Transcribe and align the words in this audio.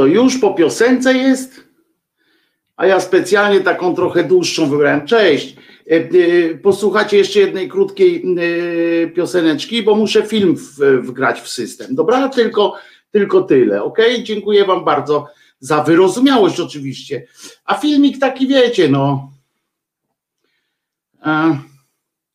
To 0.00 0.06
już 0.06 0.38
po 0.38 0.54
piosence 0.54 1.14
jest? 1.14 1.64
A 2.76 2.86
ja 2.86 3.00
specjalnie 3.00 3.60
taką 3.60 3.94
trochę 3.94 4.24
dłuższą 4.24 4.70
wybrałem. 4.70 5.06
Cześć. 5.06 5.56
E, 5.90 5.94
e, 5.94 6.54
posłuchacie 6.54 7.16
jeszcze 7.16 7.40
jednej 7.40 7.68
krótkiej 7.68 8.24
e, 8.24 9.06
pioseneczki, 9.08 9.82
bo 9.82 9.94
muszę 9.94 10.26
film 10.26 10.56
wgrać 11.02 11.40
w 11.40 11.48
system. 11.48 11.94
Dobra, 11.94 12.28
tylko, 12.28 12.76
tylko 13.10 13.42
tyle. 13.42 13.82
Ok, 13.82 13.98
dziękuję 14.22 14.64
Wam 14.64 14.84
bardzo 14.84 15.26
za 15.58 15.82
wyrozumiałość, 15.82 16.60
oczywiście. 16.60 17.26
A 17.64 17.74
filmik 17.74 18.18
taki 18.18 18.46
wiecie, 18.46 18.88
no. 18.88 19.30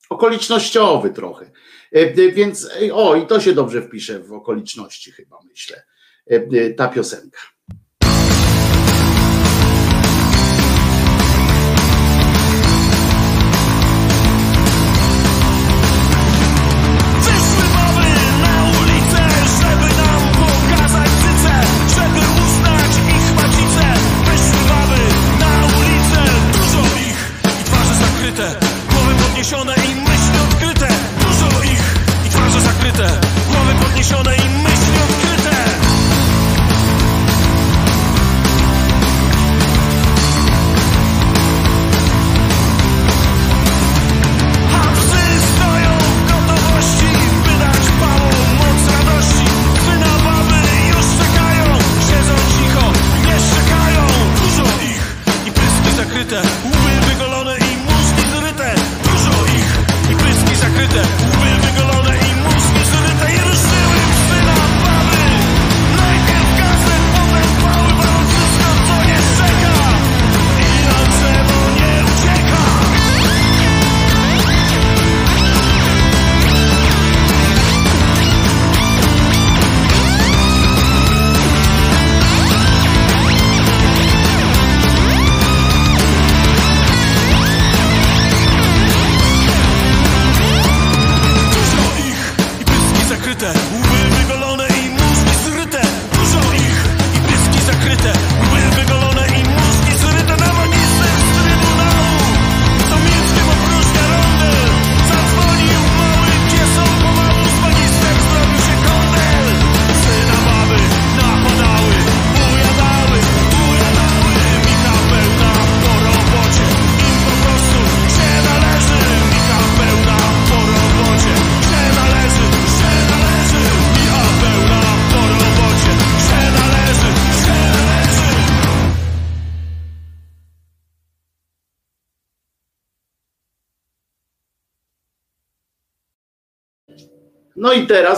okolicznościowy 0.10 1.10
trochę. 1.10 1.52
Więc 2.34 2.70
o, 2.94 3.16
i 3.16 3.28
to 3.28 3.40
się 3.40 3.54
dobrze 3.54 3.82
wpisze 3.82 4.20
w 4.20 4.34
okoliczności, 4.34 5.12
chyba 5.12 5.38
myślę, 5.50 5.84
ta 6.78 6.88
piosenka. 6.88 7.55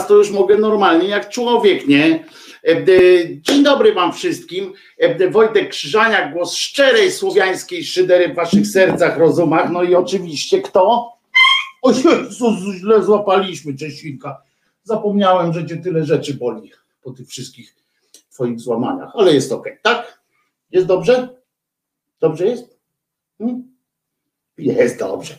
To 0.08 0.14
już 0.14 0.30
mogę 0.30 0.58
normalnie 0.58 1.08
jak 1.08 1.28
człowiek, 1.28 1.88
nie? 1.88 2.24
E, 2.64 2.70
e, 2.70 2.84
dzień 3.40 3.62
dobry 3.62 3.94
Wam 3.94 4.12
wszystkim. 4.12 4.72
E, 4.98 5.30
Wojtek 5.30 5.68
Krzyżaniak, 5.68 6.32
głos 6.32 6.54
szczerej 6.54 7.12
słowiańskiej 7.12 7.84
szydery 7.84 8.28
w 8.28 8.34
Waszych 8.34 8.66
sercach, 8.66 9.18
rozumach. 9.18 9.70
No 9.70 9.82
i 9.82 9.94
oczywiście 9.94 10.62
kto? 10.62 11.12
O 11.82 11.92
Jezus, 11.92 12.58
źle 12.80 13.02
złapaliśmy, 13.02 13.76
Czesinka. 13.76 14.42
Zapomniałem, 14.82 15.52
że 15.52 15.66
Cię 15.66 15.76
tyle 15.76 16.04
rzeczy 16.04 16.34
boli 16.34 16.72
po 17.02 17.10
tych 17.10 17.28
wszystkich 17.28 17.74
Twoich 18.32 18.60
złamaniach, 18.60 19.10
ale 19.14 19.34
jest 19.34 19.52
ok, 19.52 19.68
tak? 19.82 20.20
Jest 20.70 20.86
dobrze? 20.86 21.28
Dobrze 22.20 22.46
jest? 22.46 22.78
Hmm? 23.38 23.62
Jest 24.58 24.98
dobrze. 24.98 25.34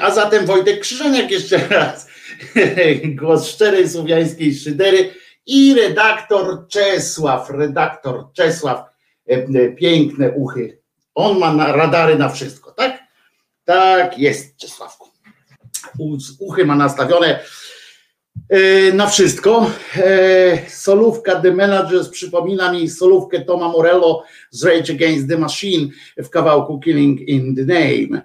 A 0.00 0.10
zatem 0.10 0.46
Wojtek 0.46 0.80
Krzyżaniak 0.80 1.30
jeszcze 1.30 1.68
raz. 1.68 2.13
głos 3.20 3.48
szczerej 3.48 3.88
słowiańskiej 3.88 4.54
szydery 4.54 5.14
i 5.46 5.74
redaktor 5.74 6.68
Czesław, 6.68 7.50
redaktor 7.50 8.32
Czesław, 8.32 8.84
e, 9.26 9.68
piękne 9.68 10.30
uchy. 10.30 10.78
On 11.14 11.38
ma 11.38 11.54
na 11.54 11.72
radary 11.72 12.18
na 12.18 12.28
wszystko, 12.28 12.72
tak? 12.72 12.98
Tak 13.64 14.18
jest, 14.18 14.56
Czesławku. 14.56 15.08
Uchy 16.38 16.64
ma 16.64 16.76
nastawione 16.76 17.40
na 18.94 19.06
wszystko. 19.06 19.70
E, 19.96 20.70
solówka 20.70 21.40
The 21.40 21.52
Managers 21.52 22.08
przypomina 22.08 22.72
mi 22.72 22.90
solówkę 22.90 23.40
Toma 23.40 23.68
Morello 23.68 24.24
z 24.50 24.64
Rage 24.64 24.92
Against 24.92 25.28
the 25.28 25.38
Machine 25.38 25.88
w 26.16 26.30
kawałku 26.30 26.80
Killing 26.80 27.20
in 27.20 27.56
the 27.56 27.62
Name. 27.62 28.22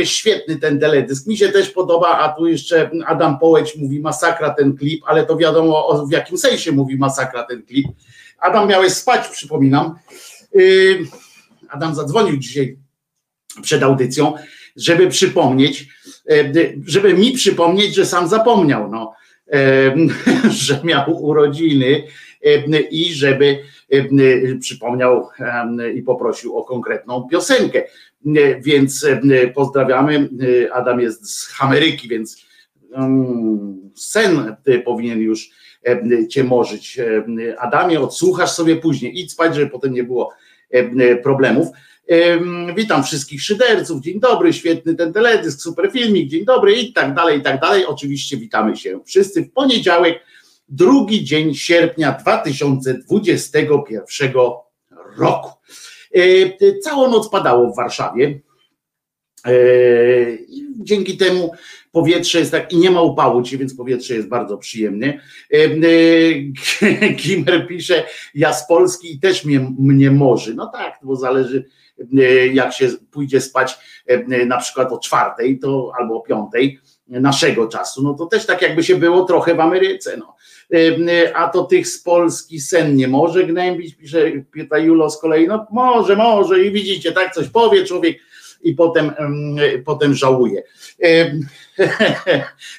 E, 0.00 0.06
świetny 0.06 0.56
ten 0.56 0.80
teledysk. 0.80 1.26
Mi 1.26 1.36
się 1.36 1.48
też 1.48 1.70
podoba, 1.70 2.18
a 2.18 2.28
tu 2.28 2.46
jeszcze 2.46 2.90
Adam 3.06 3.38
Połeć 3.38 3.76
mówi 3.76 4.00
masakra 4.00 4.50
ten 4.50 4.76
klip, 4.76 5.02
ale 5.06 5.26
to 5.26 5.36
wiadomo 5.36 6.06
w 6.06 6.12
jakim 6.12 6.38
sensie 6.38 6.72
mówi 6.72 6.96
masakra 6.96 7.42
ten 7.42 7.62
klip. 7.62 7.86
Adam 8.38 8.68
miałeś 8.68 8.92
spać, 8.92 9.28
przypominam. 9.28 9.94
Adam 11.68 11.94
zadzwonił 11.94 12.36
dzisiaj 12.36 12.78
przed 13.62 13.82
audycją, 13.82 14.34
żeby 14.76 15.08
przypomnieć, 15.08 15.88
żeby 16.86 17.14
mi 17.14 17.32
przypomnieć, 17.32 17.94
że 17.94 18.06
sam 18.06 18.28
zapomniał. 18.28 18.90
No 18.90 19.12
że 20.50 20.80
miał 20.84 21.24
urodziny 21.24 22.02
i 22.90 23.04
żeby 23.04 23.58
przypomniał 24.60 25.28
i 25.94 26.02
poprosił 26.02 26.56
o 26.56 26.64
konkretną 26.64 27.28
piosenkę. 27.30 27.82
Więc 28.60 29.06
pozdrawiamy. 29.54 30.28
Adam 30.72 31.00
jest 31.00 31.30
z 31.30 31.54
Ameryki, 31.60 32.08
więc 32.08 32.46
sen 33.94 34.56
powinien 34.84 35.20
już 35.20 35.50
cię 36.28 36.44
morzyć. 36.44 37.00
Adamie, 37.58 38.00
odsłuchasz 38.00 38.50
sobie 38.50 38.76
później. 38.76 39.20
Idź 39.20 39.32
spać, 39.32 39.54
żeby 39.54 39.70
potem 39.70 39.92
nie 39.92 40.04
było 40.04 40.32
problemów. 41.22 41.68
Witam 42.76 43.04
wszystkich 43.04 43.42
szyderców, 43.42 44.02
dzień 44.02 44.20
dobry, 44.20 44.52
świetny 44.52 44.94
ten 44.94 45.12
teledysk, 45.12 45.60
super 45.60 45.90
filmik, 45.92 46.28
dzień 46.28 46.44
dobry 46.44 46.74
i 46.74 46.92
tak 46.92 47.14
dalej, 47.14 47.38
i 47.38 47.42
tak 47.42 47.60
dalej. 47.60 47.86
Oczywiście 47.86 48.36
witamy 48.36 48.76
się 48.76 49.00
wszyscy 49.06 49.42
w 49.42 49.52
poniedziałek, 49.52 50.20
drugi 50.68 51.24
dzień 51.24 51.54
sierpnia 51.54 52.12
2021 52.12 54.32
roku. 55.18 55.50
Całą 56.82 57.10
noc 57.10 57.30
padało 57.30 57.72
w 57.72 57.76
Warszawie. 57.76 58.40
Dzięki 60.78 61.16
temu 61.16 61.52
powietrze 61.92 62.38
jest 62.38 62.50
tak 62.50 62.72
i 62.72 62.76
nie 62.76 62.90
ma 62.90 63.02
upału 63.02 63.42
więc 63.42 63.74
powietrze 63.74 64.14
jest 64.14 64.28
bardzo 64.28 64.58
przyjemne. 64.58 65.20
Kimer 67.18 67.66
pisze, 67.68 68.04
ja 68.34 68.52
z 68.52 68.68
Polski 68.68 69.14
i 69.14 69.20
też 69.20 69.44
mnie, 69.44 69.72
mnie 69.78 70.10
morzy. 70.10 70.54
No 70.54 70.66
tak, 70.66 70.98
bo 71.02 71.16
zależy 71.16 71.64
jak 72.52 72.72
się 72.72 72.88
pójdzie 73.10 73.40
spać 73.40 73.78
na 74.46 74.56
przykład 74.56 74.92
o 74.92 74.98
czwartej 74.98 75.58
to 75.58 75.92
albo 75.98 76.16
o 76.16 76.20
piątej 76.20 76.80
naszego 77.08 77.68
czasu, 77.68 78.02
no 78.02 78.14
to 78.14 78.26
też 78.26 78.46
tak 78.46 78.62
jakby 78.62 78.84
się 78.84 78.96
było 78.96 79.24
trochę 79.24 79.54
w 79.54 79.60
Ameryce. 79.60 80.16
No. 80.16 80.36
A 81.34 81.48
to 81.48 81.64
tych 81.64 81.88
z 81.88 82.02
Polski 82.02 82.60
sen 82.60 82.96
nie 82.96 83.08
może 83.08 83.44
gnębić, 83.44 83.94
pisze 83.94 84.32
pyta 84.52 84.78
Julo 84.78 85.10
z 85.10 85.20
kolei, 85.20 85.46
no 85.46 85.66
może, 85.70 86.16
może 86.16 86.64
i 86.64 86.72
widzicie, 86.72 87.12
tak 87.12 87.34
coś 87.34 87.48
powie 87.48 87.84
człowiek 87.84 88.18
i 88.62 88.74
potem, 88.74 89.12
potem 89.84 90.14
żałuje. 90.14 90.62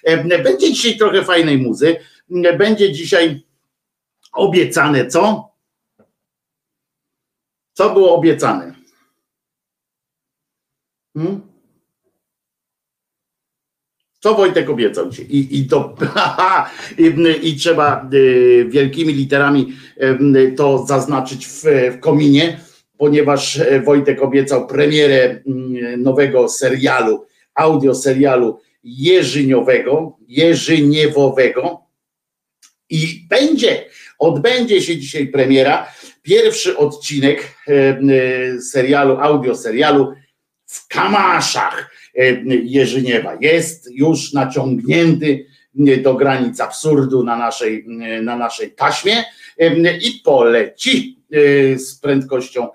Będzie 0.44 0.74
dzisiaj 0.74 0.98
trochę 0.98 1.24
fajnej 1.24 1.58
muzy, 1.58 1.96
będzie 2.58 2.92
dzisiaj 2.92 3.44
obiecane, 4.34 5.08
co? 5.08 5.52
Co 7.74 7.90
było 7.90 8.16
obiecane? 8.16 8.77
Hmm? 11.18 11.42
Co 14.20 14.36
Wojtek 14.36 14.70
obiecał 14.70 15.10
ci? 15.10 15.22
I, 15.22 15.60
i 15.60 15.68
to 15.68 15.96
i, 16.98 17.14
i, 17.50 17.56
trzeba 17.56 18.10
y, 18.14 18.66
wielkimi 18.70 19.14
literami 19.14 19.74
y, 20.36 20.52
to 20.58 20.86
zaznaczyć 20.86 21.48
w, 21.48 21.64
w 21.92 22.00
kominie, 22.00 22.60
ponieważ 22.98 23.60
e, 23.60 23.82
Wojtek 23.82 24.22
obiecał 24.22 24.68
premierę 24.68 25.36
y, 25.36 25.98
nowego 25.98 26.50
serialu, 26.50 27.26
audio 27.56 27.96
serialu 27.96 28.60
Jerzyniowego, 28.84 30.18
Jerzyniewowego 30.28 31.82
i 32.90 33.26
będzie, 33.30 33.86
odbędzie 34.20 34.82
się 34.82 34.98
dzisiaj 34.98 35.28
premiera, 35.28 35.88
pierwszy 36.22 36.78
odcinek 36.78 37.56
e, 37.68 37.74
e, 37.74 38.62
serialu, 38.62 39.18
audio 39.18 39.56
serialu 39.56 40.14
w 40.68 40.88
Kamaszach 40.88 41.92
E, 42.18 42.32
Jerzyniewa. 42.64 43.38
Jest 43.42 43.90
już 43.92 44.34
naciągnięty 44.34 45.46
do 46.04 46.14
granic 46.14 46.60
absurdu 46.60 47.24
na 47.24 47.38
naszej, 47.38 47.86
na 48.22 48.36
naszej 48.36 48.72
taśmie 48.72 49.24
e, 49.60 49.98
i 49.98 50.22
poleci 50.24 51.20
e, 51.32 51.78
z 51.78 52.00
prędkością 52.00 52.68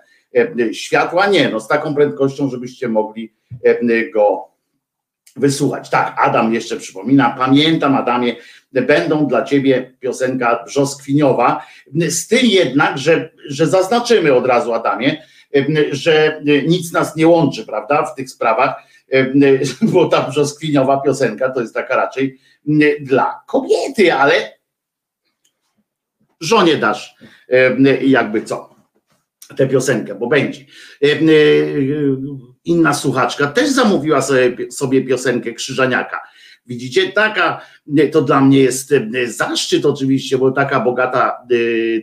światła. 0.72 1.26
Nie, 1.26 1.48
no 1.48 1.60
z 1.60 1.68
taką 1.68 1.94
prędkością, 1.94 2.50
żebyście 2.50 2.88
mogli 2.88 3.32
go 4.14 4.48
wysłuchać. 5.36 5.90
Tak, 5.90 6.14
Adam 6.18 6.54
jeszcze 6.54 6.76
przypomina, 6.76 7.34
pamiętam 7.38 7.96
Adamie, 7.96 8.36
będą 8.72 9.26
dla 9.26 9.44
ciebie 9.44 9.92
piosenka 10.00 10.64
brzoskwiniowa, 10.66 11.66
z 12.08 12.28
tym 12.28 12.46
jednak, 12.46 12.98
że, 12.98 13.30
że 13.48 13.66
zaznaczymy 13.66 14.34
od 14.34 14.46
razu 14.46 14.72
Adamie, 14.72 15.22
że 15.90 16.42
nic 16.66 16.92
nas 16.92 17.16
nie 17.16 17.26
łączy, 17.28 17.66
prawda, 17.66 18.04
w 18.04 18.14
tych 18.14 18.30
sprawach, 18.30 18.82
bo 19.92 20.08
ta 20.08 20.22
brzoskwiniowa 20.22 21.00
piosenka 21.00 21.50
to 21.50 21.60
jest 21.60 21.74
taka 21.74 21.96
raczej 21.96 22.38
dla 23.00 23.42
kobiety, 23.46 24.14
ale 24.14 24.58
żonie 26.40 26.76
dasz 26.76 27.16
jakby 28.00 28.42
co 28.42 28.72
tę 29.56 29.66
piosenkę, 29.66 30.14
bo 30.14 30.26
będzie. 30.26 30.64
Inna 32.64 32.94
słuchaczka 32.94 33.46
też 33.46 33.70
zamówiła 33.70 34.22
sobie, 34.22 34.72
sobie 34.72 35.02
piosenkę 35.02 35.52
Krzyżaniaka. 35.52 36.20
Widzicie, 36.66 37.12
taka, 37.12 37.60
to 38.12 38.22
dla 38.22 38.40
mnie 38.40 38.58
jest 38.58 38.94
zaszczyt 39.26 39.86
oczywiście, 39.86 40.38
bo 40.38 40.50
taka 40.50 40.80
bogata 40.80 41.46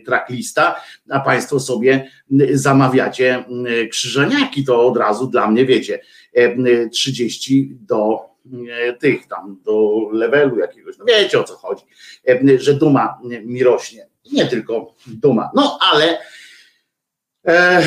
tracklista, 0.06 0.80
a 1.10 1.20
Państwo 1.20 1.60
sobie 1.60 2.10
zamawiacie 2.52 3.44
krzyżaniaki, 3.90 4.64
to 4.64 4.86
od 4.86 4.96
razu 4.96 5.26
dla 5.26 5.50
mnie 5.50 5.66
wiecie, 5.66 6.00
30 6.92 7.76
do 7.80 8.18
e, 8.68 8.92
tych 8.92 9.26
tam, 9.26 9.60
do 9.64 10.08
levelu 10.12 10.58
jakiegoś, 10.58 10.98
no 10.98 11.04
wiecie 11.04 11.40
o 11.40 11.44
co 11.44 11.56
chodzi, 11.56 11.84
że 12.58 12.74
duma 12.74 13.18
mi 13.44 13.64
rośnie. 13.64 14.06
Nie 14.32 14.46
tylko 14.46 14.94
duma, 15.06 15.50
no 15.54 15.78
ale 15.92 16.18
e, 17.46 17.82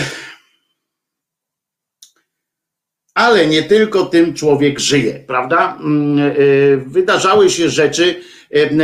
ale 3.14 3.48
nie 3.48 3.64
tylko 3.64 4.06
tym 4.06 4.34
człowiek 4.34 4.80
żyje, 4.80 5.24
prawda? 5.28 5.78
Mm, 5.80 6.20
e, 6.20 6.34
wydarzały 6.78 7.50
się 7.50 7.70
rzeczy, 7.70 8.16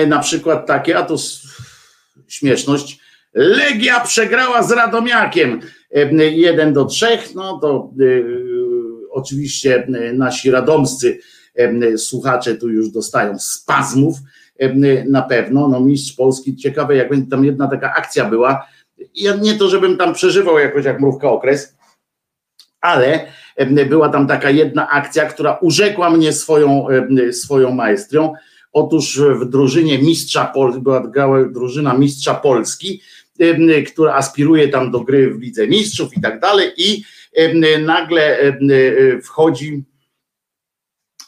na 0.08 0.20
przykład 0.20 0.68
takie, 0.68 0.98
a 0.98 1.04
to 1.04 1.16
śmieszność, 2.28 3.00
Legia 3.34 4.00
przegrała 4.00 4.64
z 4.64 4.72
Radomiakiem 4.72 5.60
1 6.16 6.74
do 6.74 6.86
3, 6.86 7.08
no 7.36 7.60
to 7.60 7.94
oczywiście 9.12 9.88
nasi 10.14 10.52
radomscy 10.52 11.20
słuchacze 11.98 12.56
tu 12.56 12.70
już 12.70 12.90
dostają 12.90 13.40
spazmów 13.40 14.18
na 15.08 15.22
pewno. 15.22 15.68
No 15.68 15.80
mistrz 15.80 16.16
Polski, 16.16 16.56
ciekawe 16.56 16.96
jak 16.96 17.10
będzie 17.10 17.30
tam 17.30 17.46
jedna 17.46 17.68
taka 17.68 17.94
akcja 17.94 18.26
była. 18.26 18.68
Ja 19.16 19.36
nie 19.36 19.56
to, 19.56 19.70
żebym 19.70 19.98
tam 19.98 20.14
przeżywał 20.14 20.60
jakoś 20.60 20.86
jak 20.86 21.00
mrówka 21.00 21.30
okres, 21.30 21.76
ale 22.82 23.28
była 23.90 24.10
tam 24.10 24.28
taka 24.28 24.50
jedna 24.50 24.90
akcja, 24.90 25.26
która 25.26 25.58
urzekła 25.62 26.10
mnie 26.10 26.34
swoją, 26.34 26.88
swoją 27.32 27.72
maestrią. 27.72 28.34
Otóż 28.72 29.20
w 29.20 29.46
drużynie 29.46 30.00
mistrza 30.00 30.46
Polski, 30.46 30.82
była 30.82 31.10
drużyna 31.52 31.94
mistrza 31.94 32.36
Polski, 32.36 33.02
która 33.88 34.14
aspiruje 34.14 34.68
tam 34.68 34.92
do 34.92 35.00
gry 35.00 35.34
w 35.34 35.40
Lidze 35.40 35.68
Mistrzów 35.68 36.18
i 36.18 36.22
tak 36.22 36.40
dalej 36.40 36.72
i 36.78 37.04
nagle 37.86 38.38
wchodzi 39.24 39.84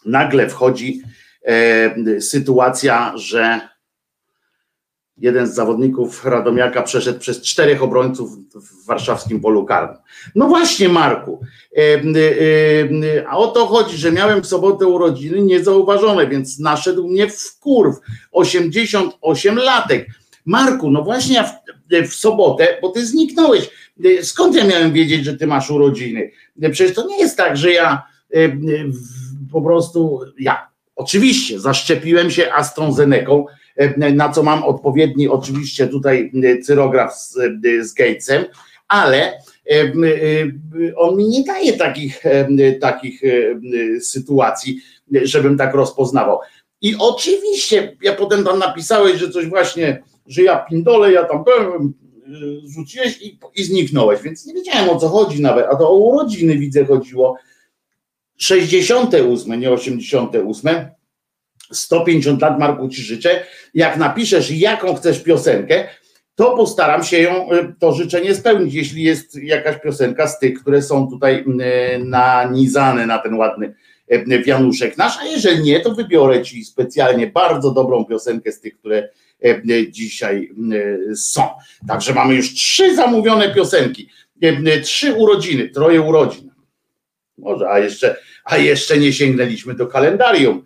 nagle 0.05 0.49
wchodzi 0.49 1.01
sytuacja, 2.19 3.13
że 3.15 3.59
jeden 5.21 5.47
z 5.47 5.53
zawodników 5.53 6.25
Radomiaka 6.25 6.81
przeszedł 6.83 7.19
przez 7.19 7.41
czterech 7.41 7.83
obrońców 7.83 8.29
w 8.55 8.85
warszawskim 8.85 9.39
polu 9.39 9.65
karnym. 9.65 9.97
No 10.35 10.47
właśnie, 10.47 10.89
Marku, 10.89 11.41
a 13.29 13.37
o 13.37 13.47
to 13.47 13.65
chodzi, 13.65 13.97
że 13.97 14.11
miałem 14.11 14.41
w 14.41 14.47
sobotę 14.47 14.87
urodziny 14.87 15.41
niezauważone, 15.41 16.27
więc 16.27 16.59
naszedł 16.59 17.07
mnie 17.07 17.27
w 17.27 17.59
kurw, 17.59 17.95
88 18.31 19.57
latek. 19.57 20.07
Marku, 20.45 20.91
no 20.91 21.03
właśnie 21.03 21.35
ja 21.35 21.43
w, 21.43 22.09
w 22.09 22.15
sobotę, 22.15 22.77
bo 22.81 22.89
ty 22.89 23.05
zniknąłeś, 23.05 23.69
skąd 24.21 24.55
ja 24.55 24.63
miałem 24.63 24.93
wiedzieć, 24.93 25.25
że 25.25 25.37
ty 25.37 25.47
masz 25.47 25.71
urodziny? 25.71 26.31
Przecież 26.71 26.95
to 26.95 27.07
nie 27.07 27.19
jest 27.19 27.37
tak, 27.37 27.57
że 27.57 27.71
ja 27.71 28.03
po 29.51 29.61
prostu, 29.61 30.19
ja 30.39 30.67
oczywiście 30.95 31.59
zaszczepiłem 31.59 32.31
się 32.31 32.53
AstraZeneką, 32.53 33.45
na 34.13 34.29
co 34.29 34.43
mam 34.43 34.63
odpowiedni 34.63 35.27
oczywiście 35.27 35.87
tutaj 35.87 36.31
cyrograf 36.63 37.15
z, 37.15 37.33
z 37.81 37.93
Gatesem, 37.93 38.45
ale 38.87 39.33
on 40.95 41.17
mi 41.17 41.27
nie 41.27 41.43
daje 41.43 41.73
takich, 41.73 42.23
takich 42.81 43.21
sytuacji, 44.01 44.81
żebym 45.11 45.57
tak 45.57 45.73
rozpoznawał. 45.73 46.39
I 46.81 46.95
oczywiście, 46.99 47.97
ja 48.01 48.15
potem 48.15 48.43
tam 48.43 48.59
napisałeś, 48.59 49.19
że 49.19 49.29
coś 49.29 49.45
właśnie, 49.45 50.03
że 50.27 50.43
ja 50.43 50.65
pindolę, 50.69 51.11
ja 51.11 51.23
tam 51.23 51.43
byłem, 51.43 51.93
rzuciłeś 52.65 53.21
i, 53.21 53.39
i 53.55 53.63
zniknąłeś, 53.63 54.21
więc 54.21 54.45
nie 54.45 54.53
wiedziałem 54.53 54.89
o 54.89 54.99
co 54.99 55.09
chodzi 55.09 55.41
nawet, 55.41 55.65
a 55.69 55.75
to 55.75 55.89
o 55.89 55.97
urodziny 55.97 56.57
widzę 56.57 56.85
chodziło. 56.85 57.37
68, 58.37 59.59
nie 59.59 59.71
88, 59.71 60.69
150 61.71 62.41
lat 62.41 62.59
Marku 62.59 62.89
Ci 62.89 63.01
życzę. 63.01 63.43
Jak 63.73 63.97
napiszesz 63.97 64.51
jaką 64.51 64.95
chcesz 64.95 65.23
piosenkę, 65.23 65.87
to 66.35 66.57
postaram 66.57 67.03
się 67.03 67.19
ją, 67.19 67.51
y, 67.51 67.73
to 67.79 67.93
życzenie 67.93 68.35
spełnić, 68.35 68.73
jeśli 68.73 69.03
jest 69.03 69.35
jakaś 69.43 69.81
piosenka 69.81 70.27
z 70.27 70.39
tych, 70.39 70.61
które 70.61 70.81
są 70.81 71.09
tutaj 71.09 71.45
y, 71.95 72.05
nanizane 72.05 73.05
na 73.05 73.17
ten 73.17 73.33
ładny 73.33 73.73
y, 74.11 74.43
wianuszek 74.43 74.97
nasz, 74.97 75.17
a 75.21 75.25
jeżeli 75.25 75.63
nie, 75.63 75.79
to 75.79 75.95
wybiorę 75.95 76.41
Ci 76.41 76.65
specjalnie 76.65 77.27
bardzo 77.27 77.71
dobrą 77.71 78.05
piosenkę 78.05 78.51
z 78.51 78.61
tych, 78.61 78.77
które 78.77 79.09
dzisiaj 79.89 80.49
są. 81.15 81.43
Także 81.87 82.13
mamy 82.13 82.35
już 82.35 82.53
trzy 82.53 82.95
zamówione 82.95 83.53
piosenki, 83.53 84.09
trzy 84.83 85.13
urodziny, 85.13 85.69
troje 85.69 86.01
urodzin. 86.01 86.51
Może, 87.37 87.69
a 87.69 87.79
jeszcze, 87.79 88.17
a 88.45 88.57
jeszcze 88.57 88.97
nie 88.97 89.13
sięgnęliśmy 89.13 89.73
do 89.73 89.87
kalendarium. 89.87 90.65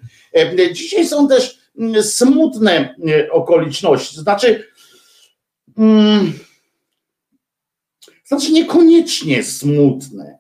Dzisiaj 0.72 1.08
są 1.08 1.28
też 1.28 1.60
mm, 1.80 2.04
smutne 2.04 2.96
okoliczności, 3.32 4.16
znaczy, 4.20 4.68
mm, 5.78 6.34
znaczy 8.26 8.52
niekoniecznie 8.52 9.44
smutne. 9.44 10.38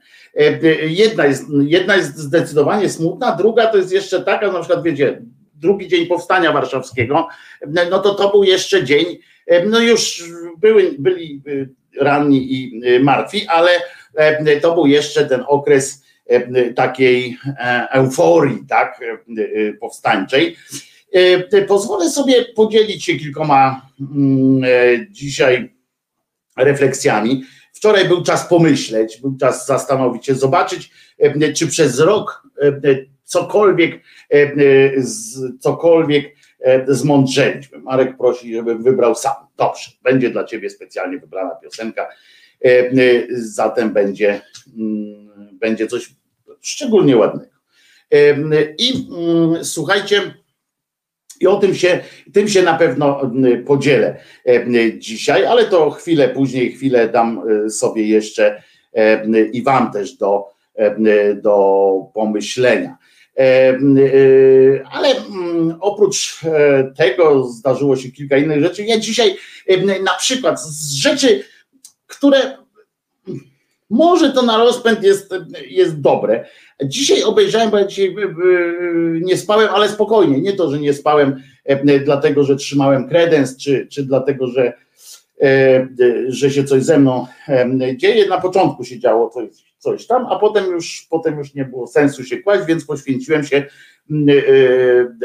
Jedna 0.87 1.25
jest, 1.25 1.43
jedna 1.61 1.95
jest 1.95 2.17
zdecydowanie 2.17 2.89
smutna, 2.89 3.35
druga 3.35 3.67
to 3.67 3.77
jest 3.77 3.91
jeszcze 3.91 4.21
taka, 4.21 4.51
na 4.51 4.59
przykład 4.59 4.83
wiecie, 4.83 5.21
drugi 5.53 5.87
dzień 5.87 6.05
powstania 6.05 6.51
warszawskiego, 6.51 7.27
no 7.89 7.99
to 7.99 8.15
to 8.15 8.31
był 8.31 8.43
jeszcze 8.43 8.83
dzień, 8.83 9.05
no 9.65 9.79
już 9.79 10.23
były, 10.57 10.95
byli 10.99 11.41
ranni 12.01 12.53
i 12.53 12.81
martwi, 12.99 13.47
ale 13.47 13.69
to 14.61 14.73
był 14.73 14.85
jeszcze 14.85 15.25
ten 15.25 15.43
okres 15.47 16.04
takiej 16.75 17.37
euforii, 17.91 18.65
tak, 18.69 18.99
powstańczej. 19.79 20.55
Pozwolę 21.67 22.09
sobie 22.09 22.45
podzielić 22.45 23.05
się 23.05 23.15
kilkoma 23.15 23.89
mm, 23.99 24.61
dzisiaj 25.09 25.75
refleksjami. 26.57 27.43
Wczoraj 27.73 28.07
był 28.07 28.23
czas 28.23 28.47
pomyśleć, 28.47 29.21
był 29.21 29.37
czas 29.37 29.67
zastanowić 29.67 30.25
się, 30.25 30.35
zobaczyć, 30.35 30.91
czy 31.55 31.67
przez 31.67 31.99
rok 31.99 32.43
cokolwiek, 33.23 34.01
cokolwiek 35.59 36.35
zmądrzeliśmy. 36.87 37.77
Marek 37.77 38.17
prosi, 38.17 38.55
żebym 38.55 38.83
wybrał 38.83 39.15
sam. 39.15 39.33
Dobrze, 39.57 39.91
będzie 40.03 40.29
dla 40.29 40.43
ciebie 40.43 40.69
specjalnie 40.69 41.17
wybrana 41.17 41.55
piosenka. 41.55 42.07
Zatem 43.29 43.93
będzie, 43.93 44.41
mm, 44.77 45.24
będzie 45.59 45.87
coś 45.87 46.09
szczególnie 46.61 47.17
ładnego. 47.17 47.55
I 48.77 49.07
mm, 49.11 49.65
słuchajcie, 49.65 50.33
i 51.39 51.47
o 51.47 51.55
tym 51.55 51.75
się, 51.75 51.99
tym 52.33 52.47
się 52.47 52.63
na 52.63 52.73
pewno 52.73 53.21
mm, 53.21 53.65
podzielę 53.65 54.17
dzisiaj, 54.97 55.45
ale 55.45 55.65
to 55.65 55.89
chwilę 55.91 56.29
później, 56.29 56.71
chwilę 56.71 57.09
dam 57.09 57.41
e, 57.65 57.69
sobie 57.69 58.07
jeszcze 58.07 58.63
i 59.53 59.63
Wam 59.63 59.91
też 59.91 60.17
do, 60.17 60.45
do 61.35 61.89
pomyślenia. 62.13 62.97
Ale 64.91 65.15
oprócz 65.79 66.39
e, 66.43 66.93
tego 66.97 67.43
zdarzyło 67.43 67.95
się 67.95 68.11
kilka 68.11 68.37
innych 68.37 68.61
rzeczy. 68.61 68.83
Ja 68.83 68.99
dzisiaj 68.99 69.35
na 70.03 70.13
przykład 70.19 70.61
z 70.61 70.93
rzeczy, 70.93 71.43
które 72.07 72.64
może 73.89 74.31
to 74.31 74.41
na 74.41 74.57
rozpęd 74.57 75.03
jest, 75.03 75.33
jest 75.69 76.01
dobre. 76.01 76.45
Dzisiaj 76.83 77.23
obejrzałem, 77.23 77.69
bo 77.69 77.77
ja 77.77 77.85
dzisiaj 77.85 78.07
e, 78.07 78.23
e, 78.23 78.33
nie 79.21 79.37
spałem, 79.37 79.69
ale 79.73 79.89
spokojnie. 79.89 80.41
Nie 80.41 80.53
to, 80.53 80.71
że 80.71 80.79
nie 80.79 80.93
spałem, 80.93 81.41
e, 81.63 81.99
dlatego 81.99 82.43
że 82.43 82.55
trzymałem 82.55 83.07
kredens, 83.07 83.57
czy, 83.57 83.87
czy 83.91 84.03
dlatego, 84.03 84.47
że, 84.47 84.73
że 86.27 86.51
się 86.51 86.63
coś 86.63 86.83
ze 86.83 86.99
mną 86.99 87.27
dzieje. 87.95 88.27
Na 88.27 88.41
początku 88.41 88.83
się 88.83 88.99
działo 88.99 89.29
coś, 89.29 89.49
coś 89.77 90.07
tam, 90.07 90.27
a 90.29 90.39
potem 90.39 90.65
już, 90.65 91.07
potem 91.09 91.37
już 91.37 91.53
nie 91.53 91.65
było 91.65 91.87
sensu 91.87 92.23
się 92.23 92.37
kłaść, 92.37 92.65
więc 92.65 92.85
poświęciłem 92.85 93.43
się 93.43 93.65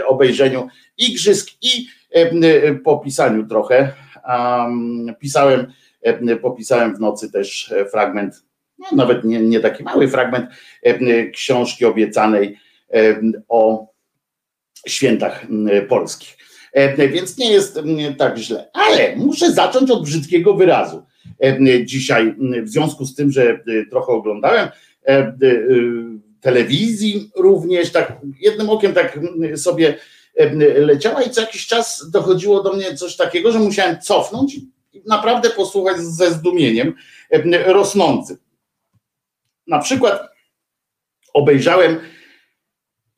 obejrzeniu 0.07 0.69
igrzysk 0.99 1.49
i 1.63 1.87
po 2.85 2.99
pisaniu 2.99 3.47
trochę. 3.47 3.93
Pisałem, 5.21 5.67
popisałem 6.43 6.97
w 6.97 7.01
nocy 7.01 7.33
też 7.33 7.75
fragment 7.91 8.50
no, 8.81 8.97
nawet 8.97 9.25
nie, 9.25 9.41
nie 9.41 9.61
taki 9.61 9.83
mały 9.83 10.09
fragment 10.09 10.51
e, 10.83 11.31
książki 11.31 11.85
obiecanej 11.85 12.59
e, 12.95 13.21
o 13.49 13.91
świętach 14.89 15.47
polskich. 15.89 16.37
E, 16.73 17.09
więc 17.09 17.39
nie 17.39 17.53
jest 17.53 17.81
tak 18.19 18.39
źle. 18.39 18.71
Ale 18.73 19.17
muszę 19.17 19.53
zacząć 19.53 19.91
od 19.91 20.05
brzydkiego 20.05 20.55
wyrazu. 20.55 21.03
Dzisiaj, 21.85 22.35
w 22.63 22.69
związku 22.69 23.05
z 23.05 23.15
tym, 23.15 23.31
że 23.31 23.61
trochę 23.91 24.13
oglądałem 24.13 24.69
telewizji 26.41 27.31
również, 27.37 27.93
tak 27.93 28.21
jednym 28.41 28.71
okiem 28.71 28.93
tak 28.93 29.19
sobie 29.57 29.95
leciała 30.77 31.23
i 31.23 31.31
co 31.31 31.41
jakiś 31.41 31.67
czas 31.67 32.11
dochodziło 32.11 32.63
do 32.63 32.73
mnie 32.73 32.95
coś 32.95 33.17
takiego, 33.17 33.53
że 33.53 33.59
musiałem 33.59 34.01
cofnąć 34.01 34.55
i 34.55 34.69
naprawdę 35.07 35.51
posłuchać 35.51 35.99
ze 35.99 36.31
zdumieniem 36.31 36.95
rosnącym. 37.67 38.37
Na 39.71 39.79
przykład 39.79 40.31
obejrzałem 41.35 42.01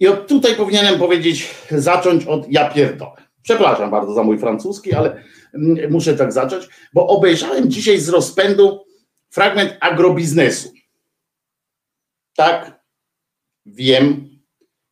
i 0.01 0.09
od 0.09 0.29
tutaj 0.29 0.57
powinienem 0.57 0.99
powiedzieć, 0.99 1.55
zacząć 1.71 2.27
od 2.27 2.53
ja 2.53 2.71
pierdolę. 2.71 3.23
Przepraszam 3.43 3.91
bardzo 3.91 4.15
za 4.15 4.23
mój 4.23 4.39
francuski, 4.39 4.95
ale 4.95 5.25
muszę 5.91 6.17
tak 6.17 6.33
zacząć, 6.33 6.69
bo 6.93 7.07
obejrzałem 7.07 7.71
dzisiaj 7.71 7.99
z 7.99 8.09
rozpędu 8.09 8.85
fragment 9.31 9.77
agrobiznesu. 9.81 10.73
Tak, 12.37 12.81
wiem, 13.67 14.29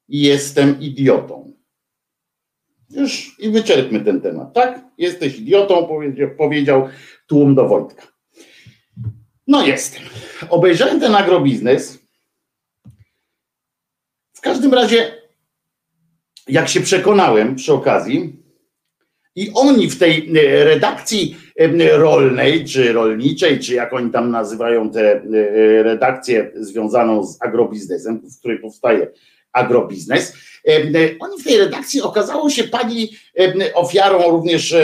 jestem 0.09 0.81
idiotą. 0.81 1.53
Już 2.91 3.37
i 3.39 3.51
wyczerpmy 3.51 4.01
ten 4.01 4.21
temat. 4.21 4.55
Tak, 4.55 4.81
jesteś 4.99 5.39
idiotą, 5.39 5.87
powiedział, 5.87 6.31
powiedział 6.39 6.89
tłum 7.27 7.55
do 7.55 7.69
Wojtka. 7.69 8.07
No 9.47 9.67
jestem. 9.67 10.03
Obejrzałem 10.49 11.01
ten 11.01 11.15
agrobiznes. 11.15 11.99
W 14.35 14.41
każdym 14.41 14.75
razie, 14.75 15.13
jak 16.49 16.69
się 16.69 16.81
przekonałem 16.81 17.57
przy 17.57 17.73
okazji, 17.73 18.41
i 19.37 19.51
oni 19.55 19.91
w 19.91 19.99
tej 19.99 20.31
e, 20.39 20.65
redakcji 20.65 21.37
e, 21.57 21.97
rolnej, 21.97 22.65
czy 22.65 22.93
rolniczej, 22.93 23.59
czy 23.59 23.75
jak 23.75 23.93
oni 23.93 24.11
tam 24.11 24.31
nazywają 24.31 24.91
tę 24.91 25.13
e, 25.13 25.23
redakcję 25.83 26.51
związaną 26.55 27.27
z 27.27 27.43
agrobiznesem, 27.43 28.21
w 28.31 28.39
której 28.39 28.59
powstaje 28.59 29.13
agrobiznes, 29.53 30.37
oni 31.21 31.41
w 31.41 31.45
tej 31.45 31.59
redakcji 31.59 32.03
okazało 32.03 32.51
się 32.51 32.65
padli 32.65 33.11
ofiarą 33.75 34.31
również 34.31 34.75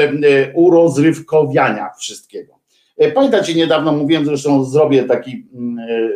urozrywkowiania 0.55 1.90
wszystkiego. 1.99 2.56
E, 2.97 3.13
pamiętacie, 3.13 3.55
niedawno 3.55 3.93
mówiłem, 3.93 4.27
zresztą 4.27 4.65
zrobię 4.65 5.03
taki 5.03 5.47
mm, 5.55 5.79
e, 5.79 5.93
e, 5.93 6.09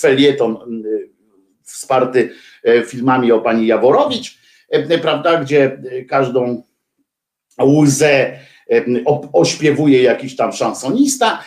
felieton 0.00 0.56
mm, 0.62 0.82
wsparty 1.62 2.30
filmami 2.86 3.32
o 3.32 3.40
pani 3.40 3.66
Jaworowicz, 3.66 4.38
prawda, 5.02 5.40
gdzie 5.44 5.82
każdą 6.08 6.62
łzę 7.62 8.38
ośpiewuje 9.32 10.02
jakiś 10.02 10.36
tam 10.36 10.52
szansonista, 10.52 11.42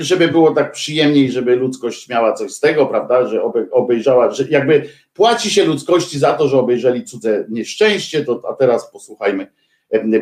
żeby 0.00 0.28
było 0.28 0.50
tak 0.50 0.72
przyjemniej, 0.72 1.32
żeby 1.32 1.56
ludzkość 1.56 2.08
miała 2.08 2.32
coś 2.32 2.52
z 2.52 2.60
tego, 2.60 2.86
prawda, 2.86 3.26
że 3.26 3.42
obejrzała, 3.70 4.30
że 4.30 4.44
jakby 4.50 4.88
płaci 5.14 5.50
się 5.50 5.64
ludzkości 5.64 6.18
za 6.18 6.32
to, 6.32 6.48
że 6.48 6.58
obejrzeli 6.58 7.04
cudze 7.04 7.44
nieszczęście, 7.48 8.24
to 8.24 8.42
a 8.50 8.54
teraz 8.54 8.90
posłuchajmy 8.90 9.46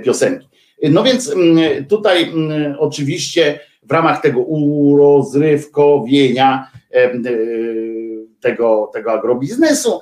piosenki. 0.05 0.49
No 0.83 1.03
więc 1.03 1.33
mm, 1.33 1.85
tutaj 1.85 2.23
mm, 2.23 2.77
oczywiście 2.79 3.61
w 3.83 3.93
ramach 3.93 4.23
tego 4.23 4.41
urozrywkowienia 4.41 6.71
e, 6.91 7.13
tego, 8.41 8.91
tego 8.93 9.13
agrobiznesu 9.13 10.01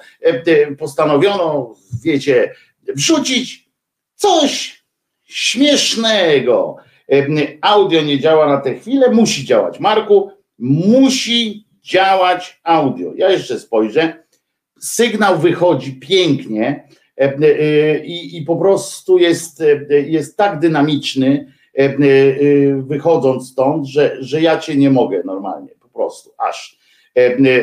postanowiono, 0.79 1.75
wiecie, 2.05 2.55
wrzucić 2.95 3.69
coś 4.15 4.83
śmiesznego. 5.25 6.77
Audio 7.61 8.03
nie 8.03 8.21
działa 8.21 8.47
na 8.47 8.61
tę 8.61 8.75
chwilę, 8.75 9.11
musi 9.11 9.45
działać. 9.45 9.81
Marku, 9.81 10.31
musi 10.59 11.67
działać 11.83 12.61
audio. 12.63 13.13
Ja 13.17 13.31
jeszcze 13.31 13.59
spojrzę. 13.59 14.25
Sygnał 14.81 15.39
wychodzi 15.39 16.01
pięknie 16.01 16.83
E, 16.83 16.85
e, 16.85 17.02
i, 18.05 18.37
i 18.37 18.42
po 18.42 18.57
prostu 18.57 19.18
jest, 19.18 19.61
e, 19.61 20.01
jest 20.01 20.37
tak 20.37 20.59
dynamiczny, 20.59 21.53
wychodząc 22.77 23.48
stąd, 23.48 23.87
że, 23.87 24.16
że 24.20 24.40
ja 24.40 24.59
cię 24.59 24.77
nie 24.77 24.90
mogę 24.90 25.22
normalnie, 25.25 25.70
po 25.81 25.88
prostu, 25.88 26.31
aż 26.38 26.79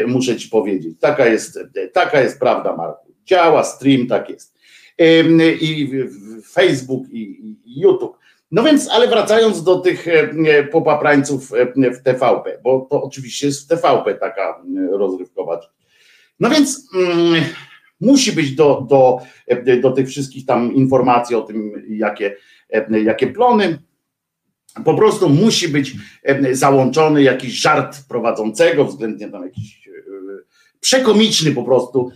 muszę 0.08 0.38
ci 0.38 0.50
powiedzieć. 0.50 1.00
Taka 1.00 1.26
jest, 1.26 1.60
taka 1.94 2.22
jest 2.22 2.40
prawda, 2.40 2.76
Marku. 2.76 3.14
Działa 3.26 3.64
stream, 3.64 4.08
tak 4.08 4.30
jest. 4.30 4.60
I 5.62 5.92
Facebook, 6.52 7.10
i, 7.10 7.22
i 7.66 7.82
YouTube. 7.82 8.18
No 8.52 8.64
więc, 8.64 8.90
ale 8.90 9.08
wracając 9.08 9.64
do 9.64 9.80
tych 9.80 10.06
popaprańców 10.72 11.52
w 11.76 12.04
TVP, 12.04 12.60
bo 12.64 12.88
to 12.90 13.04
oczywiście 13.04 13.48
jest 13.48 13.66
w 13.66 13.68
TVP 13.68 14.16
taka 14.16 14.62
rozrywkowa. 14.92 15.60
No 16.40 16.50
więc 16.50 16.90
mm, 16.96 17.44
Musi 18.00 18.32
być 18.32 18.56
do, 18.56 18.86
do, 18.90 19.20
do 19.82 19.92
tych 19.92 20.08
wszystkich 20.08 20.46
tam 20.46 20.74
informacji 20.74 21.36
o 21.36 21.42
tym, 21.42 21.86
jakie, 21.90 22.36
jakie 23.04 23.28
plony. 23.28 23.80
Po 24.86 24.94
prostu 24.94 25.30
musi 25.30 25.70
być 25.70 25.96
załączony 26.52 27.24
jakiś 27.24 27.54
żart 27.54 27.98
prowadzącego, 28.10 28.86
względnie 28.86 29.30
tam 29.30 29.44
jakiś 29.44 29.88
e, 29.88 29.92
przekomiczny 30.80 31.52
po 31.52 31.64
prostu 31.64 32.12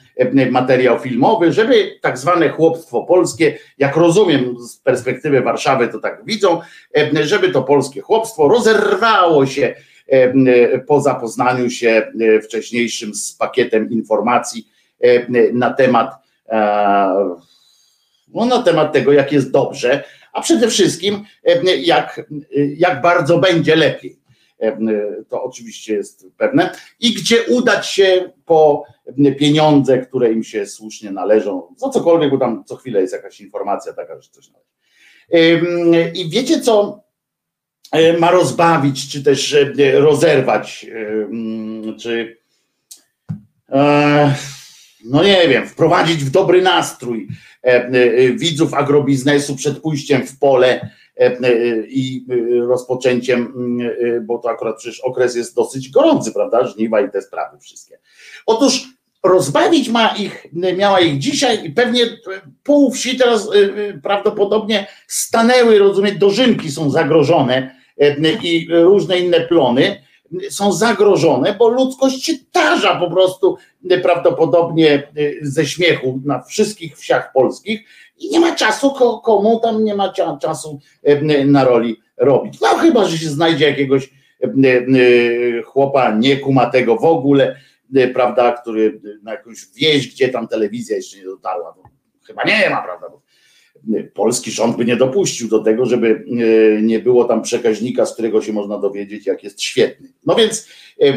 materiał 0.51 0.99
filmowy, 0.99 1.53
żeby 1.53 1.99
tak 2.01 2.17
zwane 2.17 2.49
chłopstwo 2.49 3.03
polskie, 3.03 3.57
jak 3.77 3.95
rozumiem 3.95 4.59
z 4.59 4.77
perspektywy 4.77 5.41
Warszawy, 5.41 5.87
to 5.87 5.99
tak 5.99 6.25
widzą, 6.25 6.61
żeby 7.23 7.49
to 7.49 7.63
polskie 7.63 8.01
chłopstwo 8.01 8.47
rozerwało 8.47 9.45
się 9.45 9.75
po 10.87 11.01
zapoznaniu 11.01 11.69
się 11.69 12.11
e, 12.19 12.41
wcześniejszym 12.41 13.15
z 13.15 13.33
pakietem 13.33 13.91
informacji 13.91 14.67
E, 14.67 14.72
na 15.53 15.73
temat, 15.73 16.15
e, 16.49 17.35
no, 18.33 18.45
na 18.45 18.63
temat 18.63 18.93
tego, 18.93 19.11
jak 19.11 19.31
jest 19.31 19.51
dobrze, 19.51 20.03
a 20.33 20.41
przede 20.41 20.67
wszystkim 20.67 21.25
e, 21.43 21.75
jak, 21.75 22.21
jak 22.77 23.01
bardzo 23.01 23.37
będzie 23.37 23.75
lepiej. 23.75 24.19
to 25.29 25.43
oczywiście 25.43 25.93
jest 25.93 26.27
pewne, 26.37 26.71
i 26.99 27.13
gdzie 27.13 27.43
udać 27.43 27.87
się 27.87 28.31
po 28.45 28.83
pieniądze, 29.39 29.97
które 29.97 30.31
im 30.31 30.43
się 30.43 30.65
słusznie 30.65 31.11
należą, 31.11 31.75
za 31.77 31.89
cokolwiek, 31.89 32.31
bo 32.31 32.37
tam 32.37 32.63
co 32.65 32.75
chwilę 32.75 33.01
jest 33.01 33.13
jakaś 33.13 33.41
informacja 33.41 33.93
taka, 33.93 34.21
że 34.21 34.29
coś 34.29 34.49
należy. 34.49 34.73
I 36.13 36.29
wiecie 36.29 36.61
co 36.61 37.03
ma 38.19 38.31
rozbawić, 38.31 39.11
czy 39.11 39.23
też 39.23 39.55
rozerwać, 39.93 40.85
czy 41.99 42.37
no 45.03 45.23
nie 45.23 45.47
wiem, 45.47 45.67
wprowadzić 45.67 46.23
w 46.23 46.29
dobry 46.29 46.61
nastrój 46.61 47.27
widzów 48.35 48.73
agrobiznesu 48.73 49.55
przed 49.55 49.79
pójściem 49.79 50.27
w 50.27 50.39
pole 50.39 50.89
i 51.87 52.25
rozpoczęciem, 52.67 53.53
bo 54.21 54.37
to 54.37 54.49
akurat 54.49 54.77
przecież 54.77 54.99
okres 54.99 55.35
jest 55.35 55.55
dosyć 55.55 55.89
gorący, 55.89 56.31
prawda? 56.33 56.67
Żniwa 56.67 57.01
i 57.01 57.11
te 57.11 57.21
sprawy 57.21 57.59
wszystkie. 57.59 57.99
Otóż 58.45 58.87
rozbawić 59.23 59.89
ma 59.89 60.07
ich, 60.07 60.47
miała 60.77 60.99
ich 60.99 61.17
dzisiaj 61.17 61.65
i 61.65 61.69
pewnie 61.69 62.01
pół 62.63 62.91
wsi 62.91 63.17
teraz 63.17 63.49
prawdopodobnie 64.03 64.87
stanęły, 65.07 65.79
rozumiem, 65.79 66.17
dożynki 66.17 66.71
są 66.71 66.89
zagrożone 66.89 67.75
i 68.43 68.67
różne 68.71 69.19
inne 69.19 69.39
plony 69.39 70.03
są 70.49 70.73
zagrożone, 70.73 71.55
bo 71.59 71.67
ludzkość 71.67 72.25
się 72.25 72.33
tarza 72.51 72.95
po 72.95 73.11
prostu 73.11 73.57
prawdopodobnie 74.03 75.07
ze 75.41 75.65
śmiechu 75.65 76.19
na 76.25 76.41
wszystkich 76.41 76.97
wsiach 76.97 77.31
polskich 77.33 77.81
i 78.17 78.29
nie 78.29 78.39
ma 78.39 78.55
czasu, 78.55 78.93
komu 79.23 79.59
tam 79.59 79.83
nie 79.83 79.95
ma 79.95 80.13
czasu 80.41 80.79
na 81.45 81.63
roli 81.63 82.01
robić. 82.17 82.61
No 82.61 82.67
chyba, 82.67 83.05
że 83.05 83.17
się 83.17 83.29
znajdzie 83.29 83.69
jakiegoś 83.69 84.09
chłopa 85.65 86.15
niekumatego 86.15 86.95
w 86.95 87.05
ogóle, 87.05 87.55
prawda, 88.13 88.51
który 88.51 89.01
na 89.23 89.31
jakąś 89.31 89.65
wieś, 89.75 90.07
gdzie 90.07 90.29
tam 90.29 90.47
telewizja 90.47 90.95
jeszcze 90.95 91.17
nie 91.17 91.25
dotarła. 91.25 91.75
Chyba 92.27 92.43
nie 92.43 92.69
ma, 92.69 92.81
prawda, 92.81 93.07
polski 94.13 94.51
rząd 94.51 94.77
by 94.77 94.85
nie 94.85 94.95
dopuścił 94.95 95.49
do 95.49 95.59
tego, 95.59 95.85
żeby 95.85 96.25
e, 96.77 96.81
nie 96.81 96.99
było 96.99 97.25
tam 97.25 97.41
przekaźnika, 97.41 98.05
z 98.05 98.13
którego 98.13 98.41
się 98.41 98.53
można 98.53 98.77
dowiedzieć, 98.77 99.25
jak 99.25 99.43
jest 99.43 99.61
świetny. 99.61 100.13
No 100.25 100.35
więc 100.35 100.67
e, 101.01 101.05
e, 101.05 101.15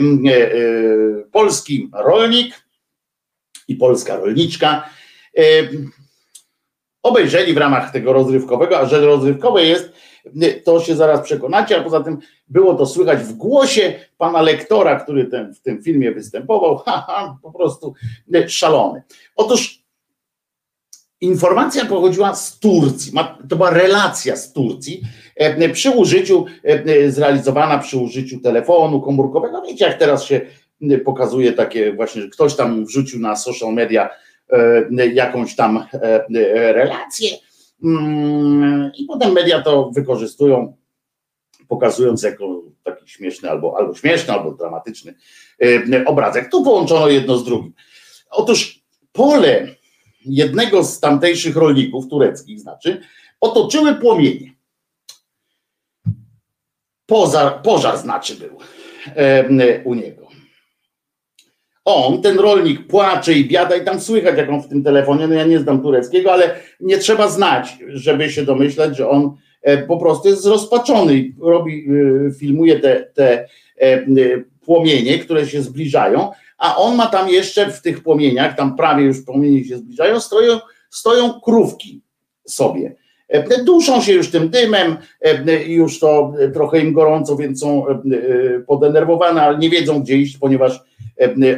polski 1.32 1.90
rolnik 1.92 2.66
i 3.68 3.76
polska 3.76 4.16
rolniczka 4.16 4.90
obejrzeli 7.02 7.54
w 7.54 7.56
ramach 7.56 7.92
tego 7.92 8.12
rozrywkowego, 8.12 8.78
a 8.78 8.86
że 8.86 9.06
rozrywkowe 9.06 9.64
jest, 9.64 9.92
to 10.64 10.80
się 10.80 10.96
zaraz 10.96 11.20
przekonacie, 11.20 11.80
a 11.80 11.82
poza 11.82 12.00
tym 12.00 12.18
było 12.48 12.74
to 12.74 12.86
słychać 12.86 13.18
w 13.18 13.32
głosie 13.32 13.94
pana 14.18 14.42
lektora, 14.42 15.00
który 15.00 15.24
ten, 15.24 15.54
w 15.54 15.60
tym 15.60 15.82
filmie 15.82 16.12
występował, 16.12 16.76
haha, 16.86 17.38
po 17.42 17.52
prostu 17.52 17.94
szalony. 18.48 19.02
Otóż 19.36 19.85
Informacja 21.20 21.84
pochodziła 21.84 22.34
z 22.34 22.58
Turcji, 22.58 23.12
to 23.48 23.56
była 23.56 23.70
relacja 23.70 24.36
z 24.36 24.52
Turcji, 24.52 25.02
e, 25.36 25.68
przy 25.68 25.90
użyciu, 25.90 26.44
e, 26.62 27.10
zrealizowana 27.10 27.78
przy 27.78 27.98
użyciu 27.98 28.40
telefonu 28.40 29.00
komórkowego. 29.00 29.62
Wiecie, 29.62 29.84
jak 29.84 29.98
teraz 29.98 30.24
się 30.24 30.40
pokazuje 31.04 31.52
takie 31.52 31.92
właśnie, 31.92 32.22
że 32.22 32.28
ktoś 32.28 32.56
tam 32.56 32.84
wrzucił 32.84 33.20
na 33.20 33.36
social 33.36 33.72
media 33.72 34.10
e, 34.50 35.06
jakąś 35.06 35.56
tam 35.56 35.86
relację 36.74 37.30
mm, 37.84 38.90
i 38.98 39.04
potem 39.04 39.32
media 39.32 39.62
to 39.62 39.90
wykorzystują, 39.90 40.76
pokazując 41.68 42.22
jako 42.22 42.62
taki 42.84 43.08
śmieszny 43.08 43.50
albo, 43.50 43.78
albo 43.78 43.94
śmieszny, 43.94 44.34
albo 44.34 44.52
dramatyczny 44.52 45.14
obrazek. 46.06 46.50
Tu 46.50 46.64
połączono 46.64 47.08
jedno 47.08 47.38
z 47.38 47.44
drugim. 47.44 47.72
Otóż 48.30 48.80
pole 49.12 49.75
jednego 50.26 50.84
z 50.84 51.00
tamtejszych 51.00 51.56
rolników, 51.56 52.08
tureckich 52.08 52.60
znaczy, 52.60 53.00
otoczyły 53.40 53.94
płomienie. 53.94 54.56
Pożar, 57.06 57.62
pożar 57.62 57.98
znaczy 57.98 58.34
był 58.34 58.58
e, 59.16 59.82
u 59.84 59.94
niego. 59.94 60.26
On, 61.84 62.22
ten 62.22 62.38
rolnik, 62.38 62.86
płacze 62.86 63.32
i 63.32 63.48
biada 63.48 63.76
i 63.76 63.84
tam 63.84 64.00
słychać, 64.00 64.38
jak 64.38 64.50
on 64.50 64.62
w 64.62 64.68
tym 64.68 64.84
telefonie, 64.84 65.28
no 65.28 65.34
ja 65.34 65.44
nie 65.44 65.58
znam 65.58 65.82
tureckiego, 65.82 66.32
ale 66.32 66.54
nie 66.80 66.98
trzeba 66.98 67.28
znać, 67.28 67.78
żeby 67.88 68.30
się 68.30 68.44
domyślać, 68.44 68.96
że 68.96 69.08
on 69.08 69.36
e, 69.62 69.78
po 69.78 69.96
prostu 69.98 70.28
jest 70.28 70.42
zrozpaczony 70.42 71.14
i 71.14 71.34
robi, 71.40 71.86
e, 72.28 72.32
filmuje 72.32 72.80
te, 72.80 73.10
te 73.14 73.48
płomienie, 74.60 75.18
które 75.18 75.46
się 75.46 75.62
zbliżają, 75.62 76.30
a 76.58 76.76
on 76.76 76.96
ma 76.96 77.06
tam 77.06 77.28
jeszcze 77.28 77.70
w 77.70 77.82
tych 77.82 78.02
płomieniach, 78.02 78.56
tam 78.56 78.76
prawie 78.76 79.04
już 79.04 79.22
płomienie 79.22 79.64
się 79.64 79.76
zbliżają, 79.76 80.20
stoją, 80.20 80.60
stoją 80.90 81.40
krówki 81.40 82.02
sobie. 82.48 82.96
E, 83.28 83.64
duszą 83.64 84.00
się 84.00 84.12
już 84.12 84.30
tym 84.30 84.48
dymem, 84.48 84.96
e, 85.20 85.64
już 85.64 85.98
to 85.98 86.32
trochę 86.54 86.80
im 86.80 86.92
gorąco, 86.92 87.36
więc 87.36 87.60
są 87.60 87.88
e, 87.88 87.94
podenerwowane, 88.66 89.42
ale 89.42 89.58
nie 89.58 89.70
wiedzą 89.70 90.02
gdzie 90.02 90.16
iść, 90.16 90.38
ponieważ 90.38 90.80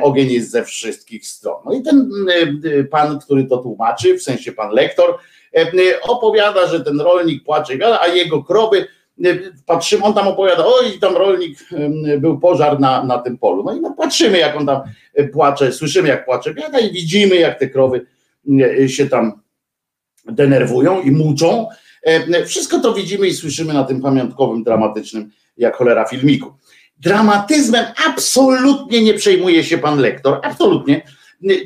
ogień 0.01 0.31
jest 0.31 0.51
ze 0.51 0.65
wszystkich 0.65 1.27
stron. 1.27 1.57
No 1.67 1.73
i 1.73 1.83
ten 1.83 2.11
pan, 2.91 3.19
który 3.19 3.45
to 3.45 3.59
tłumaczy, 3.59 4.19
w 4.19 4.23
sensie 4.23 4.53
pan 4.53 4.73
lektor, 4.73 5.19
opowiada, 6.03 6.67
że 6.67 6.81
ten 6.81 7.01
rolnik 7.01 7.45
płacze, 7.45 8.01
a 8.01 8.07
jego 8.07 8.43
krowy 8.43 8.87
patrzymy, 9.67 10.05
on 10.05 10.15
tam 10.15 10.29
opowiada, 10.29 10.65
oj, 10.67 10.99
tam 11.01 11.17
rolnik, 11.17 11.59
był 12.19 12.39
pożar 12.39 12.81
na, 12.81 13.05
na 13.05 13.19
tym 13.19 13.39
polu. 13.39 13.65
No 13.65 13.77
i 13.77 13.81
no, 13.81 13.95
patrzymy, 13.99 14.39
jak 14.39 14.57
on 14.57 14.67
tam 14.67 14.81
e, 15.15 15.25
płacze, 15.25 15.73
słyszymy, 15.73 16.09
jak 16.09 16.25
płacze 16.25 16.55
biada 16.55 16.79
i 16.79 16.93
widzimy, 16.93 17.37
jak 17.37 17.59
te 17.59 17.69
krowy 17.69 18.07
e, 18.81 18.89
się 18.89 19.09
tam 19.09 19.33
denerwują 20.25 21.03
i 21.03 21.11
muczą. 21.11 21.69
E, 22.03 22.45
wszystko 22.45 22.81
to 22.81 22.95
widzimy 22.95 23.27
i 23.27 23.35
słyszymy 23.35 23.75
na 23.75 23.85
tym 23.85 24.01
pamiątkowym, 24.01 24.63
dramatycznym, 24.63 25.31
jak 25.57 25.77
cholera 25.77 26.05
filmiku. 26.05 26.55
Dramatyzmem 26.99 27.85
absolutnie 28.09 29.03
nie 29.03 29.15
przejmuje 29.15 29.65
się 29.65 29.79
pan 29.79 29.99
lektor, 29.99 30.41
absolutnie, 30.43 31.03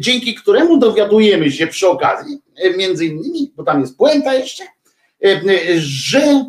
dzięki 0.01 0.35
któremu 0.35 0.79
dowiadujemy 0.79 1.51
się 1.51 1.67
przy 1.67 1.89
okazji, 1.89 2.39
między 2.77 3.07
innymi, 3.07 3.53
bo 3.57 3.65
tam 3.65 3.81
jest 3.81 3.97
puenta 3.97 4.35
jeszcze, 4.35 4.65
że 5.77 6.45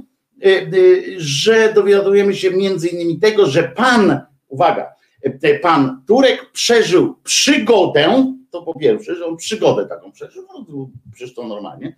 że 1.17 1.73
dowiadujemy 1.73 2.35
się 2.35 2.51
między 2.51 2.87
innymi 2.87 3.19
tego, 3.19 3.45
że 3.45 3.63
pan, 3.63 4.21
uwaga, 4.47 4.93
y, 5.25 5.59
pan 5.61 6.01
Turek 6.07 6.51
przeżył 6.51 7.15
przygodę, 7.23 8.33
to 8.51 8.61
po 8.61 8.79
pierwsze, 8.79 9.15
że 9.15 9.25
on 9.25 9.37
przygodę 9.37 9.85
taką 9.85 10.11
przeżył, 10.11 10.45
no, 10.53 10.89
przecież 11.13 11.35
to 11.35 11.47
normalnie. 11.47 11.95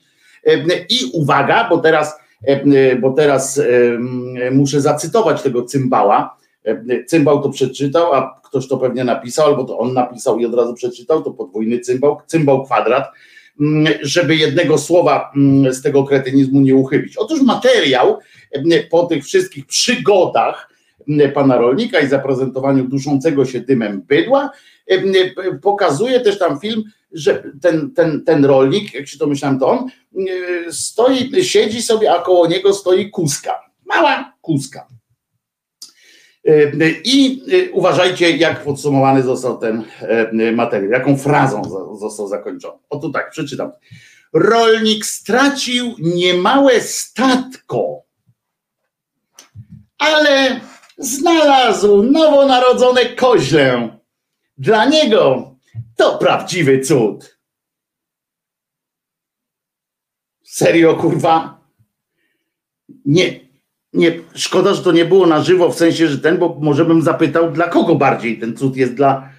I 0.90 1.12
uwaga, 1.14 1.70
bo 1.70 1.78
teraz, 1.78 2.20
bo 3.02 3.12
teraz 3.12 3.62
muszę 4.52 4.82
zacytować 4.82 5.42
tego 5.42 5.64
cymbała. 5.64 6.38
Cymbał 7.08 7.44
to 7.44 7.50
przeczytał, 7.50 8.14
a 8.14 8.42
ktoś 8.44 8.68
to 8.68 8.78
pewnie 8.78 9.04
napisał, 9.04 9.46
albo 9.46 9.64
to 9.64 9.80
on 9.80 9.94
napisał 9.94 10.40
i 10.40 10.46
od 10.46 10.56
razu 10.56 10.74
przeczytał, 10.74 11.24
to 11.24 11.32
podwójny 11.32 11.80
cymbał, 11.80 12.18
cymbał 12.28 12.66
kwadrat 12.66 13.12
żeby 14.02 14.36
jednego 14.36 14.78
słowa 14.78 15.32
mm, 15.36 15.74
z 15.74 15.82
tego 15.82 16.04
kretynizmu 16.04 16.62
nie 16.62 16.76
uchybić. 16.76 17.18
Otóż 17.18 17.42
materiał 17.42 18.20
mm, 18.52 18.84
po 18.90 19.06
tych 19.06 19.26
wszystkich 19.26 19.66
przygodach 19.66 20.76
pana 21.34 21.58
rolnika 21.58 22.00
i 22.00 22.08
zaprezentowaniu 22.08 22.84
duszącego 22.84 23.46
się 23.46 23.60
dymem 23.60 24.02
bydła, 24.02 24.52
pokazuje 25.62 26.20
też 26.20 26.40
tam 26.40 26.60
film, 26.60 26.84
że 27.12 27.44
ten, 27.62 27.92
ten, 27.92 28.24
ten 28.24 28.46
rolnik, 28.46 28.94
jak 28.94 29.08
się 29.08 29.18
domyślam, 29.18 29.60
to 29.60 29.68
on 29.68 29.90
stoi, 30.72 31.44
siedzi 31.44 31.82
sobie, 31.82 32.12
a 32.12 32.22
koło 32.22 32.48
niego 32.48 32.74
stoi 32.74 33.10
kuska. 33.10 33.60
Mała 33.86 34.34
kuska. 34.42 34.88
I 37.04 37.44
y, 37.54 37.72
uważajcie, 37.74 38.38
jak 38.38 38.64
podsumowany 38.64 39.24
został 39.24 39.58
ten 39.58 39.84
y, 40.42 40.52
materiał, 40.52 40.92
jaką 40.92 41.18
frazą 41.18 41.62
został 42.00 42.28
zakończony. 42.28 42.78
Oto 42.90 43.10
tak, 43.10 43.30
przeczytam. 43.30 43.72
Rolnik 44.34 45.06
stracił 45.06 45.96
niemałe 46.00 46.82
statko, 46.82 48.04
ale 49.98 50.60
znalazł 50.98 52.04
nowonarodzone 52.04 53.06
koźlę. 53.06 54.00
Dla 54.58 54.86
niego 54.86 55.52
to 55.96 56.18
prawdziwy 56.18 56.80
cud. 56.80 57.40
Serio, 60.44 60.96
kurwa? 60.96 61.62
Nie, 63.06 63.45
nie, 63.96 64.20
szkoda, 64.36 64.74
że 64.74 64.84
to 64.84 64.92
nie 64.92 65.06
było 65.06 65.28
na 65.28 65.44
żywo, 65.44 65.72
w 65.72 65.76
sensie, 65.76 66.08
że 66.08 66.20
ten, 66.20 66.38
bo 66.38 66.58
może 66.62 66.86
bym 66.86 67.02
zapytał, 67.02 67.52
dla 67.52 67.68
kogo 67.68 67.96
bardziej 67.96 68.40
ten 68.40 68.58
cud 68.58 68.78
jest 68.78 68.94
dla, 68.94 69.30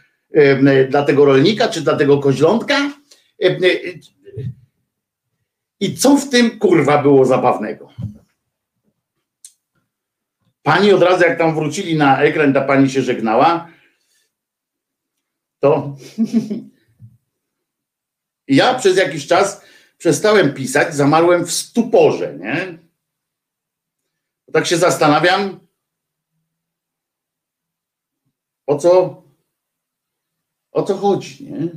dla 0.88 1.02
tego 1.02 1.24
rolnika, 1.24 1.68
czy 1.68 1.80
dla 1.80 1.96
tego 1.96 2.18
koźlątka? 2.18 2.90
I 5.80 5.94
co 5.94 6.16
w 6.16 6.28
tym 6.28 6.58
kurwa 6.58 7.02
było 7.02 7.24
zabawnego? 7.24 7.88
Pani 10.62 10.92
od 10.92 11.02
razu, 11.02 11.24
jak 11.24 11.38
tam 11.38 11.54
wrócili 11.54 11.96
na 11.96 12.22
ekran, 12.22 12.52
ta 12.52 12.60
pani 12.60 12.90
się 12.90 13.02
żegnała, 13.02 13.68
to 15.60 15.96
ja 18.48 18.74
przez 18.74 18.96
jakiś 18.96 19.26
czas 19.26 19.64
przestałem 19.98 20.54
pisać, 20.54 20.94
zamarłem 20.94 21.46
w 21.46 21.52
stuporze, 21.52 22.38
nie? 22.38 22.85
Tak 24.56 24.66
się 24.66 24.76
zastanawiam, 24.76 25.60
o 28.66 28.78
co, 28.78 29.22
o 30.72 30.82
co 30.82 30.94
chodzi, 30.94 31.44
nie? 31.44 31.68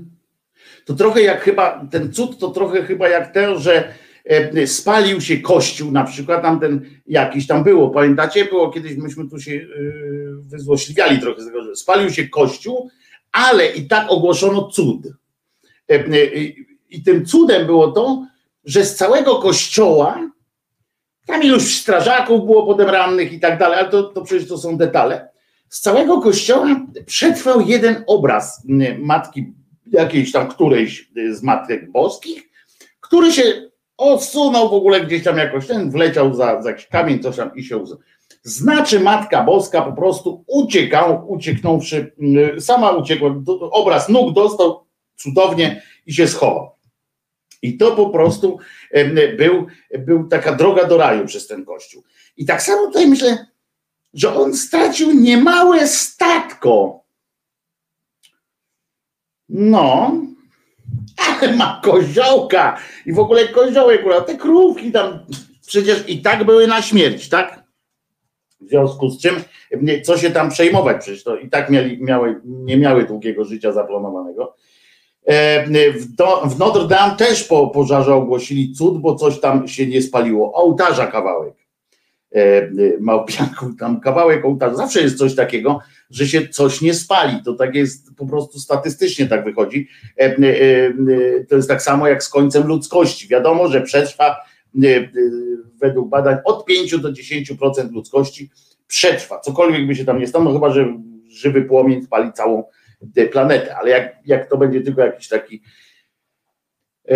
To 0.85 0.93
trochę 0.93 1.21
jak 1.21 1.41
chyba, 1.41 1.85
ten 1.91 2.13
cud 2.13 2.39
to 2.39 2.49
trochę 2.49 2.83
chyba 2.83 3.09
jak 3.09 3.33
to, 3.33 3.59
że 3.59 3.93
e, 4.25 4.67
spalił 4.67 5.21
się 5.21 5.37
kościół 5.37 5.91
na 5.91 6.03
przykład, 6.03 6.41
tam 6.41 6.59
ten 6.59 6.89
jakiś 7.07 7.47
tam 7.47 7.63
było, 7.63 7.89
pamiętacie? 7.89 8.45
Było 8.45 8.71
kiedyś, 8.71 8.97
myśmy 8.97 9.29
tu 9.29 9.39
się 9.39 9.51
e, 9.51 9.67
wyzłośliwiali 10.41 11.19
trochę 11.19 11.41
z 11.41 11.45
tego, 11.45 11.63
że 11.63 11.75
spalił 11.75 12.09
się 12.09 12.27
kościół, 12.27 12.89
ale 13.31 13.67
i 13.67 13.87
tak 13.87 14.11
ogłoszono 14.11 14.67
cud. 14.67 15.07
E, 15.89 16.25
I 16.89 17.03
tym 17.03 17.25
cudem 17.25 17.65
było 17.65 17.91
to, 17.91 18.27
że 18.65 18.85
z 18.85 18.95
całego 18.95 19.35
kościoła, 19.35 20.29
tam 21.29 21.43
iluś 21.43 21.77
strażaków 21.77 22.45
było 22.45 22.65
potem 22.65 22.89
rannych 22.89 23.33
i 23.33 23.39
tak 23.39 23.59
dalej, 23.59 23.79
ale 23.79 23.89
to, 23.89 24.03
to 24.03 24.21
przecież 24.21 24.47
to 24.47 24.57
są 24.57 24.77
detale, 24.77 25.29
z 25.69 25.81
całego 25.81 26.21
kościoła 26.21 26.85
przetrwał 27.05 27.61
jeden 27.61 28.03
obraz 28.07 28.63
matki, 28.99 29.53
jakiejś 29.91 30.31
tam 30.31 30.47
którejś 30.47 31.11
z 31.31 31.43
matek 31.43 31.91
boskich, 31.91 32.49
który 33.01 33.31
się 33.31 33.43
odsunął 33.97 34.69
w 34.69 34.73
ogóle 34.73 35.01
gdzieś 35.01 35.23
tam 35.23 35.37
jakoś, 35.37 35.67
ten 35.67 35.91
wleciał 35.91 36.33
za, 36.33 36.61
za 36.61 36.69
jakiś 36.69 36.87
kamień, 36.87 37.19
coś 37.19 37.35
tam 37.35 37.55
i 37.55 37.63
się 37.63 37.77
usunął. 37.77 38.03
Znaczy 38.43 38.99
Matka 38.99 39.43
Boska 39.43 39.81
po 39.81 39.93
prostu 39.93 40.43
uciekał, 40.47 41.31
ucieknąwszy, 41.31 42.15
sama 42.59 42.91
uciekła, 42.91 43.35
obraz 43.71 44.09
nóg 44.09 44.33
dostał 44.33 44.85
cudownie 45.15 45.81
i 46.05 46.13
się 46.13 46.27
schował. 46.27 46.78
I 47.61 47.77
to 47.77 47.95
po 47.95 48.09
prostu 48.09 48.57
był, 49.37 49.67
był 49.99 50.27
taka 50.27 50.55
droga 50.55 50.85
do 50.85 50.97
raju 50.97 51.25
przez 51.25 51.47
ten 51.47 51.65
kościół. 51.65 52.03
I 52.37 52.45
tak 52.45 52.61
samo 52.61 52.87
tutaj 52.87 53.07
myślę, 53.07 53.45
że 54.13 54.35
on 54.35 54.53
stracił 54.53 55.11
niemałe 55.11 55.87
statko. 55.87 57.03
No, 59.49 60.15
ale 61.17 61.55
ma 61.55 61.81
koziołka 61.83 62.79
i 63.05 63.13
w 63.13 63.19
ogóle 63.19 63.47
koziołek, 63.47 64.01
te 64.27 64.37
krówki 64.37 64.91
tam 64.91 65.19
przecież 65.67 66.09
i 66.09 66.21
tak 66.21 66.43
były 66.43 66.67
na 66.67 66.81
śmierć, 66.81 67.29
tak? 67.29 67.63
W 68.61 68.69
związku 68.69 69.09
z 69.09 69.21
czym, 69.21 69.35
co 70.03 70.17
się 70.17 70.31
tam 70.31 70.49
przejmować, 70.49 70.97
przecież 71.01 71.23
to 71.23 71.37
i 71.37 71.49
tak 71.49 71.69
mieli, 71.69 72.03
miały, 72.03 72.41
nie 72.45 72.77
miały 72.77 73.05
długiego 73.05 73.45
życia 73.45 73.71
zaplanowanego. 73.71 74.55
E, 75.29 75.91
w, 75.93 76.15
do, 76.15 76.41
w 76.45 76.59
Notre 76.59 76.87
Dame 76.87 77.15
też 77.15 77.43
po 77.43 77.67
pożarze 77.67 78.15
ogłosili 78.15 78.73
cud, 78.73 79.01
bo 79.01 79.15
coś 79.15 79.39
tam 79.39 79.67
się 79.67 79.87
nie 79.87 80.01
spaliło. 80.01 80.53
Ołtarza 80.53 81.07
kawałek. 81.07 81.53
E, 82.35 82.39
e, 82.39 82.69
Małpiaków, 82.99 83.77
tam 83.79 83.99
kawałek 83.99 84.45
ołtarza. 84.45 84.75
Zawsze 84.75 85.01
jest 85.01 85.17
coś 85.17 85.35
takiego, 85.35 85.79
że 86.09 86.27
się 86.27 86.47
coś 86.47 86.81
nie 86.81 86.93
spali. 86.93 87.43
To 87.45 87.53
tak 87.53 87.75
jest 87.75 88.15
po 88.17 88.25
prostu 88.25 88.59
statystycznie 88.59 89.27
tak 89.27 89.43
wychodzi. 89.43 89.87
To 91.49 91.55
jest 91.55 91.67
tak 91.67 91.81
samo 91.81 92.07
jak 92.07 92.23
z 92.23 92.29
końcem 92.29 92.67
ludzkości. 92.67 93.27
Wiadomo, 93.27 93.67
że 93.67 93.81
przetrwa 93.81 94.35
według 95.81 96.09
badań 96.09 96.37
od 96.45 96.65
5 96.65 96.97
do 96.97 97.11
10% 97.11 97.91
ludzkości 97.91 98.49
przetrwa. 98.87 99.39
Cokolwiek 99.39 99.87
by 99.87 99.95
się 99.95 100.05
tam 100.05 100.19
nie 100.19 100.27
stało, 100.27 100.45
no 100.45 100.53
chyba, 100.53 100.69
że 100.69 100.93
żywy 101.27 101.61
płomień 101.61 102.03
spali 102.03 102.33
całą 102.33 102.63
planetę, 103.31 103.77
ale 103.77 103.89
jak, 103.89 104.15
jak 104.25 104.49
to 104.49 104.57
będzie 104.57 104.81
tylko 104.81 105.01
jakiś 105.01 105.27
taki 105.27 105.61
e, 107.09 107.15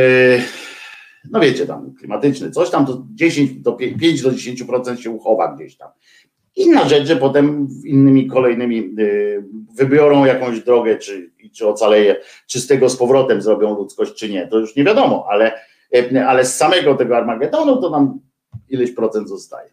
no 1.31 1.39
wiecie 1.39 1.65
tam, 1.65 1.93
klimatyczny, 1.93 2.51
coś 2.51 2.69
tam, 2.69 2.85
to 2.85 3.03
10 3.13 3.51
do 3.51 3.73
5 3.73 4.21
do 4.21 4.31
10% 4.31 4.95
się 4.95 5.11
uchowa 5.11 5.55
gdzieś 5.55 5.77
tam. 5.77 5.89
Inna 6.55 6.89
rzecz, 6.89 7.07
że 7.07 7.15
potem 7.15 7.67
innymi 7.85 8.27
kolejnymi 8.27 8.79
e, 8.79 9.13
wybiorą 9.75 10.25
jakąś 10.25 10.59
drogę, 10.59 10.97
czy, 10.97 11.31
czy 11.53 11.67
ocaleje, 11.67 12.15
czy 12.47 12.59
z 12.59 12.67
tego 12.67 12.89
z 12.89 12.97
powrotem 12.97 13.41
zrobią 13.41 13.75
ludzkość, 13.75 14.13
czy 14.13 14.29
nie, 14.29 14.47
to 14.47 14.59
już 14.59 14.75
nie 14.75 14.83
wiadomo, 14.83 15.25
ale, 15.29 15.51
e, 15.95 16.27
ale 16.27 16.45
z 16.45 16.55
samego 16.57 16.95
tego 16.95 17.17
Armagedonu 17.17 17.81
to 17.81 17.89
nam 17.89 18.19
ileś 18.69 18.91
procent 18.91 19.29
zostaje. 19.29 19.69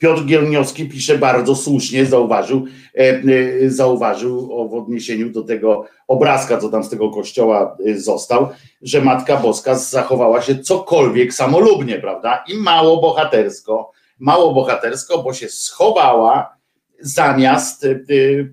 Piotr 0.00 0.24
Gierniowski 0.24 0.88
pisze 0.88 1.18
bardzo 1.18 1.56
słusznie, 1.56 2.06
zauważył, 2.06 2.66
e, 2.94 2.98
e, 2.98 3.70
zauważył 3.70 4.68
w 4.68 4.74
odniesieniu 4.74 5.30
do 5.30 5.42
tego 5.42 5.84
obrazka, 6.08 6.58
co 6.58 6.68
tam 6.68 6.84
z 6.84 6.90
tego 6.90 7.10
kościoła 7.10 7.76
e, 7.86 7.98
został, 7.98 8.48
że 8.82 9.00
Matka 9.00 9.36
Boska 9.36 9.74
zachowała 9.74 10.42
się 10.42 10.58
cokolwiek 10.58 11.34
samolubnie, 11.34 11.98
prawda? 11.98 12.44
I 12.48 12.56
mało 12.56 13.00
bohatersko, 13.00 13.92
mało 14.18 14.54
bohatersko, 14.54 15.22
bo 15.22 15.32
się 15.32 15.48
schowała 15.48 16.56
zamiast 17.00 17.86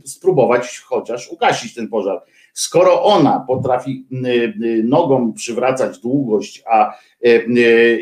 spróbować 0.05 0.79
chociaż 0.79 1.29
ugasić 1.29 1.73
ten 1.73 1.87
pożar. 1.87 2.21
Skoro 2.57 3.03
ona 3.03 3.43
potrafi 3.47 4.05
nogą 4.83 5.33
przywracać 5.33 5.99
długość, 5.99 6.63
a 6.71 6.97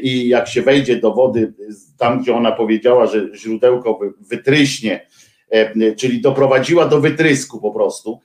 i 0.01 0.27
jak 0.27 0.47
się 0.47 0.61
wejdzie 0.61 0.95
do 0.95 1.13
wody, 1.13 1.53
tam 1.97 2.21
gdzie 2.21 2.35
ona 2.35 2.51
powiedziała, 2.51 3.05
że 3.05 3.29
źródełko 3.35 3.99
wytryśnie, 4.19 5.07
czyli 5.97 6.21
doprowadziła 6.21 6.85
do 6.85 7.01
wytrysku 7.01 7.61
po 7.61 7.71
prostu 7.71 8.19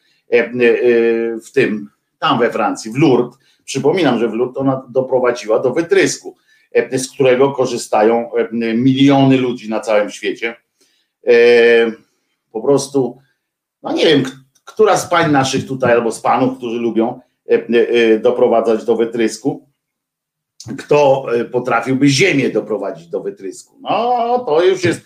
w 1.45 1.53
tym, 1.55 1.89
tam 2.19 2.39
we 2.39 2.51
Francji, 2.51 2.93
w 2.93 2.97
Lourdes. 2.97 3.39
Przypominam, 3.65 4.19
że 4.19 4.29
w 4.29 4.35
Lourdes 4.35 4.57
ona 4.57 4.87
doprowadziła 4.91 5.59
do 5.59 5.73
wytrysku, 5.73 6.37
z 6.93 7.11
którego 7.11 7.53
korzystają 7.53 8.31
miliony 8.75 9.37
ludzi 9.37 9.71
na 9.71 9.81
całym 9.81 10.11
świecie. 10.11 10.57
Po 12.53 12.63
prostu, 12.63 13.19
no 13.83 13.93
nie 13.93 14.07
wiem, 14.07 14.23
która 14.73 14.97
z 14.97 15.07
pań 15.07 15.33
naszych 15.33 15.67
tutaj, 15.67 15.93
albo 15.93 16.13
z 16.13 16.21
panów, 16.21 16.59
którzy 16.59 16.79
lubią 16.79 17.21
e, 17.51 17.53
e, 17.55 18.19
doprowadzać 18.19 18.85
do 18.85 18.97
wytrysku, 18.97 19.69
kto 20.79 21.27
e, 21.35 21.45
potrafiłby 21.45 22.09
ziemię 22.09 22.51
doprowadzić 22.51 23.09
do 23.09 23.21
wytrysku. 23.21 23.79
No, 23.81 24.45
to 24.47 24.65
już 24.65 24.85
jest 24.85 25.01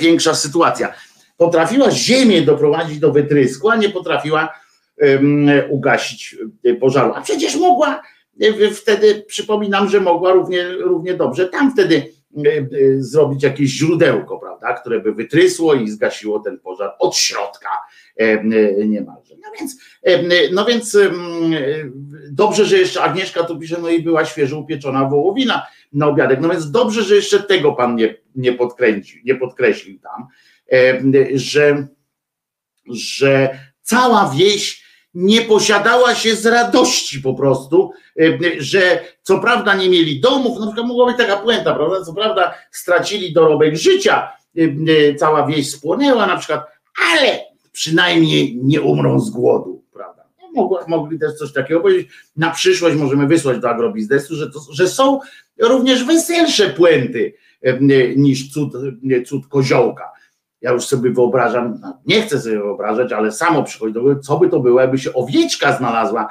większa 0.00 0.34
sytuacja. 0.34 0.94
Potrafiła 1.36 1.90
ziemię 1.90 2.42
doprowadzić 2.42 2.98
do 2.98 3.12
wytrysku, 3.12 3.70
a 3.70 3.76
nie 3.76 3.88
potrafiła 3.88 4.54
um, 5.02 5.48
ugasić 5.70 6.36
pożaru. 6.80 7.12
A 7.14 7.20
przecież 7.20 7.56
mogła 7.56 8.02
wtedy, 8.74 9.24
przypominam, 9.26 9.88
że 9.88 10.00
mogła 10.00 10.32
równie, 10.32 10.68
równie 10.68 11.14
dobrze 11.14 11.46
tam 11.46 11.72
wtedy 11.72 12.12
zrobić 12.98 13.42
jakieś 13.42 13.70
źródełko, 13.70 14.38
prawda, 14.38 14.74
które 14.74 15.00
by 15.00 15.14
wytrysło 15.14 15.74
i 15.74 15.88
zgasiło 15.88 16.40
ten 16.40 16.58
pożar 16.58 16.94
od 16.98 17.16
środka 17.16 17.68
niemalże. 18.86 19.34
No 19.42 19.50
więc, 19.58 19.76
no 20.52 20.64
więc 20.64 20.98
dobrze, 22.30 22.64
że 22.64 22.78
jeszcze 22.78 23.02
Agnieszka 23.02 23.44
tu 23.44 23.58
pisze, 23.58 23.76
no 23.82 23.88
i 23.88 24.02
była 24.02 24.24
świeżo 24.24 24.58
upieczona 24.58 25.04
wołowina 25.04 25.66
na 25.92 26.06
obiadek. 26.06 26.40
No 26.40 26.48
więc 26.48 26.70
dobrze, 26.70 27.02
że 27.02 27.14
jeszcze 27.14 27.40
tego 27.42 27.72
pan 27.72 27.96
nie, 27.96 28.14
nie 28.34 28.52
podkręcił, 28.52 29.20
nie 29.24 29.34
podkreślił 29.34 29.98
tam, 30.00 30.26
że, 31.34 31.86
że 32.90 33.58
cała 33.82 34.34
wieś 34.36 34.86
nie 35.14 35.42
posiadała 35.42 36.14
się 36.14 36.34
z 36.34 36.46
radości 36.46 37.20
po 37.20 37.34
prostu, 37.34 37.92
że 38.58 39.04
co 39.22 39.38
prawda 39.38 39.74
nie 39.74 39.88
mieli 39.88 40.20
domów, 40.20 40.60
na 40.60 40.66
przykład 40.66 40.86
mogła 40.86 41.06
być 41.06 41.16
taka 41.16 41.36
puenta, 41.36 41.74
prawda? 41.74 42.04
Co 42.04 42.14
prawda 42.14 42.54
stracili 42.70 43.32
dorobek 43.32 43.76
życia, 43.76 44.32
cała 45.18 45.46
wieś 45.46 45.70
spłonęła 45.70 46.26
na 46.26 46.36
przykład, 46.36 46.66
ale 47.12 47.40
przynajmniej 47.76 48.56
nie 48.62 48.82
umrą 48.82 49.20
z 49.20 49.30
głodu, 49.30 49.84
prawda? 49.92 50.24
Mogli 50.88 51.18
też 51.18 51.34
coś 51.34 51.52
takiego 51.52 51.80
powiedzieć. 51.80 52.08
Na 52.36 52.50
przyszłość 52.50 52.96
możemy 52.96 53.26
wysłać 53.26 53.58
do 53.58 53.70
agrobiznesu, 53.70 54.34
że, 54.34 54.50
to, 54.50 54.60
że 54.70 54.88
są 54.88 55.20
również 55.60 56.04
weselsze 56.04 56.70
puenty 56.70 57.34
niż 58.16 58.52
cud, 58.52 58.72
cud 59.26 59.46
koziołka. 59.46 60.12
Ja 60.60 60.72
już 60.72 60.86
sobie 60.86 61.10
wyobrażam, 61.10 61.78
no, 61.80 62.00
nie 62.06 62.22
chcę 62.22 62.40
sobie 62.40 62.58
wyobrażać, 62.58 63.12
ale 63.12 63.32
samo 63.32 63.62
przychodzi 63.62 63.94
do 63.94 64.00
głowy, 64.00 64.20
co 64.20 64.38
by 64.38 64.48
to 64.48 64.60
było, 64.60 64.80
jakby 64.80 64.98
się 64.98 65.12
owieczka 65.12 65.78
znalazła, 65.78 66.28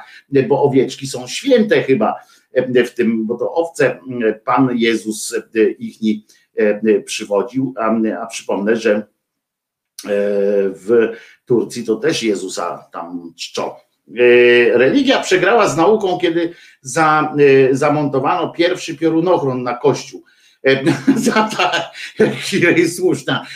bo 0.48 0.62
owieczki 0.62 1.06
są 1.06 1.26
święte 1.26 1.82
chyba 1.82 2.14
w 2.86 2.90
tym, 2.90 3.26
bo 3.26 3.36
to 3.38 3.52
owce 3.52 3.98
Pan 4.44 4.70
Jezus 4.74 5.34
ich 5.78 6.24
przywodził, 7.04 7.74
a, 7.76 7.96
a 8.20 8.26
przypomnę, 8.26 8.76
że 8.76 9.06
w 10.04 11.12
Turcji 11.46 11.84
to 11.84 11.96
też 11.96 12.22
Jezusa 12.22 12.88
tam 12.92 13.32
czczą. 13.36 13.70
E, 13.70 14.78
religia 14.78 15.20
przegrała 15.20 15.68
z 15.68 15.76
nauką, 15.76 16.18
kiedy 16.18 16.52
za, 16.80 17.34
e, 17.38 17.74
zamontowano 17.74 18.48
pierwszy 18.48 18.96
piorunochron 18.96 19.62
na 19.62 19.74
kościół. 19.74 20.24
za 21.16 21.32
ta 21.32 21.90
słuszna 22.96 23.46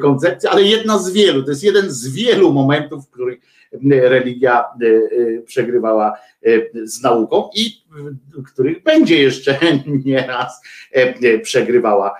koncepcja, 0.00 0.50
ale 0.50 0.62
jedna 0.62 0.98
z 0.98 1.12
wielu, 1.12 1.42
to 1.42 1.50
jest 1.50 1.64
jeden 1.64 1.90
z 1.90 2.08
wielu 2.08 2.52
momentów, 2.52 3.06
w 3.06 3.10
których 3.10 3.38
religia 3.90 4.64
przegrywała 5.46 6.18
z 6.84 7.02
nauką 7.02 7.50
i 7.54 7.84
których 8.46 8.82
będzie 8.82 9.22
jeszcze 9.22 9.58
nieraz 10.04 10.60
przegrywała 11.42 12.14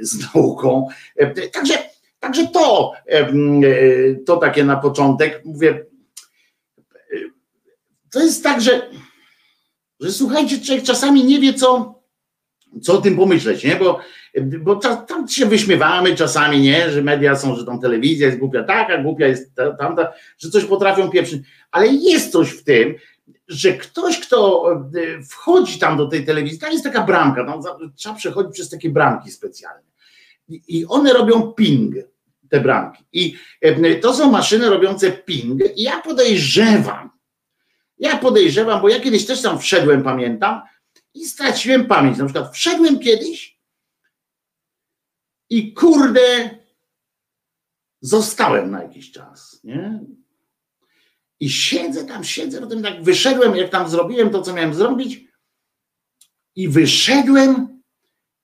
z 0.00 0.34
nauką. 0.34 0.88
Także, 1.52 1.74
także 2.22 2.46
to, 2.46 2.92
to 4.26 4.36
takie 4.36 4.64
na 4.64 4.76
początek, 4.76 5.42
mówię, 5.44 5.86
to 8.10 8.20
jest 8.20 8.42
tak, 8.42 8.60
że, 8.60 8.90
że 10.00 10.12
słuchajcie, 10.12 10.60
człowiek 10.60 10.84
czasami 10.84 11.24
nie 11.24 11.40
wie, 11.40 11.54
co, 11.54 12.00
co 12.82 12.98
o 12.98 13.00
tym 13.00 13.16
pomyśleć, 13.16 13.64
nie? 13.64 13.76
Bo, 13.76 14.00
bo 14.60 14.76
tam 14.76 15.28
się 15.28 15.46
wyśmiewamy 15.46 16.16
czasami, 16.16 16.60
nie? 16.60 16.90
Że 16.90 17.02
media 17.02 17.36
są, 17.36 17.56
że 17.56 17.66
tam 17.66 17.80
telewizja 17.80 18.26
jest 18.26 18.38
głupia 18.38 18.64
taka, 18.64 18.98
głupia 18.98 19.26
jest 19.26 19.54
tamta, 19.78 20.12
że 20.38 20.50
coś 20.50 20.64
potrafią 20.64 21.10
pieprzyć, 21.10 21.42
ale 21.70 21.86
jest 21.86 22.32
coś 22.32 22.50
w 22.50 22.64
tym, 22.64 22.94
że 23.48 23.72
ktoś, 23.72 24.20
kto 24.20 24.66
e, 24.72 25.22
wchodzi 25.22 25.78
tam 25.78 25.96
do 25.96 26.06
tej 26.06 26.26
telewizji, 26.26 26.58
tam 26.58 26.72
jest 26.72 26.84
taka 26.84 27.02
bramka, 27.02 27.44
tam 27.46 27.62
trzeba 27.96 28.14
przechodzić 28.14 28.52
przez 28.52 28.70
takie 28.70 28.90
bramki 28.90 29.30
specjalne 29.30 29.92
i 30.48 30.86
one 30.88 31.12
robią 31.12 31.52
ping, 31.52 31.94
te 32.52 32.60
bramki 32.60 33.04
i 33.12 33.36
e, 33.60 33.94
to 33.94 34.14
są 34.14 34.30
maszyny 34.30 34.70
robiące 34.70 35.12
ping 35.12 35.62
i 35.76 35.82
ja 35.82 36.00
podejrzewam, 36.00 37.10
ja 37.98 38.18
podejrzewam, 38.18 38.82
bo 38.82 38.88
ja 38.88 39.00
kiedyś 39.00 39.26
też 39.26 39.42
tam 39.42 39.58
wszedłem, 39.58 40.02
pamiętam, 40.02 40.62
i 41.14 41.26
straciłem 41.26 41.86
pamięć. 41.86 42.18
Na 42.18 42.24
przykład 42.24 42.54
wszedłem 42.54 42.98
kiedyś 42.98 43.58
i 45.50 45.72
kurde, 45.74 46.50
zostałem 48.00 48.70
na 48.70 48.82
jakiś 48.82 49.12
czas. 49.12 49.60
Nie? 49.64 50.00
I 51.40 51.50
siedzę 51.50 52.04
tam, 52.04 52.24
siedzę, 52.24 52.60
potem 52.60 52.82
tak 52.82 53.02
wyszedłem, 53.02 53.56
jak 53.56 53.70
tam 53.70 53.88
zrobiłem 53.88 54.30
to, 54.30 54.42
co 54.42 54.52
miałem 54.52 54.74
zrobić, 54.74 55.20
i 56.56 56.68
wyszedłem 56.68 57.82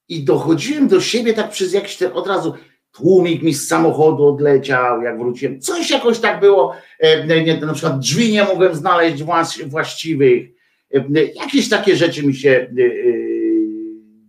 i 0.09 0.25
dochodziłem 0.25 0.89
do 0.89 1.01
siebie 1.01 1.35
tak 1.35 1.51
przez 1.51 1.73
jakiś 1.73 1.97
ten 1.97 2.13
od 2.13 2.27
razu 2.27 2.55
tłumik 2.99 3.43
mi 3.43 3.55
z 3.55 3.69
samochodu 3.69 4.27
odleciał, 4.27 5.03
jak 5.03 5.19
wróciłem. 5.19 5.61
Coś 5.61 5.91
jakoś 5.91 6.19
tak 6.19 6.41
było, 6.41 6.75
e, 6.99 7.43
nie, 7.45 7.57
na 7.57 7.73
przykład 7.73 7.99
drzwi 7.99 8.33
nie 8.33 8.45
mogłem 8.45 8.75
znaleźć 8.75 9.23
właściwych, 9.67 10.49
e, 10.95 11.05
jakieś 11.35 11.69
takie 11.69 11.97
rzeczy 11.97 12.27
mi 12.27 12.35
się 12.35 12.51
e, 12.51 12.69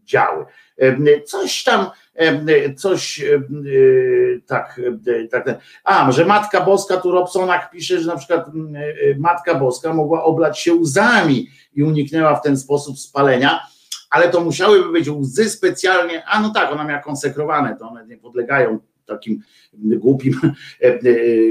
działy. 0.05 0.45
Coś 1.25 1.63
tam, 1.63 1.85
coś 2.77 3.23
tak, 4.47 4.81
tak. 5.31 5.59
A, 5.83 6.11
że 6.11 6.25
Matka 6.25 6.61
Boska, 6.61 6.97
tu 6.97 7.11
Robsonak 7.11 7.71
pisze, 7.71 7.99
że 7.99 8.07
na 8.07 8.17
przykład 8.17 8.45
Matka 9.17 9.55
Boska 9.55 9.93
mogła 9.93 10.23
oblać 10.23 10.59
się 10.59 10.73
łzami 10.73 11.47
i 11.75 11.83
uniknęła 11.83 12.35
w 12.35 12.41
ten 12.41 12.57
sposób 12.57 12.99
spalenia 12.99 13.59
ale 14.09 14.29
to 14.29 14.41
musiałyby 14.41 14.91
być 14.91 15.09
łzy 15.09 15.49
specjalnie, 15.49 16.25
a 16.25 16.41
no 16.41 16.49
tak, 16.49 16.71
one 16.71 16.85
miała 16.85 17.01
konsekrowane, 17.01 17.75
to 17.79 17.89
one 17.89 18.07
nie 18.07 18.17
podlegają 18.17 18.79
takim 19.09 19.41
głupim, 19.73 20.33
e, 20.81 20.85
e, 20.85 20.99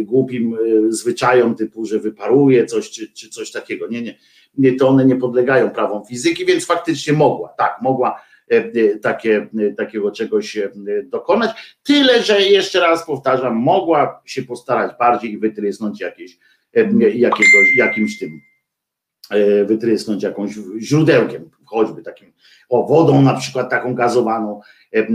głupim 0.00 0.54
e, 0.54 0.58
zwyczajom 0.92 1.54
typu, 1.54 1.84
że 1.84 1.98
wyparuje 1.98 2.66
coś 2.66 2.90
czy, 2.90 3.12
czy 3.12 3.28
coś 3.28 3.50
takiego. 3.50 3.88
Nie, 3.88 4.02
nie, 4.02 4.18
nie, 4.58 4.76
to 4.76 4.88
one 4.88 5.04
nie 5.04 5.16
podlegają 5.16 5.70
prawom 5.70 6.06
fizyki, 6.06 6.46
więc 6.46 6.66
faktycznie 6.66 7.12
mogła, 7.12 7.48
tak, 7.48 7.78
mogła 7.82 8.20
takie, 9.02 9.48
takiego 9.76 10.10
czegoś 10.10 10.58
dokonać. 11.04 11.78
Tyle, 11.82 12.22
że 12.22 12.40
jeszcze 12.40 12.80
raz 12.80 13.06
powtarzam, 13.06 13.56
mogła 13.56 14.22
się 14.24 14.42
postarać 14.42 14.98
bardziej 14.98 15.32
i 15.32 15.38
wytrysnąć 15.38 16.00
jakieś, 16.00 16.38
jakiegoś, 17.14 17.76
jakimś 17.76 18.18
tym, 18.18 18.40
wytrysnąć 19.66 20.22
jakąś 20.22 20.50
źródełkiem, 20.80 21.50
choćby 21.68 22.02
takim 22.02 22.32
o 22.68 22.86
wodą 22.86 23.22
na 23.22 23.34
przykład 23.34 23.70
taką 23.70 23.94
gazowaną, 23.94 24.60
e, 24.94 24.98
e, 24.98 25.06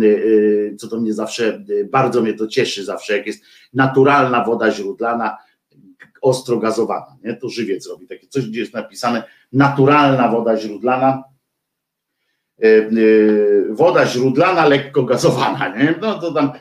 co 0.75 0.87
to 0.87 0.97
mnie 0.99 1.13
zawsze, 1.13 1.65
e, 1.81 1.85
bardzo 1.85 2.21
mnie 2.21 2.33
to 2.33 2.47
cieszy 2.47 2.85
zawsze, 2.85 3.17
jak 3.17 3.27
jest 3.27 3.43
naturalna 3.73 4.45
woda 4.45 4.71
źródlana, 4.71 5.37
ostro 6.21 6.57
gazowana, 6.57 7.17
nie? 7.23 7.33
to 7.33 7.49
żywiec 7.49 7.87
robi 7.87 8.07
takie 8.07 8.27
coś, 8.27 8.49
gdzie 8.49 8.59
jest 8.59 8.73
napisane 8.73 9.23
naturalna 9.53 10.29
woda 10.29 10.57
źródlana, 10.57 11.23
woda 13.69 14.05
źródlana 14.05 14.65
lekko 14.65 15.03
gazowana, 15.03 15.77
nie? 15.77 15.95
no 16.01 16.19
to 16.19 16.33
tam 16.33 16.51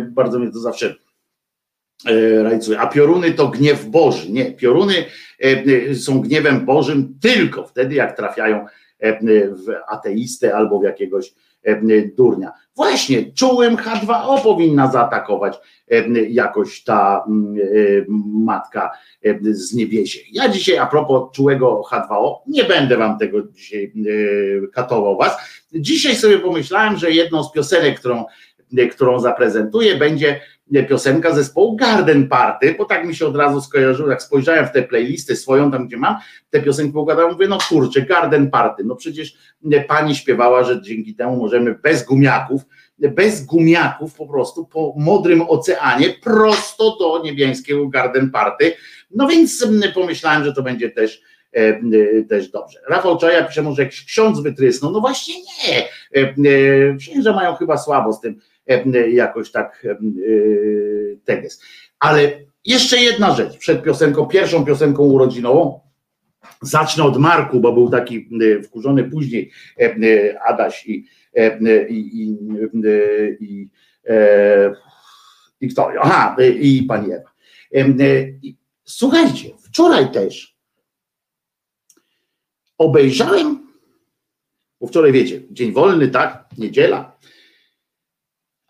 bardzo 0.00 0.38
mnie 0.38 0.52
to 0.52 0.58
zawsze 0.58 0.94
rajcuje. 2.42 2.80
A 2.80 2.86
pioruny 2.86 3.32
to 3.32 3.48
gniew 3.48 3.84
Boży. 3.84 4.32
Nie, 4.32 4.52
pioruny 4.52 4.94
są 5.94 6.20
gniewem 6.20 6.64
Bożym 6.66 7.18
tylko 7.20 7.66
wtedy, 7.66 7.94
jak 7.94 8.16
trafiają 8.16 8.66
E, 9.00 9.18
w 9.48 9.66
ateistę 9.88 10.56
albo 10.56 10.78
w 10.80 10.84
jakiegoś 10.84 11.34
e, 11.62 11.80
durnia. 12.16 12.52
Właśnie 12.76 13.32
czułym 13.32 13.76
H2O 13.76 14.42
powinna 14.42 14.92
zaatakować 14.92 15.58
e, 15.90 16.08
jakoś 16.20 16.84
ta 16.84 17.24
matka 18.44 18.90
z 19.50 19.74
niebiesie. 19.74 20.20
Ja 20.32 20.48
dzisiaj 20.48 20.78
a 20.78 20.86
propos 20.86 21.32
czułego 21.32 21.82
H2O, 21.92 22.34
nie 22.46 22.64
będę 22.64 22.96
wam 22.96 23.18
tego 23.18 23.42
dzisiaj 23.42 23.92
katował 24.72 25.16
was. 25.16 25.36
Dzisiaj 25.72 26.16
sobie 26.16 26.38
pomyślałem, 26.38 26.96
że 26.96 27.10
jedną 27.10 27.44
z 27.44 27.52
piosenek, 27.52 28.00
którą, 28.00 28.24
którą 28.90 29.20
zaprezentuję, 29.20 29.96
będzie 29.96 30.40
piosenka 30.88 31.34
zespołu 31.34 31.76
Garden 31.76 32.28
Party, 32.28 32.74
bo 32.78 32.84
tak 32.84 33.06
mi 33.06 33.14
się 33.14 33.26
od 33.26 33.36
razu 33.36 33.60
skojarzyło, 33.60 34.10
jak 34.10 34.22
spojrzałem 34.22 34.66
w 34.66 34.72
tę 34.72 34.82
playlistę 34.82 35.36
swoją, 35.36 35.70
tam 35.70 35.86
gdzie 35.86 35.96
mam 35.96 36.16
te 36.50 36.62
piosenki 36.62 36.92
poukładałem, 36.92 37.32
mówię, 37.32 37.48
no 37.48 37.58
kurczę, 37.68 38.02
Garden 38.02 38.50
Party, 38.50 38.84
no 38.84 38.96
przecież 38.96 39.36
pani 39.88 40.14
śpiewała, 40.14 40.64
że 40.64 40.82
dzięki 40.82 41.14
temu 41.14 41.36
możemy 41.36 41.74
bez 41.74 42.04
gumiaków, 42.04 42.62
bez 42.98 43.46
gumiaków 43.46 44.14
po 44.14 44.26
prostu 44.26 44.66
po 44.66 44.94
modrym 44.96 45.42
oceanie 45.42 46.14
prosto 46.22 46.96
do 46.98 47.22
niebiańskiego 47.24 47.88
Garden 47.88 48.30
Party, 48.30 48.72
no 49.10 49.28
więc 49.28 49.66
pomyślałem, 49.94 50.44
że 50.44 50.52
to 50.52 50.62
będzie 50.62 50.90
też 50.90 51.22
e, 51.52 51.80
też 52.28 52.48
dobrze. 52.48 52.80
Rafał 52.88 53.18
Czaja 53.18 53.44
pisze, 53.44 53.62
może 53.62 53.82
jakiś 53.82 54.04
ksiądz 54.04 54.40
wytrysnął, 54.40 54.92
no 54.92 55.00
właśnie 55.00 55.34
nie, 55.34 55.78
e, 55.78 56.20
e, 56.20 56.96
księża 56.96 57.32
mają 57.32 57.54
chyba 57.54 57.78
słabo 57.78 58.12
z 58.12 58.20
tym 58.20 58.40
jakoś 59.10 59.50
tak 59.50 59.86
teges. 61.24 61.62
Ale 61.98 62.40
jeszcze 62.64 62.96
jedna 62.96 63.34
rzecz 63.34 63.58
przed 63.58 63.82
piosenką, 63.82 64.26
pierwszą 64.26 64.64
piosenką 64.64 65.02
urodzinową. 65.02 65.80
Zacznę 66.62 67.04
od 67.04 67.18
Marku, 67.18 67.60
bo 67.60 67.72
był 67.72 67.90
taki 67.90 68.28
wkurzony 68.64 69.04
później 69.04 69.50
Adaś 70.46 70.86
i, 70.86 71.06
i, 71.88 71.94
i, 71.94 72.36
i, 73.40 73.68
i 75.60 75.68
kto? 75.68 75.90
Aha, 76.00 76.36
i 76.60 76.82
pani 76.82 77.08
Ewa. 77.12 77.30
Słuchajcie, 78.84 79.50
wczoraj 79.62 80.12
też 80.12 80.56
obejrzałem, 82.78 83.66
bo 84.80 84.86
wczoraj 84.86 85.12
wiecie, 85.12 85.40
dzień 85.50 85.72
wolny, 85.72 86.08
tak, 86.08 86.44
niedziela, 86.58 87.09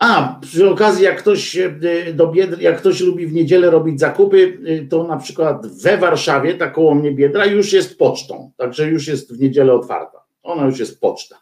a 0.01 0.39
przy 0.41 0.71
okazji, 0.71 1.05
jak 1.05 1.19
ktoś 1.19 1.57
e, 1.57 1.71
do 2.15 2.27
Biedry, 2.27 2.63
jak 2.63 2.79
ktoś 2.79 3.01
lubi 3.01 3.27
w 3.27 3.33
niedzielę 3.33 3.71
robić 3.71 4.01
zakupy, 4.01 4.59
e, 4.67 4.87
to 4.87 5.05
na 5.05 5.17
przykład 5.17 5.67
we 5.67 5.99
Warszawie, 5.99 6.55
tak 6.55 6.73
koło 6.73 6.95
mnie 6.95 7.13
Biedra, 7.13 7.47
już 7.47 7.73
jest 7.73 7.99
pocztą, 7.99 8.51
także 8.57 8.89
już 8.89 9.07
jest 9.07 9.37
w 9.37 9.41
niedzielę 9.41 9.73
otwarta. 9.73 10.25
Ona 10.43 10.67
już 10.67 10.79
jest 10.79 11.01
poczta. 11.01 11.41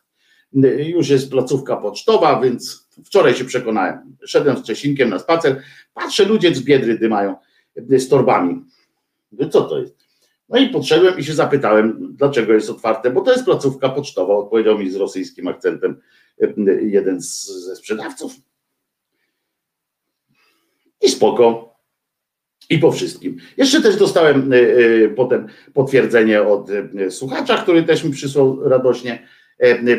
E, 0.65 0.89
już 0.89 1.09
jest 1.09 1.31
placówka 1.31 1.77
pocztowa, 1.77 2.41
więc 2.41 2.89
wczoraj 3.05 3.35
się 3.35 3.45
przekonałem. 3.45 4.17
Szedłem 4.25 4.57
z 4.57 4.63
Czesinkiem 4.63 5.11
na 5.11 5.19
spacer, 5.19 5.63
patrzę, 5.95 6.25
ludzie 6.25 6.55
z 6.55 6.63
Biedry 6.63 6.99
dymają 6.99 7.37
z 7.77 8.09
torbami. 8.09 8.65
Co 9.51 9.63
to 9.63 9.79
jest? 9.79 9.97
No 10.49 10.59
i 10.59 10.69
podszedłem 10.69 11.19
i 11.19 11.25
się 11.25 11.35
zapytałem, 11.35 12.17
dlaczego 12.17 12.53
jest 12.53 12.71
otwarte, 12.71 13.11
bo 13.11 13.21
to 13.21 13.33
jest 13.33 13.45
placówka 13.45 13.89
pocztowa, 13.89 14.35
odpowiedział 14.35 14.79
mi 14.79 14.91
z 14.91 14.97
rosyjskim 14.97 15.49
akcentem 15.49 16.01
jeden 16.83 17.23
z, 17.23 17.47
ze 17.47 17.77
sprzedawców. 17.77 18.48
I 21.01 21.09
spoko. 21.09 21.69
I 22.71 22.79
po 22.79 22.93
wszystkim. 22.93 23.37
Jeszcze 23.57 23.83
też 23.83 23.97
dostałem 23.97 24.53
y, 24.53 24.57
y, 24.57 25.13
potem 25.17 25.47
potwierdzenie 25.75 26.43
od 26.43 26.71
y, 26.71 27.11
słuchacza, 27.11 27.59
który 27.59 27.83
też 27.83 28.05
mi 28.05 28.11
przysłał 28.11 28.69
radośnie. 28.69 29.29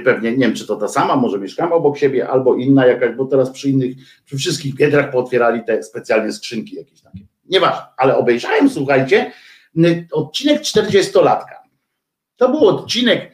Pewnie 0.04 0.32
nie 0.32 0.38
wiem, 0.38 0.54
czy 0.54 0.68
to 0.68 0.76
ta 0.76 0.88
sama, 0.88 1.16
może 1.16 1.39
mieszkamy 1.39 1.74
obok 1.74 1.97
siebie, 1.97 2.28
albo 2.28 2.56
inna 2.56 2.88
jakaś, 2.88 3.16
bo 3.16 3.26
teraz 3.26 3.52
przy 3.52 3.70
innych, 3.70 3.95
przy 4.26 4.38
wszystkich 4.38 4.76
biedrach 4.76 5.12
pootwierali 5.12 5.64
te 5.64 5.84
specjalnie 5.84 6.32
skrzynki 6.32 6.76
jakieś 6.76 7.02
takie. 7.02 7.20
Nieważne, 7.50 7.82
ale 7.97 8.18
obejrzałem, 8.18 8.70
słuchajcie, 8.70 9.32
odcinek 10.12 10.62
40-latka. 10.62 11.56
To 12.38 12.50
był 12.50 12.68
odcinek 12.68 13.32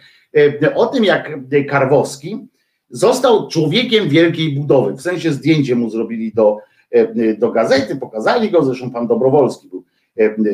o 0.76 0.86
tym, 0.86 1.04
jak 1.04 1.30
Karwowski 1.70 2.48
został 2.90 3.48
człowiekiem 3.48 4.10
wielkiej 4.10 4.56
budowy. 4.56 4.94
W 4.94 5.02
sensie 5.02 5.32
zdjęcie 5.32 5.76
mu 5.76 5.90
zrobili 5.90 6.34
do, 6.34 6.58
do 7.38 7.52
gazety, 7.52 7.96
pokazali 7.96 8.52
go, 8.52 8.66
zresztą 8.66 8.92
pan 8.92 9.08
Dobrowolski 9.08 9.70
był 9.70 9.86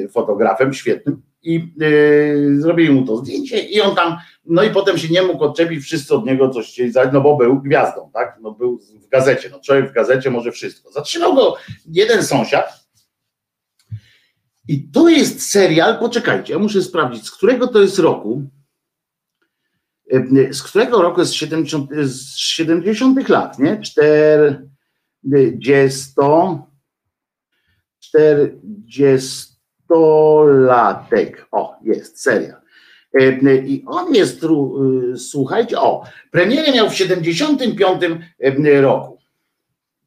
fotografem 0.09 0.73
świetnym 0.73 1.21
i 1.43 1.73
yy, 1.77 2.61
zrobili 2.61 2.93
mu 2.93 3.05
to 3.05 3.17
zdjęcie 3.17 3.59
i 3.59 3.82
on 3.82 3.95
tam, 3.95 4.17
no 4.45 4.63
i 4.63 4.69
potem 4.69 4.97
się 4.97 5.07
nie 5.13 5.21
mógł 5.21 5.43
odczepić, 5.43 5.84
wszyscy 5.84 6.15
od 6.15 6.25
niego 6.25 6.49
coś 6.49 6.67
chcieli 6.67 6.91
zadać, 6.91 7.13
no 7.13 7.21
bo 7.21 7.38
był 7.38 7.61
gwiazdą, 7.61 8.11
tak, 8.13 8.38
no 8.41 8.51
był 8.51 8.79
w 8.79 9.07
gazecie, 9.07 9.49
no 9.49 9.59
człowiek 9.59 9.89
w 9.89 9.93
gazecie 9.93 10.29
może 10.29 10.51
wszystko. 10.51 10.91
Zatrzymał 10.91 11.36
go 11.36 11.55
jeden 11.86 12.23
sąsiad 12.23 12.86
i 14.67 14.89
to 14.89 15.09
jest 15.09 15.51
serial, 15.51 15.99
poczekajcie, 15.99 16.53
ja 16.53 16.59
muszę 16.59 16.82
sprawdzić, 16.82 17.25
z 17.25 17.32
którego 17.32 17.67
to 17.67 17.82
jest 17.82 17.99
roku, 17.99 18.43
z 20.51 20.63
którego 20.63 21.01
roku 21.01 21.19
jest 21.19 21.34
70, 21.34 21.89
z 22.03 22.38
70 22.38 23.29
lat, 23.29 23.59
nie? 23.59 23.82
40, 23.82 24.70
40 27.99 29.51
Stolatek. 29.91 31.47
O, 31.51 31.76
jest, 31.84 32.22
seria. 32.22 32.61
E, 33.13 33.55
I 33.55 33.84
on 33.88 34.15
jest, 34.15 34.43
y, 34.43 35.17
słuchajcie, 35.17 35.80
o, 35.80 36.03
premierę 36.32 36.72
miał 36.72 36.89
w 36.89 36.95
75 36.95 38.03
e, 38.39 38.82
roku. 38.82 39.17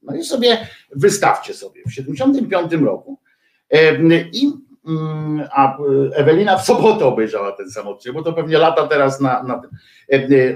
No 0.03 0.17
i 0.17 0.25
sobie 0.25 0.69
wystawcie 0.97 1.55
sobie 1.55 1.83
w 1.87 1.93
75 1.93 2.73
roku. 2.73 3.21
E, 3.71 3.99
I 4.33 4.53
a 5.51 5.79
Ewelina 6.15 6.59
w 6.59 6.65
sobotę 6.65 7.05
obejrzała 7.07 7.53
ten 7.53 7.71
sam 7.71 7.89
odcinek, 7.89 8.15
bo 8.15 8.23
to 8.23 8.33
pewnie 8.33 8.59
lata 8.59 8.87
teraz 8.87 9.21
na, 9.21 9.43
na 9.43 9.59
tym. 9.59 9.71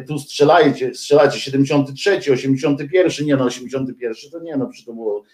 Tu 0.06 0.18
strzelacie, 0.18 0.94
strzelacie 0.94 1.40
73, 1.40 2.32
81, 2.32 3.26
nie 3.26 3.36
no 3.36 3.44
81 3.44 4.30
to 4.32 4.40
nie 4.40 4.56
no, 4.56 4.66
przecież 4.66 4.86
to 4.86 4.92
było 4.92 5.24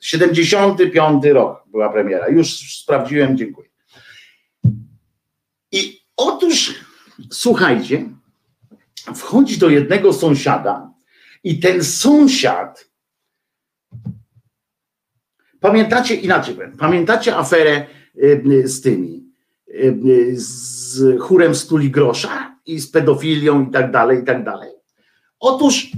75 0.00 1.24
rok 1.24 1.64
była 1.70 1.92
premiera. 1.92 2.28
Już 2.28 2.80
sprawdziłem, 2.80 3.36
dziękuję. 3.36 3.68
I 5.72 6.00
otóż, 6.16 6.74
słuchajcie, 7.30 8.08
wchodzi 9.14 9.58
do 9.58 9.68
jednego 9.68 10.12
sąsiada 10.12 10.90
i 11.44 11.60
ten 11.60 11.84
sąsiad, 11.84 12.90
pamiętacie 15.66 16.14
inaczej, 16.14 16.56
pamiętacie 16.78 17.36
aferę 17.36 17.86
y, 18.16 18.62
z 18.68 18.80
tymi, 18.80 19.24
y, 19.68 20.32
z 20.34 21.20
chórem 21.20 21.54
stuli 21.54 21.90
grosza 21.90 22.56
i 22.66 22.80
z 22.80 22.90
pedofilią 22.90 23.68
i 23.68 23.70
tak 23.70 23.90
dalej, 23.90 24.22
i 24.22 24.24
tak 24.24 24.44
dalej. 24.44 24.70
Otóż 25.40 25.92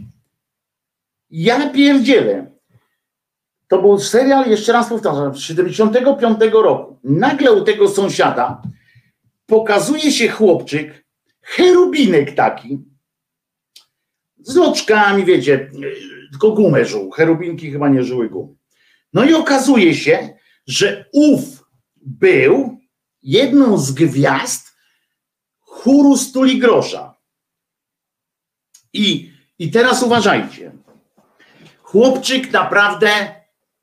ja 1.31 1.71
pierdzielę, 1.71 2.51
to 3.69 3.83
był 3.83 3.99
serial, 3.99 4.51
jeszcze 4.51 4.73
raz 4.73 4.89
powtarzam, 4.89 5.37
z 5.37 5.39
75 5.39 6.39
roku. 6.53 6.99
Nagle 7.05 7.53
u 7.53 7.65
tego 7.65 7.89
sąsiada 7.89 8.63
pokazuje 9.47 10.13
się 10.13 10.29
chłopczyk, 10.29 11.05
cherubinek 11.43 12.35
taki, 12.35 12.79
z 14.39 14.57
loczkami, 14.57 15.25
wiecie, 15.25 15.71
tylko 16.31 16.51
gumę 16.51 16.85
żył. 16.85 17.11
Cherubinki 17.11 17.71
chyba 17.71 17.89
nie 17.89 18.05
żyły 18.05 18.29
gumy. 18.29 18.58
No 19.13 19.25
i 19.25 19.35
okazuje 19.35 19.95
się, 19.95 20.29
że 20.67 21.05
ów 21.13 21.65
był 21.97 22.79
jedną 23.23 23.79
z 23.79 23.93
gwiazd 23.93 24.77
chóru 25.61 26.17
Stuli 26.17 26.59
Grosza. 26.59 27.15
I, 28.93 29.33
I 29.59 29.71
teraz 29.71 30.03
uważajcie. 30.03 30.73
Chłopczyk 31.83 32.53
naprawdę 32.53 33.09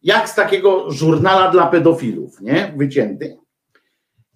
jak 0.04 0.30
z 0.30 0.36
takiego 0.36 0.92
żurnala 0.92 1.52
dla 1.52 1.68
pedofilów, 1.68 2.42
nie? 2.42 2.74
Wycięty. 2.78 3.38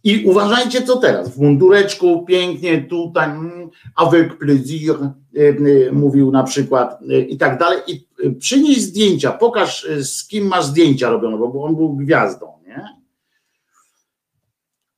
I 0.03 0.25
uważajcie, 0.25 0.81
co 0.81 0.97
teraz. 0.97 1.35
W 1.35 1.41
mundureczku, 1.41 2.25
pięknie, 2.25 2.81
tutaj, 2.81 3.29
mm, 3.29 3.69
avec 3.95 4.37
plaisir, 4.37 4.95
e, 4.95 5.09
e, 5.87 5.91
mówił 5.91 6.31
na 6.31 6.43
przykład 6.43 6.99
e, 7.09 7.19
i 7.19 7.37
tak 7.37 7.59
dalej. 7.59 7.79
I 7.87 8.07
przynieś 8.39 8.81
zdjęcia, 8.81 9.31
pokaż 9.31 9.87
z 10.01 10.27
kim 10.27 10.47
masz 10.47 10.65
zdjęcia 10.65 11.09
robione, 11.09 11.37
bo 11.37 11.63
on 11.63 11.75
był 11.75 11.95
gwiazdą, 11.95 12.59
nie? 12.67 12.99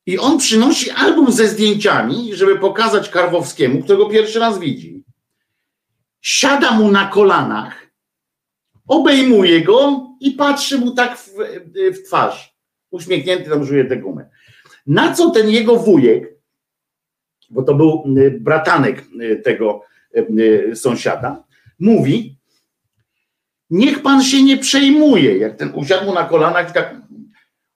I 0.05 0.19
on 0.19 0.37
przynosi 0.37 0.91
album 0.91 1.31
ze 1.31 1.47
zdjęciami, 1.47 2.35
żeby 2.35 2.59
pokazać 2.59 3.09
Karwowskiemu, 3.09 3.83
którego 3.83 4.09
pierwszy 4.09 4.39
raz 4.39 4.59
widzi. 4.59 5.03
Siada 6.21 6.71
mu 6.71 6.91
na 6.91 7.07
kolanach, 7.07 7.87
obejmuje 8.87 9.61
go 9.61 10.07
i 10.19 10.31
patrzy 10.31 10.77
mu 10.77 10.91
tak 10.91 11.17
w, 11.17 11.31
w 11.75 12.07
twarz. 12.07 12.55
Uśmiechnięty 12.91 13.49
tam 13.49 13.65
żuje 13.65 13.85
tę 13.85 13.97
gumę. 13.97 14.29
Na 14.87 15.13
co 15.13 15.29
ten 15.29 15.49
jego 15.49 15.75
wujek, 15.75 16.35
bo 17.49 17.63
to 17.63 17.73
był 17.75 18.03
y, 18.17 18.31
bratanek 18.31 19.05
y, 19.21 19.41
tego 19.43 19.83
y, 20.15 20.71
sąsiada, 20.75 21.43
mówi, 21.79 22.37
niech 23.71 24.01
pan 24.01 24.23
się 24.23 24.43
nie 24.43 24.57
przejmuje, 24.57 25.37
jak 25.37 25.57
ten 25.57 25.71
usiadł 25.75 26.13
na 26.13 26.23
kolanach 26.23 26.69
i 26.69 26.73
tak, 26.73 26.95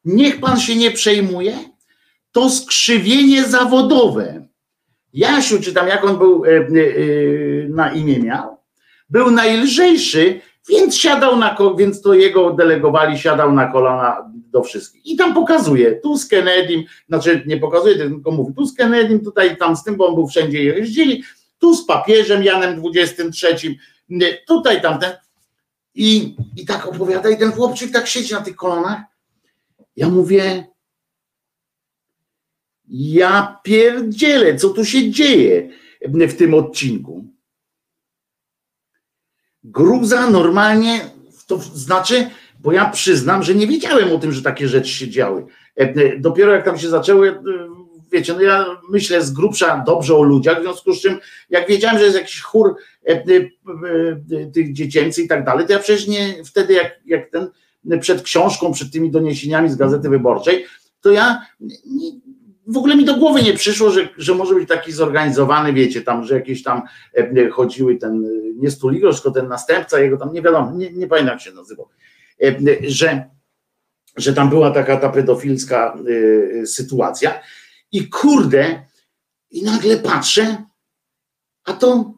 niech 0.05 0.39
pan 0.39 0.59
się 0.59 0.75
nie 0.75 0.91
przejmuje, 0.91 1.57
to 2.31 2.49
skrzywienie 2.49 3.43
zawodowe. 3.43 4.47
Jasiu, 5.13 5.61
czy 5.61 5.73
tam 5.73 5.87
jak 5.87 6.03
on 6.03 6.17
był 6.17 6.43
na 7.69 7.91
imię 7.91 8.19
miał, 8.19 8.57
był 9.09 9.31
najlżejszy 9.31 10.41
więc 10.69 10.97
siadał 10.97 11.37
na, 11.37 11.57
więc 11.77 12.01
to 12.01 12.13
jego 12.13 12.51
delegowali, 12.51 13.17
siadał 13.17 13.51
na 13.51 13.71
kolana 13.71 14.31
do 14.33 14.63
wszystkich. 14.63 15.05
I 15.05 15.15
tam 15.15 15.33
pokazuje, 15.33 15.91
tu 15.91 16.17
z 16.17 16.27
Kennedym, 16.27 16.83
znaczy 17.07 17.43
nie 17.45 17.57
pokazuje, 17.57 17.95
tylko 17.95 18.31
mówi, 18.31 18.53
tu 18.53 18.65
z 18.65 18.75
Kennedym, 18.75 19.23
tutaj 19.23 19.57
tam 19.57 19.75
z 19.75 19.83
tym, 19.83 19.95
bo 19.95 20.07
on 20.07 20.15
był 20.15 20.27
wszędzie 20.27 20.63
jeździli, 20.63 21.23
tu 21.59 21.75
z 21.75 21.85
papieżem 21.85 22.43
Janem 22.43 22.81
XXIII, 22.95 23.79
tutaj 24.47 24.81
tamten. 24.81 25.11
I, 25.95 26.35
I 26.57 26.65
tak 26.65 26.87
opowiada, 26.87 27.29
i 27.29 27.37
ten 27.37 27.51
chłopczyk 27.51 27.91
tak 27.91 28.07
siedzi 28.07 28.33
na 28.33 28.41
tych 28.41 28.55
kolanach. 28.55 29.01
Ja 29.95 30.09
mówię, 30.09 30.67
ja 32.87 33.59
pierdzielę, 33.63 34.55
co 34.55 34.69
tu 34.69 34.85
się 34.85 35.11
dzieje 35.11 35.69
w 36.01 36.33
tym 36.37 36.53
odcinku 36.53 37.35
gruza 39.65 40.29
normalnie, 40.29 41.01
to 41.47 41.57
znaczy, 41.57 42.29
bo 42.59 42.71
ja 42.71 42.89
przyznam, 42.89 43.43
że 43.43 43.55
nie 43.55 43.67
wiedziałem 43.67 44.11
o 44.11 44.17
tym, 44.17 44.31
że 44.31 44.41
takie 44.41 44.67
rzeczy 44.67 44.89
się 44.89 45.09
działy. 45.09 45.45
E, 45.79 45.81
e, 45.81 46.19
dopiero 46.19 46.51
jak 46.51 46.65
tam 46.65 46.77
się 46.77 46.89
zaczęły, 46.89 47.29
e, 47.29 47.41
wiecie, 48.16 48.34
no 48.34 48.41
ja 48.41 48.66
myślę 48.89 49.22
z 49.22 49.32
grubsza 49.32 49.84
dobrze 49.86 50.16
o 50.16 50.24
ludziach, 50.24 50.59
w 50.59 50.61
związku 50.61 50.93
z 50.93 51.01
czym 51.01 51.20
jak 51.49 51.68
wiedziałem, 51.68 51.97
że 51.97 52.03
jest 52.03 52.18
jakiś 52.18 52.41
chór 52.41 52.76
tych 54.53 54.74
dziecięcy 54.74 55.22
i 55.22 55.28
tak 55.28 55.45
dalej, 55.45 55.66
to 55.66 55.74
ja 55.74 55.80
przecież 55.80 56.07
nie, 56.07 56.43
wtedy 56.45 56.74
jak, 56.74 56.91
jak 57.05 57.30
ten, 57.30 57.49
przed 57.99 58.22
książką, 58.22 58.72
przed 58.72 58.91
tymi 58.91 59.11
doniesieniami 59.11 59.70
z 59.70 59.76
Gazety 59.76 60.09
Wyborczej, 60.09 60.66
to 61.01 61.11
ja 61.11 61.41
nie, 61.86 62.11
w 62.68 62.78
ogóle 62.78 62.95
mi 62.95 63.05
do 63.05 63.16
głowy 63.16 63.43
nie 63.43 63.53
przyszło, 63.53 63.89
że, 63.89 64.09
że 64.18 64.36
może 64.36 64.55
być 64.55 64.70
taki 64.70 64.91
zorganizowany, 64.91 65.74
wiecie, 65.74 66.01
tam, 66.01 66.24
że 66.24 66.36
jakieś 66.36 66.63
tam 66.63 66.82
e, 67.13 67.49
chodziły 67.49 67.95
ten, 67.95 68.26
nie 68.55 68.72
Stuligosz, 68.72 69.16
tylko 69.22 69.39
ten 69.39 69.47
następca 69.47 69.99
jego 69.99 70.18
tam, 70.18 70.34
nie 70.34 70.41
wiadomo, 70.41 70.72
nie, 70.72 70.91
nie 70.91 71.07
pamiętam 71.07 71.34
jak 71.34 71.41
się 71.41 71.51
nazywał, 71.51 71.89
e, 72.43 72.55
że, 72.88 73.30
że 74.18 74.34
tam 74.34 74.49
była 74.49 74.72
taka 74.72 74.97
ta 74.97 75.09
pedofilska 75.09 75.97
e, 76.61 76.66
sytuacja 76.66 77.39
i 77.91 78.09
kurde, 78.09 78.86
i 79.51 79.63
nagle 79.63 79.97
patrzę, 79.97 80.63
a 81.63 81.73
to 81.73 82.13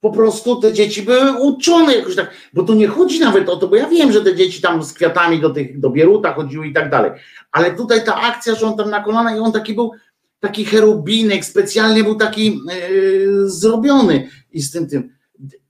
po 0.00 0.12
prostu 0.12 0.60
te 0.60 0.72
dzieci 0.72 1.02
były 1.02 1.32
uczone 1.32 1.96
jakoś 1.96 2.16
tak, 2.16 2.30
bo 2.52 2.62
to 2.62 2.74
nie 2.74 2.88
chodzi 2.88 3.20
nawet 3.20 3.48
o 3.48 3.56
to, 3.56 3.68
bo 3.68 3.76
ja 3.76 3.88
wiem, 3.88 4.12
że 4.12 4.24
te 4.24 4.36
dzieci 4.36 4.60
tam 4.60 4.84
z 4.84 4.92
kwiatami 4.92 5.40
do 5.40 5.50
tych, 5.50 5.80
do 5.80 5.90
Bieruta 5.90 6.34
chodziły 6.34 6.66
i 6.66 6.72
tak 6.72 6.90
dalej, 6.90 7.10
ale 7.52 7.74
tutaj 7.74 8.04
ta 8.04 8.16
akcja, 8.16 8.54
że 8.54 8.66
on 8.66 8.76
tam 8.76 8.90
na 8.90 9.02
kolana 9.02 9.36
i 9.36 9.38
on 9.38 9.52
taki 9.52 9.74
był, 9.74 9.92
taki 10.40 10.64
cherubinek, 10.64 11.44
specjalnie 11.44 12.04
był 12.04 12.14
taki 12.14 12.60
yy, 12.90 13.50
zrobiony 13.50 14.28
i 14.52 14.62
z 14.62 14.70
tym 14.70 14.88
tym. 14.88 15.17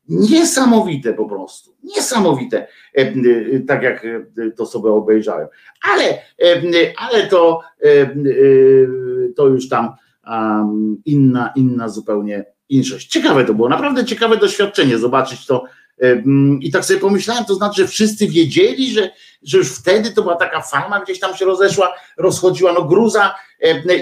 Niesamowite 0.08 1.14
po 1.14 1.28
prostu, 1.28 1.76
niesamowite, 1.84 2.66
e, 2.98 3.00
e, 3.00 3.14
tak 3.66 3.82
jak 3.82 4.06
to 4.56 4.66
sobie 4.66 4.90
obejrzałem. 4.90 5.48
Ale, 5.82 6.18
ale 6.96 7.26
to, 7.26 7.60
to 9.36 9.46
już 9.46 9.68
tam 9.68 9.90
inna, 11.04 11.52
inna 11.56 11.88
zupełnie 11.88 12.44
inszość. 12.68 13.08
Ciekawe 13.08 13.44
to 13.44 13.54
było, 13.54 13.68
naprawdę 13.68 14.04
ciekawe 14.04 14.36
doświadczenie 14.36 14.98
zobaczyć 14.98 15.46
to. 15.46 15.64
I 16.60 16.70
tak 16.70 16.84
sobie 16.84 17.00
pomyślałem, 17.00 17.44
to 17.44 17.54
znaczy, 17.54 17.82
że 17.82 17.88
wszyscy 17.88 18.28
wiedzieli, 18.28 18.92
że, 18.92 19.10
że 19.42 19.58
już 19.58 19.72
wtedy 19.74 20.10
to 20.10 20.22
była 20.22 20.36
taka 20.36 20.60
fama, 20.60 21.00
gdzieś 21.00 21.20
tam 21.20 21.36
się 21.36 21.44
rozeszła, 21.44 21.94
rozchodziła, 22.16 22.72
no 22.72 22.84
Gruza 22.84 23.34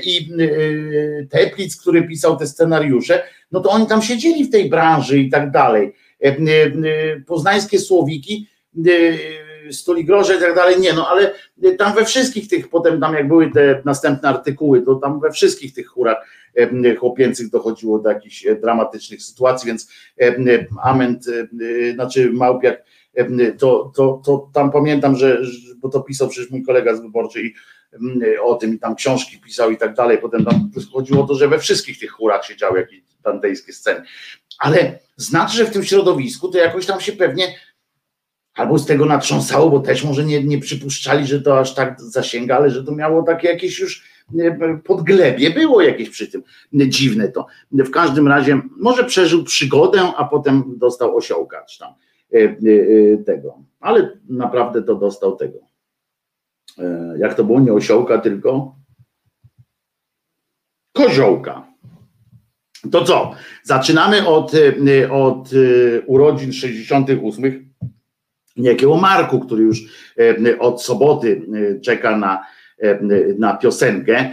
i 0.04 0.32
e, 0.40 1.26
Teplic, 1.26 1.76
który 1.76 2.08
pisał 2.08 2.36
te 2.36 2.46
scenariusze, 2.46 3.22
no 3.50 3.60
to 3.60 3.70
oni 3.70 3.86
tam 3.86 4.02
siedzieli 4.02 4.44
w 4.44 4.50
tej 4.50 4.68
branży 4.68 5.18
i 5.18 5.30
tak 5.30 5.50
dalej. 5.50 5.92
Poznańskie 7.26 7.78
słowiki 7.78 8.48
Stoligroże 9.70 10.36
i 10.36 10.40
tak 10.40 10.54
dalej, 10.54 10.80
nie, 10.80 10.92
no 10.92 11.08
ale 11.08 11.34
tam 11.78 11.94
we 11.94 12.04
wszystkich 12.04 12.48
tych, 12.48 12.68
potem 12.68 13.00
tam 13.00 13.14
jak 13.14 13.28
były 13.28 13.50
te 13.50 13.82
następne 13.84 14.28
artykuły, 14.28 14.82
to 14.82 14.94
tam 14.94 15.20
we 15.20 15.30
wszystkich 15.30 15.74
tych 15.74 15.86
chórach 15.86 16.26
chłopięcych 16.98 17.50
dochodziło 17.50 17.98
do 17.98 18.08
jakichś 18.08 18.46
dramatycznych 18.62 19.22
sytuacji, 19.22 19.66
więc 19.66 19.92
Ament, 20.82 21.24
znaczy 21.94 22.32
Małpiak, 22.32 22.84
to, 23.58 23.92
to, 23.96 24.22
to 24.24 24.50
tam 24.52 24.70
pamiętam, 24.70 25.16
że, 25.16 25.42
bo 25.76 25.88
to 25.88 26.00
pisał 26.00 26.28
przecież 26.28 26.50
mój 26.50 26.62
kolega 26.62 26.96
z 26.96 27.00
wyborczy 27.00 27.42
i 27.42 27.54
o 28.42 28.54
tym 28.54 28.74
i 28.74 28.78
tam 28.78 28.94
książki 28.94 29.38
pisał 29.38 29.70
i 29.70 29.76
tak 29.76 29.94
dalej, 29.94 30.18
potem 30.18 30.44
tam 30.44 30.70
chodziło 30.92 31.24
o 31.24 31.26
to, 31.26 31.34
że 31.34 31.48
we 31.48 31.58
wszystkich 31.58 31.98
tych 31.98 32.10
chórach 32.10 32.44
się 32.44 32.56
działy 32.56 32.80
jakieś 32.80 33.00
dantejskie 33.26 33.72
sceny, 33.72 34.02
ale 34.58 34.98
znaczy, 35.16 35.56
że 35.56 35.64
w 35.64 35.70
tym 35.70 35.84
środowisku 35.84 36.48
to 36.48 36.58
jakoś 36.58 36.86
tam 36.86 37.00
się 37.00 37.12
pewnie 37.12 37.54
albo 38.56 38.78
z 38.78 38.86
tego 38.86 39.06
natrząsało, 39.06 39.70
bo 39.70 39.80
też 39.80 40.04
może 40.04 40.24
nie, 40.24 40.44
nie 40.44 40.58
przypuszczali, 40.58 41.26
że 41.26 41.40
to 41.40 41.58
aż 41.58 41.74
tak 41.74 42.00
zasięga, 42.00 42.56
ale 42.56 42.70
że 42.70 42.84
to 42.84 42.92
miało 42.92 43.22
takie 43.22 43.48
jakieś 43.48 43.78
już 43.78 44.04
e, 44.38 44.78
podglebie, 44.84 45.50
było 45.50 45.82
jakieś 45.82 46.10
przy 46.10 46.28
tym 46.28 46.42
dziwne 46.72 47.28
to. 47.28 47.46
W 47.72 47.90
każdym 47.90 48.28
razie 48.28 48.60
może 48.76 49.04
przeżył 49.04 49.44
przygodę, 49.44 50.12
a 50.16 50.24
potem 50.24 50.64
dostał 50.76 51.16
osiołka 51.16 51.64
czy 51.64 51.78
tam 51.78 51.94
e, 52.34 52.38
e, 52.38 52.56
tego, 53.18 53.58
ale 53.80 54.18
naprawdę 54.28 54.82
to 54.82 54.94
dostał 54.94 55.36
tego. 55.36 55.58
Jak 57.18 57.34
to 57.34 57.44
było, 57.44 57.60
nie 57.60 57.72
osiołka, 57.72 58.18
tylko 58.18 58.76
koziołka. 60.92 61.65
To 62.92 63.04
co? 63.04 63.34
Zaczynamy 63.62 64.26
od, 64.26 64.52
od 65.10 65.50
urodzin 66.06 66.52
68 66.52 67.66
niejakiego 68.56 68.96
Marku, 68.96 69.40
który 69.40 69.62
już 69.62 69.82
e, 70.18 70.58
od 70.58 70.82
soboty 70.82 71.42
e, 71.54 71.80
czeka 71.80 72.16
na, 72.16 72.46
e, 72.78 72.98
na 73.38 73.56
piosenkę, 73.56 74.30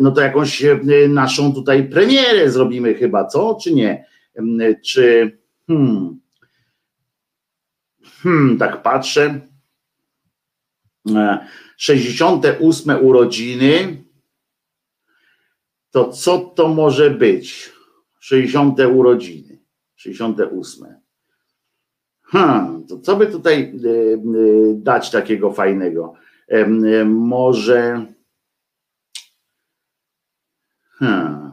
no 0.00 0.10
to 0.10 0.20
jakąś 0.20 0.64
naszą 1.08 1.54
tutaj 1.54 1.88
premierę 1.88 2.50
zrobimy 2.50 2.94
chyba, 2.94 3.24
co? 3.24 3.58
Czy 3.62 3.74
nie? 3.74 4.04
Czy 4.84 5.38
hmm, 5.66 6.20
hmm 8.22 8.58
tak 8.58 8.82
patrzę 8.82 9.40
68 11.76 13.04
urodziny 13.04 14.04
to 15.90 16.12
co 16.12 16.38
to 16.38 16.68
może 16.68 17.10
być? 17.10 17.72
60 18.20 18.78
urodziny 18.80 19.58
68 19.96 20.96
Hmm, 22.22 22.86
to 22.86 22.98
co 22.98 23.16
by 23.16 23.26
tutaj 23.26 23.62
e, 23.62 23.88
e, 23.90 24.18
dać 24.74 25.10
takiego 25.10 25.52
fajnego? 25.52 26.14
E, 26.48 26.64
może. 27.04 28.06
Hmm. 30.90 31.52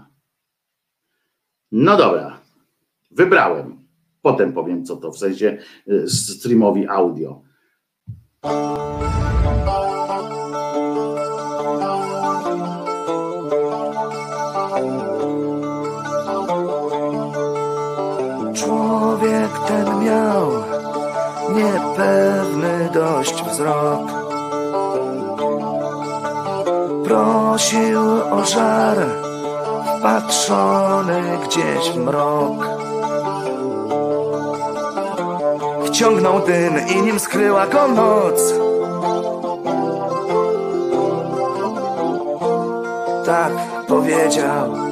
No 1.71 1.97
dobra, 1.97 2.41
wybrałem. 3.11 3.83
Potem 4.21 4.53
powiem, 4.53 4.85
co 4.85 4.97
to 4.97 5.11
w 5.11 5.17
sensie 5.17 5.57
streamowi 6.07 6.87
audio. 6.87 7.41
Wzrok. 23.63 24.11
Prosił 27.03 27.99
o 28.31 28.45
żar, 28.45 28.97
wpatrzony 29.99 31.21
gdzieś 31.43 31.91
w 31.91 31.97
mrok. 31.97 32.67
Wciągnął 35.85 36.39
dym 36.39 36.87
i 36.87 37.01
nim 37.01 37.19
skryła 37.19 37.67
go. 37.67 37.87
Tak 43.25 43.51
powiedział. 43.87 44.82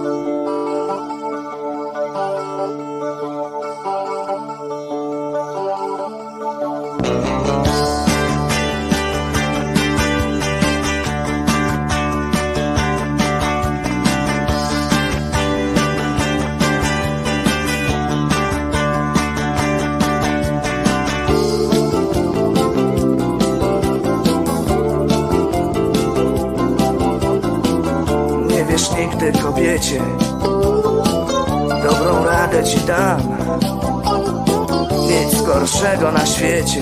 Na 36.12 36.26
świecie. 36.26 36.82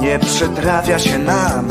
Nie 0.00 0.18
przytrafia 0.18 0.98
się 0.98 1.18
nam. 1.18 1.68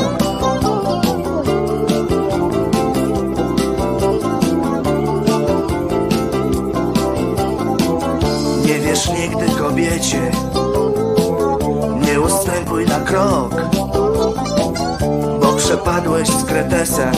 Nie 8.66 8.80
wiesz 8.80 9.10
nigdy 9.10 9.46
kobiecie 9.60 10.32
Nie 12.06 12.22
ustępuj 12.22 12.86
na 12.86 13.00
krok 13.00 13.56
Bo 15.42 15.54
przepadłeś 15.54 16.28
z 16.28 16.46
kretesem 16.46 17.16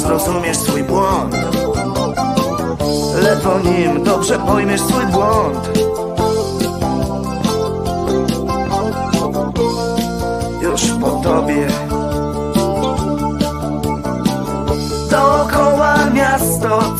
zrozumiesz 0.00 0.56
swój 0.56 0.82
błąd. 0.82 1.34
Ledwo 3.22 3.58
nim 3.58 4.04
dobrze 4.04 4.38
pojmiesz 4.38 4.80
swój 4.80 5.06
błąd 5.06 5.70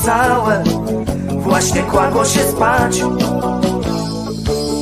całe. 0.05 0.63
Właśnie 1.39 1.83
kładło 1.83 2.25
się 2.25 2.41
spać. 2.41 3.01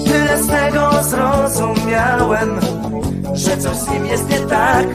Tyle 0.04 0.42
z 0.42 0.46
tego 0.46 0.90
zrozumiałem 1.02 2.60
Że 3.34 3.56
coś 3.56 3.76
z 3.76 3.90
nim 3.90 4.06
jest 4.06 4.30
nie 4.30 4.38
tak 4.38 4.86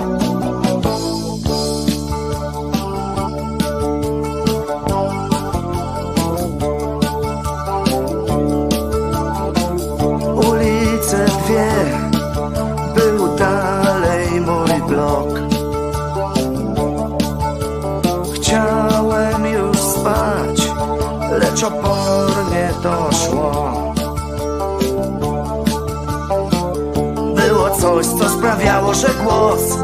coś, 27.93 28.05
co 28.05 28.29
sprawiało, 28.29 28.93
że 28.93 29.07
głos 29.23 29.82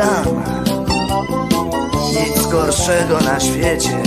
dam 0.00 0.42
Nic 2.12 2.46
gorszego 2.46 3.20
na 3.20 3.40
świecie 3.40 4.02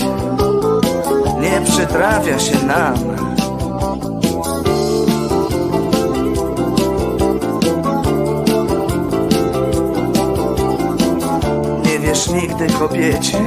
nie 1.42 1.62
przytrafia 1.66 2.40
się 2.40 2.66
nam. 2.66 2.96
Nie 11.86 12.00
wiesz 12.00 12.30
nigdy 12.30 12.68
kobiecie, 12.80 13.42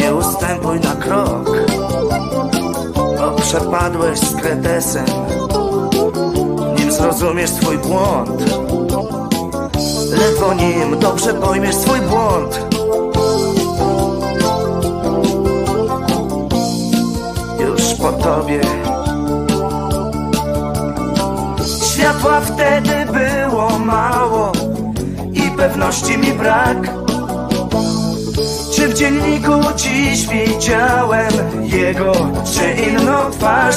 nie 0.00 0.14
ustępuj 0.14 0.80
na 0.80 0.96
krok, 0.96 1.50
bo 3.18 3.32
przepadłeś 3.42 4.18
z 4.18 4.36
kretesem, 4.36 5.06
nim 6.78 6.92
zrozumiesz 6.92 7.50
swój 7.50 7.78
błąd. 7.78 8.42
Ledwo 10.10 10.54
nim 10.54 10.98
dobrze 10.98 11.34
pojmiesz 11.34 11.74
swój 11.74 12.00
błąd. 12.00 12.60
Już 17.60 17.94
po 17.94 18.12
tobie. 18.12 18.60
Światła 21.92 22.40
wtedy 22.40 23.06
było 23.12 23.78
mało 23.78 24.52
i 25.32 25.42
pewności 25.56 26.18
mi 26.18 26.32
brak. 26.32 26.78
Czy 28.74 28.88
w 28.88 28.94
dzienniku 28.94 29.52
dziś 29.76 30.26
widziałem 30.26 31.32
jego 31.62 32.12
czy 32.44 32.82
inną 32.82 33.30
twarz? 33.30 33.76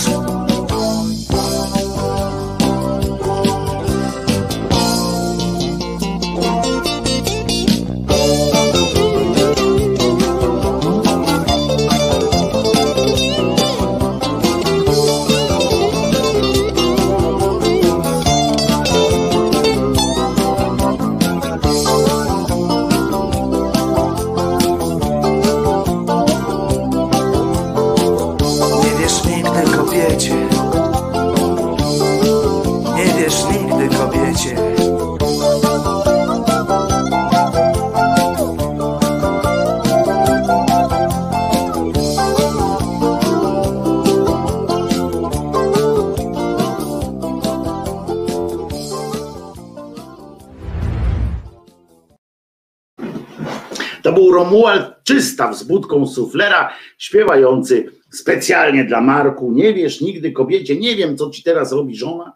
Był 54.23 54.31
Romuald 54.31 55.03
Czysta 55.03 55.53
z 55.53 55.63
budką 55.63 56.07
suflera, 56.07 56.73
śpiewający 56.97 57.85
specjalnie 58.11 58.85
dla 58.85 59.01
Marku. 59.01 59.51
Nie 59.51 59.73
wiesz 59.73 60.01
nigdy 60.01 60.31
kobiecie, 60.31 60.75
nie 60.75 60.95
wiem 60.95 61.17
co 61.17 61.29
ci 61.29 61.43
teraz 61.43 61.71
robi 61.71 61.95
żona. 61.95 62.33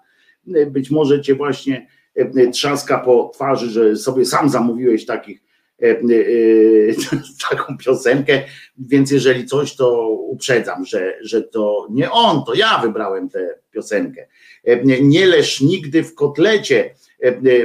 Być 0.68 0.92
może 0.92 1.22
cię 1.22 1.36
właśnie 1.36 1.88
e, 2.16 2.48
trzaska 2.48 3.00
po 3.00 3.32
twarzy, 3.34 3.70
że 3.70 3.96
sobie 3.96 4.26
sam 4.26 4.50
zamówiłeś 4.50 5.06
takich, 5.06 5.44
e, 5.82 5.86
e, 5.86 5.98
taką 7.50 7.78
piosenkę, 7.78 8.44
więc 8.78 9.12
jeżeli 9.12 9.46
coś, 9.46 9.76
to 9.76 10.10
uprzedzam, 10.10 10.86
że, 10.86 11.18
że 11.22 11.42
to 11.42 11.88
nie 11.90 12.12
on, 12.12 12.44
to 12.46 12.54
ja 12.54 12.80
wybrałem 12.80 13.30
tę 13.30 13.50
piosenkę. 13.72 14.28
Nie 15.02 15.26
leż 15.26 15.62
nigdy 15.62 16.04
w 16.04 16.16
kotlecie, 16.16 16.94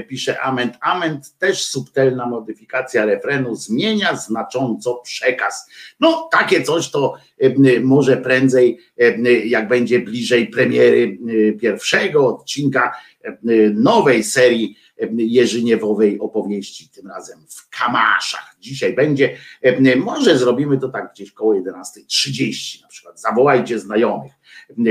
pisze 0.09 0.41
Ament. 0.41 0.75
Ament 0.81 1.39
też 1.39 1.65
subtelna 1.65 2.27
modyfikacja 2.27 3.05
refrenu 3.05 3.55
zmienia 3.55 4.17
znacząco 4.17 4.95
przekaz. 4.95 5.71
No 6.01 6.29
takie 6.33 6.63
coś 6.63 6.91
to 6.91 7.15
może 7.83 8.17
prędzej, 8.17 8.79
jak 9.45 9.69
będzie 9.69 10.01
bliżej 10.01 10.47
premiery 10.47 11.19
pierwszego 11.61 12.29
odcinka 12.29 12.95
nowej 13.75 14.25
serii 14.25 14.77
Jerzyniewowej 15.17 16.21
opowieści, 16.21 16.89
tym 16.89 17.07
razem 17.07 17.39
w 17.49 17.69
Kamaszach. 17.79 18.57
Dzisiaj 18.61 18.95
będzie, 18.95 19.37
może 19.97 20.39
zrobimy 20.39 20.79
to 20.79 20.89
tak 20.89 21.13
gdzieś 21.13 21.33
koło 21.33 21.55
11.30 21.55 22.83
na 22.83 22.89
przykład. 22.89 23.21
Zawołajcie 23.21 23.79
znajomych, 23.79 24.33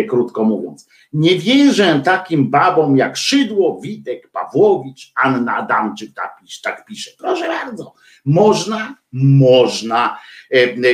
krótko 0.09 0.43
mówiąc. 0.43 0.87
Nie 1.13 1.39
wierzę 1.39 2.01
takim 2.05 2.49
babom 2.49 2.97
jak 2.97 3.17
Szydło, 3.17 3.79
Witek, 3.83 4.29
Pawłowicz, 4.31 5.11
Anna 5.15 5.55
Adamczyk, 5.55 6.13
tak, 6.13 6.37
pisze, 6.41 6.59
tak 6.63 6.85
pisze. 6.85 7.11
Proszę 7.17 7.47
bardzo, 7.47 7.93
można, 8.25 8.95
można, 9.11 10.19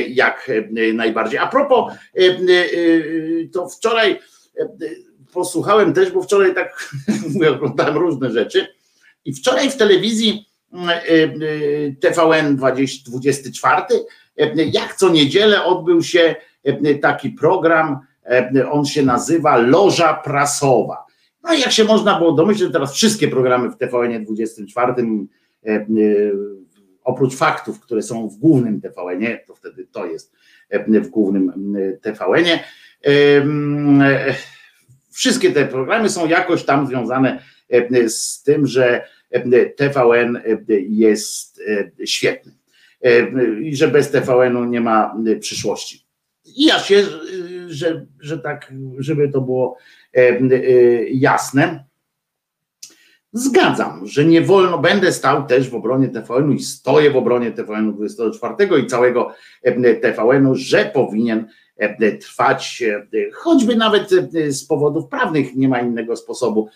jak 0.08 0.50
najbardziej. 0.94 1.38
A 1.38 1.46
propos, 1.46 1.92
to 3.52 3.68
wczoraj 3.68 4.18
posłuchałem 5.32 5.92
też, 5.92 6.10
bo 6.10 6.22
wczoraj 6.22 6.54
tak 6.54 6.90
oglądałem 7.54 7.96
różne 7.96 8.30
rzeczy 8.30 8.66
i 9.24 9.34
wczoraj 9.34 9.70
w 9.70 9.76
telewizji 9.76 10.48
TVN 12.00 12.56
20, 12.56 13.10
24, 13.10 13.82
jak 14.56 14.94
co 14.94 15.08
niedzielę 15.08 15.64
odbył 15.64 16.02
się 16.02 16.34
taki 17.02 17.30
program, 17.30 17.98
on 18.70 18.84
się 18.84 19.02
nazywa 19.02 19.56
Loża 19.56 20.14
Prasowa. 20.14 21.04
No 21.42 21.54
i 21.54 21.60
jak 21.60 21.72
się 21.72 21.84
można 21.84 22.18
było 22.18 22.32
domyśleć, 22.32 22.72
teraz 22.72 22.94
wszystkie 22.94 23.28
programy 23.28 23.70
w 23.70 23.76
TVN 23.76 24.24
24, 24.24 24.94
oprócz 27.04 27.36
faktów, 27.36 27.80
które 27.80 28.02
są 28.02 28.28
w 28.28 28.36
głównym 28.36 28.80
TVN, 28.80 29.38
to 29.46 29.54
wtedy 29.54 29.86
to 29.92 30.06
jest 30.06 30.32
w 30.88 31.08
głównym 31.08 31.76
TVN. 32.02 32.58
Wszystkie 35.10 35.52
te 35.52 35.66
programy 35.66 36.10
są 36.10 36.26
jakoś 36.26 36.64
tam 36.64 36.86
związane 36.86 37.42
z 38.06 38.42
tym, 38.42 38.66
że 38.66 39.04
TVN 39.76 40.40
jest 40.88 41.62
świetny 42.04 42.52
i 43.62 43.76
że 43.76 43.88
bez 43.88 44.10
TVN-u 44.10 44.64
nie 44.64 44.80
ma 44.80 45.16
przyszłości. 45.40 46.06
I 46.44 46.64
ja 46.64 46.78
się, 46.78 47.04
że, 47.68 48.06
że 48.20 48.38
tak, 48.38 48.72
żeby 48.98 49.28
to 49.28 49.40
było 49.40 49.76
jasne, 51.10 51.84
zgadzam, 53.32 54.06
że 54.06 54.24
nie 54.24 54.42
wolno, 54.42 54.78
będę 54.78 55.12
stał 55.12 55.46
też 55.46 55.70
w 55.70 55.74
obronie 55.74 56.08
TVN-u 56.08 56.52
i 56.52 56.62
stoję 56.62 57.10
w 57.10 57.16
obronie 57.16 57.52
TVN-u 57.52 57.92
24 57.92 58.82
i 58.82 58.86
całego 58.86 59.34
TVN-u, 60.02 60.54
że 60.54 60.90
powinien 60.94 61.46
trwać, 62.20 62.84
choćby 63.32 63.76
nawet 63.76 64.10
z 64.48 64.64
powodów 64.66 65.08
prawnych, 65.08 65.56
nie 65.56 65.68
ma 65.68 65.80
innego 65.80 66.16
sposobu, 66.16 66.68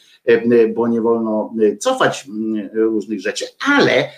bo 0.74 0.88
nie 0.88 1.01
wolno 1.01 1.55
cofać 1.80 2.26
różnych 2.74 3.20
rzeczy, 3.20 3.45
ale 3.76 4.09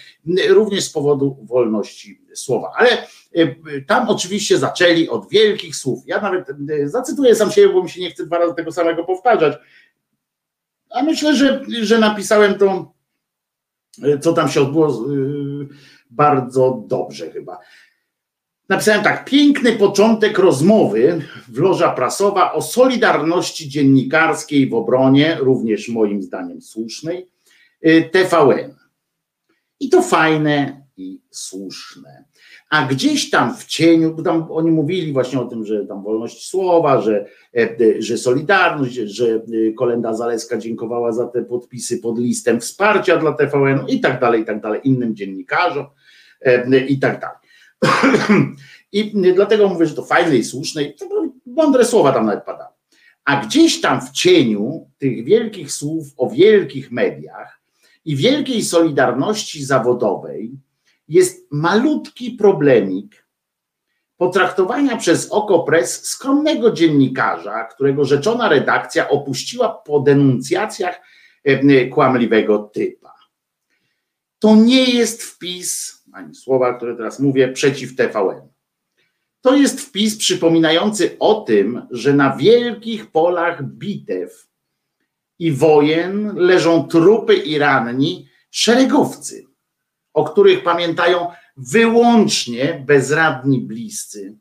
również 0.48 0.84
z 0.84 0.92
powodu 0.92 1.38
wolności 1.42 2.20
słowa. 2.34 2.70
Ale 2.76 2.88
tam 3.86 4.08
oczywiście 4.08 4.58
zaczęli 4.58 5.08
od 5.08 5.28
wielkich 5.28 5.76
słów. 5.76 6.02
Ja 6.06 6.20
nawet 6.20 6.46
zacytuję 6.84 7.34
sam 7.34 7.50
siebie, 7.50 7.74
bo 7.74 7.82
mi 7.82 7.90
się 7.90 8.00
nie 8.00 8.10
chce 8.10 8.26
dwa 8.26 8.38
razy 8.38 8.54
tego 8.54 8.72
samego 8.72 9.04
powtarzać. 9.04 9.58
A 10.90 11.02
myślę, 11.02 11.36
że, 11.36 11.64
że 11.82 11.98
napisałem 11.98 12.54
to, 12.54 12.94
co 14.20 14.32
tam 14.32 14.48
się 14.48 14.60
odbyło, 14.60 15.06
bardzo 16.10 16.84
dobrze 16.86 17.30
chyba. 17.30 17.58
Napisałem 18.68 19.04
tak, 19.04 19.24
piękny 19.24 19.72
początek 19.72 20.38
rozmowy 20.38 21.22
w 21.48 21.58
loża 21.58 21.90
prasowa 21.90 22.52
o 22.52 22.62
solidarności 22.62 23.68
dziennikarskiej 23.68 24.68
w 24.68 24.74
obronie, 24.74 25.36
również 25.40 25.88
moim 25.88 26.22
zdaniem 26.22 26.62
słusznej, 26.62 27.28
TVN. 28.12 28.74
I 29.80 29.88
to 29.88 30.02
fajne 30.02 30.86
i 30.96 31.20
słuszne. 31.30 32.24
A 32.74 32.86
gdzieś 32.86 33.30
tam 33.30 33.56
w 33.56 33.64
cieniu, 33.64 34.14
bo 34.14 34.22
tam 34.22 34.46
oni 34.50 34.70
mówili 34.70 35.12
właśnie 35.12 35.40
o 35.40 35.44
tym, 35.44 35.66
że 35.66 35.86
tam 35.86 36.02
wolność 36.02 36.48
słowa, 36.48 37.00
że, 37.00 37.26
że 37.98 38.18
Solidarność, 38.18 38.94
że 38.94 39.42
Kolenda 39.76 40.14
Zaleska 40.14 40.58
dziękowała 40.58 41.12
za 41.12 41.26
te 41.26 41.42
podpisy 41.42 41.98
pod 41.98 42.18
listem 42.18 42.60
wsparcia 42.60 43.16
dla 43.16 43.32
TVN 43.32 43.80
i 43.88 44.00
tak 44.00 44.20
dalej, 44.20 44.42
i 44.42 44.44
tak 44.44 44.60
dalej, 44.60 44.80
innym 44.84 45.16
dziennikarzom 45.16 45.86
i 46.88 46.98
tak 46.98 47.20
dalej. 47.20 47.36
I 48.92 49.32
dlatego 49.34 49.68
mówię, 49.68 49.86
że 49.86 49.94
to 49.94 50.02
fajne 50.02 50.36
i 50.36 50.44
słuszne, 50.44 50.82
i 50.82 50.94
mądre 51.46 51.84
słowa 51.84 52.12
tam 52.12 52.26
nawet 52.26 52.44
padały. 52.44 52.74
A 53.24 53.46
gdzieś 53.46 53.80
tam 53.80 54.00
w 54.00 54.10
cieniu 54.10 54.90
tych 54.98 55.24
wielkich 55.24 55.72
słów 55.72 56.06
o 56.16 56.30
wielkich 56.30 56.92
mediach 56.92 57.60
i 58.04 58.16
wielkiej 58.16 58.62
solidarności 58.62 59.64
zawodowej 59.64 60.58
jest 61.08 61.46
malutki 61.50 62.30
problemik 62.30 63.24
potraktowania 64.16 64.96
przez 64.96 65.32
Okopres 65.32 66.04
skromnego 66.06 66.72
dziennikarza, 66.72 67.64
którego 67.64 68.04
rzeczona 68.04 68.48
redakcja 68.48 69.08
opuściła 69.08 69.68
po 69.68 70.00
denuncjacjach 70.00 71.00
e, 71.44 71.86
kłamliwego 71.86 72.58
typa. 72.58 73.14
To 74.38 74.56
nie 74.56 74.84
jest 74.84 75.22
wpis, 75.22 76.02
ani 76.12 76.34
słowa, 76.34 76.74
które 76.74 76.96
teraz 76.96 77.20
mówię, 77.20 77.48
przeciw 77.48 77.96
TVN. 77.96 78.48
To 79.40 79.56
jest 79.56 79.80
wpis 79.80 80.16
przypominający 80.16 81.16
o 81.18 81.34
tym, 81.34 81.86
że 81.90 82.14
na 82.14 82.36
wielkich 82.36 83.10
polach 83.10 83.62
bitew 83.62 84.48
i 85.38 85.52
wojen 85.52 86.34
leżą 86.36 86.88
trupy 86.88 87.34
i 87.34 87.58
ranni 87.58 88.28
szeregowcy, 88.50 89.44
o 90.14 90.24
których 90.24 90.62
pamiętają 90.62 91.26
wyłącznie 91.56 92.84
bezradni 92.86 93.60
bliscy. 93.60 94.38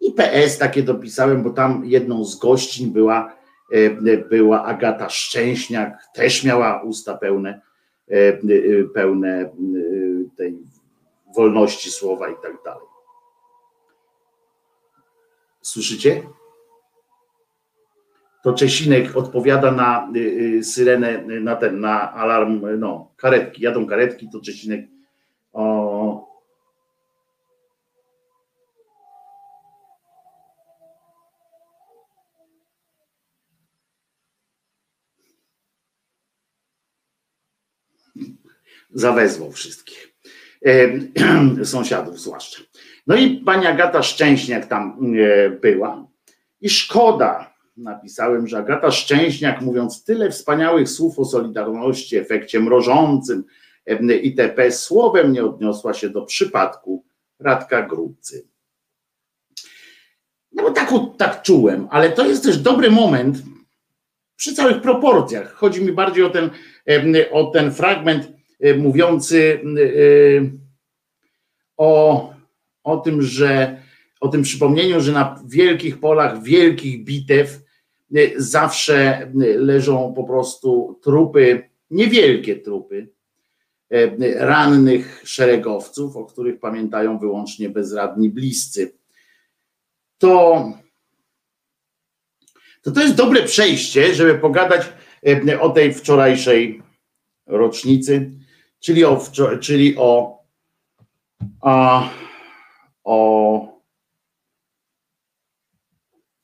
I 0.00 0.12
PS 0.12 0.58
takie 0.58 0.82
dopisałem, 0.82 1.42
bo 1.42 1.50
tam 1.50 1.82
jedną 1.84 2.24
z 2.24 2.38
gościń 2.38 2.90
była, 2.90 3.36
e, 3.72 4.16
była 4.16 4.64
Agata 4.64 5.08
Szczęśniak, 5.08 6.06
też 6.14 6.44
miała 6.44 6.82
usta 6.82 7.16
pełne, 7.16 7.60
e, 8.10 8.14
e, 8.14 8.38
pełne 8.94 9.50
tej 10.36 10.58
wolności 11.36 11.90
słowa 11.90 12.28
i 12.28 12.34
tak 12.42 12.56
dalej. 12.64 12.86
Słyszycie? 15.62 16.22
To 18.42 18.52
Czesinek 18.52 19.16
odpowiada 19.16 19.70
na 19.70 20.12
syrenę, 20.62 21.22
na 21.40 21.56
ten, 21.56 21.80
na 21.80 22.12
alarm, 22.12 22.78
no, 22.78 23.12
karetki, 23.16 23.62
jadą 23.62 23.86
karetki, 23.86 24.28
to 24.32 24.40
Czesinek 24.40 24.86
o, 25.52 26.30
zawezwał 38.94 39.52
wszystkich. 39.52 40.14
E, 40.66 40.88
sąsiadów 41.64 42.20
zwłaszcza. 42.20 42.62
No 43.06 43.16
i 43.16 43.36
pani 43.36 43.66
Agata 43.66 44.02
Szczęśniak 44.02 44.66
tam 44.66 44.98
e, 45.14 45.50
była. 45.50 46.06
I 46.60 46.70
szkoda, 46.70 47.49
napisałem, 47.82 48.46
że 48.46 48.58
Agata 48.58 48.90
Szczęśniak, 48.90 49.60
mówiąc 49.60 50.04
tyle 50.04 50.30
wspaniałych 50.30 50.88
słów 50.88 51.18
o 51.18 51.24
Solidarności, 51.24 52.16
efekcie 52.16 52.60
mrożącym, 52.60 53.44
itp. 54.22 54.72
Słowem 54.72 55.32
nie 55.32 55.44
odniosła 55.44 55.94
się 55.94 56.10
do 56.10 56.22
przypadku 56.22 57.04
Radka 57.38 57.82
Grubcy. 57.82 58.48
No 60.52 60.62
bo 60.62 60.70
tak, 60.70 60.90
tak 61.18 61.42
czułem, 61.42 61.88
ale 61.90 62.10
to 62.10 62.26
jest 62.26 62.44
też 62.44 62.58
dobry 62.58 62.90
moment 62.90 63.42
przy 64.36 64.54
całych 64.54 64.80
proporcjach. 64.80 65.52
Chodzi 65.52 65.84
mi 65.84 65.92
bardziej 65.92 66.24
o 66.24 66.30
ten, 66.30 66.50
o 67.30 67.44
ten 67.44 67.72
fragment 67.72 68.32
mówiący 68.78 69.60
o, 71.76 72.34
o 72.84 72.96
tym, 72.96 73.22
że 73.22 73.82
o 74.20 74.28
tym 74.28 74.42
przypomnieniu, 74.42 75.00
że 75.00 75.12
na 75.12 75.42
wielkich 75.46 76.00
polach, 76.00 76.42
wielkich 76.42 77.04
bitew 77.04 77.69
zawsze 78.36 79.26
leżą 79.56 80.14
po 80.16 80.24
prostu 80.24 81.00
trupy, 81.02 81.70
niewielkie 81.90 82.56
trupy, 82.56 83.08
E, 83.90 84.44
rannych 84.46 85.22
szeregowców, 85.24 86.16
o 86.16 86.24
których 86.24 86.60
pamiętają 86.60 87.18
wyłącznie 87.18 87.70
bezradni 87.70 88.30
bliscy. 88.30 88.98
To, 90.18 90.64
to, 92.82 92.90
to 92.90 93.00
jest 93.00 93.14
dobre 93.14 93.42
przejście, 93.42 94.14
żeby 94.14 94.38
pogadać 94.38 94.92
o 95.60 95.70
tej 95.70 95.94
wczorajszej 95.94 96.82
rocznicy, 97.46 98.30
czyli 98.80 99.04
o, 99.04 99.24
czyli 99.60 99.96
o, 99.98 100.38
o 103.04 103.80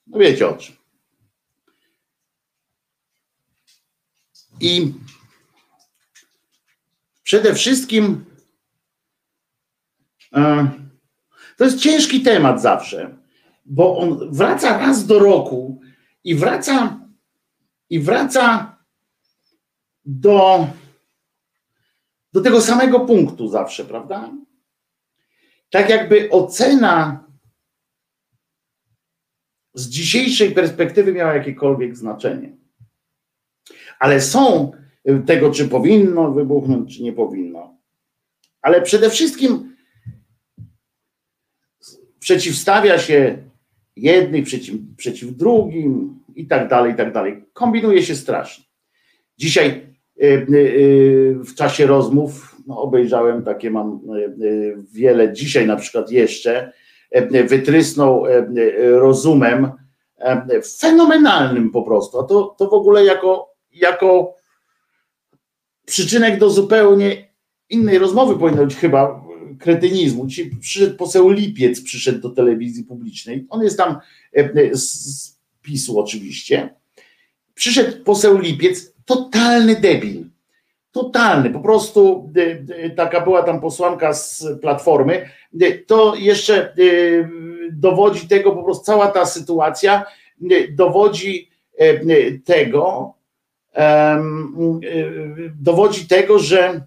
no 0.07 0.19
wiecie 0.19 0.49
o 0.49 0.57
czym. 0.57 0.76
I 4.61 4.94
Przede 7.26 7.55
wszystkim 7.55 8.24
e, 10.34 10.68
to 11.57 11.64
jest 11.64 11.78
ciężki 11.78 12.22
temat 12.22 12.62
zawsze, 12.62 13.16
bo 13.64 13.99
on 13.99 14.32
wraca 14.32 14.78
raz 14.78 15.07
do 15.07 15.18
roku 15.18 15.80
i 16.24 16.34
wraca 16.34 17.01
i 17.90 18.01
wraca 18.01 18.76
do, 20.05 20.66
do 22.32 22.40
tego 22.40 22.61
samego 22.61 23.01
punktu 23.01 23.49
zawsze, 23.49 23.84
prawda? 23.84 24.32
Tak 25.70 25.88
jakby 25.88 26.30
ocena 26.30 27.24
z 29.74 29.88
dzisiejszej 29.88 30.51
perspektywy 30.51 31.12
miała 31.12 31.34
jakiekolwiek 31.34 31.97
znaczenie. 31.97 32.57
Ale 34.01 34.20
są 34.20 34.72
tego, 35.26 35.51
czy 35.51 35.68
powinno 35.68 36.32
wybuchnąć, 36.32 36.97
czy 36.97 37.03
nie 37.03 37.12
powinno. 37.12 37.76
Ale 38.62 38.82
przede 38.82 39.11
wszystkim 39.11 39.76
przeciwstawia 42.18 42.99
się 42.99 43.38
jednych 43.97 44.44
przeciw, 44.44 44.76
przeciw 44.97 45.36
drugim 45.36 46.18
i 46.34 46.47
tak 46.47 46.68
dalej, 46.68 46.92
i 46.92 46.97
tak 46.97 47.12
dalej. 47.12 47.44
Kombinuje 47.53 48.03
się 48.03 48.14
strasznie. 48.14 48.64
Dzisiaj 49.38 49.68
e, 50.22 50.24
e, 50.24 50.44
w 51.34 51.55
czasie 51.55 51.86
rozmów 51.86 52.57
no 52.66 52.82
obejrzałem 52.82 53.42
takie, 53.42 53.70
mam 53.70 54.01
wiele, 54.92 55.32
dzisiaj 55.32 55.66
na 55.66 55.76
przykład 55.76 56.11
jeszcze, 56.11 56.72
wytrysnął 57.49 58.24
rozumem 58.90 59.70
fenomenalnym 60.80 61.70
po 61.70 61.82
prostu. 61.82 62.20
A 62.20 62.24
to, 62.24 62.55
to 62.59 62.68
w 62.68 62.74
ogóle 62.74 63.05
jako, 63.05 63.56
jako 63.81 64.35
przyczynek 65.87 66.39
do 66.39 66.51
zupełnie 66.51 67.29
innej 67.70 67.99
rozmowy 67.99 68.39
powinno 68.39 68.64
być 68.64 68.77
chyba 68.77 69.27
kretynizmu. 69.59 70.27
Dzisiaj 70.27 70.51
przyszedł 70.61 70.97
poseł 70.97 71.31
Lipiec, 71.31 71.81
przyszedł 71.81 72.20
do 72.20 72.31
telewizji 72.31 72.85
publicznej. 72.85 73.47
On 73.51 73.62
jest 73.62 73.77
tam 73.77 73.99
e, 74.37 74.41
e, 74.41 74.77
z 74.77 75.39
PiSu 75.62 75.99
oczywiście. 75.99 76.74
Przyszedł 77.55 78.05
poseł 78.05 78.39
Lipiec, 78.39 78.93
totalny 79.05 79.77
debil. 79.77 80.24
Totalny, 80.93 81.51
po 81.51 81.61
prostu 81.61 82.33
e, 82.68 82.91
taka 82.91 83.20
była 83.20 83.43
tam 83.43 83.61
posłanka 83.61 84.12
z 84.12 84.47
Platformy. 84.61 85.29
To 85.87 86.14
jeszcze 86.14 86.74
dowodzi 87.72 88.29
tego, 88.29 88.53
po 88.53 88.62
prostu 88.62 88.85
cała 88.85 89.09
ta 89.09 89.27
sytuacja 89.27 90.05
dowodzi 90.70 91.51
tego, 92.45 93.14
dowodzi 95.61 96.09
tego, 96.09 96.39
że 96.39 96.87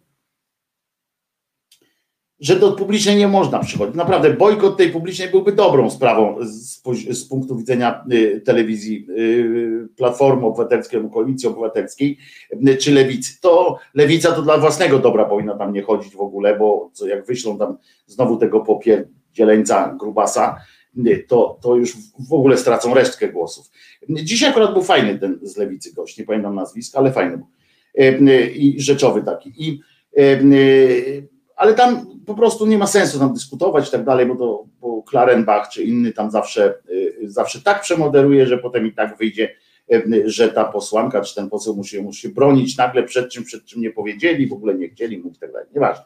że 2.39 2.55
do 2.55 2.71
publicznej 2.71 3.15
nie 3.15 3.27
można 3.27 3.59
przychodzić. 3.59 3.95
Naprawdę 3.95 4.33
bojkot 4.33 4.77
tej 4.77 4.89
publicznej 4.89 5.29
byłby 5.29 5.51
dobrą 5.51 5.89
sprawą 5.89 6.35
z, 6.41 6.81
z 7.09 7.25
punktu 7.25 7.55
widzenia 7.57 8.05
y, 8.11 8.41
telewizji 8.41 9.07
y, 9.09 9.87
Platformy 9.95 10.45
Obywatelskiej, 10.45 11.01
Koalicji 11.13 11.49
Obywatelskiej 11.49 12.17
y, 12.67 12.77
czy 12.77 12.91
Lewicy. 12.91 13.41
To 13.41 13.77
Lewica 13.93 14.31
to 14.31 14.41
dla 14.41 14.57
własnego 14.57 14.99
dobra 14.99 15.25
powinna 15.25 15.55
tam 15.55 15.73
nie 15.73 15.81
chodzić 15.81 16.15
w 16.15 16.21
ogóle, 16.21 16.57
bo 16.57 16.89
co 16.93 17.07
jak 17.07 17.25
wyślą 17.25 17.57
tam 17.57 17.77
znowu 18.05 18.37
tego 18.37 18.59
popierdzieleńca 18.59 19.95
Grubasa, 19.99 20.55
to, 21.27 21.59
to 21.61 21.75
już 21.75 21.93
w 22.29 22.33
ogóle 22.33 22.57
stracą 22.57 22.93
resztkę 22.93 23.29
głosów. 23.29 23.69
Dzisiaj 24.09 24.49
akurat 24.49 24.73
był 24.73 24.83
fajny 24.83 25.19
ten 25.19 25.39
z 25.41 25.57
lewicy 25.57 25.93
gość, 25.93 26.17
nie 26.17 26.25
pamiętam 26.25 26.55
nazwiska, 26.55 26.99
ale 26.99 27.11
fajny 27.11 27.37
był. 27.37 27.47
I 28.53 28.75
rzeczowy 28.77 29.23
taki. 29.23 29.53
I, 29.57 29.79
ale 31.55 31.73
tam 31.73 32.05
po 32.25 32.35
prostu 32.35 32.65
nie 32.65 32.77
ma 32.77 32.87
sensu 32.87 33.19
tam 33.19 33.33
dyskutować 33.33 33.87
i 33.87 33.91
tak 33.91 34.05
dalej, 34.05 34.25
bo, 34.25 34.35
to, 34.35 34.65
bo 34.81 35.03
Klarenbach 35.03 35.69
czy 35.69 35.83
inny 35.83 36.13
tam 36.13 36.31
zawsze, 36.31 36.73
zawsze 37.23 37.61
tak 37.61 37.81
przemoderuje, 37.81 38.47
że 38.47 38.57
potem 38.57 38.87
i 38.87 38.93
tak 38.93 39.17
wyjdzie, 39.17 39.55
że 40.25 40.49
ta 40.49 40.65
posłanka 40.65 41.21
czy 41.21 41.35
ten 41.35 41.49
poseł 41.49 41.75
musi, 41.75 42.01
musi 42.01 42.21
się 42.21 42.29
bronić 42.29 42.77
nagle 42.77 43.03
przed 43.03 43.31
czym, 43.31 43.43
przed 43.43 43.65
czym 43.65 43.81
nie 43.81 43.89
powiedzieli, 43.91 44.47
w 44.47 44.53
ogóle 44.53 44.75
nie 44.75 44.89
chcieli 44.89 45.17
mówić 45.17 45.37
i 45.37 45.39
tak 45.39 45.51
dalej. 45.51 45.67
Nieważne. 45.73 46.03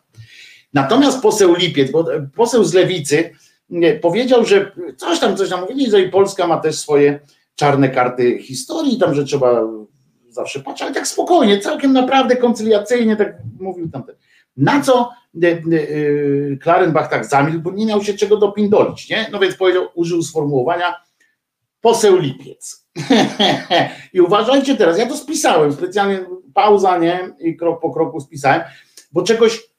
Natomiast 0.73 1.21
poseł 1.21 1.55
Lipiec, 1.55 1.91
bo 1.91 2.05
poseł 2.35 2.63
z 2.63 2.73
lewicy, 2.73 3.29
powiedział, 4.01 4.45
że 4.45 4.71
coś 4.97 5.19
tam, 5.19 5.37
coś 5.37 5.49
tam 5.49 5.61
mówili, 5.61 5.91
że 5.91 6.01
i 6.01 6.09
Polska 6.09 6.47
ma 6.47 6.57
też 6.57 6.75
swoje 6.75 7.19
czarne 7.55 7.89
karty 7.89 8.39
historii, 8.39 8.97
tam, 8.97 9.15
że 9.15 9.23
trzeba 9.23 9.61
zawsze 10.29 10.59
patrzeć, 10.59 10.81
ale 10.81 10.95
tak 10.95 11.07
spokojnie, 11.07 11.59
całkiem 11.59 11.93
naprawdę 11.93 12.35
koncyliacyjnie, 12.35 13.15
tak 13.15 13.37
mówił 13.59 13.89
tamten. 13.89 14.15
Na 14.57 14.81
co 14.81 15.09
Klarenbach 16.61 17.09
tak 17.09 17.25
zamilkł, 17.25 17.61
bo 17.61 17.71
nie 17.71 17.85
miał 17.85 18.03
się 18.03 18.13
czego 18.13 18.37
dopindolić, 18.37 19.09
nie? 19.09 19.29
No 19.31 19.39
więc 19.39 19.55
powiedział, 19.55 19.87
użył 19.95 20.23
sformułowania 20.23 20.95
poseł 21.81 22.17
lipiec. 22.17 22.87
I 24.13 24.21
uważajcie 24.21 24.77
teraz, 24.77 24.97
ja 24.97 25.05
to 25.05 25.17
spisałem, 25.17 25.73
specjalnie 25.73 26.25
pauza, 26.53 26.97
nie? 26.97 27.35
I 27.39 27.57
krok 27.57 27.81
po 27.81 27.91
kroku 27.91 28.19
spisałem, 28.19 28.61
bo 29.11 29.23
czegoś 29.23 29.73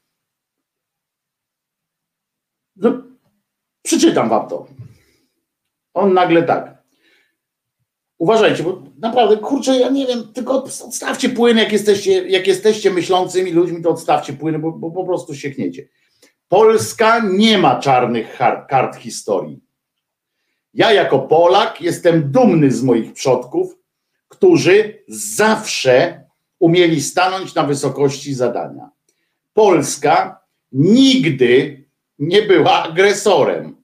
no, 2.77 3.03
przeczytam 3.83 4.29
wam 4.29 4.49
to. 4.49 4.67
On 5.95 6.15
nagle 6.15 6.43
tak. 6.43 6.74
Uważajcie, 8.19 8.63
bo 8.63 8.83
naprawdę, 8.99 9.37
kurczę, 9.37 9.79
ja 9.79 9.91
nie 9.91 10.07
wiem, 10.07 10.33
tylko 10.33 10.65
odstawcie 10.65 11.29
płyn, 11.29 11.59
jak 11.59 11.73
jesteście, 11.73 12.29
jak 12.29 12.47
jesteście 12.47 12.91
myślącymi 12.91 13.51
ludźmi, 13.51 13.83
to 13.83 13.91
odstawcie 13.91 14.33
płyn, 14.33 14.61
bo, 14.61 14.73
bo 14.73 14.91
po 14.91 15.05
prostu 15.05 15.35
siekniecie. 15.35 15.89
Polska 16.49 17.23
nie 17.33 17.59
ma 17.59 17.81
czarnych 17.81 18.39
kart 18.69 18.97
historii. 18.97 19.61
Ja 20.75 20.93
jako 20.93 21.19
Polak 21.19 21.81
jestem 21.81 22.31
dumny 22.31 22.71
z 22.71 22.83
moich 22.83 23.13
przodków, 23.13 23.79
którzy 24.29 25.05
zawsze 25.09 26.25
umieli 26.59 27.03
stanąć 27.03 27.55
na 27.55 27.63
wysokości 27.63 28.35
zadania. 28.35 28.91
Polska 29.53 30.41
nigdy 30.73 31.85
nie 32.19 32.43
była 32.43 32.83
agresorem. 32.83 33.77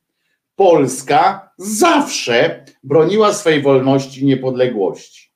Polska 0.57 1.53
zawsze 1.59 2.65
broniła 2.83 3.33
swej 3.33 3.63
wolności 3.63 4.23
i 4.23 4.27
niepodległości. 4.27 5.31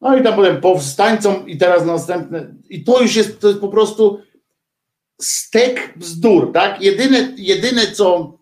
No 0.00 0.18
i 0.18 0.22
tam 0.22 0.36
potem 0.36 0.60
powstańcom 0.60 1.48
i 1.48 1.58
teraz 1.58 1.86
następne, 1.86 2.54
i 2.70 2.84
to 2.84 3.02
już 3.02 3.16
jest, 3.16 3.40
to 3.40 3.48
jest 3.48 3.60
po 3.60 3.68
prostu 3.68 4.20
stek 5.20 5.94
bzdur, 5.96 6.52
tak? 6.52 6.82
Jedyne, 6.82 7.34
jedyne 7.36 7.86
co, 7.86 8.38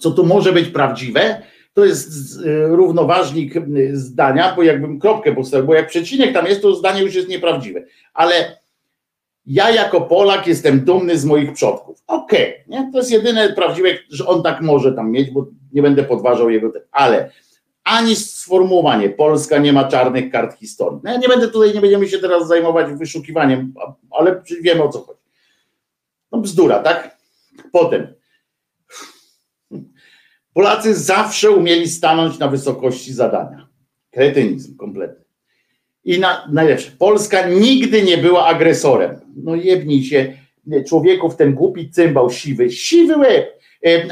co 0.00 0.10
tu 0.10 0.26
może 0.26 0.52
być 0.52 0.68
prawdziwe, 0.68 1.42
to 1.74 1.84
jest 1.84 2.36
y, 2.36 2.66
równoważnik 2.66 3.54
zdania, 3.92 4.56
bo 4.56 4.62
jakbym 4.62 5.00
kropkę 5.00 5.34
postawił, 5.34 5.66
bo 5.66 5.74
jak 5.74 5.88
przecinek 5.88 6.32
tam 6.32 6.46
jest, 6.46 6.62
to 6.62 6.74
zdanie 6.74 7.02
już 7.02 7.14
jest 7.14 7.28
nieprawdziwe. 7.28 7.84
Ale 8.14 8.58
ja 9.46 9.70
jako 9.70 10.00
Polak 10.00 10.46
jestem 10.46 10.80
dumny 10.80 11.18
z 11.18 11.24
moich 11.24 11.52
przodków. 11.52 12.02
Okej, 12.06 12.64
okay, 12.68 12.92
to 12.92 12.98
jest 12.98 13.10
jedyne 13.10 13.52
prawdziwe, 13.52 13.88
że 14.10 14.26
on 14.26 14.42
tak 14.42 14.60
może 14.60 14.92
tam 14.92 15.10
mieć, 15.10 15.30
bo 15.30 15.46
nie 15.72 15.82
będę 15.82 16.04
podważał 16.04 16.50
jego, 16.50 16.72
ale 16.92 17.30
ani 17.84 18.16
sformułowanie 18.16 19.10
Polska 19.10 19.58
nie 19.58 19.72
ma 19.72 19.84
czarnych 19.84 20.32
kart 20.32 20.58
historii. 20.58 21.00
No 21.04 21.12
ja 21.12 21.18
nie 21.18 21.28
będę 21.28 21.48
tutaj, 21.48 21.74
nie 21.74 21.80
będziemy 21.80 22.08
się 22.08 22.18
teraz 22.18 22.48
zajmować 22.48 22.98
wyszukiwaniem, 22.98 23.74
ale 24.10 24.42
wiemy 24.60 24.82
o 24.82 24.88
co 24.88 25.00
chodzi. 25.00 25.20
No 26.32 26.38
bzdura, 26.38 26.78
tak? 26.78 27.16
Potem 27.72 28.06
Polacy 30.56 30.94
zawsze 30.94 31.50
umieli 31.50 31.88
stanąć 31.88 32.38
na 32.38 32.48
wysokości 32.48 33.12
zadania. 33.12 33.68
Kretynizm 34.10 34.76
kompletny. 34.76 35.24
I 36.04 36.20
na, 36.20 36.48
najlepsze, 36.52 36.90
Polska 36.98 37.48
nigdy 37.48 38.02
nie 38.02 38.18
była 38.18 38.46
agresorem. 38.46 39.20
No 39.36 39.54
jebnij 39.54 40.04
się, 40.04 40.38
człowieków 40.88 41.36
ten 41.36 41.54
głupi 41.54 41.90
cymbał 41.90 42.30
siwy, 42.30 42.70
siwy 42.70 43.16
łeb, 43.16 43.60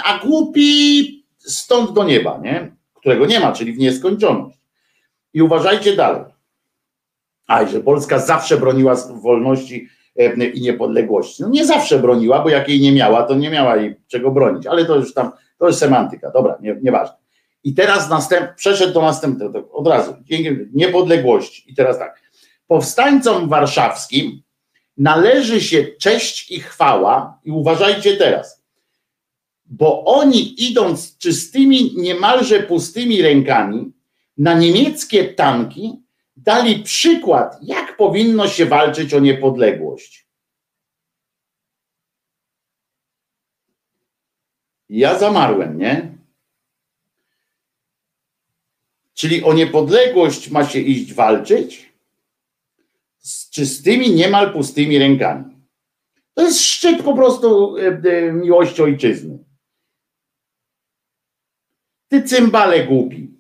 a 0.05 0.19
głupi 0.27 1.24
stąd 1.47 1.93
do 1.93 2.05
nieba, 2.05 2.41
nie? 2.43 2.73
którego 2.95 3.27
nie 3.27 3.41
ma, 3.41 3.53
czyli 3.53 3.73
w 3.73 3.79
nieskończoność. 3.79 4.59
I 5.35 5.43
uważajcie 5.43 5.97
dalej. 5.97 6.25
A, 7.47 7.67
że 7.67 7.81
Polska 7.81 8.19
zawsze 8.19 8.57
broniła 8.57 8.95
wolności 9.23 9.89
i 10.55 10.61
niepodległości. 10.61 11.43
No 11.43 11.49
nie 11.49 11.67
zawsze 11.67 11.99
broniła, 11.99 12.43
bo 12.43 12.49
jak 12.49 12.69
jej 12.69 12.81
nie 12.81 12.93
miała, 12.93 13.23
to 13.23 13.35
nie 13.35 13.51
miała 13.51 13.77
jej 13.77 13.95
czego 14.09 14.31
bronić, 14.31 14.67
ale 14.67 14.85
to 14.85 14.97
już 14.97 15.15
tam, 15.15 15.33
to 15.59 15.67
jest 15.67 15.79
semantyka, 15.79 16.31
dobra, 16.31 16.59
nie, 16.61 16.77
nieważne. 16.83 17.17
I 17.65 17.75
teraz 17.75 18.11
następ, 18.11 18.55
przeszedł 18.55 18.93
do 18.93 19.03
następnego, 19.03 19.71
od 19.73 19.87
razu, 19.87 20.15
niepodległości. 20.73 21.73
I 21.73 21.75
teraz 21.75 21.99
tak, 21.99 22.21
powstańcom 22.67 23.49
warszawskim 23.49 24.43
należy 24.97 25.61
się 25.61 25.85
cześć 25.85 26.51
i 26.51 26.61
chwała, 26.61 27.39
i 27.45 27.51
uważajcie 27.51 28.17
teraz, 28.17 28.64
bo 29.67 30.05
oni 30.05 30.62
idąc 30.62 31.19
czystymi, 31.19 31.95
niemalże 31.97 32.62
pustymi 32.62 33.23
rękami 33.23 33.93
na 34.39 34.55
niemieckie 34.55 35.25
tanki, 35.25 36.03
dali 36.37 36.83
przykład, 36.83 37.59
jak 37.62 37.97
powinno 37.97 38.49
się 38.49 38.67
walczyć 38.67 39.15
o 39.15 39.21
niepodległość. 39.21 40.27
Ja 44.89 45.19
zamarłem, 45.19 45.79
nie? 45.79 46.15
Czyli 49.15 49.45
o 49.45 49.53
niepodległość 49.53 50.51
ma 50.51 50.65
się 50.65 50.79
iść 50.79 51.15
walczyć 51.15 51.93
z 53.19 53.51
czystymi, 53.51 54.11
niemal 54.11 54.53
pustymi 54.53 54.99
rękami. 54.99 55.45
To 56.35 56.43
jest 56.43 56.61
szczyt 56.61 57.03
po 57.03 57.15
prostu 57.15 57.77
e, 57.77 57.81
e, 57.87 58.33
miłości 58.33 58.83
ojczyzny. 58.83 59.44
Ty 62.09 62.23
cymbale 62.23 62.87
głupi. 62.87 63.31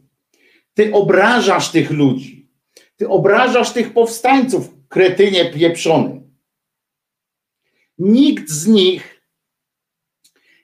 Ty 0.74 0.92
obrażasz 0.92 1.70
tych 1.70 1.90
ludzi. 1.90 2.48
Ty 2.96 3.08
obrażasz 3.08 3.72
tych 3.72 3.92
powstańców, 3.92 4.70
kretynie 4.88 5.50
pieprzony. 5.50 6.22
Nikt 7.98 8.50
z 8.50 8.66
nich 8.66 9.22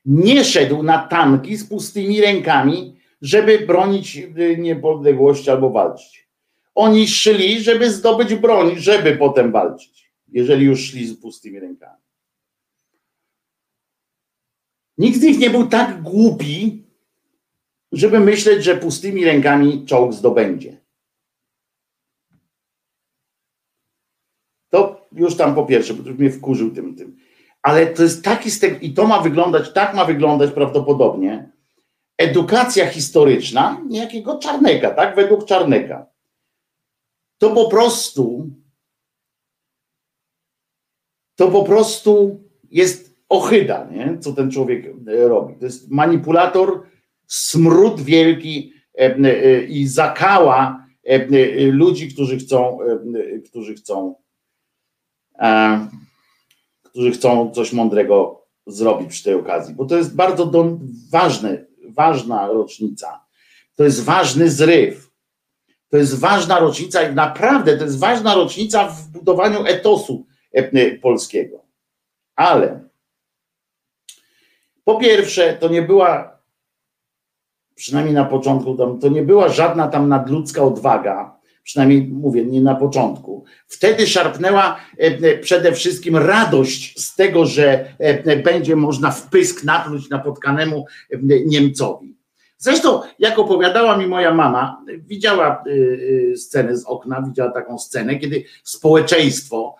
nie 0.04 0.44
szedł 0.44 0.82
na 0.82 0.98
tanki 0.98 1.56
z 1.56 1.68
pustymi 1.68 2.20
rękami, 2.20 2.96
żeby 3.22 3.58
bronić 3.58 4.16
y, 4.16 4.56
niepodległości 4.58 5.50
albo 5.50 5.70
walczyć. 5.70 6.28
Oni 6.74 7.08
szli, 7.08 7.62
żeby 7.62 7.92
zdobyć 7.92 8.34
broń, 8.34 8.74
żeby 8.76 9.16
potem 9.16 9.52
walczyć, 9.52 10.12
jeżeli 10.28 10.66
już 10.66 10.80
szli 10.80 11.06
z 11.06 11.20
pustymi 11.20 11.60
rękami. 11.60 12.02
Nikt 14.98 15.20
z 15.20 15.22
nich 15.22 15.38
nie 15.38 15.50
był 15.50 15.66
tak 15.66 16.02
głupi, 16.02 16.84
żeby 17.92 18.20
myśleć, 18.20 18.64
że 18.64 18.76
pustymi 18.76 19.24
rękami 19.24 19.86
czołg 19.86 20.12
zdobędzie. 20.12 20.80
To 24.68 25.08
już 25.12 25.36
tam 25.36 25.54
po 25.54 25.66
pierwsze, 25.66 25.94
bo 25.94 26.08
już 26.08 26.18
mnie 26.18 26.30
wkurzył 26.30 26.70
tym, 26.70 26.96
tym. 26.96 27.16
Ale 27.62 27.86
to 27.86 28.02
jest 28.02 28.24
taki 28.24 28.50
stek, 28.50 28.82
i 28.82 28.94
to 28.94 29.06
ma 29.06 29.20
wyglądać, 29.20 29.72
tak 29.72 29.94
ma 29.94 30.04
wyglądać 30.04 30.52
prawdopodobnie 30.52 31.52
edukacja 32.18 32.86
historyczna 32.86 33.80
niejakiego 33.88 34.38
Czarneka, 34.38 34.90
tak? 34.90 35.16
Według 35.16 35.44
Czarneka. 35.44 36.06
To 37.38 37.50
po 37.50 37.68
prostu 37.68 38.50
to 41.36 41.48
po 41.48 41.64
prostu 41.64 42.40
jest 42.70 43.16
ohyda, 43.28 43.88
nie? 43.90 44.18
co 44.18 44.32
ten 44.32 44.50
człowiek 44.50 44.84
robi. 45.06 45.54
To 45.54 45.64
jest 45.64 45.90
manipulator 45.90 46.82
smród 47.30 48.00
wielki 48.00 48.72
e, 48.98 49.16
e, 49.16 49.64
i 49.64 49.86
zakała 49.86 50.86
e, 51.04 51.26
ludzi, 51.70 52.08
którzy 52.08 52.38
chcą, 52.38 52.78
którzy 53.48 53.74
chcą, 53.74 54.14
którzy 56.82 57.10
chcą 57.10 57.50
coś 57.50 57.72
mądrego 57.72 58.46
zrobić 58.66 59.08
przy 59.10 59.24
tej 59.24 59.34
okazji, 59.34 59.74
bo 59.74 59.84
to 59.84 59.96
jest 59.96 60.16
bardzo 60.16 60.52
ważne, 61.10 61.66
ważna 61.88 62.46
rocznica. 62.46 63.24
To 63.76 63.84
jest 63.84 64.04
ważny 64.04 64.50
zryw. 64.50 65.10
To 65.88 65.96
jest 65.96 66.18
ważna 66.18 66.58
rocznica 66.58 67.02
i 67.02 67.14
naprawdę 67.14 67.78
to 67.78 67.84
jest 67.84 67.98
ważna 67.98 68.34
rocznica 68.34 68.88
w 68.88 69.08
budowaniu 69.08 69.66
etosu 69.66 70.26
polskiego. 71.02 71.64
Ale 72.36 72.88
po 74.84 74.98
pierwsze, 74.98 75.56
to 75.60 75.68
nie 75.68 75.82
była 75.82 76.39
przynajmniej 77.80 78.14
na 78.14 78.24
początku, 78.24 78.76
tam, 78.76 78.98
to 78.98 79.08
nie 79.08 79.22
była 79.22 79.48
żadna 79.48 79.88
tam 79.88 80.08
nadludzka 80.08 80.62
odwaga, 80.62 81.36
przynajmniej 81.62 82.08
mówię, 82.08 82.44
nie 82.44 82.60
na 82.60 82.74
początku. 82.74 83.44
Wtedy 83.66 84.06
szarpnęła 84.06 84.76
e, 84.98 85.02
e, 85.02 85.38
przede 85.38 85.72
wszystkim 85.72 86.16
radość 86.16 87.00
z 87.00 87.16
tego, 87.16 87.46
że 87.46 87.84
e, 87.98 88.36
będzie 88.36 88.76
można 88.76 89.10
wpysk 89.10 89.64
napluć 89.64 90.10
napotkanemu 90.10 90.84
Niemcowi. 91.46 92.16
Zresztą, 92.58 93.00
jak 93.18 93.38
opowiadała 93.38 93.96
mi 93.96 94.06
moja 94.06 94.34
mama, 94.34 94.84
widziała 94.98 95.64
scenę 96.36 96.76
z 96.76 96.84
okna, 96.84 97.22
widziała 97.22 97.50
taką 97.50 97.78
scenę, 97.78 98.16
kiedy 98.16 98.44
społeczeństwo 98.64 99.76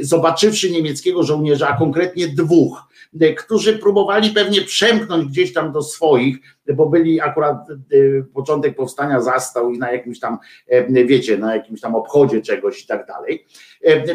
zobaczywszy 0.00 0.70
niemieckiego 0.70 1.22
żołnierza, 1.22 1.68
a 1.68 1.78
konkretnie 1.78 2.28
dwóch, 2.28 2.82
którzy 3.38 3.78
próbowali 3.78 4.30
pewnie 4.30 4.62
przemknąć 4.62 5.24
gdzieś 5.28 5.52
tam 5.52 5.72
do 5.72 5.82
swoich, 5.82 6.36
bo 6.74 6.86
byli 6.86 7.20
akurat 7.20 7.56
początek 8.34 8.76
powstania 8.76 9.20
zastał 9.20 9.70
i 9.70 9.78
na 9.78 9.92
jakimś 9.92 10.20
tam, 10.20 10.38
wiecie, 11.06 11.38
na 11.38 11.54
jakimś 11.54 11.80
tam 11.80 11.94
obchodzie 11.94 12.42
czegoś 12.42 12.82
i 12.82 12.86
tak 12.86 13.06
dalej. 13.06 13.46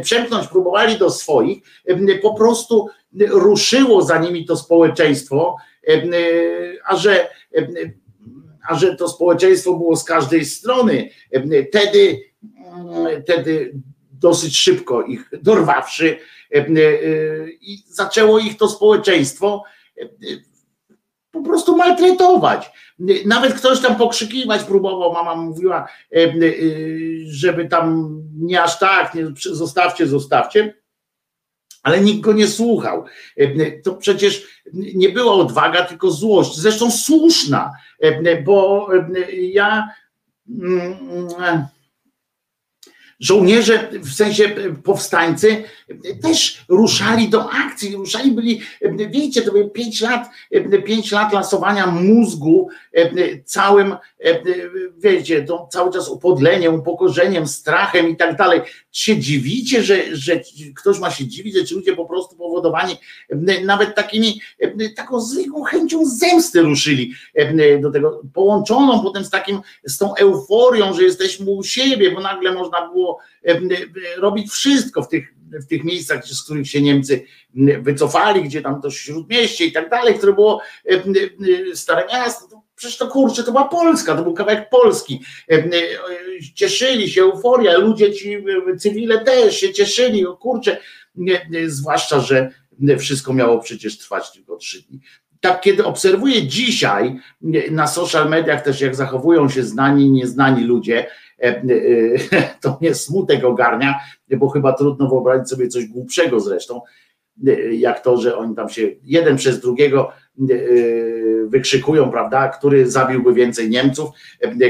Przemknąć 0.01 0.47
próbowali 0.47 0.97
do 0.97 1.09
swoich, 1.09 1.57
po 2.21 2.33
prostu 2.33 2.87
ruszyło 3.29 4.01
za 4.01 4.17
nimi 4.17 4.45
to 4.45 4.57
społeczeństwo, 4.57 5.55
a 6.85 6.95
że 6.95 7.27
a 8.69 8.75
że 8.75 8.95
to 8.95 9.07
społeczeństwo 9.07 9.73
było 9.73 9.95
z 9.95 10.03
każdej 10.03 10.45
strony, 10.45 11.09
wtedy, 11.69 12.19
wtedy 13.23 13.73
dosyć 14.19 14.57
szybko 14.57 15.03
ich 15.03 15.29
dorwawszy 15.41 16.19
i 17.61 17.83
zaczęło 17.87 18.39
ich 18.39 18.57
to 18.57 18.69
społeczeństwo 18.69 19.63
po 21.31 21.41
prostu 21.41 21.77
maltretować. 21.77 22.71
Nawet 23.25 23.53
ktoś 23.53 23.79
tam 23.79 23.95
pokrzykiwać 23.95 24.63
próbował, 24.63 25.13
mama 25.13 25.35
mówiła, 25.35 25.87
żeby 27.27 27.67
tam 27.67 28.17
nie 28.39 28.63
aż 28.63 28.79
tak, 28.79 29.15
nie, 29.15 29.25
zostawcie, 29.51 30.07
zostawcie 30.07 30.73
ale 31.83 32.01
nikt 32.01 32.19
go 32.19 32.33
nie 32.33 32.47
słuchał. 32.47 33.05
To 33.83 33.93
przecież 33.93 34.47
nie 34.73 35.09
była 35.09 35.33
odwaga, 35.33 35.85
tylko 35.85 36.11
złość, 36.11 36.57
zresztą 36.57 36.91
słuszna, 36.91 37.71
bo 38.45 38.87
ja 39.31 39.89
mm, 40.49 40.97
żołnierze, 43.19 43.89
w 43.91 44.13
sensie 44.13 44.49
powstańcy, 44.83 45.63
też 46.21 46.65
ruszali 46.69 47.29
do 47.29 47.49
akcji, 47.51 47.95
ruszali, 47.95 48.31
byli, 48.31 48.61
wiecie, 49.09 49.41
to 49.41 49.51
było 49.51 49.69
pięć 49.69 50.01
lat, 50.01 50.29
pięć 50.85 51.11
lat 51.11 51.33
lasowania 51.33 51.87
mózgu 51.87 52.69
całym, 53.45 53.95
wiecie, 54.97 55.43
to 55.43 55.67
cały 55.71 55.93
czas 55.93 56.09
upodleniem, 56.09 56.75
upokorzeniem, 56.75 57.47
strachem 57.47 58.09
i 58.09 58.15
tak 58.15 58.37
dalej. 58.37 58.61
Się 58.97 59.17
dziwicie, 59.17 59.83
że, 59.83 60.15
że 60.15 60.41
ktoś 60.75 60.99
ma 60.99 61.11
się 61.11 61.27
dziwić, 61.27 61.55
że 61.55 61.65
ci 61.65 61.75
ludzie 61.75 61.95
po 61.95 62.05
prostu 62.05 62.35
powodowani 62.35 62.95
nawet 63.65 63.95
takimi, 63.95 64.41
taką 64.95 65.21
zwykłą 65.21 65.63
chęcią 65.63 66.05
zemsty 66.05 66.61
ruszyli 66.61 67.13
do 67.81 67.91
tego, 67.91 68.21
połączoną 68.33 69.03
potem 69.03 69.25
z 69.25 69.29
takim, 69.29 69.61
z 69.83 69.97
tą 69.97 70.15
euforią, 70.15 70.93
że 70.93 71.03
jesteśmy 71.03 71.51
u 71.51 71.63
siebie, 71.63 72.11
bo 72.11 72.21
nagle 72.21 72.53
można 72.53 72.89
było 72.89 73.19
robić 74.17 74.51
wszystko 74.51 75.03
w 75.03 75.09
tych, 75.09 75.33
w 75.51 75.65
tych 75.65 75.83
miejscach, 75.83 76.25
z 76.25 76.43
których 76.43 76.69
się 76.69 76.81
Niemcy 76.81 77.25
wycofali, 77.81 78.43
gdzie 78.43 78.61
tam 78.61 78.81
to 78.81 78.91
śródmieście 78.91 79.65
i 79.65 79.71
tak 79.71 79.89
dalej, 79.89 80.15
które 80.15 80.33
było 80.33 80.61
stare 81.73 82.07
miasto, 82.13 82.56
przecież 82.77 82.97
to 82.97 83.07
kurczę, 83.07 83.43
to 83.43 83.51
była 83.51 83.67
Polska, 83.67 84.15
to 84.15 84.23
był 84.23 84.33
kawałek 84.33 84.69
Polski. 84.69 85.21
Cieszyli 86.55 87.09
się, 87.09 87.21
euforia, 87.21 87.77
ludzie 87.77 88.13
ci 88.13 88.37
cywile 88.79 89.23
też 89.23 89.59
się 89.59 89.73
cieszyli, 89.73 90.27
o 90.27 90.37
kurczę, 90.37 90.77
zwłaszcza, 91.67 92.19
że 92.19 92.51
wszystko 92.99 93.33
miało 93.33 93.59
przecież 93.59 93.97
trwać 93.97 94.31
tylko 94.31 94.55
trzy 94.55 94.81
dni. 94.81 94.99
Tak, 95.39 95.61
kiedy 95.61 95.85
obserwuję 95.85 96.47
dzisiaj 96.47 97.19
na 97.71 97.87
social 97.87 98.29
mediach 98.29 98.61
też, 98.61 98.81
jak 98.81 98.95
zachowują 98.95 99.49
się 99.49 99.63
znani 99.63 100.05
i 100.05 100.11
nieznani 100.11 100.63
ludzie, 100.63 101.07
E, 101.43 101.47
e, 101.47 102.53
to 102.61 102.77
mnie 102.81 102.95
smutek 102.95 103.43
ogarnia, 103.43 103.99
bo 104.37 104.49
chyba 104.49 104.73
trudno 104.73 105.09
wyobrazić 105.09 105.49
sobie 105.49 105.67
coś 105.67 105.85
głupszego 105.85 106.39
zresztą, 106.39 106.81
e, 107.47 107.75
jak 107.75 107.99
to, 107.99 108.17
że 108.17 108.37
oni 108.37 108.55
tam 108.55 108.69
się 108.69 108.81
jeden 109.03 109.37
przez 109.37 109.59
drugiego 109.59 110.11
wykrzykują, 111.47 112.11
prawda, 112.11 112.47
który 112.47 112.91
zabiłby 112.91 113.33
więcej 113.33 113.69
Niemców, 113.69 114.09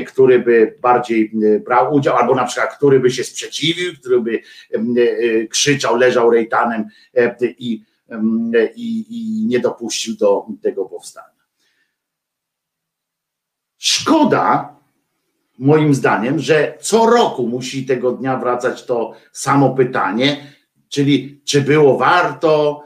który 0.08 0.40
by 0.40 0.76
bardziej 0.82 1.32
brał 1.66 1.94
udział, 1.94 2.18
albo 2.18 2.36
na 2.36 2.46
przykład, 2.46 2.78
który 2.78 3.00
by 3.00 3.12
się 3.12 3.24
sprzeciwił, 3.24 3.94
który 4.00 4.22
by 4.22 4.42
krzyczał, 5.50 5.96
leżał 5.96 6.32
rejtanem 6.32 6.86
i, 7.42 7.84
i, 8.76 9.06
i 9.10 9.46
nie 9.48 9.60
dopuścił 9.60 10.16
do 10.16 10.46
tego 10.62 10.86
powstania. 10.86 11.38
Szkoda, 13.78 14.76
moim 15.58 15.94
zdaniem, 15.94 16.40
że 16.40 16.78
co 16.80 17.06
roku 17.06 17.48
musi 17.48 17.86
tego 17.86 18.12
dnia 18.12 18.38
wracać 18.38 18.86
to 18.86 19.14
samo 19.32 19.76
pytanie, 19.76 20.54
czyli 20.90 21.42
czy 21.46 21.62
było 21.62 21.98
warto, 21.98 22.84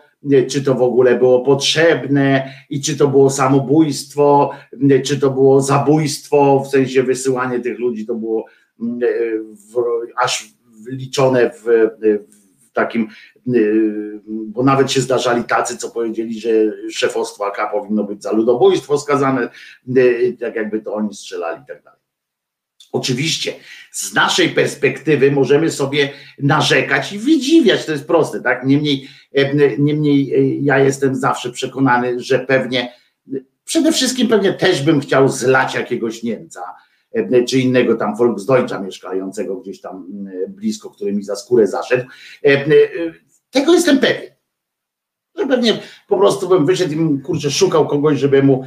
czy 0.50 0.64
to 0.64 0.76
w 0.76 0.82
ogóle 0.82 1.16
było 1.16 1.42
potrzebne 1.42 2.54
i 2.70 2.82
czy 2.82 2.98
to 2.98 3.08
było 3.08 3.30
samobójstwo, 3.30 4.52
czy 5.04 5.20
to 5.20 5.30
było 5.30 5.62
zabójstwo, 5.62 6.64
w 6.66 6.68
sensie 6.68 7.04
wysyłanie 7.04 7.60
tych 7.60 7.80
ludzi 7.80 8.06
to 8.06 8.16
było 8.16 8.46
mm, 8.82 9.00
w, 9.56 9.84
aż 10.16 10.54
liczone 10.88 11.50
w, 11.50 11.64
w 12.70 12.72
takim, 12.74 13.08
bo 14.26 14.64
nawet 14.64 14.92
się 14.92 15.02
zdarzali 15.02 15.44
tacy, 15.44 15.78
co 15.78 15.90
powiedzieli, 15.90 16.40
że 16.40 16.50
szefostwo 16.92 17.46
AK 17.46 17.72
powinno 17.72 18.04
być 18.04 18.24
za 18.24 18.32
ludobójstwo 18.32 18.98
skazane, 18.98 19.50
tak 20.40 20.56
jakby 20.56 20.82
to 20.82 20.94
oni 20.94 21.14
strzelali 21.14 21.64
i 21.64 21.66
tak 21.66 21.84
dalej. 21.84 22.01
Oczywiście 22.92 23.54
z 23.92 24.14
naszej 24.14 24.50
perspektywy 24.50 25.32
możemy 25.32 25.72
sobie 25.72 26.10
narzekać 26.40 27.14
i 27.14 27.20
wydziwiać, 27.20 27.86
to 27.86 27.92
jest 27.92 28.08
proste, 28.08 28.42
tak? 28.42 28.66
Niemniej, 28.66 29.08
e, 29.34 29.78
niemniej 29.78 30.36
e, 30.36 30.56
ja 30.56 30.80
jestem 30.80 31.16
zawsze 31.16 31.52
przekonany, 31.52 32.20
że 32.20 32.40
pewnie, 32.40 32.94
przede 33.64 33.92
wszystkim 33.92 34.28
pewnie 34.28 34.54
też 34.54 34.84
bym 34.84 35.00
chciał 35.00 35.30
zlać 35.30 35.76
jakiegoś 35.76 36.24
Niemca, 36.24 36.62
e, 37.12 37.44
czy 37.44 37.60
innego 37.60 37.96
tam 37.96 38.16
Volksdeutscha 38.16 38.80
mieszkającego 38.80 39.56
gdzieś 39.56 39.82
tam 39.82 40.08
blisko, 40.48 40.90
który 40.90 41.14
mi 41.14 41.24
za 41.24 41.36
skórę 41.36 41.68
zaszedł. 41.68 42.06
Tego 43.50 43.74
jestem 43.74 44.00
pewien. 44.00 44.32
Że 45.36 45.48
pewnie 45.48 45.80
po 46.08 46.18
prostu 46.18 46.50
bym 46.50 46.66
wyszedł 46.66 46.94
i 46.94 47.22
kurczę 47.22 47.52
szukał 47.52 47.88
kogoś, 47.88 48.20
żeby 48.20 48.44
mu 48.44 48.64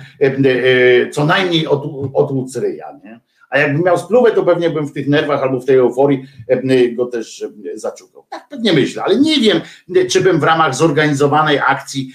co 1.13 1.25
najmniej 1.25 1.67
otłuc 2.15 2.57
ryja, 2.57 3.01
nie? 3.05 3.21
A 3.55 3.59
jakbym 3.59 3.83
miał 3.85 3.99
spluwę, 3.99 4.31
to 4.31 4.43
pewnie 4.43 4.71
bym 4.71 4.87
w 4.87 4.93
tych 4.93 5.09
nerwach 5.09 5.43
albo 5.43 5.61
w 5.61 5.65
tej 5.65 5.77
euforii 5.77 6.25
go 6.93 7.07
też 7.07 7.45
zaczukał. 7.75 8.27
Tak 8.31 8.49
pewnie 8.49 8.73
myślę, 8.73 9.03
ale 9.03 9.17
nie 9.17 9.41
wiem, 9.41 9.61
czy 10.11 10.21
bym 10.21 10.41
w 10.41 10.43
ramach 10.43 10.75
zorganizowanej 10.75 11.59
akcji 11.59 12.13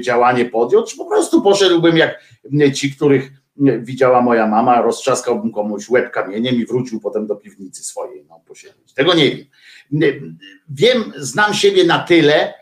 działanie 0.00 0.44
podjął, 0.44 0.84
czy 0.84 0.96
po 0.96 1.04
prostu 1.04 1.42
poszedłbym 1.42 1.96
jak 1.96 2.18
ci, 2.74 2.92
których 2.92 3.30
widziała 3.78 4.22
moja 4.22 4.46
mama, 4.46 4.82
roztrzaskałbym 4.82 5.52
komuś 5.52 5.88
łeb 5.88 6.10
kamieniem 6.10 6.54
i 6.54 6.66
wrócił 6.66 7.00
potem 7.00 7.26
do 7.26 7.36
piwnicy 7.36 7.84
swojej 7.84 8.24
no, 8.28 8.40
posiedzieć. 8.46 8.94
Tego 8.94 9.14
nie 9.14 9.30
wiem. 9.30 9.46
Wiem, 10.68 11.12
znam 11.16 11.54
siebie 11.54 11.84
na 11.84 11.98
tyle, 11.98 12.54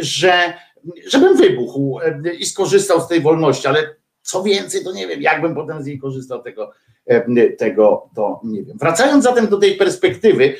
że 0.00 0.52
żebym 1.08 1.36
wybuchł 1.36 1.98
i 2.38 2.46
skorzystał 2.46 3.00
z 3.00 3.08
tej 3.08 3.20
wolności, 3.20 3.68
ale 3.68 3.97
co 4.22 4.42
więcej, 4.42 4.84
to 4.84 4.92
nie 4.92 5.06
wiem, 5.06 5.22
jakbym 5.22 5.54
potem 5.54 5.82
z 5.82 5.86
niej 5.86 5.98
korzystał 5.98 6.42
tego, 6.42 6.72
E, 7.08 7.50
tego 7.50 8.10
to 8.14 8.40
nie 8.44 8.64
wiem. 8.64 8.78
Wracając 8.78 9.24
zatem 9.24 9.46
do 9.46 9.58
tej 9.58 9.76
perspektywy, 9.76 10.56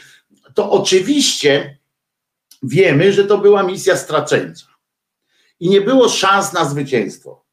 to 0.55 0.71
oczywiście 0.71 1.79
wiemy, 2.63 3.13
że 3.13 3.25
to 3.25 3.39
była 3.39 3.63
misja 3.63 3.97
straceńcza 3.97 4.67
i 5.61 5.69
nie 5.69 5.81
było 5.81 6.09
szans 6.09 6.53
na 6.53 6.65
zwycięstwo. 6.65 7.45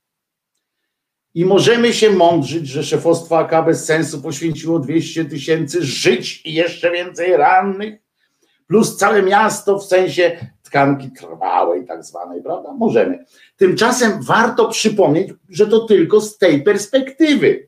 I 1.33 1.45
możemy 1.45 1.93
się 1.93 2.09
mądrzyć, 2.09 2.67
że 2.67 2.83
szefostwo 2.83 3.39
AK 3.39 3.65
bez 3.65 3.85
sensu 3.85 4.21
poświęciło 4.21 4.79
200 4.79 5.25
tysięcy 5.25 5.83
żyć 5.83 6.41
i 6.45 6.53
jeszcze 6.53 6.91
więcej 6.91 7.37
rannych, 7.37 7.99
plus 8.67 8.97
całe 8.97 9.23
miasto 9.23 9.79
w 9.79 9.85
sensie 9.85 10.47
tkanki 10.75 11.11
trwałej, 11.11 11.85
tak 11.85 12.03
zwanej, 12.03 12.43
prawda? 12.43 12.73
Możemy. 12.73 13.25
Tymczasem 13.57 14.21
warto 14.21 14.69
przypomnieć, 14.69 15.33
że 15.49 15.67
to 15.67 15.79
tylko 15.79 16.21
z 16.21 16.37
tej 16.37 16.63
perspektywy 16.63 17.67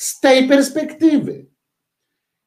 z 0.00 0.20
tej 0.20 0.48
perspektywy. 0.48 1.46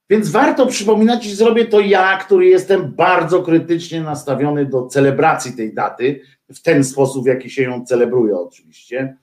Więc 0.09 0.29
warto 0.29 0.67
przypominać, 0.67 1.25
i 1.25 1.35
zrobię 1.35 1.65
to 1.65 1.79
ja, 1.79 2.17
który 2.17 2.45
jestem 2.45 2.91
bardzo 2.91 3.43
krytycznie 3.43 4.01
nastawiony 4.01 4.65
do 4.65 4.85
celebracji 4.85 5.53
tej 5.53 5.73
daty, 5.73 6.21
w 6.53 6.61
ten 6.61 6.83
sposób, 6.83 7.23
w 7.23 7.27
jaki 7.27 7.49
się 7.49 7.63
ją 7.63 7.85
celebruje, 7.85 8.37
oczywiście, 8.37 9.17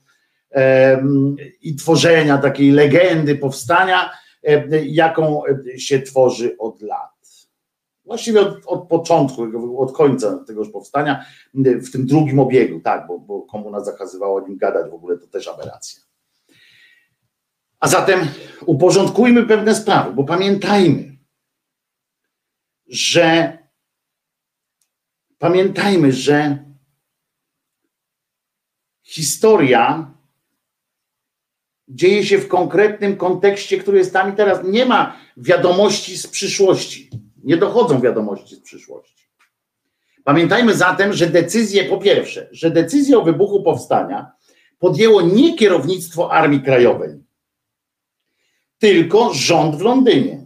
i 1.61 1.75
tworzenia 1.75 2.37
takiej 2.37 2.71
legendy 2.71 3.35
powstania, 3.35 4.09
jaką 4.85 5.41
się 5.77 6.01
tworzy 6.01 6.57
od 6.57 6.81
lat. 6.81 7.20
Właściwie 8.11 8.41
od, 8.41 8.65
od 8.65 8.87
początku, 8.87 9.81
od 9.81 9.91
końca 9.91 10.43
tegoż 10.47 10.69
powstania, 10.69 11.25
w 11.55 11.91
tym 11.91 12.05
drugim 12.05 12.39
obiegu, 12.39 12.79
tak, 12.79 13.07
bo, 13.07 13.19
bo 13.19 13.41
komuna 13.41 13.79
zakazywała 13.79 14.43
o 14.43 14.47
nim 14.47 14.57
gadać, 14.57 14.91
w 14.91 14.93
ogóle 14.93 15.17
to 15.17 15.27
też 15.27 15.47
aberracja. 15.47 16.01
A 17.79 17.87
zatem 17.87 18.19
uporządkujmy 18.65 19.45
pewne 19.45 19.75
sprawy, 19.75 20.13
bo 20.13 20.23
pamiętajmy, 20.23 21.17
że 22.87 23.57
pamiętajmy, 25.37 26.11
że 26.11 26.65
historia 29.03 30.13
dzieje 31.87 32.25
się 32.25 32.37
w 32.37 32.47
konkretnym 32.47 33.17
kontekście, 33.17 33.77
który 33.77 33.97
jest 33.97 34.13
tam 34.13 34.33
i 34.33 34.35
teraz. 34.35 34.59
Nie 34.63 34.85
ma 34.85 35.17
wiadomości 35.37 36.17
z 36.17 36.27
przyszłości. 36.27 37.09
Nie 37.43 37.57
dochodzą 37.57 38.01
wiadomości 38.01 38.55
z 38.55 38.59
przyszłości. 38.59 39.27
Pamiętajmy 40.23 40.73
zatem, 40.73 41.13
że 41.13 41.27
decyzję, 41.27 41.83
po 41.83 41.97
pierwsze, 41.97 42.47
że 42.51 42.71
decyzję 42.71 43.19
o 43.19 43.23
wybuchu 43.23 43.63
powstania 43.63 44.31
podjęło 44.79 45.21
nie 45.21 45.55
kierownictwo 45.55 46.31
Armii 46.31 46.61
Krajowej, 46.61 47.09
tylko 48.79 49.33
rząd 49.33 49.75
w 49.75 49.81
Londynie. 49.81 50.45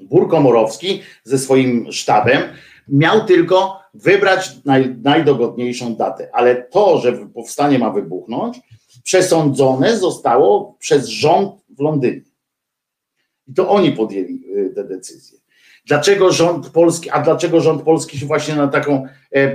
Bur 0.00 0.28
Komorowski 0.28 1.02
ze 1.24 1.38
swoim 1.38 1.92
sztabem 1.92 2.42
miał 2.88 3.24
tylko 3.24 3.80
wybrać 3.94 4.64
naj, 4.64 4.96
najdogodniejszą 5.02 5.94
datę, 5.94 6.30
ale 6.32 6.62
to, 6.62 6.98
że 6.98 7.12
powstanie 7.12 7.78
ma 7.78 7.90
wybuchnąć, 7.90 8.60
przesądzone 9.02 9.98
zostało 9.98 10.76
przez 10.78 11.06
rząd 11.06 11.54
w 11.68 11.80
Londynie. 11.80 12.25
I 13.48 13.54
to 13.54 13.68
oni 13.68 13.92
podjęli 13.92 14.42
y, 14.56 14.72
te 14.74 14.84
decyzje. 14.84 15.38
Dlaczego 15.86 16.32
rząd 16.32 16.68
polski, 16.68 17.10
a 17.10 17.22
dlaczego 17.22 17.60
rząd 17.60 17.82
polski 17.82 18.18
się 18.18 18.26
właśnie 18.26 18.54
na 18.54 18.68
taką 18.68 19.04
e, 19.04 19.08
e, 19.32 19.42
e, 19.42 19.54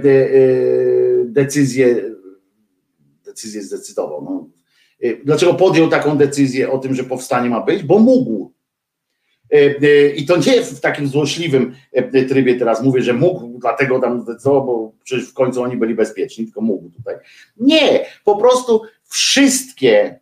decyzję, 1.25 2.11
decyzję 3.25 3.61
zdecydował? 3.61 4.23
No. 4.23 4.49
Dlaczego 5.23 5.53
podjął 5.53 5.89
taką 5.89 6.17
decyzję 6.17 6.71
o 6.71 6.77
tym, 6.77 6.95
że 6.95 7.03
powstanie 7.03 7.49
ma 7.49 7.61
być? 7.61 7.83
Bo 7.83 7.99
mógł. 7.99 8.51
I 10.15 10.25
to 10.25 10.37
nie 10.37 10.61
w 10.61 10.79
takim 10.79 11.07
złośliwym 11.07 11.75
trybie 12.29 12.55
teraz 12.55 12.83
mówię, 12.83 13.01
że 13.01 13.13
mógł, 13.13 13.59
dlatego 13.59 13.99
tam 13.99 14.21
zdecydował, 14.21 14.65
bo 14.65 14.93
przecież 15.03 15.29
w 15.29 15.33
końcu 15.33 15.61
oni 15.61 15.77
byli 15.77 15.95
bezpieczni, 15.95 16.45
tylko 16.45 16.61
mógł 16.61 16.89
tutaj. 16.89 17.15
Nie, 17.57 18.05
po 18.23 18.37
prostu 18.37 18.81
wszystkie, 19.07 20.19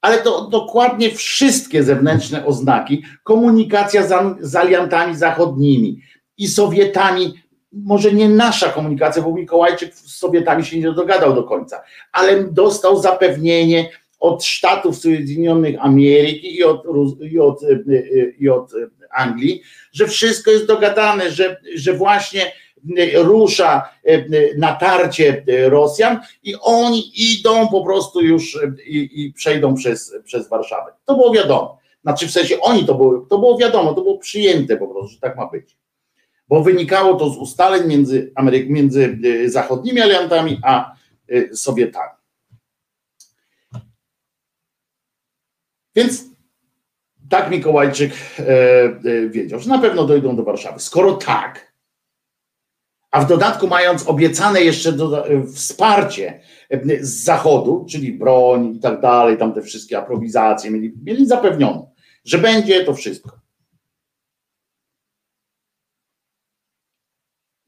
ale 0.00 0.18
to 0.18 0.48
dokładnie 0.48 1.10
wszystkie 1.10 1.82
zewnętrzne 1.82 2.46
oznaki, 2.46 3.02
komunikacja 3.24 4.06
z, 4.06 4.36
z 4.40 4.56
aliantami 4.56 5.16
zachodnimi 5.16 6.00
i 6.38 6.48
Sowietami, 6.48 7.34
może 7.72 8.12
nie 8.12 8.28
nasza 8.28 8.68
komunikacja, 8.68 9.22
bo 9.22 9.32
Mikołajczyk 9.32 9.94
z 9.94 10.16
Sowietami 10.16 10.64
się 10.64 10.78
nie 10.78 10.92
dogadał 10.92 11.34
do 11.34 11.44
końca, 11.44 11.82
ale 12.12 12.44
dostał 12.44 13.02
zapewnienie 13.02 13.90
od 14.20 14.44
Stanów 14.44 14.96
Zjednoczonych 14.96 15.76
Ameryki 15.80 16.56
i 16.56 16.64
od, 16.64 16.84
i 17.20 17.38
od, 17.38 17.60
i 18.38 18.48
od 18.48 18.72
Anglii, 19.14 19.62
że 19.92 20.06
wszystko 20.06 20.50
jest 20.50 20.66
dogadane, 20.66 21.30
że, 21.30 21.60
że 21.74 21.92
właśnie 21.92 22.52
rusza 23.14 23.88
e, 24.04 24.24
natarcie 24.58 25.44
Rosjan 25.68 26.20
i 26.42 26.54
oni 26.60 27.12
idą 27.32 27.68
po 27.68 27.84
prostu 27.84 28.20
już 28.20 28.56
e, 28.56 28.82
i, 28.86 29.24
i 29.24 29.32
przejdą 29.32 29.74
przez, 29.74 30.14
przez 30.24 30.48
Warszawę. 30.48 30.92
To 31.04 31.14
było 31.14 31.32
wiadomo. 31.32 31.78
Znaczy 32.02 32.26
w 32.26 32.30
sensie 32.30 32.60
oni 32.60 32.86
to 32.86 32.94
było, 32.94 33.20
to 33.20 33.38
było 33.38 33.58
wiadomo, 33.58 33.94
to 33.94 34.02
było 34.02 34.18
przyjęte 34.18 34.76
po 34.76 34.88
prostu, 34.88 35.08
że 35.08 35.20
tak 35.20 35.36
ma 35.36 35.46
być. 35.46 35.76
Bo 36.48 36.62
wynikało 36.62 37.14
to 37.14 37.30
z 37.30 37.36
ustaleń 37.36 37.88
między, 37.88 38.32
Ameryk, 38.34 38.68
między 38.68 39.18
e, 39.44 39.48
zachodnimi 39.48 40.00
aliantami 40.00 40.60
a 40.62 40.98
Sowietami. 41.52 42.18
Więc 45.96 46.24
tak 47.30 47.50
Mikołajczyk 47.50 48.12
wiedział, 49.30 49.60
że 49.60 49.68
na 49.68 49.78
pewno 49.78 50.04
dojdą 50.04 50.36
do 50.36 50.44
Warszawy. 50.44 50.80
Skoro 50.80 51.12
tak, 51.12 51.67
a 53.10 53.20
w 53.20 53.28
dodatku 53.28 53.66
mając 53.66 54.08
obiecane 54.08 54.62
jeszcze 54.62 54.92
do, 54.92 55.26
wsparcie 55.54 56.40
e, 56.70 57.04
z 57.04 57.24
zachodu, 57.24 57.86
czyli 57.90 58.12
broń 58.12 58.74
i 58.76 58.80
tak 58.80 59.00
dalej, 59.00 59.38
tam 59.38 59.52
te 59.54 59.62
wszystkie 59.62 59.98
aprowizacje 59.98 60.70
mieli, 60.70 60.92
mieli 61.02 61.26
zapewnione, 61.26 61.86
że 62.24 62.38
będzie 62.38 62.84
to 62.84 62.94
wszystko. 62.94 63.38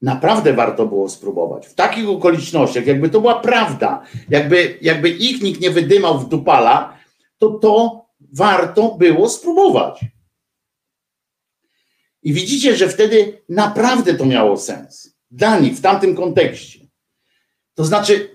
Naprawdę 0.01 0.53
warto 0.53 0.85
było 0.87 1.09
spróbować. 1.09 1.67
W 1.67 1.73
takich 1.73 2.09
okolicznościach, 2.09 2.85
jakby 2.85 3.09
to 3.09 3.21
była 3.21 3.39
prawda, 3.39 4.05
jakby, 4.29 4.77
jakby 4.81 5.09
ich 5.09 5.41
nikt 5.41 5.61
nie 5.61 5.71
wydymał 5.71 6.19
w 6.19 6.29
dupala, 6.29 6.97
to 7.37 7.49
to 7.49 8.05
warto 8.33 8.95
było 8.95 9.29
spróbować. 9.29 10.05
I 12.23 12.33
widzicie, 12.33 12.75
że 12.75 12.89
wtedy 12.89 13.41
naprawdę 13.49 14.13
to 14.13 14.25
miało 14.25 14.57
sens 14.57 15.20
dla 15.31 15.59
nich 15.59 15.73
w 15.73 15.81
tamtym 15.81 16.15
kontekście. 16.15 16.79
To 17.73 17.85
znaczy, 17.85 18.29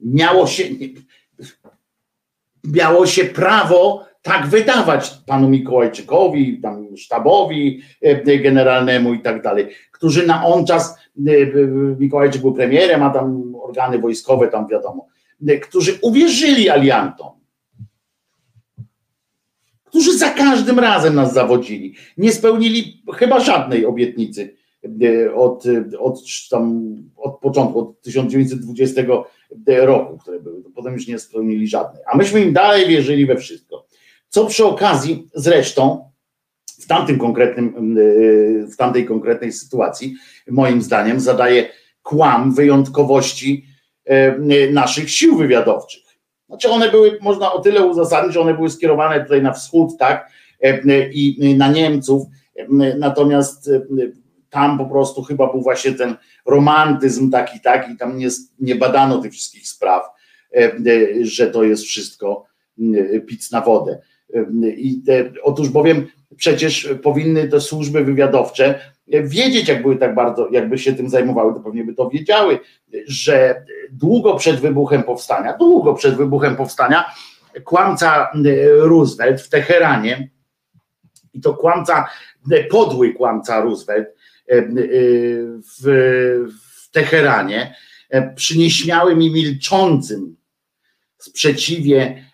miało 0.00 0.46
się, 0.46 0.64
miało 2.64 3.06
się 3.06 3.24
prawo 3.24 4.10
tak 4.22 4.46
wydawać 4.46 5.10
panu 5.26 5.48
Mikołajczykowi, 5.48 6.60
tam 6.60 6.96
sztabowi 6.96 7.82
e, 8.02 8.38
generalnemu 8.38 9.14
i 9.14 9.20
tak 9.20 9.42
dalej, 9.42 9.68
którzy 9.92 10.26
na 10.26 10.46
on 10.46 10.66
czas, 10.66 10.98
e, 11.26 11.32
Mikołajczyk 11.98 12.42
był 12.42 12.54
premierem, 12.54 13.02
a 13.02 13.10
tam 13.10 13.54
organy 13.62 13.98
wojskowe, 13.98 14.48
tam 14.48 14.68
wiadomo, 14.68 15.06
e, 15.48 15.58
którzy 15.58 15.98
uwierzyli 16.02 16.68
aliantom, 16.68 17.40
którzy 19.84 20.18
za 20.18 20.30
każdym 20.30 20.78
razem 20.78 21.14
nas 21.14 21.32
zawodzili, 21.32 21.94
nie 22.16 22.32
spełnili 22.32 23.02
chyba 23.14 23.40
żadnej 23.40 23.86
obietnicy 23.86 24.59
od, 25.34 25.64
od, 25.98 26.20
tam, 26.50 26.94
od 27.16 27.38
początku, 27.38 27.78
od 27.78 28.02
1920 28.02 29.02
roku, 29.66 30.18
które 30.18 30.40
były, 30.40 30.62
to 30.62 30.70
potem 30.74 30.92
już 30.94 31.06
nie 31.06 31.18
spełnili 31.18 31.68
żadnej. 31.68 32.02
A 32.12 32.16
myśmy 32.16 32.40
im 32.40 32.52
dalej 32.52 32.88
wierzyli 32.88 33.26
we 33.26 33.36
wszystko. 33.36 33.86
Co 34.28 34.46
przy 34.46 34.64
okazji 34.64 35.28
zresztą 35.34 36.10
w 36.80 36.86
tamtym 36.86 37.18
konkretnym, 37.18 37.96
e, 37.98 38.66
w 38.66 38.76
tamtej 38.76 39.06
konkretnej 39.06 39.52
sytuacji, 39.52 40.14
moim 40.50 40.82
zdaniem, 40.82 41.20
zadaje 41.20 41.68
kłam 42.02 42.54
wyjątkowości 42.54 43.64
e, 44.04 44.38
naszych 44.72 45.10
sił 45.10 45.36
wywiadowczych. 45.36 46.02
Znaczy 46.48 46.70
one 46.70 46.90
były, 46.90 47.18
można 47.20 47.52
o 47.52 47.58
tyle 47.58 47.86
uzasadnić, 47.86 48.34
że 48.34 48.40
one 48.40 48.54
były 48.54 48.70
skierowane 48.70 49.22
tutaj 49.22 49.42
na 49.42 49.52
wschód, 49.52 49.90
tak, 49.98 50.30
i 51.12 51.54
na 51.58 51.72
Niemców, 51.72 52.22
natomiast 52.98 53.70
tam 54.50 54.78
po 54.78 54.86
prostu 54.86 55.22
chyba 55.22 55.52
był 55.52 55.62
właśnie 55.62 55.92
ten 55.92 56.16
romantyzm 56.46 57.30
taki, 57.30 57.60
tak, 57.60 57.90
i 57.90 57.96
tam 57.96 58.18
nie, 58.18 58.28
nie 58.58 58.74
badano 58.74 59.18
tych 59.18 59.32
wszystkich 59.32 59.68
spraw, 59.68 60.02
e, 60.52 60.56
e, 60.56 60.74
że 61.20 61.46
to 61.46 61.62
jest 61.62 61.84
wszystko 61.84 62.44
e, 63.14 63.20
pic 63.20 63.50
na 63.50 63.60
wodę. 63.60 63.98
I 64.76 65.02
te, 65.06 65.32
otóż 65.42 65.68
bowiem 65.68 66.06
przecież 66.36 66.94
powinny 67.02 67.48
te 67.48 67.60
służby 67.60 68.04
wywiadowcze 68.04 68.80
wiedzieć, 69.24 69.68
jak 69.68 69.82
były 69.82 69.96
tak 69.96 70.14
bardzo, 70.14 70.48
jakby 70.50 70.78
się 70.78 70.92
tym 70.92 71.08
zajmowały, 71.08 71.54
to 71.54 71.60
pewnie 71.60 71.84
by 71.84 71.94
to 71.94 72.10
wiedziały, 72.10 72.58
że 73.06 73.64
długo 73.92 74.36
przed 74.36 74.60
wybuchem 74.60 75.02
powstania, 75.02 75.56
długo 75.56 75.94
przed 75.94 76.16
wybuchem 76.16 76.56
powstania, 76.56 77.04
kłamca 77.64 78.30
Roosevelt 78.78 79.40
w 79.40 79.48
Teheranie, 79.48 80.30
i 81.34 81.40
to 81.40 81.54
kłamca, 81.54 82.06
podły 82.70 83.14
kłamca 83.14 83.60
Roosevelt, 83.60 84.08
w, 84.50 85.84
w 86.80 86.90
Teheranie 86.90 87.74
e, 88.10 88.34
przy 88.34 88.58
nieśmiałym 88.58 89.22
i 89.22 89.30
milczącym 89.30 90.36
sprzeciwie 91.18 92.24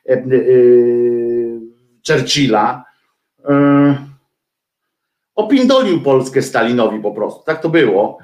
Churchilla 2.09 2.84
opindolił 5.34 6.01
Polskę 6.01 6.43
Stalinowi 6.43 7.01
po 7.01 7.12
prostu. 7.12 7.44
Tak 7.44 7.62
to 7.62 7.68
było. 7.68 8.18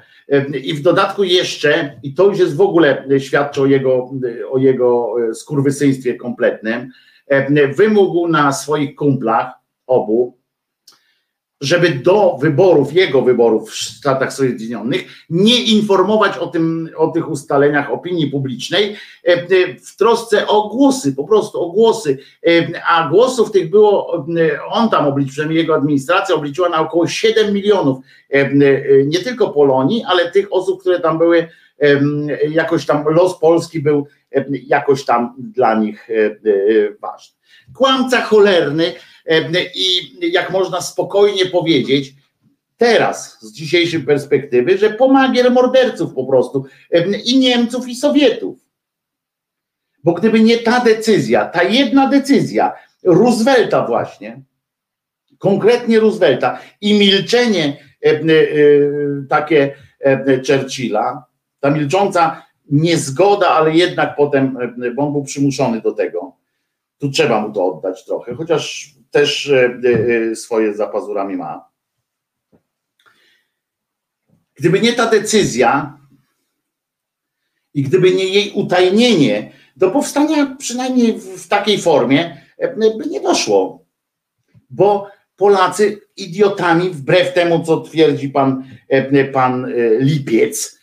I 0.63 0.73
w 0.73 0.81
dodatku 0.81 1.23
jeszcze, 1.23 1.99
i 2.03 2.13
to 2.13 2.25
już 2.25 2.39
jest 2.39 2.55
w 2.55 2.61
ogóle 2.61 3.07
świadczy 3.19 3.61
o 3.61 3.65
jego, 3.65 4.09
o 4.51 4.57
jego 4.57 5.15
skurwysyństwie 5.33 6.15
kompletnym, 6.15 6.91
wymógł 7.75 8.27
na 8.27 8.53
swoich 8.53 8.95
kumplach 8.95 9.53
obu, 9.87 10.37
żeby 11.63 11.89
do 11.89 12.37
wyborów, 12.41 12.93
jego 12.93 13.21
wyborów 13.21 13.69
w 13.69 13.75
Stanach 13.75 14.33
Zjednoczonych, 14.33 15.25
nie 15.29 15.63
informować 15.63 16.37
o, 16.37 16.47
tym, 16.47 16.89
o 16.95 17.07
tych 17.07 17.29
ustaleniach 17.29 17.91
opinii 17.91 18.27
publicznej 18.27 18.95
e, 19.27 19.27
e, 19.27 19.45
w 19.79 19.95
trosce 19.97 20.47
o 20.47 20.69
głosy, 20.69 21.15
po 21.15 21.23
prostu 21.23 21.61
o 21.61 21.69
głosy. 21.69 22.17
E, 22.47 22.51
a 22.87 23.09
głosów 23.09 23.51
tych 23.51 23.69
było, 23.69 24.25
on 24.69 24.89
tam 24.89 25.07
obliczył, 25.07 25.31
przynajmniej 25.31 25.59
jego 25.59 25.75
administracja 25.75 26.35
obliczyła 26.35 26.69
na 26.69 26.79
około 26.79 27.07
7 27.07 27.53
milionów, 27.53 27.97
nie 29.05 29.19
tylko 29.19 29.49
Polonii, 29.49 30.03
ale 30.07 30.31
tych 30.31 30.53
osób, 30.53 30.81
które 30.81 30.99
tam 30.99 31.17
były, 31.17 31.47
jakoś 32.49 32.85
tam 32.85 33.05
los 33.07 33.39
Polski 33.39 33.79
był 33.79 34.07
jakoś 34.67 35.05
tam 35.05 35.35
dla 35.37 35.75
nich 35.75 36.07
ważny. 37.01 37.35
Kłamca 37.73 38.21
cholerny, 38.21 38.93
i 39.75 40.17
jak 40.31 40.51
można 40.51 40.81
spokojnie 40.81 41.45
powiedzieć, 41.45 42.13
teraz 42.77 43.37
z 43.41 43.51
dzisiejszej 43.51 43.99
perspektywy, 43.99 44.77
że 44.77 44.89
pomagier 44.89 45.51
morderców 45.51 46.13
po 46.13 46.25
prostu 46.25 46.65
i 47.25 47.37
Niemców 47.39 47.87
i 47.87 47.95
Sowietów. 47.95 48.59
Bo 50.03 50.13
gdyby 50.13 50.39
nie 50.39 50.57
ta 50.57 50.79
decyzja, 50.79 51.45
ta 51.45 51.63
jedna 51.63 52.09
decyzja 52.09 52.73
Roosevelta 53.03 53.87
właśnie, 53.87 54.41
konkretnie 55.37 55.99
Roosevelta 55.99 56.59
i 56.81 56.99
milczenie 56.99 57.77
e, 58.01 58.19
takie 59.29 59.75
Churchilla, 60.47 61.25
ta 61.59 61.69
milcząca 61.69 62.45
niezgoda, 62.71 63.47
ale 63.47 63.71
jednak 63.71 64.15
potem, 64.15 64.57
bo 64.95 65.07
on 65.07 65.11
był 65.11 65.23
przymuszony 65.23 65.81
do 65.81 65.91
tego, 65.91 66.35
tu 66.97 67.09
trzeba 67.09 67.41
mu 67.41 67.53
to 67.53 67.65
oddać 67.65 68.05
trochę, 68.05 68.35
chociaż 68.35 68.93
też 69.13 69.51
swoje 70.35 70.73
za 70.73 70.87
pazurami 70.87 71.35
ma. 71.35 71.69
Gdyby 74.55 74.81
nie 74.81 74.93
ta 74.93 75.09
decyzja 75.09 75.99
i 77.73 77.83
gdyby 77.83 78.11
nie 78.11 78.25
jej 78.25 78.51
utajnienie, 78.51 79.51
do 79.75 79.91
powstania 79.91 80.55
przynajmniej 80.59 81.19
w 81.19 81.47
takiej 81.47 81.81
formie 81.81 82.41
by 82.77 83.05
nie 83.09 83.21
doszło. 83.21 83.85
Bo 84.69 85.11
Polacy 85.35 86.01
idiotami, 86.15 86.89
wbrew 86.89 87.33
temu, 87.33 87.65
co 87.65 87.81
twierdzi 87.81 88.29
pan, 88.29 88.63
pan 89.33 89.73
Lipiec, 89.99 90.79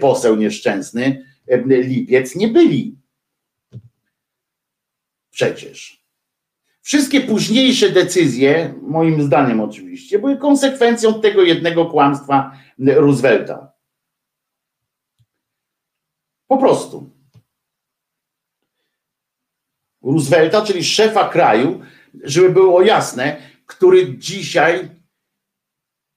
poseł 0.00 0.36
nieszczęsny, 0.36 1.24
Lipiec, 1.66 2.36
nie 2.36 2.48
byli. 2.48 2.98
Przecież. 5.30 5.99
Wszystkie 6.82 7.20
późniejsze 7.20 7.90
decyzje, 7.90 8.74
moim 8.82 9.22
zdaniem 9.22 9.60
oczywiście, 9.60 10.18
były 10.18 10.36
konsekwencją 10.36 11.20
tego 11.20 11.42
jednego 11.42 11.86
kłamstwa 11.86 12.52
Roosevelta. 12.78 13.72
Po 16.46 16.56
prostu. 16.56 17.10
Roosevelta, 20.02 20.62
czyli 20.62 20.84
szefa 20.84 21.28
kraju, 21.28 21.80
żeby 22.24 22.50
było 22.50 22.82
jasne, 22.82 23.36
który 23.66 24.18
dzisiaj, 24.18 24.90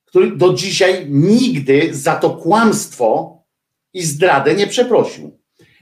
który 0.05 0.37
do 0.37 0.53
dzisiaj 0.53 1.05
nigdy 1.09 1.93
za 1.93 2.15
to 2.15 2.29
kłamstwo 2.29 3.37
i 3.93 4.01
zdradę 4.01 4.55
nie 4.55 4.67
przeprosił. 4.67 5.39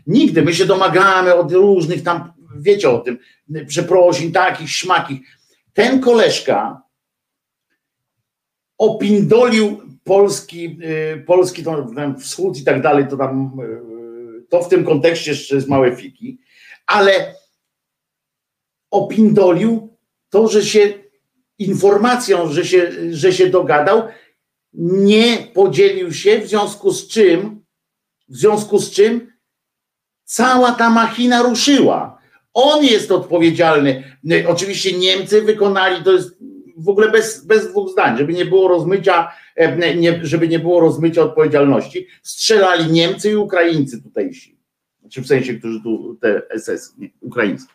Nigdy. 0.08 0.42
My 0.42 0.54
się 0.54 0.66
domagamy 0.66 1.36
od 1.36 1.52
różnych 1.52 2.04
tam, 2.04 2.34
wiecie 2.60 2.90
o 2.90 3.00
tym, 3.00 3.18
przeprosin 3.68 4.32
takich, 4.32 4.70
śmakich. 4.70 5.38
Ten 5.74 6.02
koleżka 6.02 6.82
opindolił 8.78 9.82
Polski, 10.04 10.78
y, 11.16 11.24
Polski 11.28 11.64
to, 11.64 11.88
tam 11.96 12.20
wschód 12.20 12.58
i 12.58 12.64
tak 12.64 12.82
dalej, 12.82 13.08
to 13.08 13.18
tam, 13.18 13.60
y, 13.60 14.48
to 14.50 14.64
w 14.64 14.70
tym 14.70 14.86
kontekście 14.86 15.32
jeszcze 15.32 15.62
małe 15.68 15.96
fiki, 15.96 16.40
ale 16.86 17.36
opindolił 18.92 19.98
to, 20.30 20.48
że 20.48 20.64
się 20.64 20.94
informacją, 21.60 22.48
że 22.48 22.66
się, 22.66 22.92
że 23.12 23.34
się 23.34 23.48
dogadał, 23.48 24.04
nie 24.74 25.38
podzielił 25.54 26.14
się, 26.14 26.40
w 26.40 26.48
związku 26.48 26.92
z 26.92 27.08
czym, 27.08 27.66
w 28.28 28.38
związku 28.38 28.80
z 28.80 28.92
czym 28.92 29.32
cała 30.24 30.72
ta 30.72 30.90
machina 30.90 31.42
ruszyła. 31.42 32.21
On 32.54 32.86
jest 32.86 33.12
odpowiedzialny. 33.12 34.04
Oczywiście 34.48 34.98
Niemcy 34.98 35.42
wykonali, 35.42 36.04
to 36.04 36.12
jest 36.12 36.38
w 36.78 36.90
ogóle 36.90 37.12
bez, 37.12 37.46
bez 37.46 37.70
dwóch 37.70 37.90
zdań, 37.90 38.18
żeby 38.18 38.34
nie 38.34 38.46
było 38.46 38.68
rozmycia, 38.68 39.32
e, 39.60 40.20
żeby 40.22 40.48
nie 40.48 40.60
było 40.60 40.80
rozmycia 40.80 41.22
odpowiedzialności. 41.22 42.08
Strzelali 42.24 42.92
Niemcy 42.92 43.32
i 43.32 43.36
Ukraińcy 43.36 44.04
tutejsi. 44.04 44.58
Znaczy 45.02 45.22
w 45.22 45.28
sensie, 45.28 45.54
którzy 45.54 45.82
tu 45.84 46.18
te 46.22 46.42
SS, 46.60 46.98
nie, 46.98 47.10
Ukraińcy. 47.22 47.66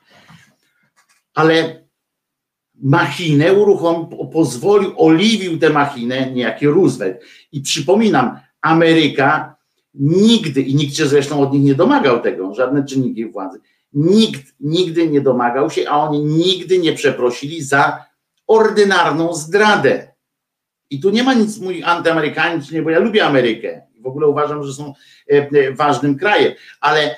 Ale 1.34 1.86
machinę 2.74 3.52
uruchomił, 3.52 4.28
pozwolił, 4.32 4.92
oliwił 4.96 5.58
tę 5.58 5.70
machinę 5.70 6.30
niejaki 6.30 6.66
Roosevelt. 6.66 7.24
I 7.52 7.60
przypominam, 7.60 8.38
Ameryka 8.60 9.56
nigdy, 9.94 10.62
i 10.62 10.74
nikt 10.74 10.96
się 10.96 11.06
zresztą 11.06 11.40
od 11.40 11.52
nich 11.52 11.62
nie 11.62 11.74
domagał 11.74 12.20
tego, 12.20 12.54
żadne 12.54 12.84
czynniki 12.84 13.26
władzy, 13.26 13.60
nikt 13.96 14.54
nigdy 14.60 15.08
nie 15.08 15.20
domagał 15.20 15.70
się, 15.70 15.88
a 15.88 15.96
oni 15.96 16.24
nigdy 16.24 16.78
nie 16.78 16.92
przeprosili 16.92 17.62
za 17.62 18.04
ordynarną 18.46 19.34
zdradę. 19.34 20.12
I 20.90 21.00
tu 21.00 21.10
nie 21.10 21.22
ma 21.22 21.34
nic 21.34 21.58
mój 21.58 21.82
antyamerykański, 21.84 22.82
bo 22.82 22.90
ja 22.90 22.98
lubię 22.98 23.26
Amerykę. 23.26 23.86
W 24.00 24.06
ogóle 24.06 24.26
uważam, 24.26 24.64
że 24.64 24.72
są 24.72 24.94
e, 25.30 25.34
e, 25.34 25.72
ważnym 25.72 26.18
krajem, 26.18 26.52
ale 26.80 27.16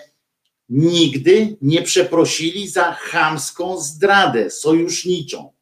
nigdy 0.68 1.56
nie 1.62 1.82
przeprosili 1.82 2.68
za 2.68 2.92
chamską 2.92 3.80
zdradę 3.80 4.50
sojuszniczą. 4.50 5.52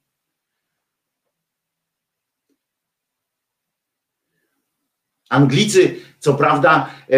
Anglicy, 5.29 6.01
co 6.19 6.35
prawda, 6.35 6.91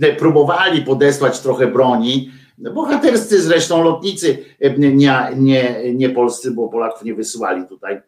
e, 0.00 0.16
próbowali 0.18 0.82
podesłać 0.82 1.40
trochę 1.40 1.66
broni, 1.66 2.30
bohaterscy 2.58 3.42
zresztą 3.42 3.84
lotnicy, 3.84 4.44
nie, 4.78 5.30
nie, 5.36 5.94
nie 5.94 6.10
polscy, 6.10 6.50
bo 6.50 6.68
Polaków 6.68 7.04
nie 7.04 7.14
wysyłali 7.14 7.66
tutaj 7.68 8.00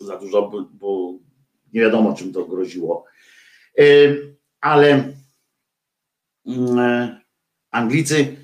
za 0.00 0.16
dużo, 0.16 0.50
bo 0.72 1.12
nie 1.72 1.80
wiadomo, 1.80 2.14
czym 2.14 2.32
to 2.32 2.44
groziło. 2.44 3.04
Ale 4.60 5.12
Mm, 6.46 6.78
e, 6.78 7.20
Anglicy, 7.70 8.36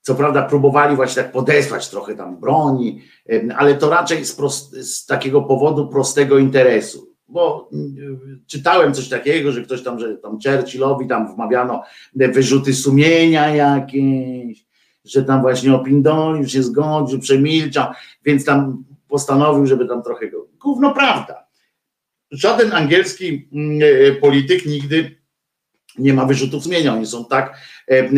co 0.00 0.14
prawda, 0.14 0.42
próbowali 0.42 0.96
właśnie 0.96 1.22
tak 1.22 1.32
podesłać 1.32 1.88
trochę 1.88 2.14
tam 2.14 2.40
broni, 2.40 3.02
e, 3.30 3.56
ale 3.56 3.74
to 3.74 3.90
raczej 3.90 4.24
z, 4.24 4.34
prost, 4.34 4.72
z 4.72 5.06
takiego 5.06 5.42
powodu 5.42 5.88
prostego 5.88 6.38
interesu. 6.38 7.09
Bo 7.30 7.68
mm, 7.72 8.42
czytałem 8.46 8.94
coś 8.94 9.08
takiego, 9.08 9.52
że 9.52 9.62
ktoś 9.62 9.82
tam, 9.82 10.00
że 10.00 10.16
tam 10.16 10.38
Churchillowi 10.44 11.08
tam 11.08 11.34
wmawiano 11.34 11.82
wyrzuty 12.14 12.74
sumienia 12.74 13.54
jakieś, 13.54 14.66
że 15.04 15.24
tam 15.24 15.40
właśnie 15.40 15.74
opindolił, 15.74 16.48
się 16.48 16.62
zgodził, 16.62 17.20
przemilczał, 17.20 17.92
więc 18.24 18.44
tam 18.44 18.84
postanowił, 19.08 19.66
żeby 19.66 19.86
tam 19.86 20.02
trochę 20.02 20.30
go. 20.30 20.46
Gówno 20.60 20.94
prawda. 20.94 21.46
Żaden 22.30 22.72
angielski 22.72 23.48
mm, 23.52 23.80
e, 23.82 24.12
polityk 24.12 24.66
nigdy 24.66 25.20
nie 25.98 26.14
ma 26.14 26.26
wyrzutów 26.26 26.64
sumienia, 26.64 26.94
oni 26.94 27.06
są 27.06 27.24
tak, 27.24 27.60
e, 27.90 28.10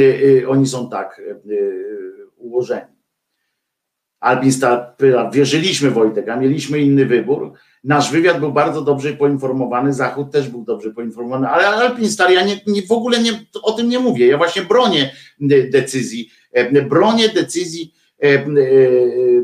e, 0.43 0.49
oni 0.49 0.67
są 0.67 0.91
tak 0.91 1.23
ułożeni. 2.37 2.93
Albin 4.21 4.53
wierzyliśmy 5.33 5.91
Wojtek, 5.91 6.29
a 6.29 6.37
mieliśmy 6.37 6.79
inny 6.79 7.07
wybór. 7.07 7.53
Nasz 7.85 8.13
wywiad 8.13 8.41
był 8.41 8.53
bardzo 8.53 8.83
dobrze 8.83 9.13
poinformowany, 9.13 9.93
Zachód 9.93 10.31
też 10.31 10.49
był 10.49 10.65
dobrze 10.65 10.91
poinformowany, 10.91 11.49
ale 11.49 11.67
Alpin 11.67 12.11
Star, 12.11 12.31
ja 12.31 12.45
nie, 12.45 12.61
nie, 12.67 12.83
w 12.83 12.93
ogóle 12.93 13.19
nie, 13.19 13.47
o 13.63 13.73
tym 13.73 13.89
nie 13.89 13.99
mówię. 13.99 14.27
Ja 14.27 14.39
właśnie 14.39 14.63
bronię 14.63 15.15
decyzji, 15.71 16.31
bronię 16.89 17.29
decyzji 17.29 17.95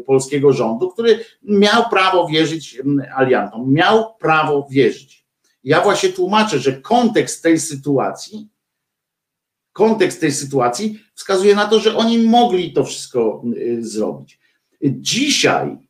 polskiego 0.06 0.52
rządu, 0.52 0.90
który 0.90 1.24
miał 1.43 1.89
prawo 1.90 2.28
wierzyć 2.28 2.82
aliantom, 3.16 3.73
miał 3.73 4.15
prawo 4.15 4.66
wierzyć. 4.70 5.27
Ja 5.65 5.81
właśnie 5.81 6.09
tłumaczę, 6.09 6.59
że 6.59 6.73
kontekst 6.73 7.43
tej 7.43 7.60
sytuacji, 7.60 8.48
kontekst 9.73 10.20
tej 10.20 10.32
sytuacji 10.32 11.01
wskazuje 11.15 11.55
na 11.55 11.66
to, 11.66 11.81
że 11.81 11.97
oni 11.97 12.19
mogli 12.19 12.73
to 12.73 12.85
wszystko 12.85 13.44
zrobić. 13.78 14.40
Dzisiaj 14.82 15.88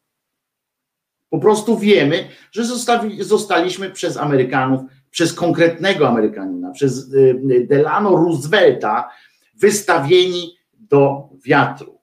po 1.30 1.38
prostu 1.38 1.78
wiemy, 1.78 2.28
że 2.52 2.64
zostali, 2.64 3.24
zostaliśmy 3.24 3.90
przez 3.90 4.16
Amerykanów, 4.16 4.80
przez 5.10 5.32
konkretnego 5.32 6.08
Amerykanina, 6.08 6.70
przez 6.70 7.12
y, 7.12 7.66
Delano 7.68 8.10
Roosevelta 8.10 9.08
wystawieni 9.54 10.56
do 10.72 11.28
wiatru 11.44 11.98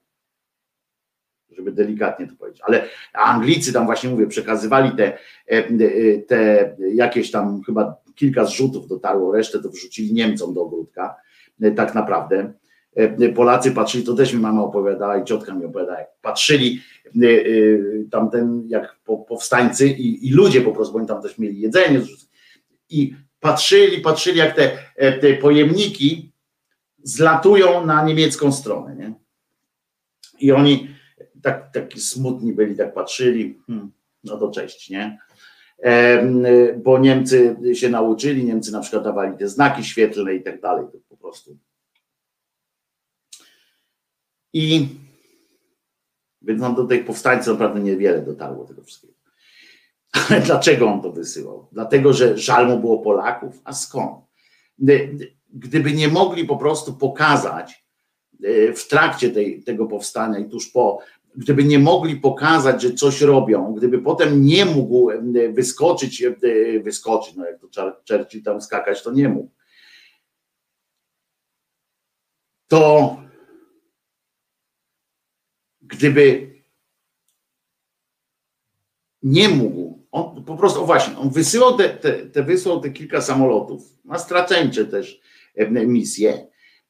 żeby 1.56 1.72
delikatnie 1.72 2.26
to 2.26 2.36
powiedzieć, 2.36 2.62
ale 2.64 2.84
Anglicy 3.12 3.72
tam 3.72 3.86
właśnie 3.86 4.10
mówię, 4.10 4.26
przekazywali 4.26 4.90
te, 4.96 5.18
e, 5.46 5.62
te 6.18 6.70
jakieś 6.94 7.30
tam 7.30 7.62
chyba 7.66 7.96
kilka 8.14 8.44
zrzutów 8.44 8.88
dotarło, 8.88 9.32
resztę 9.32 9.58
to 9.62 9.68
wrzucili 9.68 10.12
Niemcom 10.12 10.54
do 10.54 10.62
ogródka, 10.62 11.16
e, 11.62 11.70
tak 11.70 11.94
naprawdę. 11.94 12.52
E, 12.96 13.28
Polacy 13.28 13.72
patrzyli, 13.72 14.04
to 14.04 14.14
też 14.14 14.32
mi 14.32 14.40
mama 14.40 14.62
opowiadała 14.62 15.18
i 15.18 15.24
ciotka 15.24 15.54
mi 15.54 15.64
opowiadała, 15.64 15.98
jak 15.98 16.08
patrzyli 16.22 16.80
tamten, 18.10 18.64
jak 18.68 19.00
powstańcy 19.28 19.88
i, 19.88 20.28
i 20.28 20.30
ludzie 20.30 20.60
po 20.60 20.72
prostu, 20.72 20.92
bo 20.92 20.98
oni 20.98 21.08
tam 21.08 21.22
też 21.22 21.38
mieli 21.38 21.60
jedzenie 21.60 22.00
i 22.90 23.14
patrzyli, 23.40 24.00
patrzyli 24.00 24.38
jak 24.38 24.56
te, 24.56 24.78
te 25.20 25.34
pojemniki 25.34 26.32
zlatują 27.02 27.86
na 27.86 28.04
niemiecką 28.04 28.52
stronę, 28.52 28.96
nie? 28.96 29.14
I 30.40 30.52
oni 30.52 30.88
tak, 31.42 31.72
taki 31.72 32.00
smutni 32.00 32.52
byli, 32.52 32.76
tak 32.76 32.94
patrzyli, 32.94 33.58
hmm, 33.66 33.92
no 34.24 34.36
to 34.36 34.50
cześć, 34.50 34.90
nie? 34.90 35.18
bo 36.76 36.98
Niemcy 36.98 37.56
się 37.74 37.88
nauczyli, 37.88 38.44
Niemcy 38.44 38.72
na 38.72 38.80
przykład 38.80 39.04
dawali 39.04 39.38
te 39.38 39.48
znaki 39.48 39.84
świetlne 39.84 40.34
i 40.34 40.42
tak 40.42 40.60
dalej, 40.60 40.86
po 41.08 41.16
prostu. 41.16 41.56
I 44.52 44.88
więc 46.46 46.60
nam 46.60 46.74
do 46.74 46.84
tych 46.84 47.04
powstańców 47.04 47.48
naprawdę 47.48 47.80
niewiele 47.80 48.22
dotarło 48.22 48.64
tego 48.64 48.82
wszystkiego. 48.82 49.14
Ale 50.30 50.40
dlaczego 50.40 50.86
on 50.86 51.02
to 51.02 51.12
wysyłał? 51.12 51.66
Dlatego, 51.72 52.12
że 52.12 52.38
żal 52.38 52.68
mu 52.68 52.78
było 52.78 52.98
Polaków? 52.98 53.60
A 53.64 53.72
skąd? 53.72 54.24
Gdyby 55.52 55.92
nie 55.92 56.08
mogli 56.08 56.44
po 56.44 56.56
prostu 56.56 56.94
pokazać 56.94 57.84
e, 58.44 58.72
w 58.72 58.88
trakcie 58.88 59.30
tej, 59.30 59.62
tego 59.62 59.86
powstania 59.86 60.38
i 60.38 60.48
tuż 60.48 60.68
po, 60.68 60.98
gdyby 61.36 61.64
nie 61.64 61.78
mogli 61.78 62.16
pokazać, 62.16 62.82
że 62.82 62.92
coś 62.92 63.20
robią, 63.20 63.74
gdyby 63.74 63.98
potem 63.98 64.44
nie 64.44 64.64
mógł 64.64 65.10
e, 65.10 65.22
wyskoczyć, 65.52 66.22
e, 66.22 66.34
wyskoczyć, 66.80 67.34
no 67.36 67.44
jak 67.44 67.60
to 67.60 67.92
Churchill 68.08 68.42
tam 68.42 68.60
skakać, 68.60 69.02
to 69.02 69.12
nie 69.12 69.28
mógł, 69.28 69.50
to 72.68 73.16
gdyby 75.88 76.56
nie 79.22 79.48
mógł, 79.48 80.06
on 80.12 80.44
po 80.44 80.56
prostu, 80.56 80.82
o 80.82 80.86
właśnie, 80.86 81.18
on 81.18 81.30
wysyłał 81.30 81.76
te, 81.76 81.88
te, 81.88 82.12
te, 82.12 82.42
wysłał 82.42 82.80
te 82.80 82.90
kilka 82.90 83.20
samolotów, 83.20 83.82
na 84.04 84.18
straceńcze 84.18 84.84
też 84.84 85.20
e, 85.54 85.86
misje, 85.86 86.46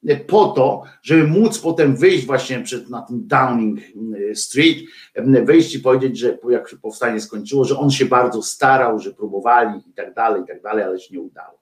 e, 0.08 0.16
po 0.16 0.46
to, 0.46 0.82
żeby 1.02 1.26
móc 1.26 1.58
potem 1.58 1.96
wyjść 1.96 2.26
właśnie 2.26 2.60
przed, 2.60 2.90
na 2.90 3.02
tym 3.02 3.26
Downing 3.26 3.80
e, 3.80 4.34
Street, 4.34 4.78
wyjść 5.44 5.74
i 5.74 5.80
powiedzieć, 5.80 6.18
że 6.18 6.38
jak 6.50 6.68
się 6.68 6.76
powstanie 6.76 7.20
skończyło, 7.20 7.64
że 7.64 7.78
on 7.78 7.90
się 7.90 8.06
bardzo 8.06 8.42
starał, 8.42 8.98
że 8.98 9.14
próbowali 9.14 9.80
i 9.90 9.92
tak 9.92 10.14
dalej, 10.14 10.42
i 10.42 10.46
tak 10.46 10.62
dalej, 10.62 10.84
ale 10.84 11.00
się 11.00 11.14
nie 11.14 11.20
udało. 11.20 11.60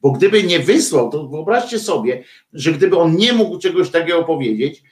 Bo 0.00 0.10
gdyby 0.10 0.42
nie 0.42 0.58
wysłał, 0.58 1.10
to 1.10 1.28
wyobraźcie 1.28 1.78
sobie, 1.78 2.24
że 2.52 2.72
gdyby 2.72 2.98
on 2.98 3.16
nie 3.16 3.32
mógł 3.32 3.58
czegoś 3.58 3.90
takiego 3.90 4.24
powiedzieć, 4.24 4.82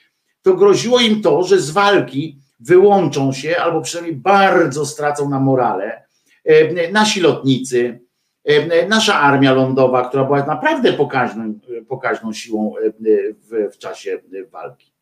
to 0.43 0.55
groziło 0.55 1.01
im 1.01 1.23
to, 1.23 1.43
że 1.43 1.59
z 1.59 1.70
walki 1.70 2.39
wyłączą 2.60 3.32
się 3.32 3.56
albo 3.56 3.81
przynajmniej 3.81 4.16
bardzo 4.16 4.86
stracą 4.86 5.31
na 5.31 5.40
morale 5.40 6.02
e, 6.44 6.93
nasi 6.93 7.20
lotnicy, 7.20 8.01
e, 8.44 8.89
nasza 8.89 9.20
armia 9.20 9.52
lądowa, 9.52 10.09
która 10.09 10.24
była 10.24 10.47
naprawdę 10.47 10.93
pokaźną, 10.93 11.55
pokaźną 11.89 12.32
siłą 12.32 12.74
e, 12.77 12.93
w, 13.32 13.74
w 13.74 13.78
czasie 13.78 14.20
walki. 14.51 14.93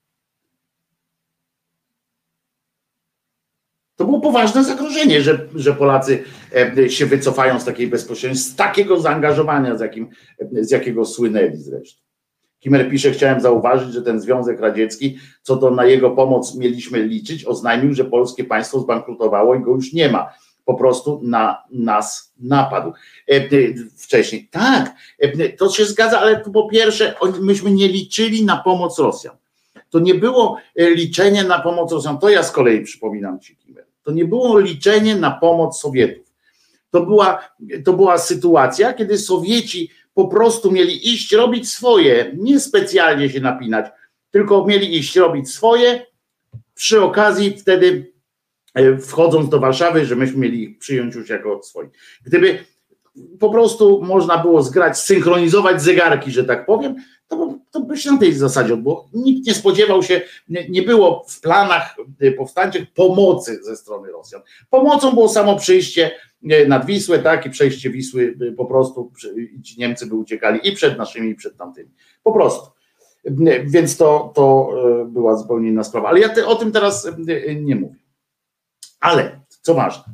To 3.96 4.04
było 4.04 4.20
poważne 4.20 4.64
zagrożenie, 4.64 5.22
że, 5.22 5.48
że 5.54 5.74
Polacy 5.74 6.24
się 6.88 7.06
wycofają 7.06 7.60
z 7.60 7.64
takiej 7.64 7.86
bezpośredniej, 7.86 8.38
z 8.42 8.56
takiego 8.56 9.00
zaangażowania, 9.00 9.76
z, 9.76 9.80
jakim, 9.80 10.10
z 10.52 10.70
jakiego 10.70 11.04
słynęli 11.04 11.56
zresztą. 11.56 12.09
Kimer 12.60 12.90
pisze, 12.90 13.10
chciałem 13.10 13.40
zauważyć, 13.40 13.92
że 13.92 14.02
ten 14.02 14.20
Związek 14.20 14.60
Radziecki, 14.60 15.18
co 15.42 15.56
to 15.56 15.70
na 15.70 15.84
jego 15.84 16.10
pomoc 16.10 16.54
mieliśmy 16.54 17.02
liczyć, 17.02 17.44
oznajmił, 17.44 17.94
że 17.94 18.04
polskie 18.04 18.44
państwo 18.44 18.80
zbankrutowało 18.80 19.54
i 19.54 19.60
go 19.60 19.70
już 19.70 19.92
nie 19.92 20.08
ma. 20.08 20.30
Po 20.64 20.74
prostu 20.74 21.20
na 21.22 21.62
nas 21.70 22.34
napadł. 22.40 22.92
E, 23.28 23.34
e, 23.34 23.48
wcześniej. 23.96 24.48
Tak, 24.50 24.94
e, 25.18 25.48
to 25.48 25.70
się 25.70 25.84
zgadza, 25.84 26.20
ale 26.20 26.40
po 26.40 26.68
pierwsze, 26.68 27.14
myśmy 27.40 27.70
nie 27.70 27.88
liczyli 27.88 28.44
na 28.44 28.56
pomoc 28.56 28.98
Rosjan. 28.98 29.36
To 29.90 30.00
nie 30.00 30.14
było 30.14 30.58
liczenie 30.76 31.44
na 31.44 31.58
pomoc 31.58 31.92
Rosjan. 31.92 32.18
To 32.18 32.28
ja 32.28 32.42
z 32.42 32.52
kolei 32.52 32.82
przypominam 32.82 33.40
ci, 33.40 33.56
Kimer. 33.56 33.84
To 34.02 34.12
nie 34.12 34.24
było 34.24 34.58
liczenie 34.58 35.16
na 35.16 35.30
pomoc 35.30 35.80
Sowietów. 35.80 36.30
To 36.90 37.06
była, 37.06 37.48
to 37.84 37.92
była 37.92 38.18
sytuacja, 38.18 38.92
kiedy 38.92 39.18
Sowieci 39.18 39.90
po 40.14 40.28
prostu 40.28 40.72
mieli 40.72 41.12
iść 41.12 41.32
robić 41.32 41.68
swoje, 41.72 42.32
nie 42.38 42.60
specjalnie 42.60 43.30
się 43.30 43.40
napinać, 43.40 43.86
tylko 44.30 44.66
mieli 44.66 44.98
iść 44.98 45.16
robić 45.16 45.50
swoje. 45.50 46.06
Przy 46.74 47.02
okazji 47.02 47.56
wtedy 47.58 48.12
e, 48.74 48.98
wchodząc 48.98 49.48
do 49.48 49.60
Warszawy, 49.60 50.06
że 50.06 50.16
myśmy 50.16 50.38
mieli 50.38 50.62
ich 50.62 50.78
przyjąć 50.78 51.14
już 51.14 51.28
jako 51.28 51.62
swoich. 51.62 51.90
Gdyby 52.26 52.64
po 53.40 53.50
prostu 53.50 54.02
można 54.02 54.38
było 54.38 54.62
zgrać, 54.62 54.98
synchronizować 54.98 55.82
zegarki, 55.82 56.30
że 56.30 56.44
tak 56.44 56.66
powiem, 56.66 56.96
to, 57.30 57.58
to 57.70 57.80
by 57.80 57.96
się 57.96 58.12
na 58.12 58.18
tej 58.18 58.34
zasadzie 58.34 58.74
odbyło. 58.74 59.08
Nikt 59.12 59.46
nie 59.46 59.54
spodziewał 59.54 60.02
się, 60.02 60.20
nie, 60.48 60.68
nie 60.68 60.82
było 60.82 61.24
w 61.28 61.40
planach 61.40 61.96
e, 62.20 62.32
powstańczych 62.32 62.92
pomocy 62.92 63.62
ze 63.62 63.76
strony 63.76 64.12
Rosjan. 64.12 64.42
Pomocą 64.70 65.12
było 65.12 65.28
samo 65.28 65.56
przyjście 65.56 66.10
nad 66.68 66.86
Wisłę, 66.86 67.18
tak, 67.18 67.46
i 67.46 67.50
przejście 67.50 67.90
Wisły 67.90 68.36
y, 68.42 68.52
po 68.52 68.64
prostu, 68.64 69.12
ci 69.62 69.78
Niemcy 69.78 70.06
by 70.06 70.14
uciekali 70.14 70.68
i 70.68 70.72
przed 70.72 70.98
naszymi, 70.98 71.30
i 71.30 71.34
przed 71.34 71.56
tamtymi. 71.56 71.90
Po 72.22 72.32
prostu. 72.32 72.70
Więc 73.64 73.96
to, 73.96 74.32
to 74.34 74.70
y, 75.02 75.04
była 75.04 75.36
zupełnie 75.36 75.68
inna 75.68 75.84
sprawa. 75.84 76.08
Ale 76.08 76.20
ja 76.20 76.28
te, 76.28 76.46
o 76.46 76.54
tym 76.56 76.72
teraz 76.72 77.06
y, 77.06 77.56
nie 77.60 77.76
mówię. 77.76 77.96
Ale, 79.00 79.40
co 79.62 79.74
ważne, 79.74 80.04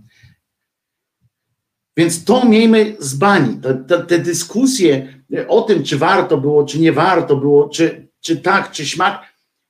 więc 1.97 2.25
to 2.25 2.45
miejmy 2.45 2.97
z 2.99 3.15
bani. 3.15 3.61
Te, 3.61 3.75
te, 3.75 3.99
te, 3.99 4.19
dyskusje 4.19 5.23
o 5.49 5.63
tym, 5.63 5.85
czy 5.85 5.99
warto 5.99 6.39
było, 6.39 6.65
czy 6.65 6.81
nie 6.81 6.93
warto 6.93 7.37
było, 7.37 7.69
czy, 7.69 8.09
czy 8.21 8.37
tak, 8.37 8.71
czy 8.71 8.87
śmak, 8.87 9.23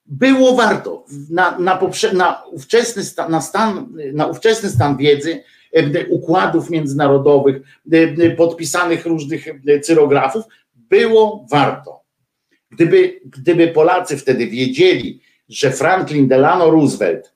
było 0.06 0.56
warto. 0.56 1.04
Na, 1.30 1.58
na, 1.58 1.76
poprze, 1.76 2.12
na, 2.12 2.42
ówczesny, 2.52 3.04
sta, 3.04 3.28
na, 3.28 3.40
stan, 3.40 3.96
na 4.12 4.26
ówczesny 4.26 4.70
stan 4.70 4.96
wiedzy 4.96 5.42
E, 5.76 6.06
układów 6.08 6.70
międzynarodowych, 6.70 7.62
e, 7.92 7.96
e, 7.96 8.30
podpisanych 8.30 9.06
różnych 9.06 9.46
cyrografów, 9.82 10.44
było 10.74 11.46
warto. 11.50 12.00
Gdyby, 12.70 13.20
gdyby 13.24 13.68
Polacy 13.68 14.16
wtedy 14.16 14.46
wiedzieli, 14.46 15.20
że 15.48 15.70
Franklin 15.70 16.28
Delano 16.28 16.70
Roosevelt 16.70 17.32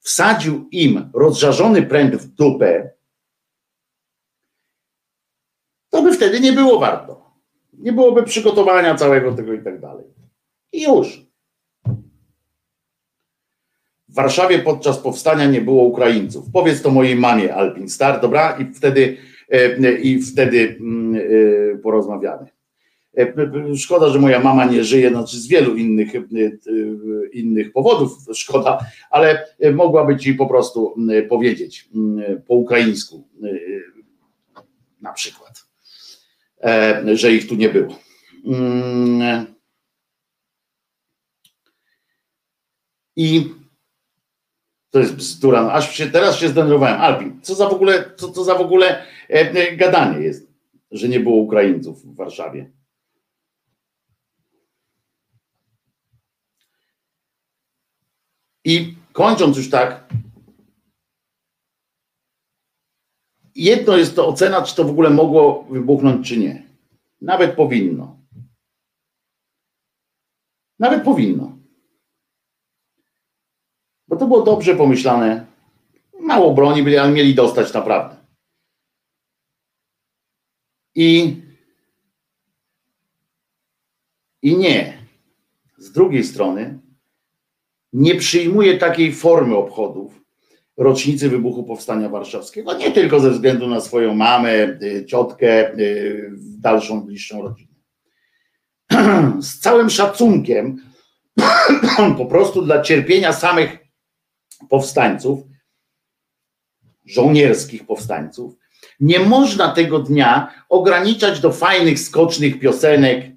wsadził 0.00 0.68
im 0.70 1.10
rozżarzony 1.14 1.82
pręt 1.82 2.16
w 2.16 2.26
dupę, 2.26 2.90
to 6.00 6.04
by 6.04 6.12
wtedy 6.12 6.40
nie 6.40 6.52
było 6.52 6.78
warto. 6.78 7.30
Nie 7.72 7.92
byłoby 7.92 8.22
przygotowania 8.22 8.94
całego 8.94 9.32
tego 9.32 9.52
i 9.52 9.62
tak 9.62 9.80
dalej. 9.80 10.04
I 10.72 10.82
już. 10.82 11.26
W 14.08 14.14
Warszawie 14.14 14.58
podczas 14.58 14.98
powstania 14.98 15.46
nie 15.46 15.60
było 15.60 15.84
Ukraińców. 15.84 16.44
Powiedz 16.52 16.82
to 16.82 16.90
mojej 16.90 17.16
mamie, 17.16 17.54
Alpin 17.54 17.88
Star, 17.88 18.20
dobra? 18.20 18.56
I 18.58 18.74
wtedy, 18.74 19.16
e, 19.50 19.92
i 19.92 20.22
wtedy 20.22 20.76
mm, 20.80 21.20
e, 21.74 21.78
porozmawiamy. 21.78 22.46
E, 23.16 23.34
szkoda, 23.76 24.08
że 24.08 24.18
moja 24.18 24.40
mama 24.40 24.64
nie 24.64 24.84
żyje, 24.84 25.10
znaczy 25.10 25.36
z 25.36 25.48
wielu 25.48 25.76
innych, 25.76 26.12
innych 27.32 27.72
powodów, 27.72 28.10
szkoda, 28.34 28.78
ale 29.10 29.46
mogłaby 29.72 30.16
ci 30.16 30.34
po 30.34 30.46
prostu 30.46 30.94
powiedzieć 31.28 31.88
po 32.46 32.54
ukraińsku 32.54 33.24
na 35.00 35.12
przykład, 35.12 35.49
że 37.14 37.32
ich 37.32 37.48
tu 37.48 37.54
nie 37.54 37.68
było. 37.68 37.98
Mm. 38.44 39.54
I 43.16 43.54
to 44.90 44.98
jest 44.98 45.14
bzdura. 45.14 45.72
Aż 45.72 45.94
się, 45.94 46.10
teraz 46.10 46.36
się 46.36 46.48
zdenerwowałem. 46.48 47.00
Alpin, 47.00 47.40
co 47.42 47.54
za 47.54 47.68
w 47.68 47.72
ogóle, 47.72 48.10
co, 48.16 48.32
co 48.32 48.44
za 48.44 48.54
w 48.54 48.60
ogóle 48.60 49.06
e, 49.30 49.32
e, 49.32 49.76
gadanie 49.76 50.24
jest, 50.24 50.48
że 50.90 51.08
nie 51.08 51.20
było 51.20 51.36
Ukraińców 51.36 52.04
w 52.04 52.16
Warszawie. 52.16 52.70
I 58.64 58.94
kończąc 59.12 59.56
już 59.56 59.70
tak, 59.70 60.08
jedno 63.64 63.96
jest 63.96 64.16
to 64.16 64.28
ocena, 64.28 64.62
czy 64.62 64.76
to 64.76 64.84
w 64.84 64.90
ogóle 64.90 65.10
mogło 65.10 65.64
wybuchnąć, 65.70 66.28
czy 66.28 66.38
nie. 66.38 66.62
Nawet 67.20 67.56
powinno. 67.56 68.16
Nawet 70.78 71.04
powinno 71.04 71.60
bo 74.10 74.16
to 74.16 74.26
było 74.26 74.42
dobrze 74.42 74.76
pomyślane. 74.76 75.46
Mało 76.20 76.54
broni 76.54 76.82
byli, 76.82 76.98
ale 76.98 77.12
mieli 77.12 77.34
dostać 77.34 77.72
naprawdę. 77.72 78.16
I, 80.94 81.36
I 84.42 84.56
nie. 84.56 84.98
Z 85.78 85.92
drugiej 85.92 86.24
strony 86.24 86.80
nie 87.92 88.14
przyjmuje 88.14 88.78
takiej 88.78 89.14
formy 89.14 89.56
obchodów 89.56 90.20
rocznicy 90.80 91.28
wybuchu 91.28 91.64
Powstania 91.64 92.08
Warszawskiego, 92.08 92.72
nie 92.72 92.90
tylko 92.90 93.20
ze 93.20 93.30
względu 93.30 93.68
na 93.68 93.80
swoją 93.80 94.14
mamę, 94.14 94.52
y, 94.82 95.04
ciotkę, 95.08 95.78
y, 95.78 96.30
dalszą, 96.38 97.00
bliższą 97.00 97.42
rodzinę. 97.42 97.74
Z 99.42 99.58
całym 99.58 99.90
szacunkiem 99.90 100.76
po 102.18 102.26
prostu 102.26 102.62
dla 102.62 102.82
cierpienia 102.82 103.32
samych 103.32 103.78
powstańców, 104.68 105.40
żołnierskich 107.06 107.86
powstańców, 107.86 108.54
Nie 109.00 109.20
można 109.20 109.72
tego 109.72 109.98
dnia 109.98 110.52
ograniczać 110.68 111.40
do 111.40 111.52
fajnych, 111.52 111.98
skocznych 112.00 112.60
piosenek. 112.60 113.30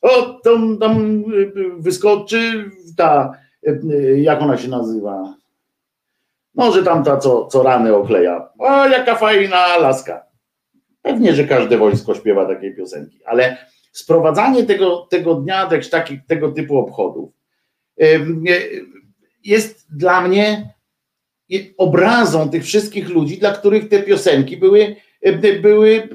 O, 0.00 0.40
tam, 0.44 0.78
tam 0.78 1.24
wyskoczy 1.78 2.70
ta, 2.96 3.32
jak 4.16 4.42
ona 4.42 4.56
się 4.56 4.68
nazywa? 4.68 5.34
Może 6.58 6.82
tamta, 6.82 7.16
co, 7.16 7.46
co 7.46 7.62
rany 7.62 7.94
okleja. 7.96 8.48
O, 8.58 8.88
jaka 8.88 9.16
fajna 9.16 9.76
laska. 9.76 10.26
Pewnie, 11.02 11.34
że 11.34 11.44
każde 11.44 11.78
wojsko 11.78 12.14
śpiewa 12.14 12.46
takie 12.46 12.70
piosenki, 12.70 13.20
ale 13.24 13.56
sprowadzanie 13.92 14.64
tego, 14.64 15.06
tego 15.10 15.34
dnia, 15.34 15.68
takich, 15.90 16.26
tego 16.26 16.52
typu 16.52 16.78
obchodów 16.78 17.30
jest 19.44 19.96
dla 19.96 20.28
mnie 20.28 20.74
obrazą 21.76 22.50
tych 22.50 22.64
wszystkich 22.64 23.08
ludzi, 23.08 23.38
dla 23.38 23.52
których 23.52 23.88
te 23.88 24.02
piosenki 24.02 24.56
były, 24.56 24.96
były, 25.62 26.08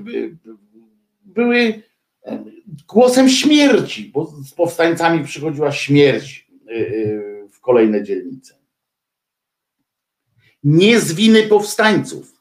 były 1.25 1.81
głosem 2.87 3.29
śmierci, 3.29 4.11
bo 4.13 4.25
z 4.25 4.53
powstańcami 4.53 5.23
przychodziła 5.23 5.71
śmierć 5.71 6.47
w 7.51 7.59
kolejne 7.59 8.03
dzielnice. 8.03 8.62
Nie 10.63 10.99
z 10.99 11.13
winy 11.13 11.43
powstańców. 11.43 12.33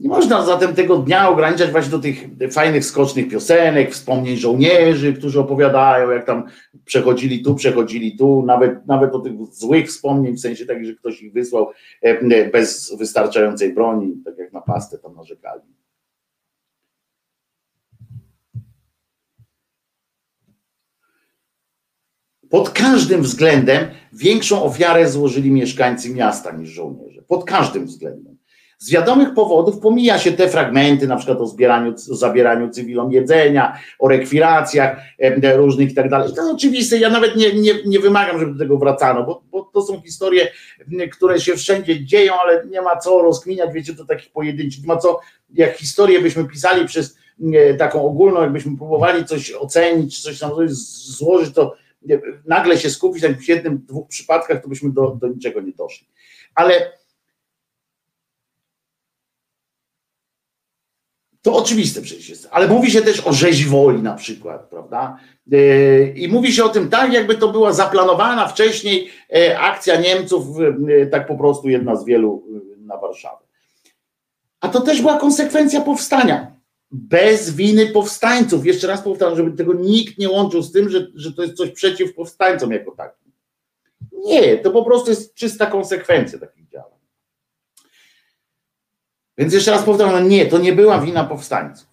Nie 0.00 0.08
można 0.08 0.46
zatem 0.46 0.74
tego 0.74 0.96
dnia 0.96 1.28
ograniczać 1.28 1.70
właśnie 1.70 1.90
do 1.90 1.98
tych 1.98 2.24
fajnych, 2.50 2.84
skocznych 2.84 3.28
piosenek, 3.28 3.92
wspomnień 3.92 4.36
żołnierzy, 4.36 5.12
którzy 5.12 5.40
opowiadają, 5.40 6.10
jak 6.10 6.26
tam 6.26 6.44
przechodzili 6.84 7.42
tu, 7.42 7.54
przechodzili 7.54 8.16
tu, 8.16 8.42
nawet, 8.46 8.86
nawet 8.86 9.14
o 9.14 9.18
tych 9.18 9.32
złych 9.52 9.88
wspomnień, 9.88 10.36
w 10.36 10.40
sensie 10.40 10.66
takich, 10.66 10.86
że 10.86 10.94
ktoś 10.94 11.22
ich 11.22 11.32
wysłał 11.32 11.70
e, 12.02 12.50
bez 12.50 12.96
wystarczającej 12.98 13.74
broni, 13.74 14.22
tak 14.24 14.38
jak 14.38 14.52
na 14.52 14.60
pastę 14.60 14.98
tam 14.98 15.14
narzekali. 15.14 15.62
Pod 22.50 22.70
każdym 22.70 23.22
względem 23.22 23.86
większą 24.12 24.62
ofiarę 24.62 25.08
złożyli 25.08 25.50
mieszkańcy 25.50 26.14
miasta 26.14 26.52
niż 26.52 26.70
żołnierze. 26.70 27.22
Pod 27.22 27.44
każdym 27.44 27.86
względem. 27.86 28.36
Z 28.78 28.90
wiadomych 28.90 29.34
powodów 29.34 29.78
pomija 29.78 30.18
się 30.18 30.32
te 30.32 30.48
fragmenty, 30.48 31.06
na 31.06 31.16
przykład 31.16 31.40
o, 31.40 31.46
zbieraniu, 31.46 31.94
o 32.12 32.14
zabieraniu 32.14 32.70
cywilom 32.70 33.12
jedzenia, 33.12 33.78
o 33.98 34.08
rekwiracjach 34.08 34.96
różnych 35.56 35.90
i 35.90 35.94
tak 35.94 36.08
dalej. 36.08 36.34
To 36.34 36.42
jest 36.42 36.54
oczywiste, 36.54 36.98
ja 36.98 37.10
nawet 37.10 37.36
nie, 37.36 37.52
nie, 37.52 37.74
nie 37.86 37.98
wymagam, 37.98 38.38
żeby 38.38 38.52
do 38.52 38.58
tego 38.58 38.78
wracano, 38.78 39.24
bo, 39.24 39.42
bo 39.50 39.70
to 39.74 39.82
są 39.82 40.00
historie, 40.00 40.48
które 41.12 41.40
się 41.40 41.56
wszędzie 41.56 42.04
dzieją, 42.04 42.32
ale 42.34 42.66
nie 42.66 42.82
ma 42.82 42.96
co 42.96 43.22
rozkminiać, 43.22 43.72
wiecie, 43.72 43.94
to 43.94 44.04
takich 44.04 44.32
pojedynczych, 44.32 44.84
ma 44.84 44.96
co, 44.96 45.20
jak 45.54 45.76
historię 45.76 46.20
byśmy 46.20 46.44
pisali 46.44 46.86
przez 46.86 47.16
taką 47.78 48.04
ogólną, 48.04 48.42
jakbyśmy 48.42 48.76
próbowali 48.76 49.24
coś 49.24 49.52
ocenić, 49.52 50.22
coś 50.22 50.38
tam 50.38 50.50
złożyć, 51.18 51.54
to 51.54 51.74
nagle 52.44 52.78
się 52.78 52.90
skupić 52.90 53.22
na 53.22 53.28
jednym, 53.48 53.78
dwóch 53.88 54.08
przypadkach, 54.08 54.62
to 54.62 54.68
byśmy 54.68 54.92
do, 54.92 55.10
do 55.20 55.28
niczego 55.28 55.60
nie 55.60 55.72
doszli. 55.72 56.06
Ale 56.54 56.92
To 61.42 61.56
oczywiste 61.56 62.02
przecież 62.02 62.28
jest, 62.28 62.48
ale 62.50 62.68
mówi 62.68 62.90
się 62.90 63.02
też 63.02 63.26
o 63.26 63.32
rzezi 63.32 63.64
woli 63.64 64.02
na 64.02 64.14
przykład, 64.14 64.68
prawda? 64.68 65.18
E, 65.52 66.04
I 66.04 66.28
mówi 66.28 66.52
się 66.52 66.64
o 66.64 66.68
tym 66.68 66.88
tak, 66.88 67.12
jakby 67.12 67.34
to 67.34 67.52
była 67.52 67.72
zaplanowana 67.72 68.48
wcześniej 68.48 69.10
e, 69.34 69.58
akcja 69.58 70.00
Niemców, 70.00 70.46
e, 71.02 71.06
tak 71.06 71.26
po 71.26 71.36
prostu 71.36 71.68
jedna 71.68 71.96
z 71.96 72.04
wielu 72.04 72.44
na 72.78 72.96
Warszawę. 72.96 73.44
A 74.60 74.68
to 74.68 74.80
też 74.80 75.00
była 75.00 75.18
konsekwencja 75.18 75.80
powstania. 75.80 76.49
Bez 76.92 77.50
winy 77.50 77.86
powstańców. 77.86 78.66
Jeszcze 78.66 78.86
raz 78.86 79.02
powtarzam, 79.02 79.36
żeby 79.36 79.56
tego 79.56 79.74
nikt 79.74 80.18
nie 80.18 80.28
łączył 80.28 80.62
z 80.62 80.72
tym, 80.72 80.88
że, 80.88 81.06
że 81.14 81.32
to 81.32 81.42
jest 81.42 81.54
coś 81.54 81.70
przeciw 81.70 82.14
powstańcom 82.14 82.70
jako 82.70 82.90
takim. 82.90 83.32
Nie, 84.12 84.58
to 84.58 84.70
po 84.70 84.84
prostu 84.84 85.10
jest 85.10 85.34
czysta 85.34 85.66
konsekwencja 85.66 86.38
takich 86.38 86.68
działań. 86.68 86.98
Więc 89.38 89.54
jeszcze 89.54 89.70
raz 89.70 89.82
powtarzam, 89.82 90.22
no 90.22 90.28
nie, 90.28 90.46
to 90.46 90.58
nie 90.58 90.72
była 90.72 91.00
wina 91.00 91.24
powstańców, 91.24 91.88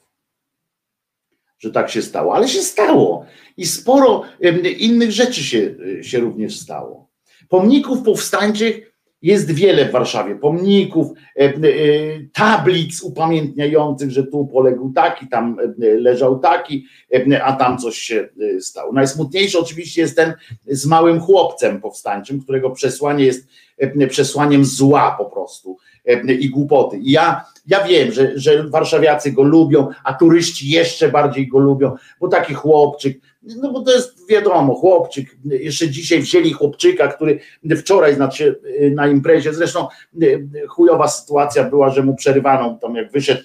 że 1.60 1.72
tak 1.72 1.90
się 1.90 2.02
stało, 2.02 2.36
ale 2.36 2.48
się 2.48 2.62
stało. 2.62 3.26
I 3.58 3.66
sporo 3.66 4.24
innych 4.78 5.12
rzeczy 5.12 5.44
się, 5.44 5.76
się 6.02 6.20
również 6.20 6.60
stało. 6.60 7.10
Pomników 7.50 8.04
powstańczych 8.04 8.97
jest 9.22 9.52
wiele 9.52 9.86
w 9.86 9.92
Warszawie. 9.92 10.36
Pomników, 10.36 11.08
tablic 12.34 13.04
upamiętniających, 13.04 14.12
że 14.12 14.24
tu 14.24 14.48
poległ 14.48 14.94
taki, 14.94 15.28
tam 15.28 15.58
leżał 15.78 16.40
taki, 16.40 16.86
a 17.44 17.54
tam 17.54 17.78
coś 17.78 17.98
się 17.98 18.30
stało. 18.60 18.94
Najsmutniejszy 18.94 19.60
oczywiście 19.60 20.02
jest 20.02 20.16
ten 20.16 20.34
z 20.68 20.86
małym 20.86 21.20
chłopcem 21.20 21.82
powstańczym, 21.82 22.42
którego 22.42 22.72
przesłanie 22.72 23.26
jest 23.26 23.48
przesłaniem 24.10 24.66
zła 24.66 25.16
po 25.18 25.26
prostu 25.26 25.78
E, 26.08 26.34
i 26.34 26.50
głupoty. 26.50 26.98
I 26.98 27.12
ja, 27.12 27.46
ja 27.68 27.84
wiem, 27.84 28.12
że, 28.12 28.32
że 28.36 28.64
warszawiacy 28.70 29.32
go 29.32 29.44
lubią, 29.44 29.88
a 30.04 30.14
turyści 30.14 30.70
jeszcze 30.70 31.10
bardziej 31.10 31.48
go 31.48 31.60
lubią, 31.60 31.96
bo 32.20 32.28
taki 32.28 32.54
chłopczyk, 32.54 33.20
no 33.62 33.72
bo 33.72 33.82
to 33.82 33.92
jest 33.92 34.30
wiadomo, 34.30 34.76
chłopczyk, 34.76 35.38
jeszcze 35.46 35.90
dzisiaj 35.90 36.20
wzięli 36.20 36.54
chłopczyka, 36.54 37.08
który 37.08 37.40
wczoraj 37.78 38.16
znaczy 38.16 38.60
na 38.92 39.08
imprezie, 39.08 39.54
zresztą 39.54 39.88
e, 40.22 40.68
chujowa 40.68 41.08
sytuacja 41.08 41.64
była, 41.64 41.90
że 41.90 42.04
mu 42.04 42.16
przerywano 42.16 42.78
tam 42.82 42.96
jak 42.96 43.12
wyszedł. 43.12 43.42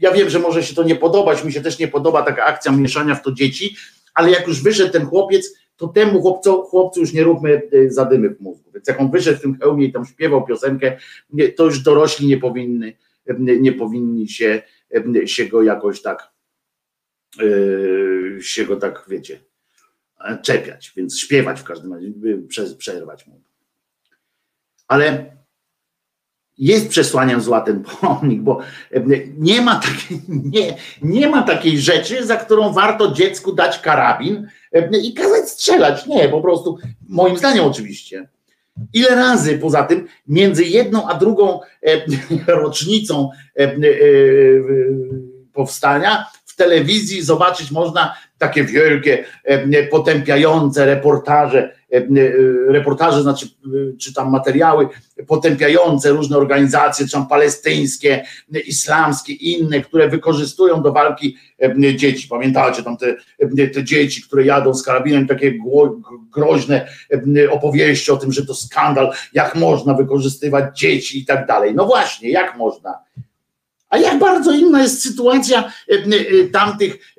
Ja 0.00 0.12
wiem, 0.12 0.30
że 0.30 0.38
może 0.38 0.62
się 0.62 0.74
to 0.74 0.82
nie 0.82 0.96
podobać, 0.96 1.44
mi 1.44 1.52
się 1.52 1.60
też 1.60 1.78
nie 1.78 1.88
podoba 1.88 2.22
taka 2.22 2.44
akcja 2.44 2.72
mieszania 2.72 3.14
w 3.14 3.22
to 3.22 3.32
dzieci, 3.32 3.76
ale 4.14 4.30
jak 4.30 4.48
już 4.48 4.62
wyszedł 4.62 4.92
ten 4.92 5.06
chłopiec, 5.06 5.54
to 5.76 5.88
temu 5.88 6.22
chłopcu, 6.22 6.62
chłopcu 6.62 7.00
już 7.00 7.12
nie 7.12 7.22
róbmy 7.22 7.62
zadymy 7.88 8.30
w 8.30 8.40
mózgu. 8.40 8.70
Więc 8.74 8.88
jak 8.88 9.00
on 9.00 9.10
wyszedł 9.10 9.38
w 9.38 9.42
tym 9.42 9.58
hełmie 9.58 9.86
i 9.86 9.92
tam 9.92 10.06
śpiewał 10.06 10.46
piosenkę, 10.46 10.96
to 11.56 11.64
już 11.64 11.78
dorośli 11.78 12.26
nie 12.26 12.36
powinny, 12.36 12.92
nie 13.38 13.72
powinni 13.72 14.28
się, 14.28 14.62
e, 15.16 15.26
się 15.26 15.46
go 15.46 15.62
jakoś 15.62 16.02
tak 16.02 16.34
się 18.40 18.64
go 18.64 18.76
tak, 18.76 19.04
wiecie, 19.08 19.40
czepiać, 20.42 20.92
więc 20.96 21.18
śpiewać 21.18 21.60
w 21.60 21.64
każdym 21.64 21.92
razie, 21.92 22.12
przerwać 22.78 23.26
mu. 23.26 23.40
Ale 24.88 25.36
jest 26.58 26.88
przesłaniem 26.88 27.40
zła 27.40 27.60
ten 27.60 27.82
pomnik, 28.00 28.40
bo 28.40 28.60
nie 29.38 29.60
ma, 29.60 29.80
takiej, 29.80 30.20
nie, 30.28 30.76
nie 31.02 31.28
ma 31.28 31.42
takiej 31.42 31.78
rzeczy, 31.78 32.26
za 32.26 32.36
którą 32.36 32.72
warto 32.72 33.12
dziecku 33.12 33.52
dać 33.52 33.78
karabin 33.78 34.48
i 35.02 35.14
kazać 35.14 35.48
strzelać. 35.48 36.06
Nie, 36.06 36.28
po 36.28 36.40
prostu, 36.40 36.78
moim 37.08 37.38
zdaniem 37.38 37.64
oczywiście. 37.64 38.28
Ile 38.92 39.08
razy 39.08 39.58
poza 39.58 39.82
tym 39.82 40.06
między 40.28 40.64
jedną 40.64 41.08
a 41.08 41.14
drugą 41.14 41.60
rocznicą 42.46 43.30
powstania 45.52 46.26
w 46.44 46.56
telewizji 46.56 47.22
zobaczyć 47.22 47.70
można 47.70 48.14
takie 48.38 48.64
wielkie, 48.64 49.24
potępiające 49.90 50.86
reportaże 50.86 51.74
E, 51.83 51.83
e, 51.83 51.83
reportaże, 52.68 53.22
znaczy, 53.22 53.46
e, 53.46 53.96
czy 53.96 54.14
tam 54.14 54.30
materiały 54.30 54.88
potępiające 55.26 56.10
różne 56.10 56.36
organizacje, 56.36 57.06
czy 57.06 57.12
tam 57.12 57.28
palestyńskie, 57.28 58.24
islamskie, 58.66 59.32
inne, 59.32 59.80
które 59.80 60.08
wykorzystują 60.08 60.82
do 60.82 60.92
walki 60.92 61.36
dzieci. 61.96 62.28
Pamiętacie 62.28 62.82
tam 62.82 62.96
te, 62.96 63.16
te 63.74 63.84
dzieci, 63.84 64.22
które 64.22 64.44
jadą 64.44 64.74
z 64.74 64.82
karabinem, 64.82 65.26
takie 65.26 65.54
groźne 66.32 66.88
opowieści 67.50 68.12
o 68.12 68.16
tym, 68.16 68.32
że 68.32 68.46
to 68.46 68.54
skandal, 68.54 69.12
jak 69.32 69.54
można 69.54 69.94
wykorzystywać 69.94 70.78
dzieci 70.78 71.18
i 71.18 71.24
tak 71.24 71.46
dalej. 71.46 71.74
No 71.74 71.86
właśnie, 71.86 72.30
jak 72.30 72.56
można? 72.56 72.98
A 73.88 73.98
jak 73.98 74.18
bardzo 74.18 74.52
inna 74.52 74.82
jest 74.82 75.02
sytuacja 75.02 75.72
tamtych, 76.52 77.14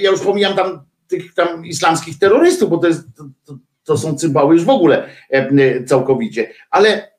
ja 0.00 0.10
już 0.10 0.20
pomijam 0.20 0.56
tam 0.56 0.88
tych 1.08 1.34
tam 1.34 1.66
islamskich 1.66 2.18
terrorystów, 2.18 2.70
bo 2.70 2.78
to 2.78 2.86
jest, 2.86 3.02
to, 3.16 3.24
to 3.44 3.58
są 3.96 4.14
cymbały 4.14 4.54
już 4.54 4.64
w 4.64 4.70
ogóle 4.70 5.08
e, 5.30 5.34
e, 5.34 5.84
całkowicie. 5.84 6.50
Ale 6.70 7.10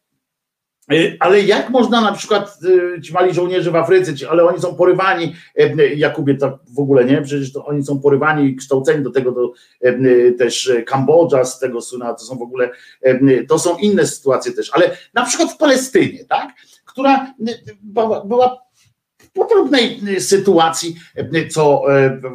e, 0.91 0.96
ale 1.20 1.41
jak 1.41 1.70
można 1.70 2.02
na 2.02 2.12
przykład 2.12 2.60
ci 3.04 3.14
mali 3.14 3.34
żołnierze 3.34 3.72
w 3.72 3.76
Afryce, 3.76 4.30
ale 4.30 4.44
oni 4.44 4.62
są 4.62 4.76
porywani, 4.76 5.36
Jakubie 5.96 6.38
tak 6.38 6.54
w 6.76 6.80
ogóle 6.80 7.06
nie, 7.06 7.22
przecież 7.22 7.54
to 7.54 7.66
oni 7.66 7.84
są 7.84 8.00
porywani 8.00 8.46
i 8.46 8.56
kształceni 8.56 9.04
do 9.04 9.12
tego 9.12 9.32
do, 9.32 9.52
też 10.38 10.72
Kambodża, 10.86 11.46
z 11.46 11.60
tego 11.60 11.82
Suna, 11.82 12.14
to 12.14 12.24
są 12.24 12.38
w 12.38 12.41
ogóle, 12.41 12.70
to 13.48 13.60
są 13.60 13.78
inne 13.78 14.08
sytuacje 14.08 14.52
też, 14.52 14.72
ale 14.74 14.98
na 15.14 15.26
przykład 15.26 15.52
w 15.52 15.58
Palestynie, 15.58 16.26
tak, 16.26 16.54
która 16.86 17.34
była 18.26 18.69
podobnej 19.40 19.99
sytuacji, 20.20 20.95
co 21.52 21.84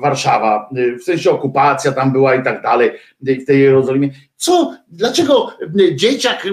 Warszawa, 0.03 0.71
w 1.01 1.05
sensie 1.05 1.31
okupacja 1.31 1.93
tam 1.93 2.13
była 2.13 2.35
i 2.35 2.45
tak 2.45 2.63
dalej, 2.63 2.91
w 3.21 3.45
tej 3.47 3.61
Jerozolimie. 3.61 4.11
Co, 4.37 4.77
dlaczego 4.89 5.53
dzieciak, 5.93 6.47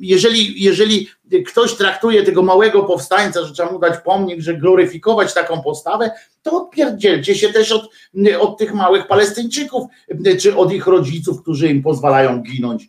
jeżeli, 0.00 0.62
jeżeli 0.62 1.08
ktoś 1.46 1.74
traktuje 1.74 2.22
tego 2.22 2.42
małego 2.42 2.82
powstańca, 2.82 3.44
że 3.44 3.52
trzeba 3.52 3.72
mu 3.72 3.78
dać 3.78 3.94
pomnik, 4.04 4.40
że 4.40 4.54
gloryfikować 4.54 5.34
taką 5.34 5.62
postawę, 5.62 6.10
to 6.42 6.62
odpierdzielcie 6.62 7.34
się 7.34 7.48
też 7.48 7.72
od, 7.72 7.90
od 8.40 8.58
tych 8.58 8.74
małych 8.74 9.06
Palestyńczyków, 9.06 9.84
czy 10.40 10.56
od 10.56 10.72
ich 10.72 10.86
rodziców, 10.86 11.42
którzy 11.42 11.68
im 11.68 11.82
pozwalają 11.82 12.42
ginąć 12.42 12.88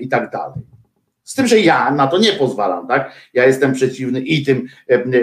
i 0.00 0.08
tak 0.08 0.30
dalej. 0.30 0.71
Z 1.32 1.34
tym, 1.34 1.46
że 1.46 1.60
ja 1.60 1.90
na 1.90 2.06
to 2.06 2.18
nie 2.18 2.32
pozwalam, 2.32 2.88
tak? 2.88 3.12
Ja 3.34 3.46
jestem 3.46 3.72
przeciwny 3.72 4.20
i 4.20 4.44
tym 4.44 4.68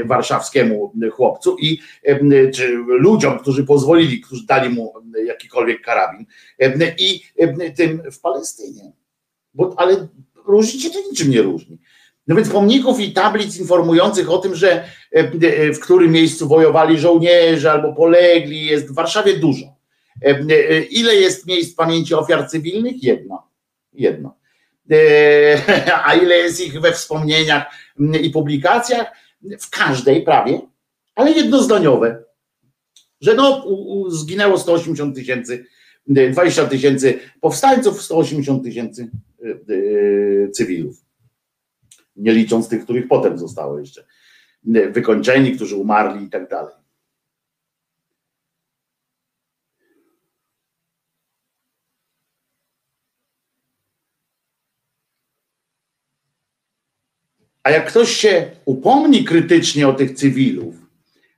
warszawskiemu 0.06 0.94
chłopcu, 1.11 1.57
i 1.60 1.80
czy 2.53 2.68
ludziom, 2.88 3.40
którzy 3.40 3.64
pozwolili, 3.64 4.22
którzy 4.22 4.45
dali 4.45 4.69
mu 4.69 4.94
jakikolwiek 5.26 5.81
karabin, 5.81 6.26
i 6.98 7.22
tym 7.76 8.02
w 8.11 8.19
Palestynie. 8.19 8.91
Bo, 9.53 9.73
ale 9.77 10.07
różni 10.45 10.81
się 10.81 10.90
to 10.90 10.99
niczym 11.10 11.30
nie 11.30 11.41
różni. 11.41 11.77
No 12.27 12.36
więc 12.36 12.49
pomników 12.49 12.99
i 12.99 13.11
tablic 13.11 13.60
informujących 13.60 14.31
o 14.31 14.38
tym, 14.38 14.56
że 14.56 14.86
w 15.73 15.80
którym 15.80 16.11
miejscu 16.11 16.48
wojowali 16.48 16.99
żołnierze 16.99 17.72
albo 17.72 17.94
polegli, 17.94 18.65
jest 18.65 18.88
w 18.91 18.95
Warszawie 18.95 19.38
dużo. 19.38 19.65
Ile 20.90 21.15
jest 21.15 21.48
miejsc 21.48 21.76
pamięci 21.76 22.14
ofiar 22.14 22.49
cywilnych? 22.49 23.03
Jedno. 23.03 23.48
Jedno. 23.94 24.39
A 26.06 26.14
ile 26.14 26.36
jest 26.36 26.61
ich 26.61 26.82
we 26.82 26.91
wspomnieniach 26.91 27.66
i 28.22 28.30
publikacjach? 28.30 29.11
W 29.60 29.70
każdej 29.70 30.24
prawie, 30.24 30.61
ale 31.16 31.32
jednozdaniowe. 31.32 32.24
Że 33.22 33.34
no, 33.34 33.66
zginęło 34.10 34.57
180 34.57 35.16
tysięcy, 35.16 35.66
20 36.07 36.66
tysięcy 36.66 37.20
powstańców, 37.41 38.02
180 38.02 38.64
tysięcy 38.64 39.10
cywilów 40.53 41.10
nie 42.20 42.34
licząc 42.34 42.70
tych, 42.70 42.84
których 42.84 43.07
potem 43.07 43.38
zostało 43.38 43.80
jeszcze 43.80 44.06
wykończeni, 44.91 45.52
którzy 45.52 45.76
umarli 45.76 46.26
i 46.26 46.30
tak 46.30 46.49
dalej. 46.49 46.76
A 57.64 57.72
jak 57.72 57.88
ktoś 57.88 58.11
się 58.11 58.52
upomni 58.65 59.23
krytycznie 59.23 59.88
o 59.88 59.94
tych 59.94 60.11
cywilów, 60.11 60.76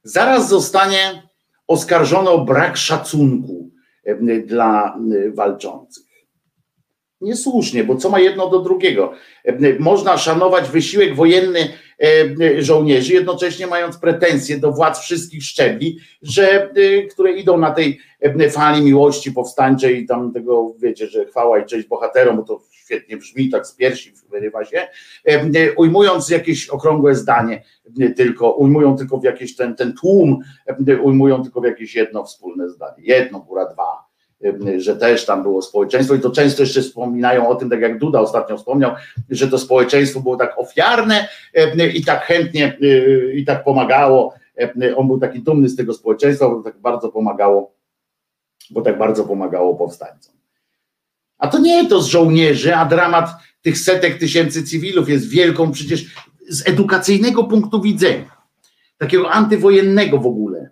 zaraz 0.04 0.50
zostanie 0.50 1.24
oskarżony 1.68 2.30
o 2.30 2.46
brak 2.46 2.78
szacunku 2.78 3.72
dla 4.46 4.98
walczących 5.34 6.12
niesłusznie, 7.22 7.84
bo 7.84 7.96
co 7.96 8.10
ma 8.10 8.20
jedno 8.20 8.50
do 8.50 8.60
drugiego? 8.60 9.14
Można 9.80 10.18
szanować 10.18 10.70
wysiłek 10.70 11.16
wojenny 11.16 11.60
e, 12.04 12.64
żołnierzy, 12.64 13.14
jednocześnie 13.14 13.68
mając 13.68 13.98
pretensje 13.98 14.58
do 14.58 14.72
władz 14.72 15.00
wszystkich 15.00 15.44
szczebli, 15.44 15.98
że, 16.22 16.70
e, 16.70 17.04
które 17.04 17.32
idą 17.32 17.58
na 17.58 17.72
tej 17.72 18.00
e, 18.20 18.50
fali 18.50 18.82
miłości 18.82 19.32
powstańczej 19.32 20.04
i 20.04 20.08
tam 20.08 20.34
tego, 20.34 20.74
wiecie, 20.80 21.08
że 21.08 21.26
chwała 21.26 21.60
i 21.60 21.66
cześć 21.66 21.88
bohaterom, 21.88 22.38
bo 22.38 22.44
to 22.44 22.62
świetnie 22.92 23.18
brzmi, 23.18 23.50
tak 23.50 23.68
z 23.68 23.76
piersi 23.76 24.14
wyrywa 24.30 24.66
się, 24.66 24.88
ujmując 25.76 26.30
jakieś 26.30 26.70
okrągłe 26.70 27.16
zdanie, 27.16 27.64
tylko 28.16 28.52
ujmują 28.52 28.98
tylko 28.98 29.18
w 29.18 29.24
jakiś 29.24 29.56
ten, 29.56 29.76
ten 29.76 29.94
tłum, 29.94 30.40
ujmują 31.04 31.44
tylko 31.44 31.62
w 31.62 31.66
jakieś 31.66 31.96
jedno 31.96 32.24
wspólne 32.24 32.70
zdanie, 32.70 33.04
jedno, 33.04 33.40
góra 33.40 33.66
dwa 33.66 34.12
że 34.78 34.96
też 34.96 35.26
tam 35.26 35.44
było 35.44 35.62
społeczeństwo 35.62 36.16
i 36.16 36.20
to 36.20 36.30
często 36.30 36.64
jeszcze 36.64 36.82
wspominają 36.82 37.50
o 37.50 37.56
tym, 37.56 37.70
tak 37.70 37.82
jak 37.82 38.00
Duda 38.00 38.20
ostatnio 38.20 38.58
wspomniał, 38.58 38.92
że 39.30 39.48
to 39.48 39.58
społeczeństwo 39.58 40.20
było 40.20 40.38
tak 40.38 40.60
ofiarne 40.60 41.28
i 41.94 42.06
tak 42.06 42.24
chętnie 42.24 42.78
y, 42.84 43.34
i 43.36 43.46
tak 43.46 43.64
pomagało. 43.64 44.34
On 44.96 45.08
był 45.08 45.20
taki 45.20 45.42
dumny 45.42 45.70
z 45.70 45.76
tego 45.76 45.94
społeczeństwa, 45.94 46.50
bo 46.50 46.64
tak 46.64 46.78
bardzo 46.80 47.10
pomagało, 47.10 47.74
bo 48.72 48.82
tak 48.82 48.98
bardzo 48.98 49.24
pomagało 49.24 49.76
powstańcom. 49.76 50.41
A 51.42 51.48
to 51.48 51.60
nie 51.60 51.88
to 51.88 52.02
z 52.02 52.08
żołnierzy, 52.08 52.76
a 52.76 52.86
dramat 52.86 53.30
tych 53.62 53.78
setek 53.78 54.20
tysięcy 54.20 54.64
cywilów 54.64 55.10
jest 55.10 55.30
wielką 55.30 55.72
przecież 55.72 56.06
z 56.50 56.68
edukacyjnego 56.68 57.44
punktu 57.44 57.82
widzenia, 57.82 58.38
takiego 58.98 59.32
antywojennego 59.32 60.18
w 60.18 60.26
ogóle. 60.26 60.70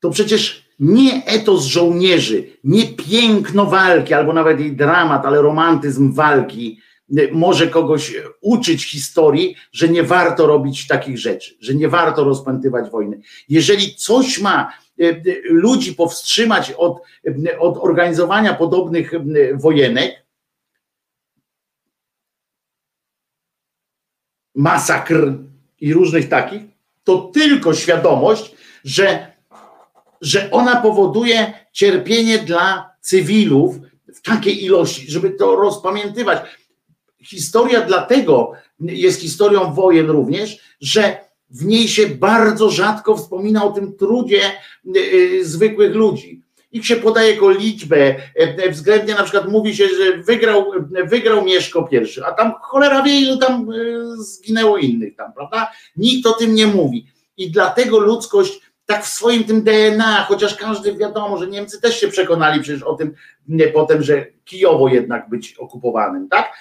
To 0.00 0.10
przecież 0.10 0.68
nie 0.78 1.24
etos 1.26 1.64
żołnierzy, 1.64 2.50
nie 2.64 2.86
piękno 2.86 3.66
walki, 3.66 4.14
albo 4.14 4.32
nawet 4.32 4.60
jej 4.60 4.76
dramat, 4.76 5.26
ale 5.26 5.42
romantyzm 5.42 6.12
walki 6.12 6.78
e, 7.18 7.32
może 7.32 7.66
kogoś 7.66 8.14
uczyć 8.40 8.90
historii, 8.90 9.56
że 9.72 9.88
nie 9.88 10.02
warto 10.02 10.46
robić 10.46 10.86
takich 10.86 11.18
rzeczy, 11.18 11.56
że 11.60 11.74
nie 11.74 11.88
warto 11.88 12.24
rozpętywać 12.24 12.90
wojny. 12.90 13.20
Jeżeli 13.48 13.94
coś 13.94 14.40
ma 14.40 14.72
ludzi 15.44 15.94
powstrzymać 15.94 16.72
od, 16.72 17.02
od 17.58 17.78
organizowania 17.78 18.54
podobnych 18.54 19.12
wojenek, 19.54 20.26
masakr 24.54 25.34
i 25.80 25.92
różnych 25.92 26.28
takich, 26.28 26.62
to 27.04 27.18
tylko 27.18 27.74
świadomość, 27.74 28.54
że 28.84 29.38
że 30.20 30.50
ona 30.50 30.76
powoduje 30.80 31.52
cierpienie 31.72 32.38
dla 32.38 32.90
cywilów 33.00 33.76
w 34.14 34.22
takiej 34.22 34.64
ilości, 34.64 35.10
żeby 35.10 35.30
to 35.30 35.56
rozpamiętywać. 35.56 36.42
Historia 37.24 37.80
dlatego 37.80 38.52
jest 38.80 39.20
historią 39.20 39.74
wojen 39.74 40.10
również, 40.10 40.76
że 40.80 41.27
w 41.50 41.64
niej 41.64 41.88
się 41.88 42.06
bardzo 42.06 42.70
rzadko 42.70 43.16
wspomina 43.16 43.64
o 43.64 43.70
tym 43.70 43.96
trudzie 43.96 44.40
y, 44.96 44.98
y, 44.98 45.44
zwykłych 45.44 45.94
ludzi. 45.94 46.42
Ich 46.72 46.86
się 46.86 46.96
podaje 46.96 47.32
jako 47.32 47.50
liczbę, 47.50 48.14
y, 48.66 48.70
względnie 48.70 49.14
na 49.14 49.22
przykład 49.22 49.48
mówi 49.48 49.76
się, 49.76 49.88
że 49.88 50.22
wygrał, 50.22 50.72
wygrał 51.04 51.44
Mieszko 51.44 51.82
pierwszy, 51.82 52.26
a 52.26 52.32
tam 52.32 52.52
cholera 52.62 53.02
wie, 53.02 53.36
tam 53.36 53.68
zginęło 54.16 54.78
innych 54.78 55.16
tam, 55.16 55.32
prawda? 55.32 55.72
Nikt 55.96 56.26
o 56.26 56.32
tym 56.32 56.54
nie 56.54 56.66
mówi. 56.66 57.06
I 57.36 57.50
dlatego 57.50 57.98
ludzkość 57.98 58.60
tak 58.86 59.04
w 59.04 59.08
swoim 59.08 59.44
tym 59.44 59.62
DNA, 59.62 60.24
chociaż 60.24 60.54
każdy 60.54 60.96
wiadomo, 60.96 61.38
że 61.38 61.46
Niemcy 61.46 61.80
też 61.80 62.00
się 62.00 62.08
przekonali 62.08 62.60
przecież 62.60 62.82
o 62.82 62.94
tym 62.94 63.14
nie, 63.48 63.66
potem, 63.66 64.02
że 64.02 64.26
Kijowo 64.44 64.88
jednak 64.88 65.28
być 65.28 65.54
okupowanym, 65.54 66.28
tak? 66.28 66.52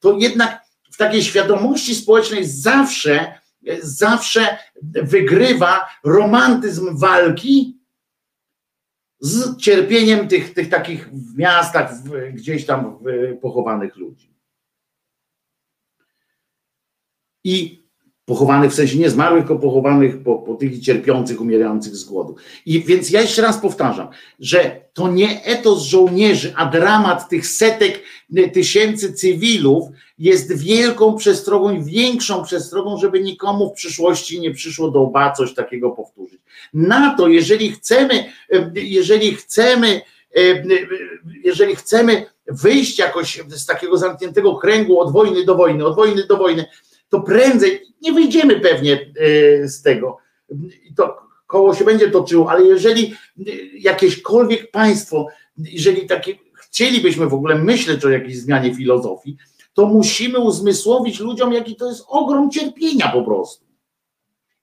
To 0.00 0.16
jednak 0.18 0.60
w 0.92 0.96
takiej 0.96 1.22
świadomości 1.22 1.94
społecznej 1.94 2.44
zawsze, 2.44 3.34
zawsze 3.82 4.58
wygrywa 4.82 5.88
romantyzm 6.04 6.98
walki 6.98 7.78
z 9.20 9.56
cierpieniem 9.56 10.28
tych, 10.28 10.54
tych 10.54 10.68
takich 10.68 11.10
w 11.10 11.38
miastach, 11.38 11.94
w, 11.94 12.32
gdzieś 12.32 12.66
tam 12.66 12.98
pochowanych 13.40 13.96
ludzi. 13.96 14.34
I 17.44 17.84
pochowanych 18.24 18.70
w 18.70 18.74
sensie 18.74 18.98
nie 18.98 19.10
zmarłych, 19.10 19.44
tylko 19.44 19.58
pochowanych 19.58 20.22
po, 20.22 20.38
po 20.38 20.54
tych 20.54 20.80
cierpiących, 20.80 21.40
umierających 21.40 21.96
z 21.96 22.04
głodu. 22.04 22.36
I 22.66 22.82
więc 22.82 23.10
ja 23.10 23.20
jeszcze 23.20 23.42
raz 23.42 23.58
powtarzam, 23.58 24.08
że 24.38 24.80
to 24.92 25.08
nie 25.08 25.44
etos 25.44 25.82
żołnierzy, 25.82 26.52
a 26.56 26.66
dramat 26.66 27.28
tych 27.28 27.46
setek 27.46 28.02
tysięcy 28.52 29.12
cywilów 29.12 29.88
jest 30.18 30.58
wielką 30.58 31.16
przestrogą 31.16 31.84
większą 31.84 32.44
przestrogą, 32.44 32.98
żeby 32.98 33.20
nikomu 33.20 33.70
w 33.70 33.72
przyszłości 33.72 34.40
nie 34.40 34.50
przyszło 34.50 34.90
do 34.90 35.00
łba 35.00 35.32
coś 35.32 35.54
takiego 35.54 35.90
powtórzyć. 35.90 36.40
Na 36.74 37.14
to, 37.16 37.28
jeżeli 37.28 37.72
chcemy, 37.72 38.24
jeżeli 38.74 39.34
chcemy, 39.34 40.00
jeżeli 41.44 41.76
chcemy 41.76 42.26
wyjść 42.46 42.98
jakoś 42.98 43.42
z 43.48 43.66
takiego 43.66 43.98
zamkniętego 43.98 44.56
kręgu 44.56 45.00
od 45.00 45.12
wojny 45.12 45.44
do 45.44 45.54
wojny, 45.54 45.86
od 45.86 45.96
wojny 45.96 46.26
do 46.26 46.36
wojny, 46.36 46.64
to 47.08 47.20
prędzej 47.20 47.80
nie 48.02 48.12
wyjdziemy 48.12 48.60
pewnie 48.60 48.92
e, 48.92 49.68
z 49.68 49.82
tego. 49.82 50.18
To 50.96 51.16
koło 51.46 51.74
się 51.74 51.84
będzie 51.84 52.10
toczyło, 52.10 52.50
ale 52.50 52.64
jeżeli 52.64 53.14
jakiekolwiek 53.78 54.70
państwo, 54.70 55.28
jeżeli 55.58 56.06
takie 56.06 56.34
chcielibyśmy 56.54 57.26
w 57.26 57.34
ogóle 57.34 57.54
myśleć 57.54 58.04
o 58.04 58.08
jakiejś 58.08 58.38
zmianie 58.38 58.74
filozofii, 58.74 59.36
to 59.74 59.86
musimy 59.86 60.38
uzmysłowić 60.38 61.20
ludziom, 61.20 61.52
jaki 61.52 61.76
to 61.76 61.88
jest 61.88 62.04
ogrom 62.08 62.50
cierpienia 62.50 63.08
po 63.08 63.22
prostu. 63.22 63.64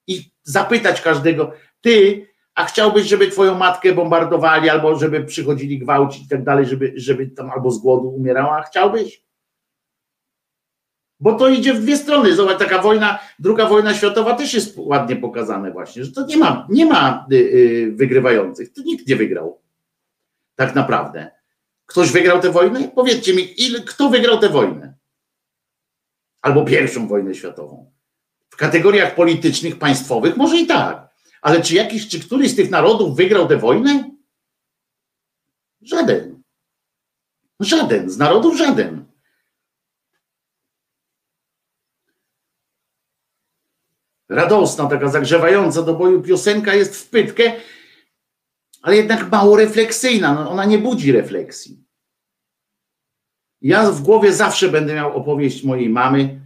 I 0.06 0.30
zapytać 0.42 1.00
każdego, 1.00 1.52
ty, 1.80 2.26
a 2.54 2.64
chciałbyś, 2.64 3.08
żeby 3.08 3.30
twoją 3.30 3.58
matkę 3.58 3.92
bombardowali, 3.92 4.70
albo 4.70 4.98
żeby 4.98 5.24
przychodzili 5.24 5.78
gwałcić 5.78 6.24
i 6.24 6.28
tak 6.28 6.44
dalej, 6.44 6.66
żeby, 6.66 6.92
żeby 6.96 7.26
tam 7.26 7.50
albo 7.50 7.70
z 7.70 7.78
głodu 7.78 8.08
umierała, 8.08 8.62
chciałbyś? 8.62 9.22
Bo 11.20 11.34
to 11.34 11.48
idzie 11.48 11.74
w 11.74 11.80
dwie 11.80 11.96
strony. 11.96 12.34
Zobacz, 12.34 12.58
taka 12.58 12.82
wojna, 12.82 13.18
druga 13.38 13.66
wojna 13.66 13.94
światowa 13.94 14.34
też 14.34 14.54
jest 14.54 14.74
ładnie 14.76 15.16
pokazane 15.16 15.70
właśnie, 15.70 16.04
że 16.04 16.12
to 16.12 16.26
nie 16.26 16.36
ma, 16.36 16.66
nie 16.70 16.86
ma 16.86 17.26
y, 17.32 17.36
y, 17.36 17.92
wygrywających. 17.96 18.72
To 18.72 18.82
nikt 18.82 19.08
nie 19.08 19.16
wygrał. 19.16 19.60
Tak 20.54 20.74
naprawdę. 20.74 21.30
Ktoś 21.86 22.12
wygrał 22.12 22.40
tę 22.40 22.50
wojnę? 22.50 22.88
Powiedzcie 22.94 23.34
mi, 23.34 23.62
ile, 23.62 23.80
kto 23.80 24.10
wygrał 24.10 24.38
tę 24.38 24.48
wojnę? 24.48 24.91
Albo 26.42 26.64
pierwszą 26.64 27.08
wojnę 27.08 27.34
światową. 27.34 27.92
W 28.50 28.56
kategoriach 28.56 29.14
politycznych, 29.14 29.78
państwowych 29.78 30.36
może 30.36 30.56
i 30.56 30.66
tak. 30.66 31.08
Ale 31.42 31.62
czy 31.62 31.74
jakiś, 31.74 32.08
czy 32.08 32.20
któryś 32.20 32.50
z 32.50 32.56
tych 32.56 32.70
narodów 32.70 33.16
wygrał 33.16 33.48
tę 33.48 33.56
wojnę? 33.56 34.10
Żaden. 35.82 36.42
Żaden. 37.60 38.10
Z 38.10 38.18
narodów 38.18 38.58
żaden. 38.58 39.12
radosna, 44.32 44.86
taka 44.86 45.08
zagrzewająca 45.08 45.82
do 45.82 45.94
boju 45.94 46.22
piosenka 46.22 46.74
jest 46.74 46.96
w 46.96 47.08
pytkę, 47.08 47.52
ale 48.82 48.96
jednak 48.96 49.30
mało 49.30 49.56
refleksyjna. 49.56 50.34
No, 50.34 50.50
ona 50.50 50.64
nie 50.64 50.78
budzi 50.78 51.12
refleksji. 51.12 51.81
Ja 53.62 53.90
w 53.90 54.02
głowie 54.02 54.32
zawsze 54.32 54.68
będę 54.68 54.94
miał 54.94 55.16
opowieść 55.16 55.64
mojej 55.64 55.88
mamy, 55.88 56.40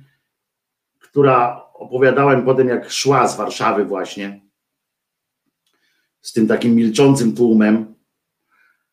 która 0.98 1.66
opowiadałem 1.74 2.44
potem, 2.44 2.68
jak 2.68 2.90
szła 2.90 3.28
z 3.28 3.36
Warszawy 3.36 3.84
właśnie 3.84 4.40
z 6.20 6.32
tym 6.32 6.46
takim 6.46 6.74
milczącym 6.74 7.36
tłumem 7.36 7.94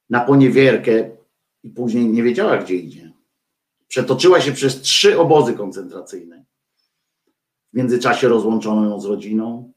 na 0.10 0.20
poniewierkę 0.20 1.10
i 1.64 1.70
później 1.70 2.08
nie 2.08 2.24
wiedziała, 2.24 2.58
gdzie 2.58 2.76
idzie. 2.76 3.12
Przetoczyła 3.88 4.42
się 4.42 4.52
przez 4.52 4.82
trzy 4.82 5.20
obozy 5.20 5.54
koncentracyjne. 5.54 6.46
W 7.74 7.78
międzyczasie 7.78 8.28
rozłączono 8.28 8.90
ją 8.90 9.00
z 9.00 9.06
rodziną. 9.06 9.74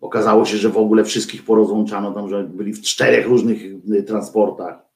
Okazało 0.00 0.44
się, 0.44 0.56
że 0.56 0.68
w 0.68 0.76
ogóle 0.76 1.04
wszystkich 1.04 1.44
porozłączano 1.44 2.12
tam, 2.12 2.28
że 2.28 2.44
byli 2.44 2.72
w 2.72 2.82
czterech 2.82 3.26
różnych 3.26 3.62
y, 3.94 4.02
transportach. 4.02 4.91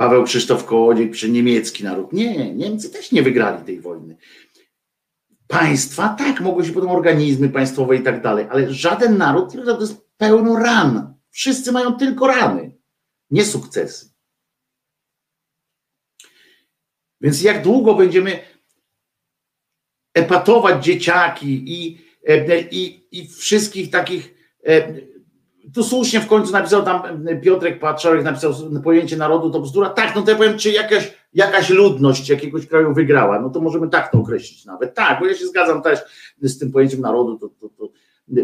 Paweł 0.00 0.24
Krzysztof 0.24 0.64
Kołodziej 0.64 1.10
przy 1.10 1.30
niemiecki 1.30 1.84
naród. 1.84 2.12
Nie, 2.12 2.54
Niemcy 2.54 2.90
też 2.90 3.12
nie 3.12 3.22
wygrali 3.22 3.64
tej 3.64 3.80
wojny. 3.80 4.16
Państwa, 5.46 6.08
tak, 6.08 6.40
mogły 6.40 6.64
się 6.64 6.72
potem 6.72 6.90
organizmy 6.90 7.48
państwowe 7.48 7.96
i 7.96 8.02
tak 8.02 8.22
dalej, 8.22 8.46
ale 8.50 8.74
żaden 8.74 9.18
naród 9.18 9.52
to 9.52 9.80
jest 9.80 10.10
pełno 10.16 10.56
ran. 10.56 11.14
Wszyscy 11.30 11.72
mają 11.72 11.92
tylko 11.94 12.26
rany, 12.26 12.76
nie 13.30 13.44
sukcesy. 13.44 14.10
Więc 17.20 17.42
jak 17.42 17.62
długo 17.62 17.94
będziemy 17.94 18.40
epatować 20.14 20.84
dzieciaki 20.84 21.64
i, 21.66 21.98
e, 22.26 22.60
i, 22.60 23.06
i 23.12 23.28
wszystkich 23.28 23.90
takich. 23.90 24.34
Tu 25.74 25.84
słusznie 25.84 26.20
w 26.20 26.26
końcu 26.26 26.52
napisał 26.52 26.82
tam 26.82 27.02
Piotrek 27.42 27.80
Patrzorek, 27.80 28.24
napisał 28.24 28.52
pojęcie 28.84 29.16
narodu 29.16 29.50
to 29.50 29.60
bzdura. 29.60 29.90
Tak, 29.90 30.16
no 30.16 30.22
to 30.22 30.30
ja 30.30 30.36
powiem, 30.36 30.58
czy 30.58 30.70
jakaś, 30.70 31.14
jakaś 31.34 31.70
ludność 31.70 32.28
jakiegoś 32.28 32.66
kraju 32.66 32.94
wygrała, 32.94 33.40
no 33.40 33.50
to 33.50 33.60
możemy 33.60 33.88
tak 33.88 34.12
to 34.12 34.18
określić 34.18 34.64
nawet. 34.64 34.94
Tak, 34.94 35.20
bo 35.20 35.26
ja 35.26 35.34
się 35.34 35.46
zgadzam 35.46 35.82
też 35.82 35.98
z 36.42 36.58
tym 36.58 36.72
pojęciem 36.72 37.00
narodu, 37.00 37.38
to, 37.38 37.48
to, 37.48 37.68
to 37.68 37.88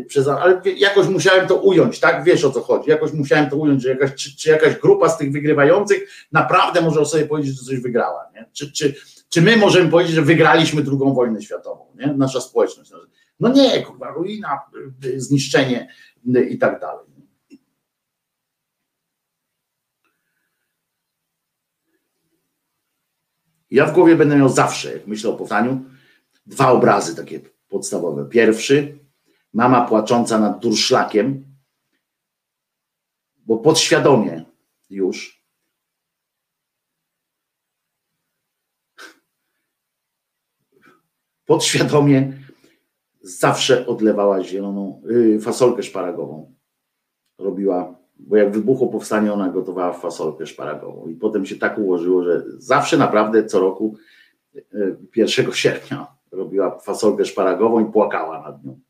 przez, 0.07 0.29
ale 0.29 0.63
jakoś 0.77 1.09
musiałem 1.09 1.47
to 1.47 1.57
ująć, 1.57 2.01
tak? 2.01 2.25
Wiesz 2.25 2.45
o 2.45 2.51
co 2.51 2.61
chodzi. 2.61 2.91
Jakoś 2.91 3.13
musiałem 3.13 3.51
to 3.51 3.57
ująć, 3.57 3.83
że 3.83 3.89
jakaś, 3.89 4.15
czy, 4.15 4.37
czy 4.37 4.51
jakaś 4.51 4.75
grupa 4.75 5.09
z 5.09 5.19
tych 5.19 5.33
wygrywających 5.33 6.11
naprawdę 6.33 6.81
może 6.81 7.05
sobie 7.05 7.27
powiedzieć, 7.27 7.59
że 7.59 7.65
coś 7.65 7.81
wygrała. 7.81 8.31
Nie? 8.35 8.47
Czy, 8.53 8.73
czy, 8.73 8.95
czy 9.29 9.43
my 9.43 9.57
możemy 9.57 9.91
powiedzieć, 9.91 10.15
że 10.15 10.23
wygraliśmy 10.23 10.83
drugą 10.83 11.15
wojnę 11.15 11.43
światową, 11.43 11.87
nie? 11.95 12.15
nasza 12.17 12.41
społeczność. 12.41 12.93
No 13.41 13.53
nie, 13.53 13.83
kurwa, 13.83 14.11
ruina, 14.11 14.61
zniszczenie 15.17 15.89
i 16.51 16.59
tak 16.59 16.81
dalej. 16.81 17.16
Ja 23.77 23.87
w 23.87 23.93
głowie 23.93 24.17
będę 24.17 24.37
miał 24.37 24.49
zawsze, 24.49 24.93
jak 24.93 25.07
myślę 25.07 25.31
o 25.31 25.37
powstaniu, 25.37 25.85
dwa 26.47 26.71
obrazy 26.71 27.17
takie 27.17 27.41
podstawowe. 27.69 28.29
Pierwszy, 28.29 28.99
mama 29.53 29.85
płacząca 29.89 30.39
nad 30.39 30.59
durszlakiem, 30.59 31.45
bo 33.37 33.59
podświadomie 33.59 34.45
już 34.91 35.45
podświadomie 41.45 42.33
zawsze 43.23 43.87
odlewała 43.87 44.45
zieloną 44.45 45.03
yy, 45.05 45.41
fasolkę 45.41 45.83
szparagową. 45.83 46.55
Robiła, 47.39 47.99
bo 48.19 48.37
jak 48.37 48.53
wybuchło 48.53 48.89
powstanie, 48.89 49.33
ona 49.33 49.49
gotowała 49.49 49.93
fasolkę 49.93 50.47
szparagową. 50.47 51.09
I 51.09 51.15
potem 51.15 51.47
się 51.47 51.57
tak 51.57 51.79
ułożyło, 51.79 52.23
że 52.23 52.45
zawsze 52.59 52.97
naprawdę 52.97 53.45
co 53.45 53.61
roku 53.61 53.97
yy, 54.55 54.97
1 55.17 55.53
sierpnia 55.63 56.07
robiła 56.33 56.79
fasolkę 56.79 57.25
szparagową 57.25 57.89
i 57.89 57.93
płakała 57.93 58.43
nad 58.43 58.65
nią. 58.65 58.81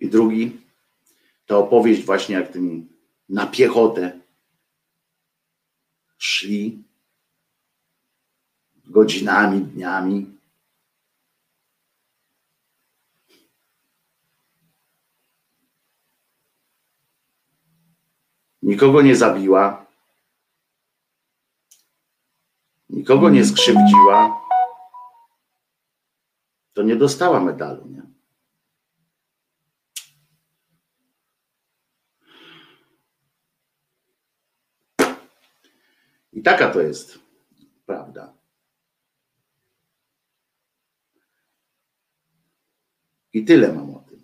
I 0.00 0.08
drugi, 0.08 0.60
ta 1.46 1.56
opowieść 1.56 2.04
właśnie 2.04 2.34
jak 2.34 2.48
tymi 2.48 2.88
na 3.28 3.46
piechotę 3.46 4.20
szli 6.18 6.84
godzinami, 8.86 9.60
dniami. 9.60 10.34
Nikogo 18.62 19.02
nie 19.02 19.16
zabiła, 19.16 19.86
nikogo 22.88 23.30
nie 23.30 23.44
skrzywdziła, 23.44 24.40
to 26.72 26.82
nie 26.82 26.96
dostała 26.96 27.40
medalu. 27.40 27.88
Nie? 27.88 28.02
I 36.32 36.42
taka 36.42 36.70
to 36.70 36.80
jest 36.80 37.18
prawda. 37.86 38.34
I 43.34 43.44
tyle 43.44 43.72
mam 43.72 43.94
o 43.94 43.98
tym. 43.98 44.20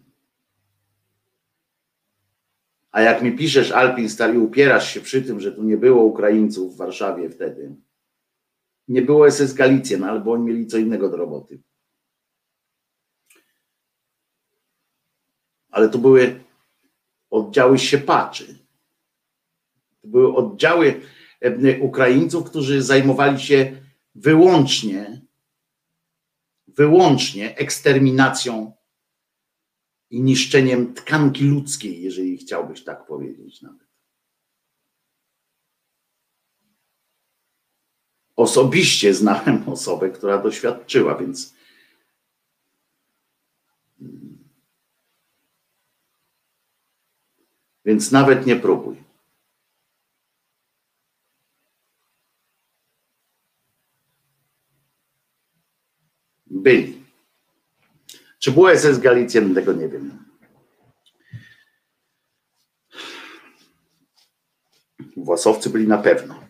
A 2.91 3.01
jak 3.01 3.23
mi 3.23 3.33
piszesz, 3.33 3.73
Alpin 3.73 4.09
Star, 4.09 4.35
i 4.35 4.39
upierasz 4.39 4.95
się 4.95 5.01
przy 5.01 5.23
tym, 5.23 5.41
że 5.41 5.53
tu 5.53 5.63
nie 5.63 5.77
było 5.77 6.05
Ukraińców 6.05 6.75
w 6.75 6.77
Warszawie 6.77 7.31
wtedy, 7.31 7.75
nie 8.89 9.03
było 9.03 9.31
SS 9.31 9.53
Galicjan, 9.53 10.05
albo 10.05 10.33
oni 10.33 10.45
mieli 10.45 10.67
co 10.67 10.79
innego 10.79 11.09
do 11.09 11.17
roboty. 11.17 11.61
Ale 15.71 15.89
to 15.89 15.99
były 15.99 16.41
oddziały 17.31 17.79
siepaczy. 17.79 18.59
To 20.03 20.09
były 20.09 20.37
oddziały 20.37 21.01
Ukraińców, 21.81 22.51
którzy 22.51 22.83
zajmowali 22.83 23.41
się 23.41 23.83
wyłącznie, 24.15 25.21
wyłącznie 26.69 27.57
eksterminacją 27.57 28.80
i 30.11 30.21
niszczeniem 30.23 30.95
tkanki 30.95 31.45
ludzkiej, 31.45 32.03
jeżeli 32.03 32.37
chciałbyś 32.37 32.85
tak 32.85 33.07
powiedzieć 33.07 33.63
nawet. 33.63 33.91
Osobiście 38.37 39.15
znałem 39.15 39.69
osobę, 39.69 40.11
która 40.11 40.43
doświadczyła, 40.43 41.15
więc 41.15 41.55
więc 47.85 48.13
nawet 48.13 48.47
nie 48.47 48.57
próbuj. 48.57 48.97
Byli. 56.47 57.00
Czy 58.41 58.51
było 58.51 58.77
SS 58.77 58.99
Galicjan? 58.99 59.55
Tego 59.55 59.73
nie 59.73 59.89
wiem. 59.89 60.25
Własowcy 65.17 65.71
byli 65.71 65.89
na 65.89 65.99
pewno. 65.99 66.41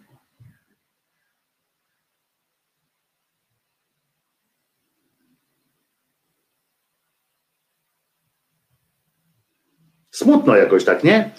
Smutno 10.11 10.57
jakoś 10.57 10.85
tak, 10.85 11.05
nie? 11.05 11.31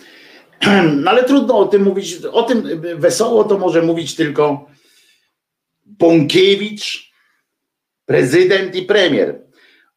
No 1.03 1.11
ale 1.11 1.23
trudno 1.23 1.57
o 1.57 1.65
tym 1.65 1.83
mówić. 1.83 2.25
O 2.25 2.43
tym 2.43 2.81
wesoło 2.99 3.43
to 3.43 3.57
może 3.57 3.81
mówić 3.81 4.15
tylko 4.15 4.69
Bąkiewicz, 5.85 7.13
prezydent 8.05 8.75
i 8.75 8.81
premier. 8.81 9.50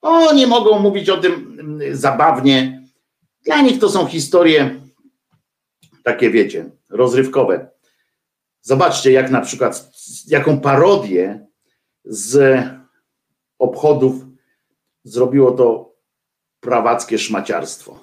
Oni 0.05 0.47
mogą 0.47 0.79
mówić 0.79 1.11
o 1.11 1.17
tym 1.17 1.57
mm, 1.61 1.97
zabawnie. 1.97 2.83
Dla 3.45 3.61
nich 3.61 3.81
to 3.81 3.89
są 3.89 4.07
historie 4.07 4.81
takie, 6.03 6.31
wiecie, 6.31 6.71
rozrywkowe. 6.91 7.69
Zobaczcie, 8.61 9.13
jak 9.13 9.31
na 9.31 9.41
przykład, 9.41 9.91
jaką 10.27 10.61
parodię 10.61 11.47
z 12.05 12.65
obchodów 13.59 14.15
zrobiło 15.05 15.51
to 15.51 15.95
prawackie 16.61 17.19
szmaciarstwo. 17.19 18.01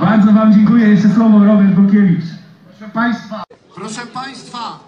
Bardzo 0.00 0.32
Wam 0.32 0.52
dziękuję. 0.54 0.88
Jeszcze 0.88 1.08
słowo 1.08 1.44
Robert 1.44 1.70
Bokiewicz. 1.70 2.24
Proszę 2.78 2.92
Państwa, 2.92 3.44
proszę 3.74 4.06
Państwa, 4.14 4.78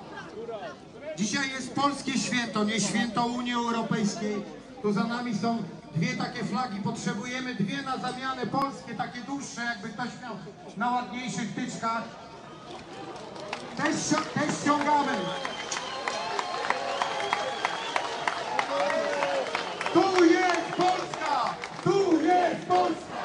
dzisiaj 1.18 1.50
jest 1.50 1.74
polskie 1.74 2.18
święto, 2.18 2.64
nie 2.64 2.80
święto 2.80 3.26
Unii 3.26 3.52
Europejskiej. 3.52 4.44
Tu 4.82 4.92
za 4.92 5.04
nami 5.04 5.38
są 5.38 5.62
dwie 5.94 6.16
takie 6.16 6.44
flagi, 6.44 6.80
potrzebujemy 6.80 7.54
dwie 7.54 7.82
na 7.82 7.98
zamianę 7.98 8.46
polskie, 8.46 8.94
takie 8.94 9.20
dłuższe, 9.20 9.64
jakby 9.64 9.88
ktoś 9.88 10.08
miał 10.22 10.36
na 10.76 10.90
ładniejszych 10.90 11.54
tyczkach. 11.54 12.02
Też, 13.76 13.96
też 14.34 14.60
ściągamy. 14.62 15.12
Tu 19.94 20.24
jest 20.24 20.68
Polska! 20.76 21.54
Tu 21.84 22.22
jest 22.22 22.66
Polska! 22.68 23.18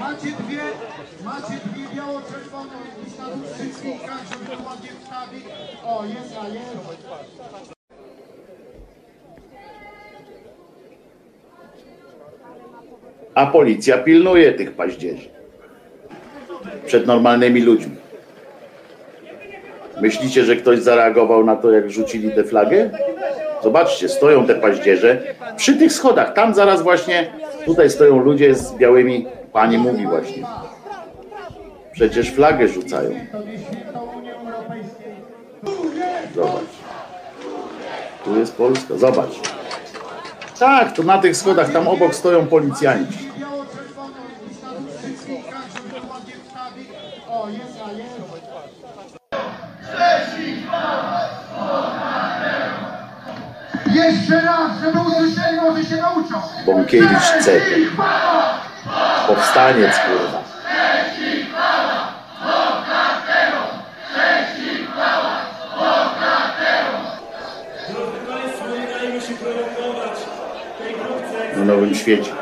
Macie 0.00 0.32
dwie, 0.32 0.62
macie 1.24 1.60
dwie 1.64 1.75
biało-czerwone 1.96 2.72
jakieś 2.86 3.18
na 3.18 3.26
żeby 4.30 4.56
to 4.56 4.68
ładnie 4.68 4.90
wstawić. 5.02 5.44
O, 5.86 6.04
jest, 6.04 6.36
a 6.42 6.48
jest. 6.48 6.76
A 13.34 13.46
policja 13.46 13.98
pilnuje 13.98 14.52
tych 14.52 14.72
paździerzy 14.72 15.28
przed 16.86 17.06
normalnymi 17.06 17.60
ludźmi. 17.60 17.96
Myślicie, 20.00 20.44
że 20.44 20.56
ktoś 20.56 20.78
zareagował 20.78 21.44
na 21.44 21.56
to, 21.56 21.70
jak 21.70 21.90
rzucili 21.90 22.32
tę 22.32 22.44
flagę? 22.44 22.90
Zobaczcie, 23.62 24.08
stoją 24.08 24.46
te 24.46 24.54
paździerze 24.54 25.34
przy 25.56 25.76
tych 25.76 25.92
schodach. 25.92 26.32
Tam 26.32 26.54
zaraz 26.54 26.82
właśnie, 26.82 27.32
tutaj 27.66 27.90
stoją 27.90 28.18
ludzie 28.18 28.54
z 28.54 28.74
białymi, 28.74 29.26
pani 29.52 29.78
mówi 29.78 30.06
właśnie. 30.06 30.42
Przecież 31.96 32.30
flagę 32.30 32.68
rzucają. 32.68 33.10
Zobacz. 36.34 36.62
Tu 38.24 38.38
jest 38.38 38.56
Polska. 38.56 38.98
Zobacz. 38.98 39.30
Tak, 40.58 40.92
to 40.92 41.02
na 41.02 41.18
tych 41.18 41.36
schodach, 41.36 41.72
tam 41.72 41.88
obok 41.88 42.14
stoją 42.14 42.46
policjanci. 42.46 43.30
Jeszcze 53.94 54.40
raz, 54.40 54.70
żeby 54.84 54.98
usłyszeli, 55.00 55.60
może 55.60 55.84
się 55.84 55.96
nauczą. 55.96 56.34
Bąkiewicz 56.66 57.44
C. 57.44 57.60
Powstaniec, 59.26 59.92
kurwa. 59.98 60.46
Drodzy 67.88 68.18
Państwo, 68.28 68.64
nie 68.68 68.86
dajmy 68.86 69.20
się 69.20 69.34
prowokować 69.34 70.18
tej 70.78 70.94
grupce. 70.94 71.38
Na 71.38 71.54
Nowym 71.66 71.94
Świecie. 71.94 72.35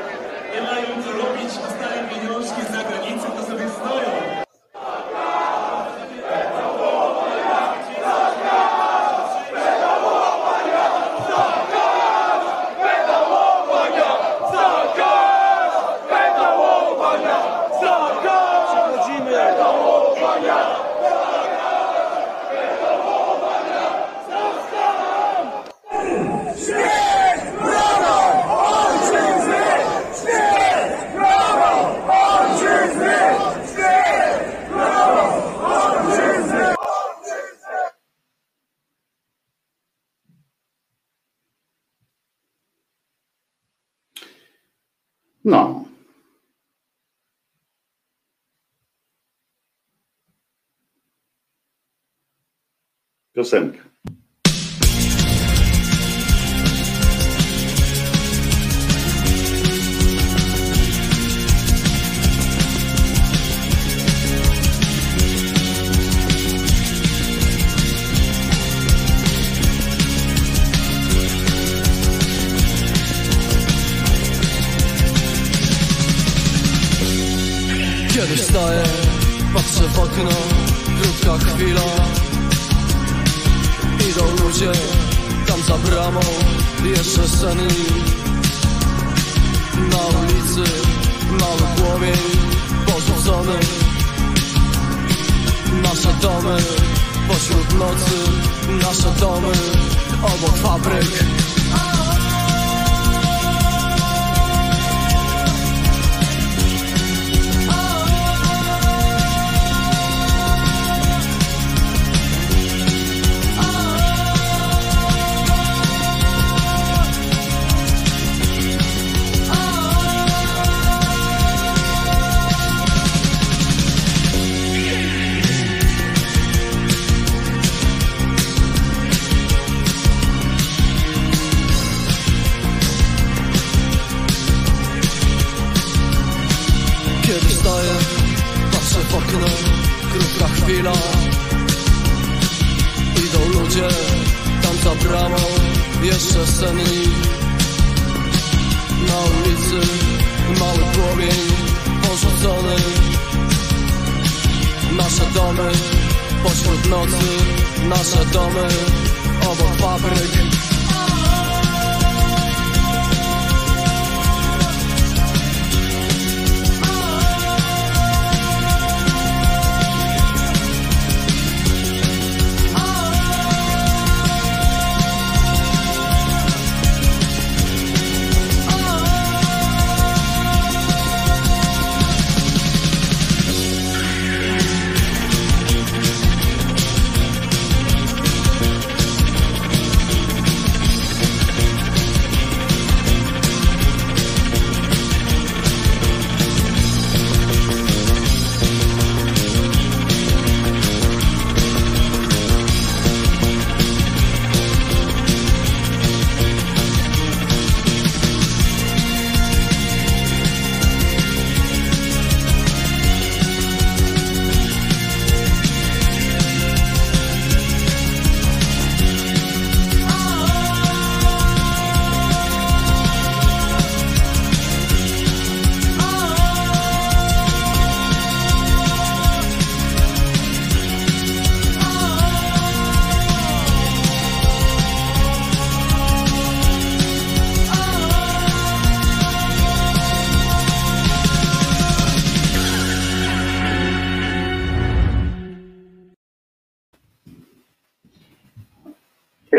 Piosenka. 53.34 53.93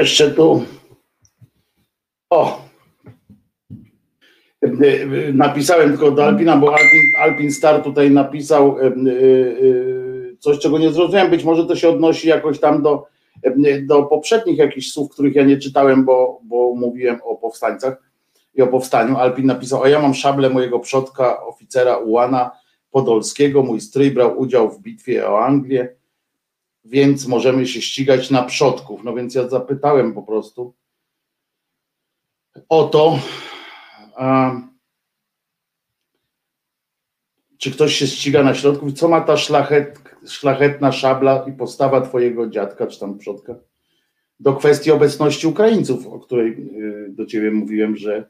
Jeszcze 0.05 0.31
tu. 0.31 0.63
O! 2.29 2.61
Napisałem 5.33 5.89
tylko 5.89 6.11
do 6.11 6.25
Alpina, 6.25 6.57
bo 6.57 6.73
Alpin, 6.73 7.01
Alpin 7.19 7.51
Star 7.51 7.83
tutaj 7.83 8.11
napisał 8.11 8.77
coś, 10.39 10.59
czego 10.59 10.77
nie 10.77 10.91
zrozumiałem. 10.91 11.31
Być 11.31 11.43
może 11.43 11.65
to 11.65 11.75
się 11.75 11.89
odnosi 11.89 12.27
jakoś 12.27 12.59
tam 12.59 12.81
do, 12.81 13.05
do 13.81 14.03
poprzednich 14.03 14.57
jakichś 14.57 14.91
słów, 14.91 15.11
których 15.11 15.35
ja 15.35 15.43
nie 15.43 15.57
czytałem, 15.57 16.05
bo, 16.05 16.39
bo 16.43 16.75
mówiłem 16.75 17.19
o 17.23 17.35
powstańcach 17.35 18.03
i 18.55 18.61
o 18.61 18.67
powstaniu. 18.67 19.17
Alpin 19.17 19.45
napisał, 19.45 19.83
a 19.83 19.89
ja 19.89 20.01
mam 20.01 20.13
szablę 20.13 20.49
mojego 20.49 20.79
przodka, 20.79 21.45
oficera 21.45 21.97
Ułana 21.97 22.51
Podolskiego. 22.91 23.63
Mój 23.63 23.81
stryj 23.81 24.11
brał 24.11 24.39
udział 24.39 24.71
w 24.71 24.81
bitwie 24.81 25.29
o 25.29 25.45
Anglię, 25.45 25.95
więc 26.85 27.27
możemy 27.27 27.67
się 27.67 27.81
ścigać 27.81 28.31
na 28.31 28.43
przodków. 28.43 29.03
No 29.03 29.13
więc 29.13 29.35
ja 29.35 29.47
zapytałem 29.47 30.13
po 30.13 30.23
prostu 30.23 30.73
o 32.69 32.83
to, 32.83 33.19
czy 37.57 37.71
ktoś 37.71 37.95
się 37.95 38.07
ściga 38.07 38.43
na 38.43 38.55
środku, 38.55 38.91
co 38.91 39.07
ma 39.07 39.21
ta 39.21 39.37
szlachet, 39.37 39.99
szlachetna 40.27 40.91
szabla 40.91 41.45
i 41.47 41.53
postawa 41.53 42.01
twojego 42.01 42.49
dziadka, 42.49 42.87
czy 42.87 42.99
tam 42.99 43.17
przodka, 43.17 43.55
do 44.39 44.53
kwestii 44.53 44.91
obecności 44.91 45.47
Ukraińców, 45.47 46.07
o 46.07 46.19
której 46.19 46.51
y, 46.51 47.09
do 47.09 47.25
ciebie 47.25 47.51
mówiłem, 47.51 47.97
że, 47.97 48.29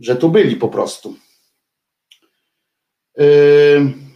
że 0.00 0.16
tu 0.16 0.30
byli 0.30 0.56
po 0.56 0.68
prostu. 0.68 1.14
Yy... 3.16 4.07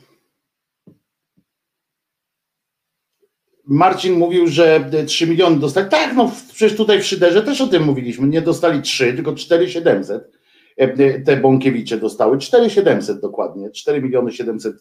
Marcin 3.66 4.18
mówił, 4.18 4.46
że 4.46 4.90
3 5.06 5.26
miliony 5.26 5.60
dostali. 5.60 5.88
Tak, 5.90 6.14
no 6.16 6.32
przecież 6.52 6.76
tutaj 6.76 7.02
w 7.02 7.06
Szyderze 7.06 7.42
też 7.42 7.60
o 7.60 7.66
tym 7.66 7.82
mówiliśmy. 7.82 8.28
Nie 8.28 8.42
dostali 8.42 8.82
3, 8.82 9.12
tylko 9.12 9.34
4700. 9.34 10.42
E, 10.76 11.20
te 11.20 11.36
Bąkiewicze 11.36 11.98
dostały 11.98 12.38
4700 12.38 13.20
dokładnie, 13.20 13.70
4 13.70 14.02
miliony 14.02 14.32
700 14.32 14.74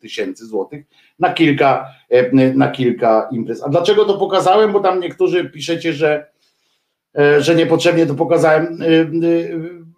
tysięcy 0.00 0.46
złotych 0.46 0.84
na 1.18 1.32
kilka, 1.32 1.88
e, 2.08 2.52
na 2.54 2.70
kilka 2.70 3.28
imprez. 3.32 3.62
A 3.62 3.68
dlaczego 3.68 4.04
to 4.04 4.18
pokazałem? 4.18 4.72
Bo 4.72 4.80
tam 4.80 5.00
niektórzy 5.00 5.50
piszecie, 5.50 5.92
że, 5.92 6.26
e, 7.18 7.40
że 7.42 7.54
niepotrzebnie 7.54 8.06
to 8.06 8.14
pokazałem. 8.14 8.78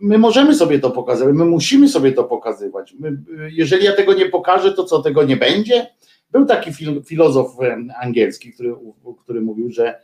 My 0.01 0.19
możemy 0.19 0.55
sobie 0.55 0.79
to 0.79 0.91
pokazać, 0.91 1.29
my 1.35 1.45
musimy 1.45 1.89
sobie 1.89 2.13
to 2.13 2.25
pokazywać. 2.25 2.95
My, 3.01 3.17
jeżeli 3.51 3.85
ja 3.85 3.93
tego 3.93 4.15
nie 4.15 4.27
pokażę, 4.27 4.73
to 4.73 4.85
co 4.85 5.03
tego 5.03 5.23
nie 5.23 5.37
będzie? 5.37 5.87
Był 6.31 6.47
taki 6.47 6.71
filozof 7.07 7.57
angielski, 8.01 8.53
który, 8.53 8.75
który 9.19 9.41
mówił, 9.41 9.73
że 9.73 10.01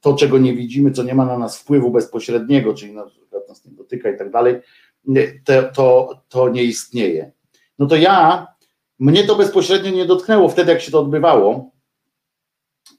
to, 0.00 0.14
czego 0.14 0.38
nie 0.38 0.54
widzimy, 0.54 0.90
co 0.90 1.02
nie 1.02 1.14
ma 1.14 1.26
na 1.26 1.38
nas 1.38 1.58
wpływu 1.58 1.90
bezpośredniego, 1.90 2.74
czyli 2.74 2.92
na 2.92 3.06
przykład 3.06 3.48
nas 3.48 3.64
nie 3.64 3.72
dotyka 3.72 4.10
i 4.10 4.18
tak 4.18 4.30
dalej, 4.30 4.60
to, 5.44 5.62
to, 5.74 6.10
to 6.28 6.48
nie 6.48 6.64
istnieje. 6.64 7.32
No 7.78 7.86
to 7.86 7.96
ja, 7.96 8.46
mnie 8.98 9.24
to 9.24 9.36
bezpośrednio 9.36 9.90
nie 9.90 10.06
dotknęło 10.06 10.48
wtedy, 10.48 10.72
jak 10.72 10.80
się 10.80 10.90
to 10.90 11.00
odbywało, 11.00 11.70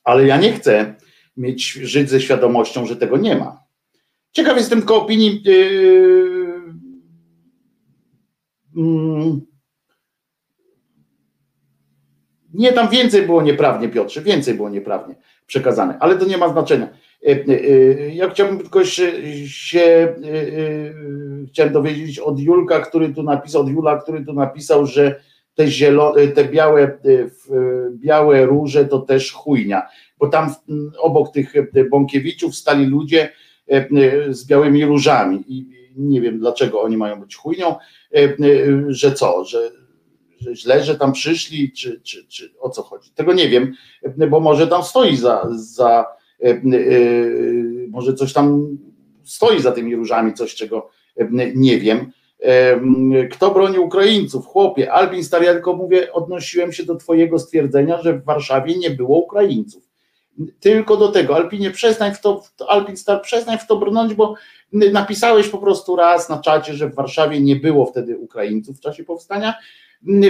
ale 0.04 0.28
ja 0.28 0.38
nie 0.38 0.54
chcę 0.54 0.96
mieć, 1.38 1.72
żyć 1.72 2.10
ze 2.10 2.22
świadomością, 2.22 2.86
że 2.86 2.96
tego 2.96 3.18
nie 3.18 3.36
ma. 3.36 3.64
Ciekaw 4.32 4.58
jestem 4.58 4.80
tylko 4.80 5.02
opinii 5.02 5.44
yy, 5.46 6.74
yy, 8.76 9.49
Nie, 12.54 12.74
tam 12.74 12.90
więcej 12.90 13.22
było 13.22 13.42
nieprawnie, 13.42 13.90
Piotrze, 13.90 14.22
więcej 14.22 14.54
było 14.54 14.70
nieprawnie 14.70 15.16
przekazane, 15.48 15.98
ale 16.00 16.16
to 16.16 16.26
nie 16.26 16.38
ma 16.38 16.50
znaczenia. 16.50 16.88
E, 17.26 17.32
e, 17.32 17.36
e, 17.48 18.16
ja 18.16 18.30
chciałbym 18.30 18.58
tylko 18.58 18.86
się, 18.86 19.12
się 19.48 20.16
chciałem 21.48 21.74
dowiedzieć 21.74 22.20
od 22.20 22.40
Julka, 22.40 22.80
który 22.80 23.14
tu 23.14 23.24
napisał, 23.24 23.62
od 23.62 23.70
Jula, 23.70 24.02
który 24.02 24.26
tu 24.26 24.34
napisał, 24.34 24.86
że 24.86 25.22
te, 25.56 25.68
zielone, 25.68 26.28
te 26.28 26.46
białe, 26.46 26.98
białe 27.94 28.46
róże 28.46 28.86
to 28.86 29.00
też 29.00 29.32
chujnia, 29.32 29.82
bo 30.20 30.28
tam 30.28 30.54
obok 31.00 31.32
tych 31.34 31.54
Bąkiewiczów 31.90 32.56
stali 32.56 32.86
ludzie 32.86 33.30
z 34.30 34.46
białymi 34.46 34.86
różami 34.86 35.44
i 35.48 35.66
nie 35.96 36.22
wiem 36.22 36.40
dlaczego 36.40 36.82
oni 36.82 36.98
mają 36.98 37.20
być 37.22 37.36
chujnią, 37.36 37.76
że 38.88 39.12
co, 39.12 39.46
że 39.46 39.72
że 39.72 39.72
źle, 40.54 40.84
że 40.84 40.96
tam 40.96 41.12
przyszli, 41.12 41.72
czy, 41.72 42.02
czy, 42.02 42.28
czy 42.28 42.54
o 42.60 42.70
co 42.70 42.84
chodzi. 42.84 43.12
Tego 43.16 43.34
nie 43.34 43.50
wiem, 43.50 43.74
bo 44.30 44.40
może 44.40 44.68
tam 44.68 44.84
stoi 44.84 45.16
za, 45.16 45.48
za 45.56 46.06
e, 46.44 46.50
e, 46.50 46.62
może 47.90 48.14
coś 48.14 48.34
tam 48.34 48.78
stoi 49.24 49.62
za 49.62 49.72
tymi 49.72 49.96
różami, 49.96 50.34
coś 50.34 50.56
czego 50.56 50.90
nie 51.56 51.80
wiem. 51.80 52.12
Kto 53.32 53.52
broni 53.52 53.80
Ukraińców? 53.80 54.46
Chłopie, 54.46 54.92
Albin 54.92 55.24
Star, 55.24 55.44
ja 55.44 55.54
tylko 55.54 55.74
mówię, 55.74 56.14
odnosiłem 56.14 56.74
się 56.74 56.84
do 56.84 56.96
twojego 56.96 57.40
stwierdzenia, 57.40 58.02
że 58.02 58.14
w 58.14 58.26
Warszawie 58.26 58.78
nie 58.78 58.90
było 58.90 59.18
Ukraińców. 59.18 59.90
Tylko 60.60 60.98
do 60.98 61.12
tego. 61.12 61.36
Alpinie, 61.36 61.72
przestań 61.72 62.14
w 62.14 62.22
to, 62.22 62.44
Alpin 62.68 62.98
Star, 62.98 63.22
przestań 63.22 63.58
w 63.58 63.68
to 63.68 63.78
brnąć, 63.78 64.14
bo 64.14 64.36
napisałeś 64.72 65.48
po 65.48 65.58
prostu 65.58 65.96
raz 65.96 66.30
na 66.30 66.42
czacie, 66.42 66.74
że 66.74 66.90
w 66.90 66.96
Warszawie 66.96 67.42
nie 67.42 67.56
było 67.56 67.86
wtedy 67.86 68.18
Ukraińców 68.18 68.78
w 68.78 68.82
czasie 68.82 69.04
powstania, 69.04 69.54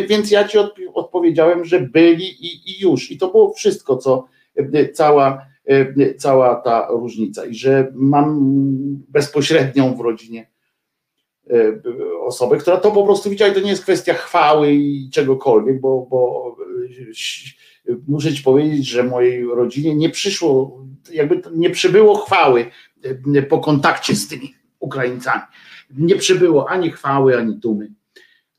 więc 0.07 0.31
ja 0.31 0.47
ci 0.47 0.57
odpowiedziałem, 0.93 1.65
że 1.65 1.79
byli 1.79 2.45
i, 2.45 2.71
i 2.71 2.81
już. 2.81 3.11
I 3.11 3.17
to 3.17 3.27
było 3.27 3.53
wszystko, 3.53 3.97
co 3.97 4.25
e, 4.55 4.89
cała, 4.89 5.45
e, 5.65 6.15
cała 6.15 6.55
ta 6.55 6.87
różnica. 6.89 7.45
I 7.45 7.55
że 7.55 7.91
mam 7.95 8.39
bezpośrednią 9.09 9.95
w 9.95 9.99
rodzinie 9.99 10.49
e, 11.49 11.81
osobę, 12.21 12.57
która 12.57 12.77
to 12.77 12.91
po 12.91 13.05
prostu 13.05 13.29
widziała 13.29 13.51
i 13.51 13.55
to 13.55 13.59
nie 13.59 13.69
jest 13.69 13.83
kwestia 13.83 14.13
chwały 14.13 14.73
i 14.73 15.09
czegokolwiek, 15.09 15.79
bo, 15.79 16.07
bo 16.09 16.55
muszę 18.07 18.33
ci 18.33 18.43
powiedzieć, 18.43 18.87
że 18.87 19.03
mojej 19.03 19.45
rodzinie 19.45 19.95
nie 19.95 20.09
przyszło, 20.09 20.79
jakby 21.11 21.41
nie 21.55 21.69
przybyło 21.69 22.15
chwały 22.15 22.65
po 23.49 23.59
kontakcie 23.59 24.15
z 24.15 24.27
tymi 24.27 24.53
Ukraińcami. 24.79 25.41
Nie 25.97 26.15
przybyło 26.15 26.69
ani 26.69 26.91
chwały, 26.91 27.37
ani 27.37 27.55
dumy 27.55 27.98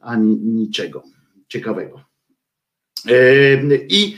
ani 0.00 0.36
niczego 0.36 1.02
ciekawego. 1.48 2.00
E, 3.08 3.76
I 3.88 4.16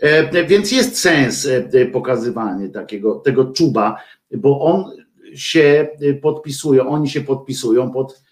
e, 0.00 0.44
więc 0.44 0.72
jest 0.72 0.98
sens 0.98 1.46
e, 1.46 1.86
pokazywania 1.86 2.68
takiego 2.68 3.14
tego 3.14 3.44
czuba, 3.44 3.96
bo 4.36 4.60
on 4.60 4.90
się 5.34 5.88
podpisuje, 6.22 6.86
oni 6.86 7.08
się 7.08 7.20
podpisują 7.20 7.90
pod, 7.90 8.22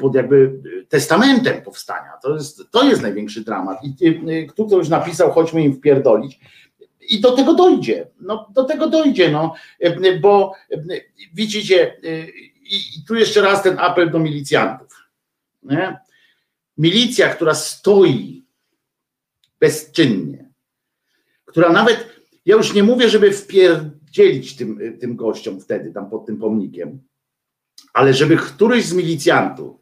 pod 0.00 0.14
jakby 0.14 0.62
testamentem 0.88 1.62
powstania. 1.62 2.10
To 2.22 2.34
jest, 2.34 2.62
to 2.70 2.84
jest 2.84 3.02
największy 3.02 3.44
dramat. 3.44 3.78
I 3.84 3.94
ktoś 4.48 4.88
napisał, 4.88 5.32
chodźmy 5.32 5.62
im 5.62 5.74
wpierdolić. 5.74 6.40
I 7.08 7.20
do 7.20 7.32
tego 7.32 7.54
dojdzie. 7.54 8.06
No, 8.20 8.48
do 8.54 8.64
tego 8.64 8.88
dojdzie, 8.88 9.30
no, 9.30 9.54
bo 10.20 10.52
widzicie, 11.34 11.96
i, 12.62 12.76
i 12.76 13.04
tu 13.08 13.14
jeszcze 13.14 13.40
raz 13.40 13.62
ten 13.62 13.78
apel 13.78 14.10
do 14.10 14.18
milicjantów. 14.18 15.08
Nie? 15.62 15.98
Milicja, 16.78 17.34
która 17.34 17.54
stoi 17.54 18.46
bezczynnie, 19.60 20.52
która 21.44 21.72
nawet, 21.72 22.22
ja 22.46 22.56
już 22.56 22.74
nie 22.74 22.82
mówię, 22.82 23.08
żeby 23.08 23.32
wpierdzielić 23.32 24.56
tym, 24.56 24.98
tym 25.00 25.16
gościom 25.16 25.60
wtedy, 25.60 25.92
tam 25.92 26.10
pod 26.10 26.26
tym 26.26 26.36
pomnikiem, 26.36 27.02
ale 27.92 28.14
żeby 28.14 28.36
któryś 28.36 28.84
z 28.84 28.92
milicjantów 28.92 29.80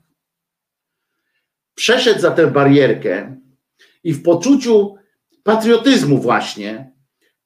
przeszedł 1.74 2.20
za 2.20 2.30
tę 2.30 2.50
barierkę 2.50 3.36
i 4.04 4.12
w 4.12 4.22
poczuciu 4.22 4.94
patriotyzmu 5.42 6.18
właśnie 6.18 6.92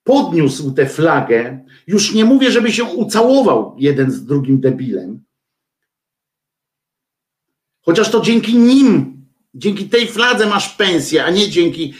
podniósł 0.04 0.72
tę 0.72 0.86
flagę, 0.86 1.64
już 1.86 2.14
nie 2.14 2.24
mówię, 2.24 2.50
żeby 2.50 2.72
się 2.72 2.84
ucałował 2.84 3.76
jeden 3.78 4.10
z 4.10 4.24
drugim 4.24 4.60
debilem, 4.60 5.24
chociaż 7.80 8.10
to 8.10 8.20
dzięki 8.20 8.58
nim 8.58 9.15
Dzięki 9.58 9.88
tej 9.88 10.08
fladze 10.08 10.46
masz 10.46 10.76
pensję, 10.76 11.24
a 11.24 11.30
nie 11.30 11.50
dzięki 11.50 11.94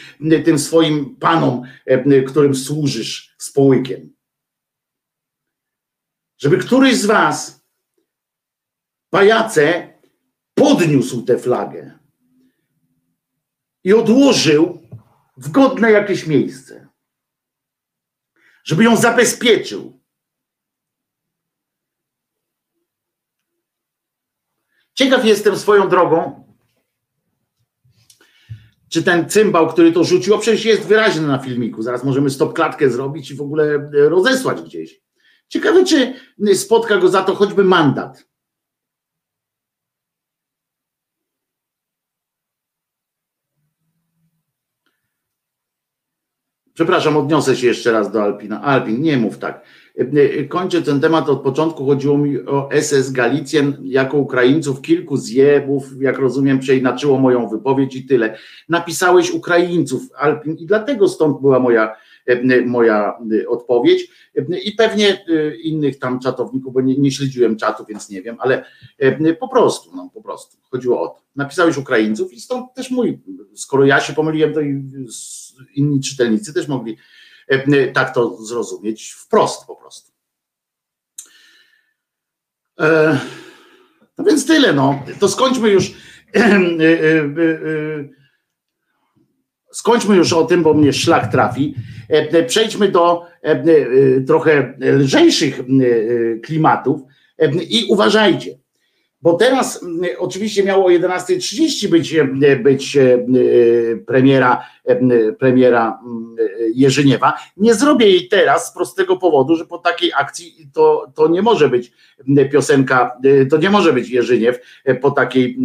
tym 0.45 0.59
swoim 0.59 1.17
panom, 1.17 1.63
e, 1.87 2.23
którym 2.23 2.55
służysz 2.55 3.35
z 3.39 3.51
połykiem. 3.51 4.17
Żeby 6.39 6.59
któryś 6.59 6.97
z 6.97 7.07
was, 7.07 7.65
pajace, 9.11 9.95
podniósł 10.55 11.23
tę 11.23 11.39
flagę 11.39 11.99
i 13.85 13.93
odłożył 13.93 14.89
w 15.37 15.51
godne 15.51 15.91
jakieś 15.91 16.27
miejsce. 16.27 16.89
Żeby 18.65 18.85
ją 18.85 18.97
zabezpieczył. 18.97 20.01
Ciekaw 24.95 25.25
jestem 25.25 25.57
swoją 25.57 25.89
drogą, 25.89 26.46
czy 28.89 29.03
ten 29.03 29.29
cymbał, 29.29 29.69
który 29.69 29.93
to 29.93 30.05
rzucił, 30.05 30.39
przecież 30.39 30.65
jest 30.65 30.83
wyraźny 30.83 31.27
na 31.27 31.39
filmiku. 31.39 31.83
Zaraz 31.83 32.05
możemy 32.05 32.31
stop 32.31 32.55
klatkę 32.55 32.91
zrobić 32.91 33.31
i 33.31 33.35
w 33.35 33.41
ogóle 33.41 33.65
e, 33.75 34.09
rozesłać 34.09 34.63
gdzieś. 34.63 35.01
Ciekawe, 35.49 35.85
czy 35.85 36.15
spotka 36.55 36.97
go 36.97 37.09
za 37.09 37.23
to 37.23 37.35
choćby 37.35 37.65
mandat. 37.65 38.27
Przepraszam, 46.77 47.17
odniosę 47.17 47.57
się 47.57 47.67
jeszcze 47.67 47.93
raz 47.93 48.13
do 48.13 48.23
Alpina. 48.23 48.63
Alpin, 48.63 49.03
nie 49.03 49.17
mów 49.17 49.39
tak. 49.39 49.65
Kończę 50.49 50.83
ten 50.83 51.01
temat 51.01 51.29
od 51.29 51.43
początku. 51.43 51.87
Chodziło 51.87 52.19
mi 52.19 52.39
o 52.39 52.69
SS 52.81 53.11
Galicjen 53.11 53.77
jako 53.85 54.17
Ukraińców. 54.17 54.83
Kilku 54.83 55.17
zjebów, 55.17 55.85
jak 56.01 56.19
rozumiem, 56.19 56.59
przeinaczyło 56.59 57.19
moją 57.21 57.49
wypowiedź 57.49 57.97
i 57.97 58.07
tyle. 58.07 58.39
Napisałeś 58.69 59.31
Ukraińców, 59.31 60.03
Alpin, 60.19 60.57
i 60.57 60.67
dlatego 60.67 61.09
stąd 61.09 61.41
była 61.41 61.59
moja, 61.59 61.97
moja 62.67 63.19
odpowiedź. 63.49 64.11
I 64.65 64.73
pewnie 64.73 65.25
innych 65.63 65.99
tam 65.99 66.21
czatowników, 66.21 66.75
bo 66.75 66.81
nie, 66.81 66.99
nie 66.99 67.11
śledziłem 67.11 67.57
czatu, 67.57 67.85
więc 67.89 68.11
nie 68.11 68.23
wiem, 68.23 68.37
ale 68.39 68.65
po 69.41 69.49
prostu, 69.49 69.91
no 69.97 70.11
po 70.15 70.23
prostu. 70.23 70.57
Chodziło 70.71 71.03
o 71.03 71.09
to. 71.09 71.23
Napisałeś 71.37 71.77
Ukraińców 71.77 72.33
i 72.33 72.41
stąd 72.41 72.75
też 72.75 72.91
mój, 72.91 73.19
skoro 73.55 73.85
ja 73.85 74.01
się 74.01 74.13
pomyliłem, 74.13 74.55
to 74.55 74.61
i 74.61 74.83
inni 75.75 76.01
czytelnicy 76.01 76.55
też 76.55 76.69
mogli 76.69 76.97
tak 77.95 78.15
to 78.15 78.45
zrozumieć 78.45 79.13
wprost 79.13 79.67
po 79.67 79.77
prostu. 79.77 80.13
E, 82.81 83.19
no 84.19 84.25
więc 84.25 84.47
tyle, 84.47 84.73
no. 84.73 85.03
To 85.21 85.29
skończmy 85.29 85.69
już. 85.69 85.95
E, 86.35 86.51
skończmy 89.73 90.17
już 90.17 90.33
o 90.33 90.45
tym, 90.45 90.63
bo 90.63 90.75
mnie 90.75 90.93
szlak 90.93 91.33
trafi. 91.33 91.75
Przejdźmy 92.47 92.89
do 92.89 93.27
trochę 94.27 94.75
lżejszych 94.81 95.61
klimatów 96.43 97.01
i 97.69 97.87
uważajcie. 97.89 98.59
Bo 99.27 99.35
teraz 99.35 99.83
mm, 99.83 100.01
oczywiście 100.19 100.65
miało 100.65 100.87
o 100.87 100.89
11.30 100.89 101.89
być, 101.89 102.15
e, 102.15 102.57
być 102.57 102.97
e, 102.97 103.19
premiera, 104.07 104.67
e, 104.85 105.33
premiera 105.33 106.01
Jerzyniewa. 106.75 107.35
Nie 107.57 107.75
zrobię 107.75 108.07
jej 108.07 108.29
teraz 108.29 108.67
z 108.67 108.75
prostego 108.75 109.17
powodu, 109.17 109.57
że 109.57 109.65
po 109.65 109.79
takiej 109.79 110.13
akcji 110.17 110.69
to, 110.73 111.13
to 111.15 111.29
nie 111.29 111.43
może 111.43 111.69
być 111.69 111.93
piosenka, 112.53 113.19
to 113.51 113.57
nie 113.57 113.71
może 113.71 113.93
być 113.93 114.11
Jerzyniew 114.11 114.59
po 115.01 115.11
takiej. 115.11 115.59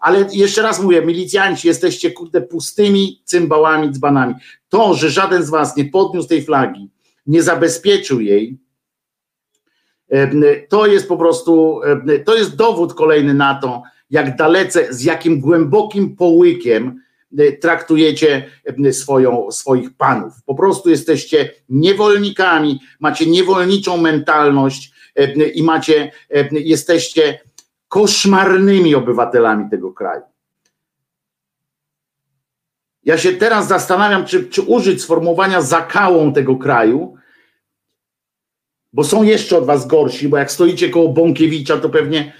Ale 0.00 0.26
jeszcze 0.32 0.62
raz 0.62 0.82
mówię, 0.82 1.02
milicjanci, 1.02 1.68
jesteście 1.68 2.10
kurde 2.10 2.40
pustymi 2.40 3.22
cymbałami, 3.24 3.90
dzbanami. 3.90 4.34
To, 4.68 4.94
że 4.94 5.10
żaden 5.10 5.42
z 5.42 5.50
was 5.50 5.76
nie 5.76 5.84
podniósł 5.84 6.28
tej 6.28 6.42
flagi, 6.42 6.90
nie 7.26 7.42
zabezpieczył 7.42 8.20
jej, 8.20 8.58
to 10.68 10.86
jest 10.86 11.08
po 11.08 11.16
prostu, 11.16 11.80
to 12.24 12.36
jest 12.36 12.56
dowód 12.56 12.94
kolejny 12.94 13.34
na 13.34 13.54
to, 13.54 13.82
jak 14.10 14.36
dalece, 14.36 14.94
z 14.94 15.04
jakim 15.04 15.40
głębokim 15.40 16.16
połykiem 16.16 17.02
traktujecie 17.60 18.50
swoją, 18.92 19.50
swoich 19.50 19.96
panów. 19.96 20.32
Po 20.46 20.54
prostu 20.54 20.90
jesteście 20.90 21.50
niewolnikami, 21.68 22.80
macie 23.00 23.26
niewolniczą 23.26 23.96
mentalność 23.96 24.92
i 25.54 25.62
macie, 25.62 26.12
jesteście 26.52 27.40
koszmarnymi 27.88 28.94
obywatelami 28.94 29.70
tego 29.70 29.92
kraju. 29.92 30.22
Ja 33.04 33.18
się 33.18 33.32
teraz 33.32 33.68
zastanawiam, 33.68 34.24
czy, 34.24 34.48
czy 34.48 34.62
użyć 34.62 35.02
sformułowania 35.02 35.60
zakałą 35.60 36.32
tego 36.32 36.56
kraju, 36.56 37.14
bo 38.92 39.04
są 39.04 39.22
jeszcze 39.22 39.58
od 39.58 39.66
was 39.66 39.86
gorsi, 39.86 40.28
bo 40.28 40.36
jak 40.36 40.52
stoicie 40.52 40.90
koło 40.90 41.08
Bąkiewicza, 41.08 41.78
to 41.78 41.88
pewnie, 41.88 42.32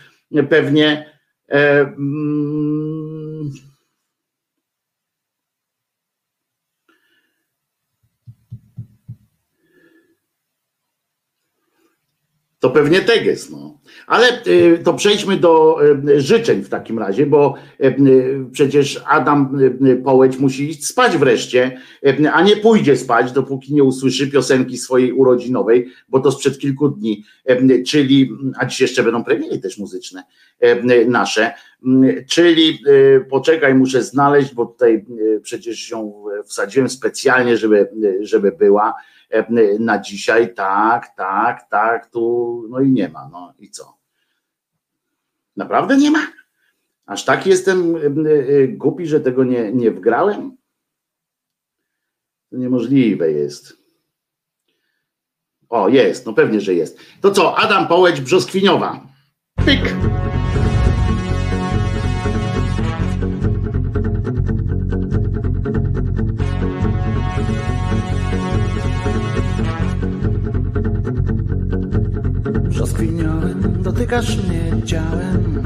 pewnie 0.48 1.10
e, 1.48 1.80
mm, 1.80 3.52
to 12.58 12.70
pewnie 12.70 13.00
teges, 13.00 13.50
no. 13.50 13.71
Ale 14.12 14.46
y, 14.46 14.78
to 14.84 14.94
przejdźmy 14.94 15.36
do 15.36 15.78
y, 16.08 16.20
życzeń 16.20 16.62
w 16.62 16.68
takim 16.68 16.98
razie, 16.98 17.26
bo 17.26 17.54
y, 17.80 17.96
przecież 18.52 19.02
Adam 19.06 19.58
Połeć 20.04 20.38
musi 20.38 20.70
iść 20.70 20.86
spać 20.86 21.16
wreszcie, 21.16 21.78
a 22.32 22.42
nie 22.42 22.56
pójdzie 22.56 22.96
spać, 22.96 23.32
dopóki 23.32 23.74
nie 23.74 23.84
usłyszy 23.84 24.30
piosenki 24.30 24.78
swojej 24.78 25.12
urodzinowej, 25.12 25.88
bo 26.08 26.20
to 26.20 26.32
sprzed 26.32 26.58
kilku 26.58 26.88
dni, 26.88 27.24
czyli, 27.86 28.30
a 28.58 28.66
dziś 28.66 28.80
jeszcze 28.80 29.02
będą 29.02 29.24
premiery 29.24 29.58
też 29.58 29.78
muzyczne 29.78 30.24
nasze, 31.06 31.52
czyli 32.28 32.78
poczekaj, 33.30 33.74
muszę 33.74 34.02
znaleźć, 34.02 34.54
bo 34.54 34.66
tutaj 34.66 35.04
przecież 35.42 35.90
ją 35.90 36.24
wsadziłem 36.44 36.88
specjalnie, 36.88 37.56
żeby, 37.56 37.88
żeby 38.20 38.52
była 38.52 38.94
na 39.78 39.98
dzisiaj, 39.98 40.54
tak, 40.54 41.06
tak, 41.16 41.68
tak, 41.70 42.10
tu, 42.10 42.66
no 42.70 42.80
i 42.80 42.90
nie 42.90 43.08
ma, 43.08 43.28
no 43.32 43.52
i 43.58 43.70
co? 43.70 44.01
Naprawdę 45.56 45.96
nie 45.96 46.10
ma? 46.10 46.26
Aż 47.06 47.24
tak 47.24 47.46
jestem 47.46 47.96
y, 47.96 48.68
głupi, 48.68 49.06
że 49.06 49.20
tego 49.20 49.44
nie, 49.44 49.72
nie 49.72 49.90
wgrałem? 49.90 50.56
To 52.50 52.56
niemożliwe 52.56 53.32
jest. 53.32 53.76
O, 55.68 55.88
jest, 55.88 56.26
no 56.26 56.32
pewnie, 56.32 56.60
że 56.60 56.74
jest. 56.74 56.98
To 57.20 57.30
co, 57.30 57.58
Adam 57.58 57.88
Połeć, 57.88 58.20
Brzoskwiniowa. 58.20 59.06
Pyk. 59.64 60.11
Dotykasz 74.12 74.36
mnie 74.36 74.82
ciałem 74.84 75.62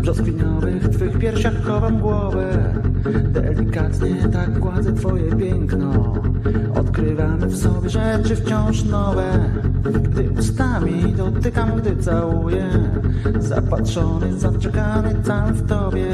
Brzoskwiniowych 0.00 0.88
twych 0.88 1.18
piersiach 1.18 1.62
chowam 1.62 1.98
głowę. 1.98 2.74
Delikatnie 3.24 4.28
tak 4.32 4.58
gładzę 4.58 4.92
twoje 4.92 5.36
piękno. 5.36 6.14
Odkrywamy 6.74 7.46
w 7.46 7.56
sobie 7.56 7.90
rzeczy 7.90 8.36
wciąż 8.36 8.84
nowe. 8.84 9.50
Gdy 10.02 10.30
ustami 10.30 11.14
dotykam, 11.16 11.76
gdy 11.76 11.96
całuję. 11.96 12.66
Zapatrzony, 13.38 14.38
zaczekany 14.38 15.14
cały 15.22 15.52
w 15.52 15.68
tobie. 15.68 16.06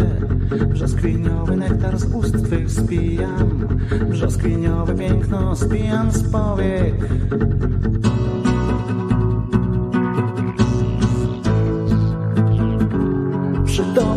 Brzoskwiniowy 0.68 1.56
nektar 1.56 1.98
z 1.98 2.04
ust 2.14 2.44
twych 2.44 2.70
spijam. 2.70 3.68
Brzoskwiniowe 4.10 4.94
piękno 4.94 5.56
spijam 5.56 6.10
z 6.10 6.30
powiek 6.30 6.94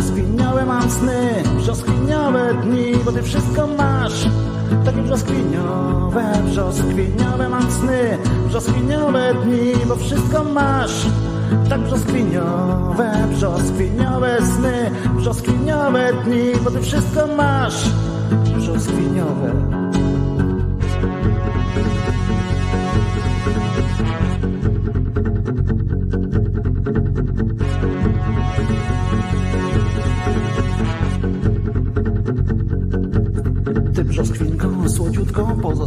Brzoskwiniowe 0.00 0.66
mam 0.66 0.90
sny, 0.90 1.42
brzoskwiniowe 1.56 2.54
dni, 2.62 2.96
bo 3.04 3.12
ty 3.12 3.22
wszystko 3.22 3.66
masz. 3.66 4.28
Takie 4.84 5.02
brzoskwiniowe, 5.02 6.24
brzoskwiniowe 6.44 7.48
mam 7.48 7.70
sny, 7.70 8.18
brzoskwiniowe 8.48 9.34
dni, 9.44 9.72
bo 9.88 9.96
wszystko 9.96 10.44
masz. 10.44 11.06
Tak 11.68 11.80
brzoskwiniowe, 11.80 13.12
brzoskwiniowe 13.30 14.38
sny, 14.42 14.90
brzoskwiniowe 15.16 16.12
dni, 16.24 16.52
bo 16.64 16.70
ty 16.70 16.80
wszystko 16.80 17.26
masz. 17.26 17.90
Brzoskwiniowe. 18.56 19.52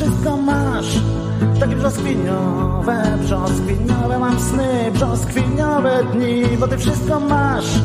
wszystko 0.00 0.36
masz. 0.36 0.98
Takie 1.60 1.76
brzoskwiniowe, 1.76 3.02
brzoskwiniowe 3.20 4.18
mam 4.18 4.40
sny, 4.40 4.90
brzoskwiniowe 4.92 6.04
dni, 6.12 6.56
bo 6.60 6.68
ty 6.68 6.78
wszystko 6.78 7.20
masz. 7.20 7.80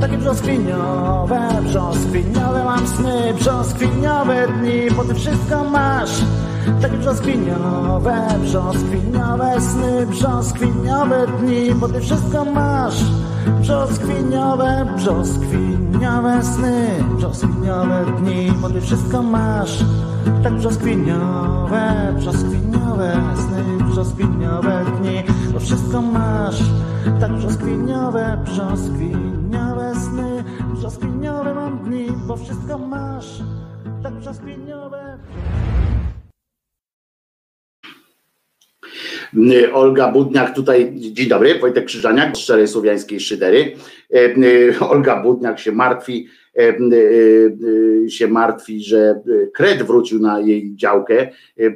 Takie 0.00 0.18
brzoskwiniowe, 0.18 1.40
brzoskwiniowe 1.62 2.64
mam 2.64 2.86
sny, 2.86 3.34
brzoskwiniowe 3.34 4.48
dni, 4.48 4.90
bo 4.96 5.04
ty 5.04 5.14
wszystko 5.14 5.64
masz. 5.64 6.10
Takie 6.82 6.96
brzoskwiniowe, 6.96 8.14
brzoskwiniowe 8.42 9.60
sny, 9.60 10.06
brzoskwiniowe 10.06 11.26
dni, 11.26 11.74
bo 11.74 11.88
ty 11.88 12.00
wszystko 12.00 12.44
masz. 12.44 13.04
Brzoskwiniowe, 13.60 14.86
brzoskwiniowe 14.96 16.42
sny, 16.42 17.04
brzoskwiniowe 17.16 18.04
dni, 18.18 18.52
bo 18.62 18.68
ty 18.68 18.80
wszystko 18.80 19.22
masz. 19.22 19.84
Tak 20.42 20.54
brzoskwiniowe, 20.54 21.45
brzoskwiniowe 21.66 23.16
sny, 23.36 23.84
brzoskwiniowe 23.90 24.84
dni, 25.00 25.22
bo 25.52 25.60
wszystko 25.60 26.02
masz. 26.02 26.60
Tak 27.20 27.32
brzoskwiniowe, 27.32 28.38
brzoskwiniowe 28.44 29.94
sny, 29.94 30.44
brzoskwiniowe 30.74 31.54
mam 31.54 31.78
dni, 31.78 32.06
bo 32.26 32.36
wszystko 32.36 32.78
masz. 32.78 33.42
Tak 34.02 34.12
brzoskwiniowe. 34.12 35.18
Y, 39.36 39.74
Olga 39.74 40.12
Budniak 40.12 40.54
tutaj, 40.54 40.92
dzień 40.96 41.28
dobry, 41.28 41.58
Wojtek 41.58 41.84
Krzyżaniak 41.84 42.36
z 42.36 42.40
Szczerej 42.40 42.68
Słowiańskiej 42.68 43.20
Szydery. 43.20 43.76
E, 44.14 44.18
y, 44.18 44.74
Olga 44.80 45.22
Budniak 45.22 45.58
się 45.58 45.72
martwi, 45.72 46.28
się 48.08 48.28
martwi, 48.28 48.84
że 48.84 49.20
kred 49.54 49.82
wrócił 49.82 50.20
na 50.20 50.40
jej 50.40 50.76
działkę, 50.76 51.28
e, 51.58 51.70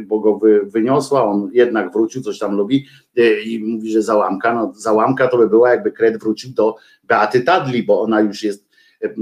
bo 0.00 0.20
go 0.20 0.38
wy, 0.38 0.60
wyniosła, 0.64 1.24
on 1.24 1.50
jednak 1.52 1.92
wrócił, 1.92 2.22
coś 2.22 2.38
tam 2.38 2.56
lubi 2.56 2.86
e, 3.16 3.40
i 3.40 3.64
mówi, 3.64 3.90
że 3.90 4.02
załamka, 4.02 4.54
no 4.54 4.72
załamka 4.76 5.28
to 5.28 5.38
by 5.38 5.48
była 5.48 5.70
jakby 5.70 5.92
kred 5.92 6.18
wrócił 6.18 6.52
do 6.52 6.76
Beaty 7.04 7.40
Tadli, 7.40 7.82
bo 7.82 8.00
ona 8.00 8.20
już 8.20 8.42
jest 8.42 8.68
e, 9.02 9.06
e, 9.06 9.12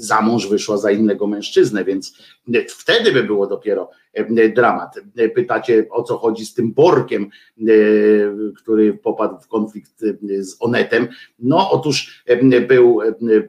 za 0.00 0.20
mąż 0.20 0.48
wyszła 0.48 0.76
za 0.76 0.90
innego 0.90 1.26
mężczyznę, 1.26 1.84
więc 1.84 2.14
wtedy 2.68 3.12
by 3.12 3.22
było 3.22 3.46
dopiero 3.46 3.90
e, 4.12 4.48
dramat. 4.48 4.96
E, 5.16 5.28
Pytacie 5.28 5.86
o 5.90 6.02
co 6.02 6.18
chodzi 6.18 6.46
z 6.46 6.54
tym 6.54 6.72
Borkiem, 6.72 7.22
e, 7.22 7.64
który 8.56 8.94
popadł 8.94 9.38
w 9.40 9.48
konflikt 9.48 10.00
z 10.38 10.56
Onetem. 10.60 11.08
No 11.38 11.70
otóż 11.70 12.24
był, 12.68 13.00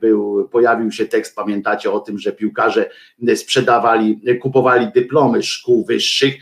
był, 0.02 0.49
pojawił 0.52 0.91
się 0.91 1.06
tekst, 1.06 1.36
pamiętacie 1.36 1.91
o 1.91 1.99
tym, 1.99 2.19
że 2.19 2.32
piłkarze 2.32 2.90
sprzedawali, 3.36 4.22
kupowali 4.41 4.88
dyplomy 4.95 5.44
szkół 5.44 5.86
wyższych 5.86 6.36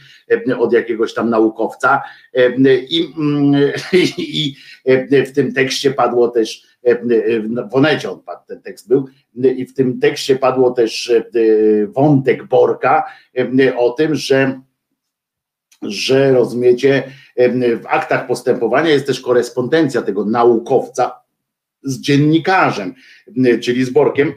od 0.60 0.74
jakiegoś 0.74 1.14
tam 1.14 1.30
naukowca 1.30 2.02
e, 2.34 2.76
i, 2.76 3.14
mm, 3.18 3.72
i 4.18 4.56
e, 4.86 5.26
w 5.26 5.32
tym 5.32 5.54
tekście 5.54 5.92
padło 5.92 6.28
też 6.28 6.70
w 7.72 7.76
Onecie 7.76 8.12
on 8.12 8.22
padł, 8.22 8.42
ten 8.48 8.62
tekst 8.62 8.88
był 8.88 9.08
i 9.48 9.66
w 9.66 9.74
tym 9.74 10.00
tekście 10.00 10.36
padło 10.36 10.72
też 10.72 11.10
e, 11.10 11.24
wątek 11.88 12.48
Borka 12.48 13.04
e, 13.38 13.78
o 13.78 13.90
tym, 13.90 14.16
że 14.16 14.62
że 15.82 16.32
rozumiecie, 16.32 17.04
e, 17.36 17.78
w 17.78 17.88
aktach 17.88 18.28
postępowania 18.28 18.90
jest 18.90 19.08
też 19.08 19.22
korespondencja 19.22 20.02
tego 20.02 20.26
naukowca 20.26 21.12
z 21.84 22.02
dziennikarzem, 22.02 22.94
e, 23.46 23.60
czyli 23.60 23.86
z 23.86 23.90
Borkiem, 23.90 24.34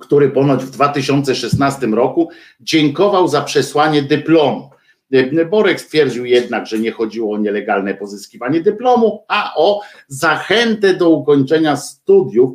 który 0.00 0.30
ponoć 0.30 0.64
w 0.64 0.70
2016 0.70 1.86
roku 1.86 2.30
dziękował 2.60 3.28
za 3.28 3.42
przesłanie 3.42 4.02
dyplomu. 4.02 4.70
E, 5.12 5.44
Borek 5.44 5.80
stwierdził 5.80 6.24
jednak, 6.24 6.66
że 6.66 6.78
nie 6.78 6.92
chodziło 6.92 7.34
o 7.34 7.38
nielegalne 7.38 7.94
pozyskiwanie 7.94 8.60
dyplomu, 8.60 9.24
a 9.28 9.52
o 9.56 9.80
zachętę 10.08 10.94
do 10.94 11.10
ukończenia 11.10 11.76
studiów 11.76 12.50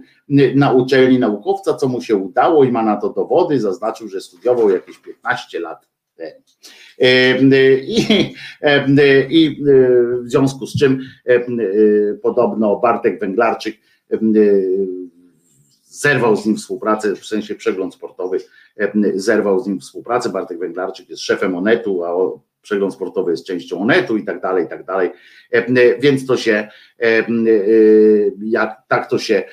na 0.56 0.72
uczelni 0.72 1.20
naukowca, 1.20 1.74
co 1.74 1.88
mu 1.88 2.02
się 2.02 2.16
udało 2.16 2.64
i 2.64 2.72
ma 2.72 2.84
na 2.84 2.98
to 2.98 3.10
dowody. 3.10 3.60
Zaznaczył, 3.60 4.08
że 4.08 4.22
studiował 4.22 4.70
jakieś 4.70 4.98
15 4.98 5.60
lat 5.60 5.88
temu. 6.16 6.40
I, 7.82 8.36
I 9.30 9.64
w 10.24 10.30
związku 10.30 10.66
z 10.66 10.80
czym 10.80 11.00
podobno 12.22 12.76
Bartek 12.76 13.20
Węglarczyk 13.20 13.76
zerwał 15.84 16.36
z 16.36 16.46
nim 16.46 16.56
współpracę, 16.56 17.16
w 17.16 17.26
sensie 17.26 17.56
przegląd 17.56 17.94
sportowy 17.94 18.38
zerwał 19.16 19.60
z 19.60 19.68
nim 19.68 19.80
współpracę. 19.80 20.30
Bartek 20.30 20.60
Węglarczyk 20.60 21.10
jest 21.10 21.22
szefem 21.22 21.56
Onetu, 21.56 22.04
a 22.04 22.40
przegląd 22.62 22.94
sportowy 22.94 23.32
jest 23.32 23.46
częścią 23.46 23.82
Onetu 23.82 24.18
i 24.18 24.26
tak 24.26 24.42
dalej, 24.42 24.66
i 24.66 24.68
tak 24.68 24.86
dalej. 24.86 25.12
Więc 26.00 26.26
to 26.26 26.38
się, 26.38 26.68
jak 28.44 28.82
tak 28.88 29.10
to 29.10 29.18
się 29.18 29.44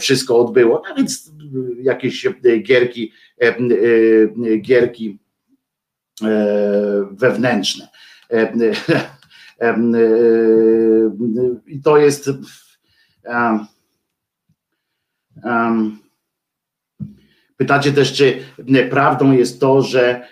wszystko 0.00 0.38
odbyło, 0.38 0.82
a 0.90 0.94
więc 0.94 1.32
jakieś 1.82 2.26
gierki, 2.62 3.12
gierki 4.60 5.18
wewnętrzne. 7.10 7.88
I 11.66 11.82
to 11.82 11.98
jest 11.98 12.30
Pytacie 17.56 17.92
też, 17.92 18.12
czy 18.12 18.38
prawdą 18.90 19.32
jest 19.32 19.60
to, 19.60 19.82
że 19.82 20.28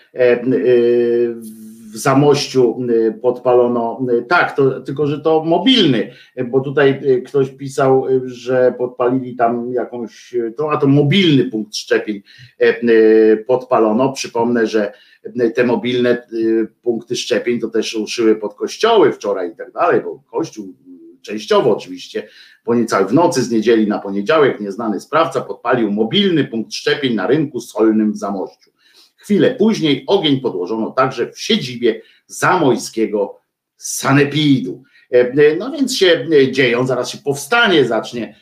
w 1.97 1.99
Zamościu 1.99 2.79
podpalono, 3.23 4.07
tak, 4.29 4.57
to, 4.57 4.81
tylko 4.81 5.07
że 5.07 5.21
to 5.21 5.45
mobilny, 5.45 6.11
bo 6.51 6.61
tutaj 6.61 7.01
ktoś 7.27 7.51
pisał, 7.51 8.07
że 8.25 8.75
podpalili 8.79 9.37
tam 9.37 9.73
jakąś, 9.73 10.35
to, 10.57 10.73
a 10.73 10.77
to 10.77 10.87
mobilny 10.87 11.45
punkt 11.45 11.77
szczepień 11.77 12.23
podpalono. 13.47 14.13
Przypomnę, 14.13 14.67
że 14.67 14.93
te 15.55 15.65
mobilne 15.65 16.27
punkty 16.83 17.17
szczepień 17.17 17.61
to 17.61 17.69
też 17.69 17.95
ruszyły 17.95 18.37
pod 18.37 18.55
kościoły 18.55 19.13
wczoraj 19.13 19.53
i 19.53 19.57
tak 19.57 19.73
dalej, 19.73 20.01
bo 20.01 20.23
kościół 20.31 20.75
częściowo 21.23 21.77
oczywiście, 21.77 22.29
bo 22.65 22.75
niecały 22.75 23.07
w 23.07 23.13
nocy 23.13 23.43
z 23.43 23.51
niedzieli 23.51 23.87
na 23.87 23.99
poniedziałek 23.99 24.61
nieznany 24.61 25.01
sprawca 25.01 25.41
podpalił 25.41 25.93
mobilny 25.93 26.45
punkt 26.45 26.75
szczepień 26.75 27.15
na 27.15 27.27
rynku 27.27 27.61
solnym 27.61 28.13
w 28.13 28.17
Zamościu. 28.17 28.71
Chwilę 29.27 29.55
później 29.55 30.05
ogień 30.07 30.41
podłożono 30.41 30.91
także 30.91 31.33
w 31.33 31.41
siedzibie 31.41 32.01
zamojskiego 32.27 33.41
sanepidu. 33.77 34.83
No 35.59 35.71
więc 35.71 35.97
się 35.97 36.27
dzieją, 36.51 36.87
zaraz 36.87 37.11
się 37.11 37.19
powstanie 37.19 37.85
zacznie 37.85 38.37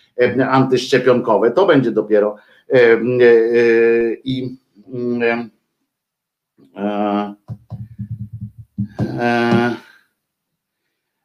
antyszczepionkowe, 0.50 1.50
to 1.50 1.66
będzie 1.66 1.90
dopiero 1.90 2.36
i 4.24 4.56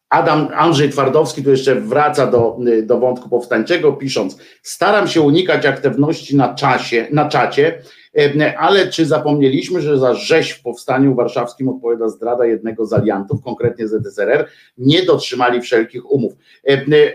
Adam 0.09 0.47
Andrzej 0.55 0.89
Twardowski 0.89 1.43
tu 1.43 1.49
jeszcze 1.51 1.75
wraca 1.75 2.27
do, 2.27 2.57
do 2.83 2.99
wątku 2.99 3.29
powstańczego, 3.29 3.93
pisząc: 3.93 4.37
Staram 4.63 5.07
się 5.07 5.21
unikać 5.21 5.65
aktywności 5.65 6.35
na 6.35 6.53
czasie, 6.53 7.07
na 7.11 7.29
czacie, 7.29 7.67
e, 7.77 7.81
ale 8.57 8.87
czy 8.87 9.05
zapomnieliśmy, 9.05 9.81
że 9.81 9.97
za 9.97 10.15
rzeź 10.15 10.51
w 10.51 10.61
powstaniu 10.61 11.15
warszawskim 11.15 11.69
odpowiada 11.69 12.09
zdrada 12.09 12.45
jednego 12.45 12.85
z 12.85 12.93
aliantów, 12.93 13.43
konkretnie 13.43 13.87
ZSRR, 13.87 14.47
nie 14.77 15.03
dotrzymali 15.03 15.61
wszelkich 15.61 16.11
umów. 16.11 16.33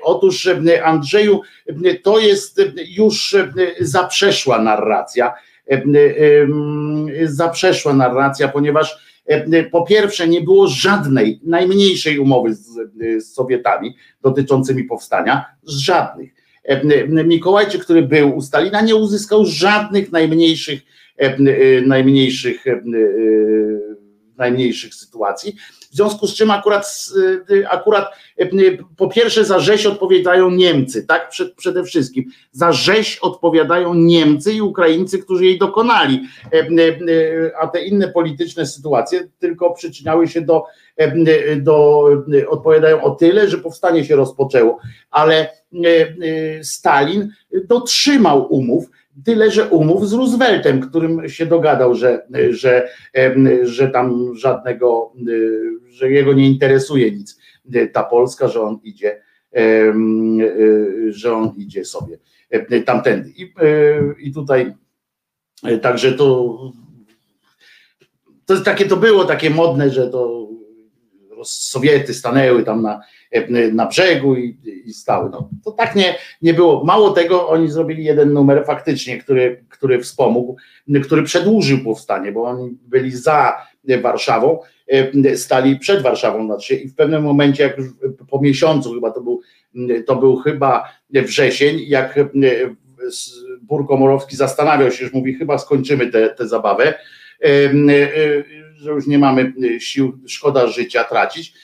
Otóż, 0.03 0.49
Andrzeju, 0.85 1.41
to 2.03 2.19
jest 2.19 2.61
już 2.89 3.37
zaprzeszła 3.81 4.62
narracja. 4.62 5.35
Zaprzeszła 7.25 7.95
narracja, 7.95 8.49
ponieważ 8.49 9.15
po 9.71 9.83
pierwsze, 9.83 10.29
nie 10.29 10.41
było 10.41 10.66
żadnej, 10.66 11.41
najmniejszej 11.45 12.19
umowy 12.19 12.55
z, 12.55 12.66
z 13.19 13.35
Sowietami 13.35 13.97
dotyczącymi 14.23 14.85
powstania, 14.85 15.45
z 15.62 15.77
żadnych. 15.79 16.34
E, 16.65 17.24
Mikołajczyk, 17.24 17.85
który 17.85 18.03
był 18.03 18.36
u 18.36 18.43
Stalina, 18.43 18.81
nie 18.81 18.97
uzyskał 18.97 19.47
żadnych 19.47 20.12
najmniejszych, 20.12 20.82
e, 21.16 21.81
najmniejszych, 21.81 22.65
najmniejszych 24.36 24.95
sytuacji. 24.95 25.57
W 25.95 25.97
związku 25.97 26.27
z 26.27 26.35
czym 26.35 26.51
akurat, 26.51 27.07
y, 27.51 27.69
akurat 27.69 28.15
y, 28.41 28.79
po 28.97 29.09
pierwsze 29.09 29.45
za 29.45 29.61
rzeź 29.61 29.87
odpowiadają 29.87 30.51
Niemcy, 30.51 31.07
tak? 31.07 31.33
Przede 31.57 31.85
wszystkim. 31.85 32.25
Za 32.53 32.73
rzeź 32.73 33.19
odpowiadają 33.19 33.95
Niemcy 33.95 34.53
i 34.53 34.61
Ukraińcy, 34.61 35.19
którzy 35.19 35.45
jej 35.45 35.59
dokonali, 35.59 36.21
y, 36.55 37.53
a 37.61 37.66
te 37.66 37.85
inne 37.85 38.09
polityczne 38.09 38.66
sytuacje 38.66 39.29
tylko 39.39 39.71
przyczyniały 39.71 40.29
się 40.29 40.41
do, 40.41 40.65
do 41.57 42.09
odpowiadają 42.49 43.03
o 43.03 43.11
tyle, 43.11 43.49
że 43.51 43.59
powstanie 43.59 44.05
się 44.05 44.16
rozpoczęło, 44.16 44.79
ale 45.11 45.51
Stalin 46.62 47.33
dotrzymał 47.69 48.55
umów, 48.55 48.91
Tyle, 49.24 49.51
że 49.51 49.69
umów 49.69 50.09
z 50.09 50.12
Rooseveltem, 50.12 50.81
którym 50.81 51.28
się 51.28 51.47
dogadał, 51.47 51.95
że, 51.95 52.27
że, 52.51 52.89
że 53.62 53.89
tam 53.89 54.35
żadnego, 54.36 55.12
że 55.86 56.11
jego 56.11 56.32
nie 56.32 56.49
interesuje 56.49 57.11
nic 57.11 57.39
ta 57.93 58.03
Polska, 58.03 58.49
że 58.49 58.61
on 58.61 58.78
idzie, 58.85 59.23
że 61.09 61.35
on 61.35 61.53
idzie 61.57 61.85
sobie 61.85 62.19
tamtędy. 62.85 63.31
I, 63.36 63.55
i 64.19 64.32
tutaj 64.32 64.74
także 65.82 66.12
to 66.12 66.59
to 68.47 68.61
takie 68.61 68.85
to 68.85 68.97
było 68.97 69.24
takie 69.24 69.51
modne, 69.51 69.91
że 69.91 70.09
to 70.09 70.34
Sowiety 71.45 72.15
stanęły 72.15 72.62
tam 72.62 72.83
na, 72.83 73.01
na 73.73 73.87
brzegu 73.87 74.37
i, 74.37 74.57
i 74.85 74.93
stały. 74.93 75.31
No, 75.31 75.51
to 75.65 75.73
tak 75.73 75.95
nie, 75.95 76.15
nie 76.43 76.55
było. 76.55 76.85
Mało 76.85 77.11
tego, 77.11 77.49
oni 77.49 77.71
zrobili 77.71 78.05
jeden 78.05 78.33
numer 78.33 78.65
faktycznie, 78.66 79.19
który, 79.19 79.65
który 79.69 80.01
wspomógł, 80.01 80.57
który 81.05 81.23
przedłużył 81.23 81.79
powstanie, 81.85 82.33
bo 82.33 82.45
oni 82.45 82.79
byli 82.87 83.11
za 83.11 83.66
Warszawą, 84.03 84.59
stali 85.37 85.79
przed 85.79 86.03
Warszawą 86.03 86.47
znaczy, 86.47 86.75
i 86.75 86.89
w 86.89 86.95
pewnym 86.95 87.23
momencie, 87.23 87.62
jak 87.62 87.79
już 87.79 87.87
po 88.31 88.41
miesiącu 88.41 88.95
chyba 88.95 89.11
to 89.11 89.21
był, 89.21 89.41
to 90.07 90.16
był 90.16 90.37
chyba 90.37 90.89
wrzesień, 91.11 91.81
jak 91.87 92.21
Burkomorowski 93.62 94.37
zastanawiał 94.37 94.91
się, 94.91 95.05
już 95.05 95.12
mówi, 95.12 95.35
chyba 95.35 95.59
skończymy 95.59 96.07
tę 96.37 96.49
zabawę, 96.49 96.95
że 98.85 98.90
już 98.90 99.06
nie 99.06 99.19
mamy 99.19 99.52
sił, 99.78 100.19
szkoda 100.27 100.66
życia 100.66 101.05
tracić, 101.05 101.55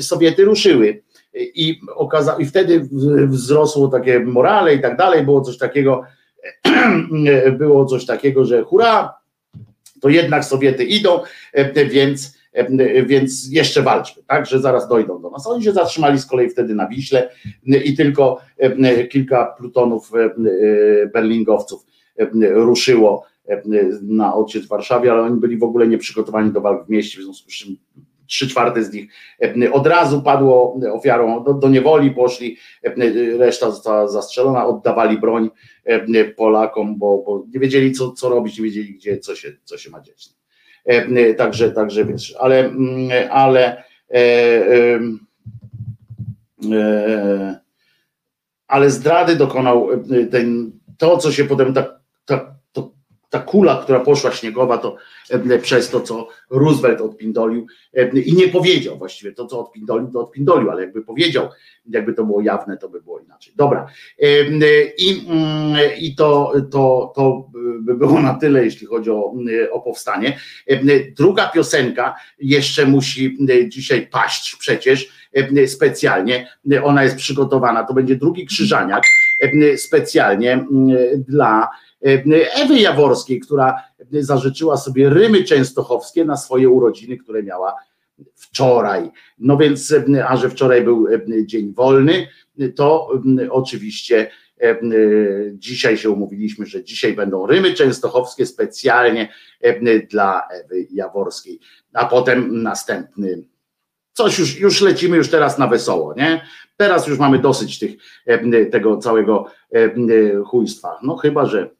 Sowiety 0.00 0.44
ruszyły. 0.44 1.02
I, 1.34 1.80
okaza- 1.96 2.36
I 2.40 2.46
wtedy 2.46 2.88
wzrosło 3.26 3.88
takie 3.88 4.20
morale 4.20 4.74
i 4.74 4.80
tak 4.80 4.96
dalej, 4.96 5.24
było 5.24 5.40
coś 5.40 5.58
takiego, 5.58 6.02
było 7.58 7.86
coś 7.86 8.06
takiego, 8.06 8.44
że 8.44 8.62
hura, 8.62 9.14
to 10.00 10.08
jednak 10.08 10.44
Sowiety 10.44 10.84
idą, 10.84 11.20
więc, 11.90 12.38
więc 13.06 13.48
jeszcze 13.50 13.82
walczmy, 13.82 14.22
tak, 14.26 14.46
że 14.46 14.60
zaraz 14.60 14.88
dojdą 14.88 15.22
do 15.22 15.30
nas. 15.30 15.46
Oni 15.46 15.64
się 15.64 15.72
zatrzymali 15.72 16.18
z 16.18 16.26
kolei 16.26 16.50
wtedy 16.50 16.74
na 16.74 16.88
Wiśle 16.88 17.30
i 17.84 17.96
tylko 17.96 18.40
kilka 19.10 19.54
plutonów 19.58 20.10
berlingowców 21.12 21.86
ruszyło 22.42 23.26
na 24.02 24.34
odciec 24.34 24.64
w 24.64 24.68
Warszawie, 24.68 25.12
ale 25.12 25.22
oni 25.22 25.40
byli 25.40 25.56
w 25.58 25.62
ogóle 25.62 25.86
nieprzygotowani 25.88 26.52
do 26.52 26.60
walk 26.60 26.86
w 26.86 26.90
mieście, 26.90 27.20
w 27.20 27.24
związku 27.24 27.50
z 27.50 27.54
czym 27.54 27.76
trzy 28.32 28.48
czwarte 28.48 28.84
z 28.84 28.92
nich 28.92 29.12
od 29.72 29.86
razu 29.86 30.22
padło 30.22 30.80
ofiarą, 30.92 31.44
do, 31.44 31.54
do 31.54 31.68
niewoli 31.68 32.10
poszli, 32.10 32.56
reszta 33.38 33.70
została 33.70 34.08
zastrzelona, 34.08 34.66
oddawali 34.66 35.18
broń 35.18 35.50
Polakom, 36.36 36.98
bo, 36.98 37.22
bo 37.26 37.44
nie 37.54 37.60
wiedzieli 37.60 37.92
co, 37.92 38.12
co 38.12 38.28
robić, 38.28 38.58
nie 38.58 38.64
wiedzieli 38.64 38.94
gdzie, 38.94 39.18
co 39.18 39.34
się, 39.34 39.52
co 39.64 39.78
się 39.78 39.90
ma 39.90 40.00
dziać. 40.00 40.28
Także, 41.36 41.70
także 41.70 42.04
wiesz, 42.04 42.34
ale, 42.40 42.70
ale 43.30 43.84
e, 44.10 44.20
e, 46.72 47.60
ale 48.68 48.90
zdrady 48.90 49.36
dokonał 49.36 49.88
ten, 50.30 50.72
to, 50.98 51.16
co 51.16 51.32
się 51.32 51.44
potem 51.44 51.74
tak, 51.74 52.00
tak 52.24 52.51
ta 53.32 53.38
kula, 53.38 53.82
która 53.82 54.00
poszła 54.00 54.32
śniegowa, 54.32 54.78
to 54.78 54.96
e, 55.30 55.58
przez 55.58 55.90
to, 55.90 56.00
co 56.00 56.28
Roosevelt 56.50 57.00
odpindolił 57.00 57.66
e, 57.94 58.08
i 58.08 58.32
nie 58.32 58.48
powiedział 58.48 58.98
właściwie 58.98 59.32
to, 59.32 59.46
co 59.46 59.60
odpindolił, 59.60 60.10
to 60.10 60.20
odpindolił, 60.20 60.70
ale 60.70 60.82
jakby 60.82 61.02
powiedział, 61.02 61.48
jakby 61.90 62.14
to 62.14 62.24
było 62.24 62.40
jawne, 62.40 62.76
to 62.76 62.88
by 62.88 63.00
było 63.00 63.20
inaczej. 63.20 63.52
Dobra. 63.56 63.86
E, 64.18 64.26
I, 64.98 65.26
mm, 65.28 65.76
i 65.98 66.14
to, 66.14 66.52
to, 66.70 67.12
to 67.14 67.48
by 67.80 67.94
było 67.94 68.20
na 68.20 68.34
tyle, 68.34 68.64
jeśli 68.64 68.86
chodzi 68.86 69.10
o, 69.10 69.34
o 69.72 69.80
powstanie. 69.80 70.38
Druga 71.16 71.48
piosenka 71.48 72.14
jeszcze 72.38 72.86
musi 72.86 73.38
dzisiaj 73.68 74.06
paść 74.06 74.56
przecież 74.56 75.08
specjalnie. 75.66 76.48
Ona 76.84 77.04
jest 77.04 77.16
przygotowana. 77.16 77.84
To 77.84 77.94
będzie 77.94 78.16
drugi 78.16 78.46
krzyżaniak 78.46 79.02
specjalnie 79.76 80.66
dla 81.28 81.68
Ewy 82.54 82.80
Jaworskiej, 82.80 83.40
która 83.40 83.82
zażyczyła 84.10 84.76
sobie 84.76 85.10
rymy 85.10 85.44
częstochowskie 85.44 86.24
na 86.24 86.36
swoje 86.36 86.68
urodziny, 86.68 87.16
które 87.16 87.42
miała 87.42 87.74
wczoraj. 88.34 89.10
No 89.38 89.56
więc, 89.56 89.94
a 90.28 90.36
że 90.36 90.50
wczoraj 90.50 90.84
był 90.84 91.06
dzień 91.46 91.74
wolny, 91.74 92.28
to 92.76 93.08
oczywiście 93.50 94.30
dzisiaj 95.54 95.96
się 95.96 96.10
umówiliśmy, 96.10 96.66
że 96.66 96.84
dzisiaj 96.84 97.12
będą 97.12 97.46
rymy 97.46 97.74
częstochowskie 97.74 98.46
specjalnie 98.46 99.32
dla 100.10 100.48
Ewy 100.50 100.86
Jaworskiej, 100.90 101.60
a 101.92 102.04
potem 102.04 102.62
następny 102.62 103.42
coś 104.12 104.38
już, 104.38 104.60
już 104.60 104.80
lecimy 104.80 105.16
już 105.16 105.30
teraz 105.30 105.58
na 105.58 105.66
wesoło, 105.66 106.14
nie? 106.14 106.44
Teraz 106.76 107.06
już 107.06 107.18
mamy 107.18 107.38
dosyć 107.38 107.78
tych, 107.78 107.92
tego 108.70 108.96
całego 108.96 109.46
chujstwa. 110.46 110.98
No 111.02 111.16
chyba, 111.16 111.46
że 111.46 111.70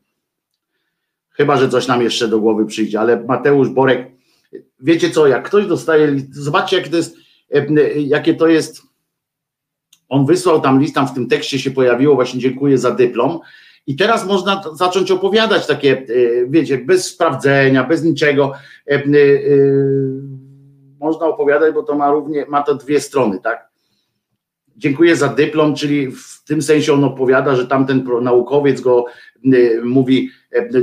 Chyba, 1.32 1.56
że 1.56 1.68
coś 1.68 1.86
nam 1.86 2.02
jeszcze 2.02 2.28
do 2.28 2.40
głowy 2.40 2.66
przyjdzie, 2.66 3.00
ale 3.00 3.24
Mateusz 3.24 3.68
Borek, 3.68 4.10
wiecie 4.80 5.10
co, 5.10 5.26
jak 5.26 5.46
ktoś 5.46 5.66
dostaje, 5.66 6.16
zobaczcie 6.30 6.76
jakie 6.76 6.90
to 6.90 6.96
jest, 6.96 7.16
jakie 7.96 8.34
to 8.34 8.48
jest, 8.48 8.82
on 10.08 10.26
wysłał 10.26 10.60
tam 10.60 10.80
list, 10.80 10.94
tam 10.94 11.08
w 11.08 11.14
tym 11.14 11.28
tekście 11.28 11.58
się 11.58 11.70
pojawiło, 11.70 12.14
właśnie 12.14 12.40
dziękuję 12.40 12.78
za 12.78 12.90
dyplom 12.90 13.40
i 13.86 13.96
teraz 13.96 14.26
można 14.26 14.62
zacząć 14.72 15.10
opowiadać 15.10 15.66
takie, 15.66 15.92
e, 15.92 16.04
wiecie, 16.48 16.78
bez 16.78 17.04
sprawdzenia, 17.06 17.84
bez 17.84 18.04
niczego, 18.04 18.52
e, 18.86 18.94
e, 18.94 19.02
można 21.00 21.26
opowiadać, 21.26 21.74
bo 21.74 21.82
to 21.82 21.94
ma 21.94 22.10
równie, 22.10 22.46
ma 22.48 22.62
to 22.62 22.74
dwie 22.74 23.00
strony, 23.00 23.40
tak? 23.40 23.68
Dziękuję 24.76 25.16
za 25.16 25.28
dyplom, 25.28 25.74
czyli 25.74 26.10
w 26.10 26.44
tym 26.46 26.62
sensie 26.62 26.92
on 26.92 27.04
opowiada, 27.04 27.56
że 27.56 27.66
tamten 27.66 28.08
naukowiec 28.22 28.80
go 28.80 29.04
mówi, 29.84 30.30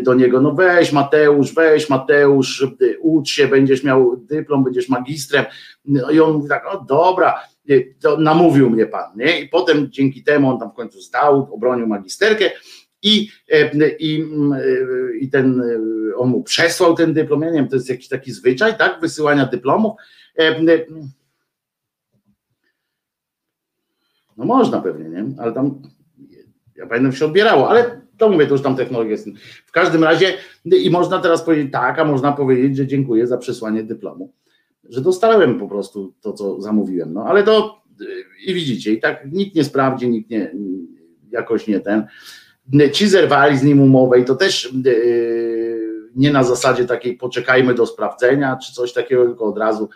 do 0.03 0.13
niego, 0.13 0.41
no 0.41 0.51
weź 0.51 0.91
Mateusz, 0.91 1.53
weź 1.53 1.89
Mateusz, 1.89 2.67
ucz 3.01 3.29
się, 3.29 3.47
będziesz 3.47 3.83
miał 3.83 4.17
dyplom, 4.17 4.63
będziesz 4.63 4.89
magistrem. 4.89 5.45
No 5.85 6.11
i 6.11 6.19
on 6.19 6.33
mówi 6.33 6.49
tak, 6.49 6.63
no 6.73 6.85
dobra, 6.87 7.39
e, 7.69 7.73
to 8.01 8.17
namówił 8.17 8.69
mnie 8.69 8.85
pan, 8.85 9.11
nie? 9.15 9.41
I 9.41 9.49
potem 9.49 9.91
dzięki 9.91 10.23
temu 10.23 10.49
on 10.49 10.59
tam 10.59 10.71
w 10.71 10.73
końcu 10.73 11.01
zdał, 11.01 11.53
obronił 11.53 11.87
magisterkę 11.87 12.51
i, 13.03 13.29
e, 13.51 13.89
i, 13.99 14.25
i 15.21 15.29
ten, 15.29 15.63
on 16.17 16.29
mu 16.29 16.43
przesłał 16.43 16.95
ten 16.95 17.13
dyplom, 17.13 17.41
ja 17.41 17.49
nie 17.49 17.59
wiem, 17.59 17.67
to 17.67 17.75
jest 17.75 17.89
jakiś 17.89 18.07
taki 18.07 18.31
zwyczaj, 18.31 18.77
tak, 18.77 19.01
wysyłania 19.01 19.45
dyplomów. 19.45 19.93
No 24.37 24.45
można 24.45 24.81
pewnie, 24.81 25.09
nie? 25.09 25.25
Ale 25.37 25.51
tam, 25.51 25.81
ja 26.75 26.87
pamiętam, 26.87 27.13
się 27.13 27.25
odbierało, 27.25 27.69
ale 27.69 28.08
to 28.19 28.29
mówię, 28.29 28.45
to 28.47 28.53
już 28.53 28.61
tam 28.61 28.75
technologia 28.75 29.11
jest. 29.11 29.27
W 29.65 29.71
każdym 29.71 30.03
razie 30.03 30.33
i 30.65 30.89
można 30.89 31.19
teraz 31.19 31.43
powiedzieć 31.43 31.71
tak, 31.71 31.99
a 31.99 32.05
można 32.05 32.31
powiedzieć, 32.31 32.77
że 32.77 32.87
dziękuję 32.87 33.27
za 33.27 33.37
przesłanie 33.37 33.83
dyplomu, 33.83 34.33
że 34.83 35.01
dostałem 35.01 35.59
po 35.59 35.67
prostu 35.67 36.13
to, 36.21 36.33
co 36.33 36.61
zamówiłem. 36.61 37.13
No 37.13 37.23
ale 37.23 37.43
to 37.43 37.79
I 38.45 38.53
widzicie, 38.53 38.93
i 38.93 38.99
tak 38.99 39.31
nikt 39.31 39.55
nie 39.55 39.63
sprawdzi, 39.63 40.09
nikt 40.09 40.29
nie, 40.29 40.51
jakoś 41.31 41.67
nie 41.67 41.79
ten. 41.79 42.05
Ci 42.91 43.07
zerwali 43.07 43.57
z 43.57 43.63
nim 43.63 43.81
umowę 43.81 44.19
i 44.19 44.25
to 44.25 44.35
też 44.35 44.73
nie 46.15 46.31
na 46.31 46.43
zasadzie 46.43 46.85
takiej 46.85 47.17
poczekajmy 47.17 47.73
do 47.73 47.85
sprawdzenia, 47.85 48.57
czy 48.57 48.73
coś 48.73 48.93
takiego, 48.93 49.25
tylko 49.25 49.45
od 49.45 49.57
razu, 49.57 49.89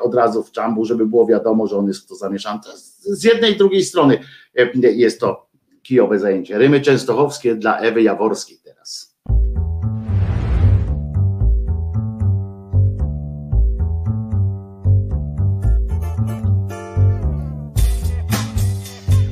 od 0.00 0.14
razu 0.14 0.42
w 0.42 0.50
czambu, 0.50 0.84
żeby 0.84 1.06
było 1.06 1.26
wiadomo, 1.26 1.66
że 1.66 1.76
on 1.76 1.86
jest 1.86 2.04
w 2.04 2.06
to 2.06 2.14
zamieszany. 2.14 2.60
Z 3.00 3.24
jednej 3.24 3.52
i 3.52 3.56
drugiej 3.56 3.84
strony 3.84 4.18
jest 4.74 5.20
to 5.20 5.43
kijowe 5.84 6.18
zajęcie. 6.18 6.58
Rymy 6.58 6.80
częstochowskie 6.80 7.54
dla 7.54 7.78
Ewy 7.78 8.02
Jaworskiej 8.02 8.58
teraz. 8.64 9.14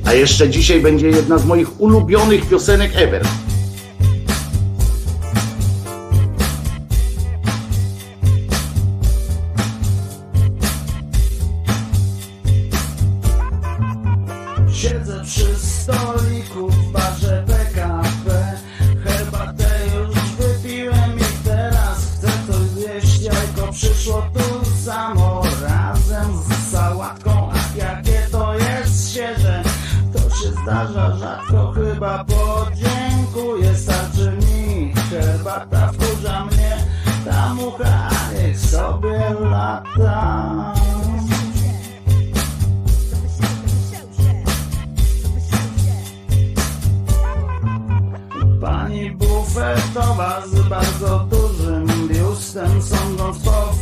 A 0.05 0.13
jeszcze 0.13 0.49
dzisiaj 0.49 0.81
będzie 0.81 1.07
jedna 1.07 1.37
z 1.37 1.45
moich 1.45 1.81
ulubionych 1.81 2.49
piosenek 2.49 2.91
ever. 2.95 3.25
zdarza 30.63 31.17
rzadko 31.17 31.71
Chyba 31.71 32.25
podziękuję, 32.25 33.75
starczy 33.75 34.31
mi 34.31 34.93
Herbata 35.09 35.91
wkurza 35.91 36.45
mnie 36.45 36.77
Ta 37.25 37.53
mucha, 37.53 38.09
niech 38.35 38.59
sobie 38.59 39.19
lata. 39.39 40.73
Pani 48.61 49.11
bufetowa 49.11 50.41
z 50.47 50.69
bardzo 50.69 51.19
dużym 51.19 52.07
biustem 52.07 52.81
sądząc 52.81 53.39
po 53.39 53.72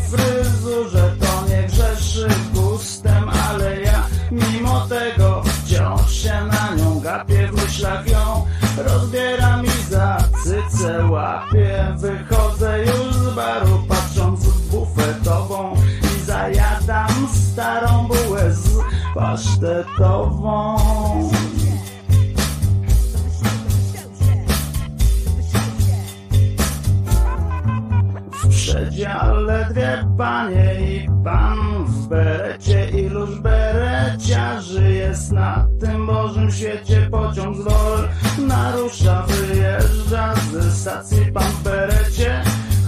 Rozbiera 8.83 9.61
mi 9.61 9.69
za 9.89 10.17
cyce, 10.43 11.05
łapie 11.05 11.95
Wychodzę 11.97 12.79
już 12.79 13.15
z 13.15 13.35
baru 13.35 13.83
patrząc 13.89 14.45
w 14.45 14.71
bufetową. 14.71 15.73
I 16.17 16.23
zajadam 16.23 17.27
starą 17.33 18.07
bułę 18.07 18.53
z 18.53 18.69
pasztetową. 19.15 20.77
W 28.31 28.47
przedziale 28.49 29.67
dwie 29.69 30.05
panie 30.17 30.81
i 30.81 31.09
pan 31.23 31.80
berecie, 32.11 32.89
iluż 32.89 33.39
bereciarzy 33.39 34.91
jest 34.91 35.31
na 35.31 35.67
tym 35.79 36.07
Bożym 36.07 36.51
świecie. 36.51 37.07
Pociąg 37.11 37.57
z 37.57 37.65
Lol 37.65 38.09
narusza, 38.37 39.25
wyjeżdża 39.27 40.33
ze 40.53 40.71
stacji 40.71 41.31
pan 41.33 41.51
berecie. 41.63 42.43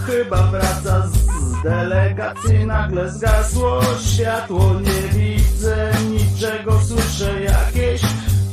Chyba 0.05 0.37
wraca 0.37 1.07
z 1.07 1.63
delegacji, 1.63 2.65
nagle 2.65 3.11
zgasło 3.11 3.81
światło. 4.13 4.73
Nie 4.73 5.19
widzę 5.19 5.91
niczego, 6.11 6.79
słyszę 6.81 7.41
jakieś 7.41 8.01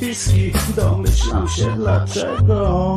piski, 0.01 0.53
domyślam 0.77 1.49
się 1.49 1.77
dlaczego. 1.77 2.97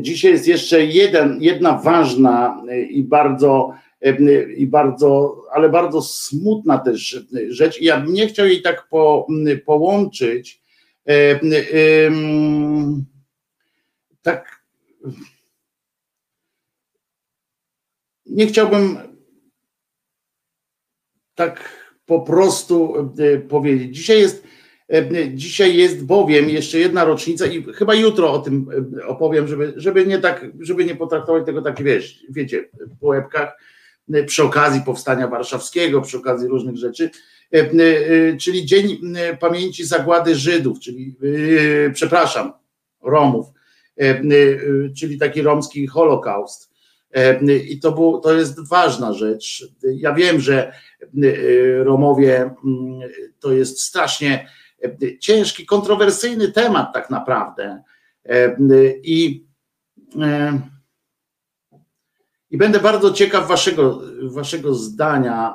dzisiaj 0.00 0.32
jest 0.32 0.48
jeszcze 0.48 0.84
jeden, 0.84 1.38
jedna 1.42 1.78
ważna 1.78 2.64
i 2.90 3.02
bardzo, 3.02 3.74
e, 4.00 4.42
i 4.52 4.66
bardzo, 4.66 5.42
ale 5.52 5.68
bardzo 5.68 6.02
smutna 6.02 6.78
też 6.78 7.26
rzecz. 7.48 7.80
I 7.80 7.84
ja 7.84 8.00
bym 8.00 8.12
nie 8.12 8.26
chciał 8.26 8.46
jej 8.46 8.62
tak 8.62 8.88
po, 8.88 9.26
połączyć. 9.66 10.62
Tak. 14.22 14.62
Nie 18.26 18.46
chciałbym 18.46 18.98
tak 21.34 21.78
po 22.06 22.20
prostu 22.20 22.94
e, 23.18 23.38
powiedzieć. 23.38 23.96
Dzisiaj 23.96 24.20
jest, 24.20 24.44
e, 24.44 24.47
dzisiaj 25.34 25.76
jest 25.76 26.04
bowiem 26.04 26.50
jeszcze 26.50 26.78
jedna 26.78 27.04
rocznica 27.04 27.46
i 27.46 27.62
chyba 27.62 27.94
jutro 27.94 28.32
o 28.32 28.38
tym 28.38 28.66
e, 28.98 29.06
opowiem, 29.06 29.48
żeby, 29.48 29.72
żeby 29.76 30.06
nie 30.06 30.18
tak, 30.18 30.46
żeby 30.60 30.84
nie 30.84 30.94
potraktować 30.96 31.46
tego 31.46 31.62
tak, 31.62 31.82
wiesz, 31.82 32.24
wiecie, 32.30 32.68
po 33.00 33.06
łebkach, 33.06 33.58
przy 34.26 34.42
okazji 34.42 34.80
powstania 34.80 35.28
warszawskiego, 35.28 36.00
przy 36.00 36.18
okazji 36.18 36.48
różnych 36.48 36.76
rzeczy, 36.76 37.10
czyli 38.40 38.66
Dzień 38.66 39.00
Pamięci 39.40 39.84
Zagłady 39.84 40.34
Żydów, 40.34 40.80
czyli, 40.80 41.16
przepraszam, 41.94 42.52
Romów, 43.02 43.46
czyli 44.96 45.18
taki 45.18 45.42
romski 45.42 45.86
Holokaust. 45.86 46.70
I 47.68 47.80
to, 47.80 47.92
był, 47.92 48.20
to 48.20 48.32
jest 48.32 48.68
ważna 48.68 49.12
rzecz. 49.12 49.68
Ja 49.82 50.14
wiem, 50.14 50.40
że 50.40 50.72
Romowie 51.84 52.40
mm, 52.40 52.54
to 53.40 53.52
jest 53.52 53.80
strasznie 53.80 54.48
ciężki, 55.20 55.66
kontrowersyjny 55.66 56.52
temat 56.52 56.94
tak 56.94 57.10
naprawdę. 57.10 57.82
Y, 58.26 59.00
I, 59.02 59.46
i 62.50 62.58
będę 62.58 62.80
bardzo 62.80 63.12
ciekaw 63.12 63.48
waszego, 63.48 64.02
waszego 64.22 64.74
zdania 64.74 65.54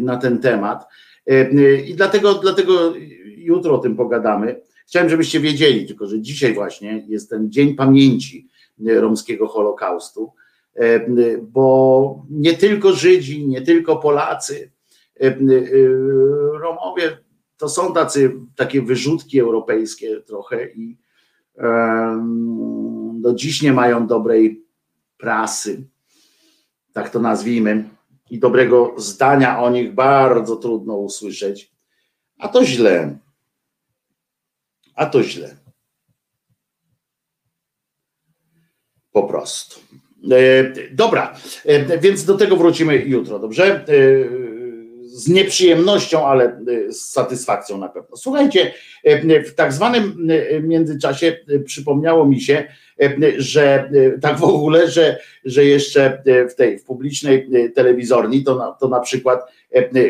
na 0.00 0.16
ten 0.16 0.38
temat. 0.38 0.86
I 1.84 1.94
dlatego, 1.94 2.34
dlatego 2.34 2.94
jutro 3.36 3.74
o 3.74 3.78
tym 3.78 3.96
pogadamy. 3.96 4.60
Chciałem, 4.86 5.08
żebyście 5.08 5.40
wiedzieli, 5.40 5.86
tylko 5.86 6.06
że 6.06 6.20
dzisiaj 6.20 6.54
właśnie 6.54 7.04
jest 7.08 7.30
ten 7.30 7.50
Dzień 7.50 7.74
Pamięci 7.74 8.48
Romskiego 8.86 9.48
Holokaustu. 9.48 10.32
E, 10.76 11.00
bo 11.42 12.26
nie 12.30 12.54
tylko 12.54 12.92
Żydzi, 12.92 13.46
nie 13.46 13.62
tylko 13.62 13.96
Polacy, 13.96 14.72
e, 15.20 15.26
e, 15.26 15.36
Romowie 16.60 17.18
to 17.60 17.68
są 17.68 17.94
tacy, 17.94 18.36
takie 18.56 18.82
wyrzutki 18.82 19.40
europejskie 19.40 20.20
trochę 20.20 20.70
i 20.70 20.98
do 23.14 23.34
dziś 23.34 23.62
nie 23.62 23.72
mają 23.72 24.06
dobrej 24.06 24.64
prasy, 25.18 25.88
tak 26.92 27.10
to 27.10 27.20
nazwijmy, 27.20 27.88
i 28.30 28.38
dobrego 28.38 28.94
zdania 28.96 29.62
o 29.62 29.70
nich 29.70 29.94
bardzo 29.94 30.56
trudno 30.56 30.96
usłyszeć. 30.96 31.72
A 32.38 32.48
to 32.48 32.64
źle. 32.64 33.18
A 34.94 35.06
to 35.06 35.22
źle. 35.22 35.56
Po 39.12 39.22
prostu. 39.22 39.80
E, 40.30 40.72
dobra, 40.94 41.36
e, 41.64 41.98
więc 41.98 42.24
do 42.24 42.36
tego 42.36 42.56
wrócimy 42.56 42.96
jutro, 42.96 43.38
dobrze? 43.38 43.64
E, 43.64 43.84
z 45.20 45.28
nieprzyjemnością, 45.28 46.26
ale 46.26 46.60
z 46.88 47.00
satysfakcją 47.00 47.78
na 47.78 47.88
pewno. 47.88 48.16
Słuchajcie, 48.16 48.72
w 49.46 49.54
tak 49.54 49.72
zwanym 49.72 50.28
międzyczasie 50.62 51.36
przypomniało 51.64 52.26
mi 52.26 52.40
się, 52.40 52.64
że 53.38 53.90
tak 54.20 54.38
w 54.38 54.44
ogóle, 54.44 54.90
że, 54.90 55.18
że 55.44 55.64
jeszcze 55.64 56.22
w 56.50 56.54
tej 56.54 56.78
w 56.78 56.84
publicznej 56.84 57.48
telewizorni 57.74 58.44
to 58.44 58.54
na, 58.54 58.72
to 58.72 58.88
na 58.88 59.00
przykład 59.00 59.40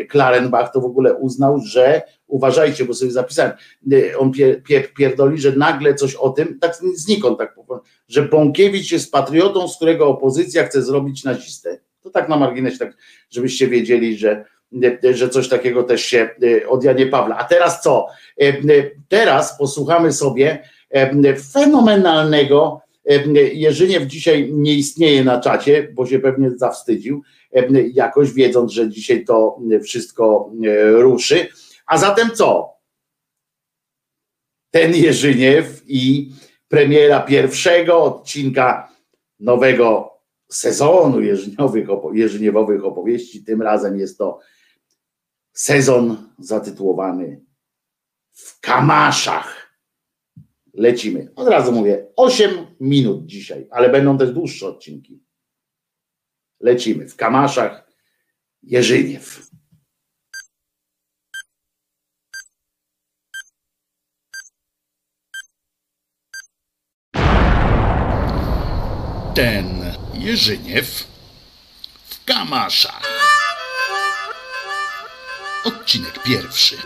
Klarenbach 0.09 0.73
to 0.73 0.81
w 0.81 0.85
ogóle 0.85 1.13
uznał, 1.13 1.59
że 1.65 2.01
uważajcie, 2.27 2.85
bo 2.85 2.93
sobie 2.93 3.11
zapisałem, 3.11 3.51
on 4.17 4.31
pier, 4.31 4.63
pier, 4.63 4.93
pierdoli, 4.93 5.37
że 5.37 5.51
nagle 5.51 5.95
coś 5.95 6.15
o 6.15 6.29
tym, 6.29 6.59
tak 6.59 6.75
znikąd 6.95 7.37
tak 7.37 7.55
że 8.07 8.21
Bąkiewicz 8.21 8.91
jest 8.91 9.11
patriotą, 9.11 9.67
z 9.67 9.75
którego 9.75 10.07
opozycja 10.07 10.63
chce 10.65 10.81
zrobić 10.81 11.23
nazistę. 11.23 11.79
To 12.01 12.09
tak 12.09 12.29
na 12.29 12.37
marginesie, 12.37 12.77
tak 12.77 12.97
żebyście 13.29 13.67
wiedzieli, 13.67 14.17
że, 14.17 14.45
że 15.13 15.29
coś 15.29 15.49
takiego 15.49 15.83
też 15.83 16.05
się 16.05 16.29
od 16.67 16.83
Janie 16.83 17.07
Pawła. 17.07 17.37
A 17.37 17.43
teraz 17.43 17.81
co? 17.81 18.07
Teraz 19.07 19.57
posłuchamy 19.57 20.13
sobie 20.13 20.63
fenomenalnego 21.53 22.81
Jerzyniew 23.53 24.03
dzisiaj 24.03 24.51
nie 24.53 24.73
istnieje 24.73 25.23
na 25.23 25.39
czacie, 25.39 25.87
bo 25.93 26.05
się 26.05 26.19
pewnie 26.19 26.51
zawstydził, 26.51 27.21
jakoś 27.93 28.33
wiedząc, 28.33 28.71
że 28.71 28.89
dzisiaj 28.89 29.25
to 29.25 29.59
wszystko 29.83 30.51
ruszy. 30.93 31.47
A 31.85 31.97
zatem 31.97 32.29
co? 32.33 32.69
Ten 34.71 34.95
Jerzyniew 34.95 35.81
i 35.87 36.31
premiera 36.67 37.19
pierwszego 37.19 38.03
odcinka 38.03 38.91
nowego 39.39 40.11
sezonu 40.49 41.21
jeżyniowych, 41.21 41.87
jeżyniewowych 42.13 42.85
opowieści. 42.85 43.43
Tym 43.43 43.61
razem 43.61 43.97
jest 43.97 44.17
to 44.17 44.39
sezon 45.53 46.33
zatytułowany 46.39 47.45
W 48.31 48.59
Kamaszach. 48.59 49.77
Lecimy. 50.73 51.31
Od 51.35 51.47
razu 51.47 51.71
mówię, 51.71 52.07
8 52.15 52.65
minut 52.79 53.25
dzisiaj, 53.25 53.67
ale 53.71 53.89
będą 53.89 54.17
też 54.17 54.31
dłuższe 54.31 54.67
odcinki. 54.67 55.23
Lecimy. 56.59 57.07
W 57.07 57.15
Kamaszach 57.15 57.91
Jerzyniew. 58.63 59.51
ten 69.35 69.95
Jerzyniew 70.13 71.07
w 72.09 72.25
Kamaszach. 72.25 73.20
Odcinek 75.63 76.23
pierwszy. 76.23 76.77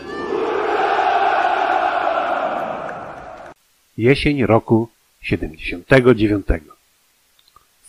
Jesień 3.98 4.46
roku 4.46 4.90
79. 5.22 6.46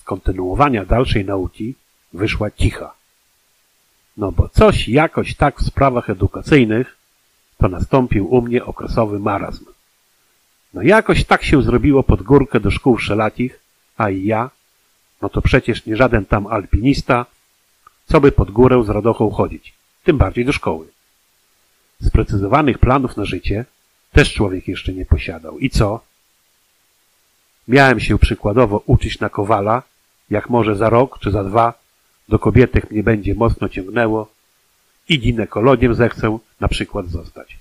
Z 0.01 0.03
kontynuowania 0.03 0.85
dalszej 0.85 1.25
nauki 1.25 1.75
wyszła 2.13 2.51
cicha. 2.51 2.95
No 4.17 4.33
bo 4.33 4.49
coś 4.49 4.89
jakoś 4.89 5.35
tak 5.35 5.61
w 5.61 5.67
sprawach 5.67 6.11
edukacyjnych 6.11 6.97
to 7.59 7.69
nastąpił 7.69 8.35
u 8.35 8.43
mnie 8.43 8.65
okresowy 8.65 9.19
marazm. 9.19 9.65
No 10.75 10.83
jakoś 10.83 11.25
tak 11.25 11.43
się 11.43 11.63
zrobiło 11.63 12.03
pod 12.03 12.23
górkę 12.23 12.61
do 12.61 12.71
szkół 12.71 12.97
wszelakich, 12.97 13.61
a 13.97 14.11
i 14.11 14.25
ja, 14.25 14.51
no 15.23 15.29
to 15.29 15.43
przecież 15.43 15.87
nie 15.87 15.97
żaden 15.97 16.27
tam 16.27 16.47
alpinista, 16.47 17.27
co 18.07 18.21
by 18.21 18.33
pod 18.33 18.51
górę 18.51 18.85
z 18.85 18.89
radochą 18.89 19.31
chodzić, 19.31 19.75
tym 20.07 20.19
bardziej 20.19 20.45
do 20.45 20.53
szkoły. 20.53 20.87
Sprecyzowanych 22.03 22.79
planów 22.79 23.17
na 23.17 23.25
życie 23.25 23.65
też 24.13 24.35
człowiek 24.35 24.69
jeszcze 24.69 24.93
nie 24.93 25.07
posiadał. 25.07 25.59
I 25.59 25.71
co? 25.71 26.01
Miałem 27.69 28.01
się 28.01 28.19
przykładowo 28.19 28.83
uczyć 28.87 29.21
na 29.21 29.29
kowala, 29.29 29.83
jak 30.31 30.51
może 30.51 30.77
za 30.77 30.91
rok 30.91 31.19
czy 31.19 31.31
za 31.31 31.45
dwa 31.45 31.75
do 32.29 32.39
kobietek 32.39 32.91
mnie 32.91 33.03
będzie 33.03 33.35
mocno 33.35 33.69
ciągnęło 33.69 34.29
i 35.09 35.19
ginekologiem 35.19 35.95
zechcę 35.95 36.39
na 36.61 36.69
przykład 36.69 37.07
zostać. 37.09 37.59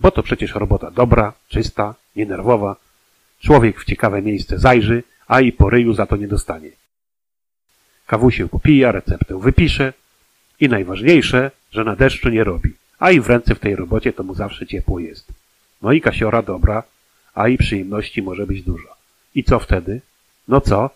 Bo 0.00 0.10
to 0.10 0.22
przecież 0.22 0.54
robota 0.54 0.90
dobra, 0.90 1.32
czysta, 1.48 1.94
nienerwowa. 2.16 2.76
Człowiek 3.40 3.80
w 3.80 3.84
ciekawe 3.84 4.22
miejsce 4.22 4.58
zajrzy 4.58 5.02
a 5.26 5.40
i 5.40 5.52
po 5.52 5.70
ryju 5.70 5.92
za 5.92 6.06
to 6.06 6.16
nie 6.16 6.28
dostanie. 6.28 6.70
Kawusię 8.06 8.48
popija, 8.48 8.92
receptę 8.92 9.40
wypisze 9.40 9.92
i 10.60 10.68
najważniejsze, 10.68 11.50
że 11.72 11.84
na 11.84 11.96
deszczu 11.96 12.28
nie 12.28 12.44
robi, 12.44 12.72
a 12.98 13.10
i 13.10 13.20
w 13.20 13.28
ręce 13.28 13.54
w 13.54 13.58
tej 13.58 13.76
robocie 13.76 14.12
to 14.12 14.22
mu 14.22 14.34
zawsze 14.34 14.66
ciepło 14.66 14.98
jest. 14.98 15.32
No 15.82 15.92
i 15.92 16.00
kasiora 16.00 16.42
dobra, 16.42 16.82
a 17.34 17.48
i 17.48 17.58
przyjemności 17.58 18.22
może 18.22 18.46
być 18.46 18.62
dużo. 18.62 18.88
I 19.34 19.44
co 19.44 19.58
wtedy? 19.58 20.00
No 20.48 20.60
co? 20.60 20.90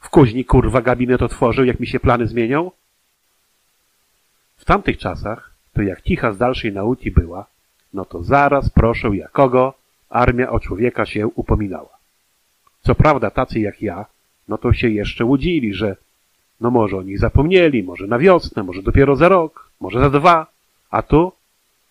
W 0.00 0.08
kuźni 0.08 0.44
kurwa 0.44 0.82
gabinet 0.82 1.22
otworzył, 1.22 1.64
jak 1.64 1.80
mi 1.80 1.86
się 1.86 2.00
plany 2.00 2.26
zmienią? 2.26 2.70
W 4.56 4.64
tamtych 4.64 4.98
czasach, 4.98 5.54
to 5.72 5.82
jak 5.82 6.02
cicha 6.02 6.32
z 6.32 6.38
dalszej 6.38 6.72
nauki 6.72 7.10
była, 7.10 7.46
no 7.94 8.04
to 8.04 8.22
zaraz 8.22 8.70
proszę 8.70 9.08
jakogo 9.08 9.74
armia 10.10 10.50
o 10.50 10.60
człowieka 10.60 11.06
się 11.06 11.26
upominała. 11.26 11.98
Co 12.80 12.94
prawda 12.94 13.30
tacy 13.30 13.60
jak 13.60 13.82
ja, 13.82 14.06
no 14.48 14.58
to 14.58 14.72
się 14.72 14.88
jeszcze 14.88 15.24
łudzili, 15.24 15.74
że 15.74 15.96
no 16.60 16.70
może 16.70 16.96
o 16.96 17.02
nich 17.02 17.18
zapomnieli, 17.18 17.82
może 17.82 18.06
na 18.06 18.18
wiosnę, 18.18 18.62
może 18.62 18.82
dopiero 18.82 19.16
za 19.16 19.28
rok, 19.28 19.70
może 19.80 20.00
za 20.00 20.10
dwa, 20.10 20.46
a 20.90 21.02
tu, 21.02 21.32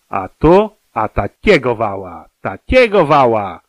a 0.08 0.28
tu, 0.28 0.70
a 0.94 1.08
takiego 1.08 1.74
wała, 1.74 2.28
takiego 2.40 3.06
wała. 3.06 3.60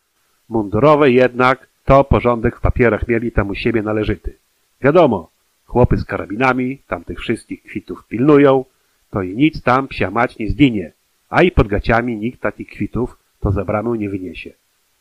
Mundurowe 0.49 1.11
jednak 1.11 1.67
to 1.85 2.03
porządek 2.03 2.57
w 2.57 2.61
papierach 2.61 3.07
mieli 3.07 3.31
tam 3.31 3.49
u 3.49 3.55
siebie 3.55 3.81
należyty. 3.81 4.35
Wiadomo, 4.81 5.30
chłopy 5.65 5.97
z 5.97 6.05
karabinami 6.05 6.77
tam 6.88 7.03
tych 7.03 7.19
wszystkich 7.19 7.63
kwitów 7.63 8.07
pilnują, 8.07 8.65
to 9.11 9.21
i 9.21 9.35
nic 9.35 9.63
tam 9.63 9.88
psia 9.88 10.11
mać 10.11 10.39
nie 10.39 10.49
zginie, 10.49 10.91
a 11.30 11.41
i 11.41 11.51
pod 11.51 11.67
gaciami 11.67 12.17
nikt 12.17 12.41
takich 12.41 12.69
kwitów 12.69 13.17
to 13.39 13.51
za 13.51 13.65
bramę 13.65 13.97
nie 13.97 14.09
wyniesie 14.09 14.53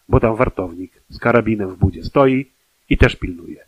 bo 0.09 0.21
tam 0.21 0.37
wartownik 0.37 0.93
z 1.09 1.19
karabinem 1.19 1.71
w 1.71 1.77
budzie 1.77 2.05
stoi 2.05 2.47
i 2.91 2.99
też 2.99 3.17
pilnuje. 3.17 3.65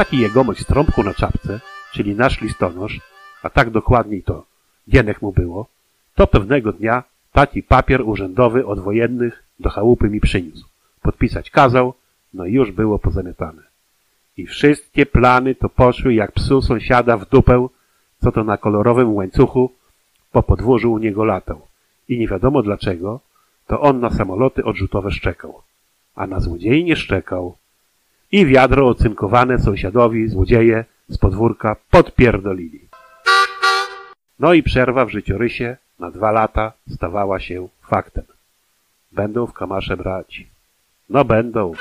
Taki 0.00 0.18
jegomość 0.18 0.60
z 0.60 0.66
trąbką 0.66 1.02
na 1.02 1.14
czapce, 1.14 1.60
czyli 1.92 2.14
nasz 2.14 2.40
listonosz, 2.40 3.00
a 3.42 3.50
tak 3.50 3.70
dokładniej 3.70 4.22
to 4.22 4.44
Gienek 4.90 5.22
mu 5.22 5.32
było, 5.32 5.66
to 6.14 6.26
pewnego 6.26 6.72
dnia 6.72 7.02
taki 7.32 7.62
papier 7.62 8.02
urzędowy 8.02 8.66
od 8.66 8.80
wojennych 8.80 9.42
do 9.58 9.70
chałupy 9.70 10.10
mi 10.10 10.20
przyniósł. 10.20 10.66
Podpisać 11.02 11.50
kazał, 11.50 11.94
no 12.34 12.46
i 12.46 12.52
już 12.52 12.72
było 12.72 12.98
pozamiatane. 12.98 13.62
I 14.36 14.46
wszystkie 14.46 15.06
plany 15.06 15.54
to 15.54 15.68
poszły 15.68 16.14
jak 16.14 16.32
psu 16.32 16.62
sąsiada 16.62 17.16
w 17.16 17.28
dupę, 17.28 17.68
co 18.24 18.32
to 18.32 18.44
na 18.44 18.56
kolorowym 18.56 19.14
łańcuchu 19.14 19.72
po 20.32 20.42
podwórzu 20.42 20.92
u 20.92 20.98
niego 20.98 21.24
latał. 21.24 21.60
I 22.08 22.18
nie 22.18 22.28
wiadomo 22.28 22.62
dlaczego, 22.62 23.20
to 23.66 23.80
on 23.80 24.00
na 24.00 24.10
samoloty 24.10 24.64
odrzutowe 24.64 25.10
szczekał, 25.10 25.62
a 26.14 26.26
na 26.26 26.40
złodziei 26.40 26.84
nie 26.84 26.96
szczekał. 26.96 27.59
I 28.32 28.46
wiadro 28.46 28.88
ocynkowane 28.88 29.58
sąsiadowi 29.58 30.28
złodzieje 30.28 30.84
z 31.08 31.18
podwórka 31.18 31.76
podpierdolili. 31.90 32.80
No 34.38 34.54
i 34.54 34.62
przerwa 34.62 35.04
w 35.04 35.10
życiorysie 35.10 35.76
na 35.98 36.10
dwa 36.10 36.30
lata 36.30 36.72
stawała 36.88 37.40
się 37.40 37.68
faktem. 37.88 38.24
Będą 39.12 39.46
w 39.46 39.52
kamasze 39.52 39.96
brać. 39.96 40.46
No 41.08 41.24
będą. 41.24 41.72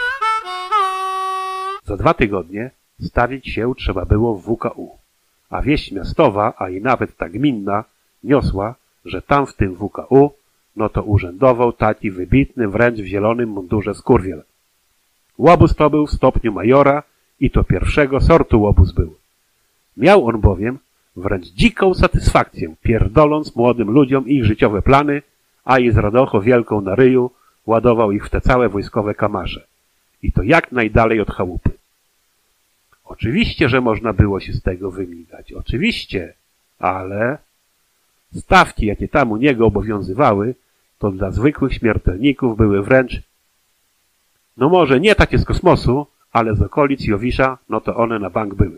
Za 1.84 1.98
dwa 1.98 2.14
tygodnie 2.14 2.72
stawić 3.02 3.48
się 3.48 3.74
trzeba 3.78 4.06
było 4.06 4.36
w 4.36 4.44
WKU, 4.44 4.98
a 5.50 5.62
wieść 5.62 5.92
miastowa, 5.92 6.54
a 6.58 6.70
i 6.70 6.82
nawet 6.82 7.18
ta 7.18 7.30
gminna, 7.30 7.84
niosła, 8.24 8.76
że 9.06 9.22
tam 9.22 9.46
w 9.48 9.54
tym 9.54 9.76
WKU 9.76 10.32
no 10.76 10.90
to 10.90 11.04
urzędował 11.04 11.74
taki 11.74 12.12
wybitny 12.12 12.68
wręcz 12.68 13.00
w 13.00 13.06
zielonym 13.06 13.50
mundurze 13.50 13.96
skurwiel. 13.96 14.44
Łobuz 15.40 15.76
to 15.76 15.90
był 15.90 16.08
w 16.08 16.12
stopniu 16.12 16.52
majora 16.52 17.04
i 17.40 17.52
to 17.52 17.64
pierwszego 17.64 18.22
sortu 18.22 18.62
łobuz 18.62 18.92
był. 18.92 19.16
Miał 19.98 20.28
on 20.28 20.42
bowiem 20.42 20.80
wręcz 21.16 21.48
dziką 21.48 21.94
satysfakcję, 21.94 22.76
pierdoląc 22.82 23.56
młodym 23.56 23.90
ludziom 23.92 24.28
ich 24.28 24.46
życiowe 24.46 24.82
plany, 24.82 25.22
a 25.66 25.80
i 25.80 25.92
z 25.92 25.98
radocho 25.98 26.42
wielką 26.42 26.82
na 26.82 26.96
ryju 26.96 27.32
ładował 27.66 28.12
ich 28.12 28.26
w 28.26 28.30
te 28.30 28.42
całe 28.42 28.70
wojskowe 28.70 29.16
kamarze. 29.16 29.68
I 30.24 30.32
to 30.32 30.44
jak 30.44 30.72
najdalej 30.72 31.22
od 31.22 31.32
chałupy. 31.32 31.72
Oczywiście, 33.06 33.70
że 33.70 33.82
można 33.82 34.14
było 34.14 34.40
się 34.40 34.54
z 34.54 34.62
tego 34.62 34.92
wymigać. 34.92 35.54
Oczywiście, 35.54 36.34
ale 36.80 37.38
stawki, 38.36 38.86
jakie 38.86 39.08
tam 39.08 39.32
u 39.32 39.38
niego 39.38 39.66
obowiązywały, 39.66 40.56
to 41.00 41.12
dla 41.12 41.32
zwykłych 41.32 41.74
śmiertelników 41.74 42.58
były 42.58 42.84
wręcz, 42.84 43.22
no 44.60 44.70
może 44.70 45.00
nie 45.00 45.16
takie 45.16 45.38
z 45.38 45.46
kosmosu, 45.46 46.08
ale 46.32 46.56
z 46.56 46.62
okolic 46.62 47.06
Jowisza, 47.06 47.58
no 47.70 47.82
to 47.82 47.96
one 47.96 48.20
na 48.20 48.30
bank 48.30 48.54
były. 48.54 48.78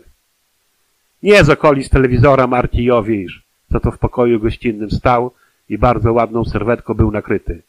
Nie 1.22 1.44
z 1.44 1.50
okolic 1.50 1.88
telewizora 1.88 2.46
Marki 2.46 2.84
Jowisz, 2.84 3.42
co 3.72 3.80
to 3.80 3.90
w 3.90 3.98
pokoju 3.98 4.40
gościnnym 4.40 4.90
stał 4.90 5.30
i 5.68 5.78
bardzo 5.78 6.12
ładną 6.12 6.44
serwetką 6.44 6.94
był 6.94 7.10
nakryty. 7.10 7.62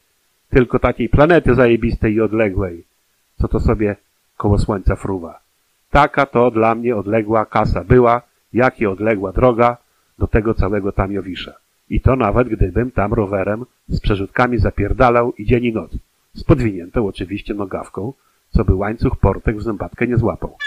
Tylko 0.50 0.80
takiej 0.80 1.10
planety 1.10 1.56
zajebistej 1.56 2.14
i 2.14 2.22
odległej, 2.22 2.84
co 3.42 3.48
to 3.48 3.60
sobie 3.60 3.96
koło 4.38 4.60
słońca 4.60 4.96
fruwa. 4.96 5.40
Taka 5.92 6.26
to 6.26 6.52
dla 6.52 6.76
mnie 6.76 6.96
odległa 6.96 7.46
kasa 7.46 7.84
była, 7.84 8.22
jak 8.54 8.82
i 8.82 8.86
odległa 8.86 9.32
droga 9.32 9.78
do 10.20 10.28
tego 10.28 10.54
całego 10.54 10.92
tam 10.92 11.12
Jowisza. 11.12 11.54
I 11.90 12.02
to 12.02 12.16
nawet 12.16 12.48
gdybym 12.48 12.92
tam 12.92 13.14
rowerem 13.14 13.66
z 13.88 14.00
przerzutkami 14.00 14.58
zapierdalał 14.58 15.34
i 15.38 15.46
dzień 15.46 15.66
i 15.66 15.74
noc. 15.74 15.92
Z 16.36 16.44
podwiniętą 16.44 17.08
oczywiście 17.08 17.54
nogawką, 17.54 18.14
co 18.50 18.66
by 18.66 18.74
łańcuch 18.76 19.16
portek 19.16 19.58
w 19.58 19.62
zębatkę 19.62 20.08
nie 20.08 20.18
złapał. 20.18 20.58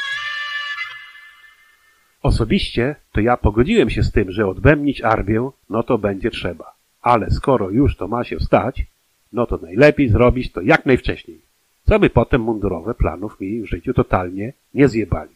Osobiście 2.23 2.97
to 3.13 3.21
ja 3.21 3.37
pogodziłem 3.37 3.91
się 3.91 4.03
z 4.03 4.13
tym, 4.13 4.31
że 4.31 4.47
odbębnić 4.47 5.03
armię, 5.03 5.51
no 5.71 5.83
to 5.83 5.99
będzie 5.99 6.31
trzeba. 6.31 6.75
Ale 7.03 7.31
skoro 7.31 7.71
już 7.71 7.97
to 7.97 8.09
ma 8.09 8.25
się 8.25 8.41
stać, 8.41 8.87
no 9.33 9.47
to 9.47 9.59
najlepiej 9.59 10.09
zrobić 10.09 10.53
to 10.53 10.61
jak 10.61 10.87
najwcześniej. 10.87 11.41
Co 11.89 11.99
by 11.99 12.11
potem 12.11 12.41
mundurowe 12.41 12.95
planów 12.95 13.41
mi 13.41 13.63
w 13.63 13.67
życiu 13.67 13.95
totalnie 13.95 14.53
nie 14.75 14.89
zjebali. 14.89 15.35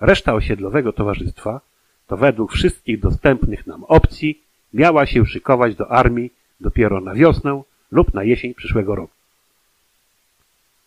Reszta 0.00 0.34
osiedlowego 0.34 0.92
towarzystwa 0.92 1.60
to 2.06 2.16
według 2.16 2.52
wszystkich 2.52 3.00
dostępnych 3.00 3.66
nam 3.66 3.84
opcji 3.84 4.42
miała 4.74 5.06
się 5.06 5.26
szykować 5.26 5.76
do 5.76 5.90
armii 5.90 6.32
dopiero 6.60 7.00
na 7.00 7.14
wiosnę 7.14 7.62
lub 7.90 8.14
na 8.14 8.24
jesień 8.24 8.54
przyszłego 8.54 8.94
roku. 8.94 9.19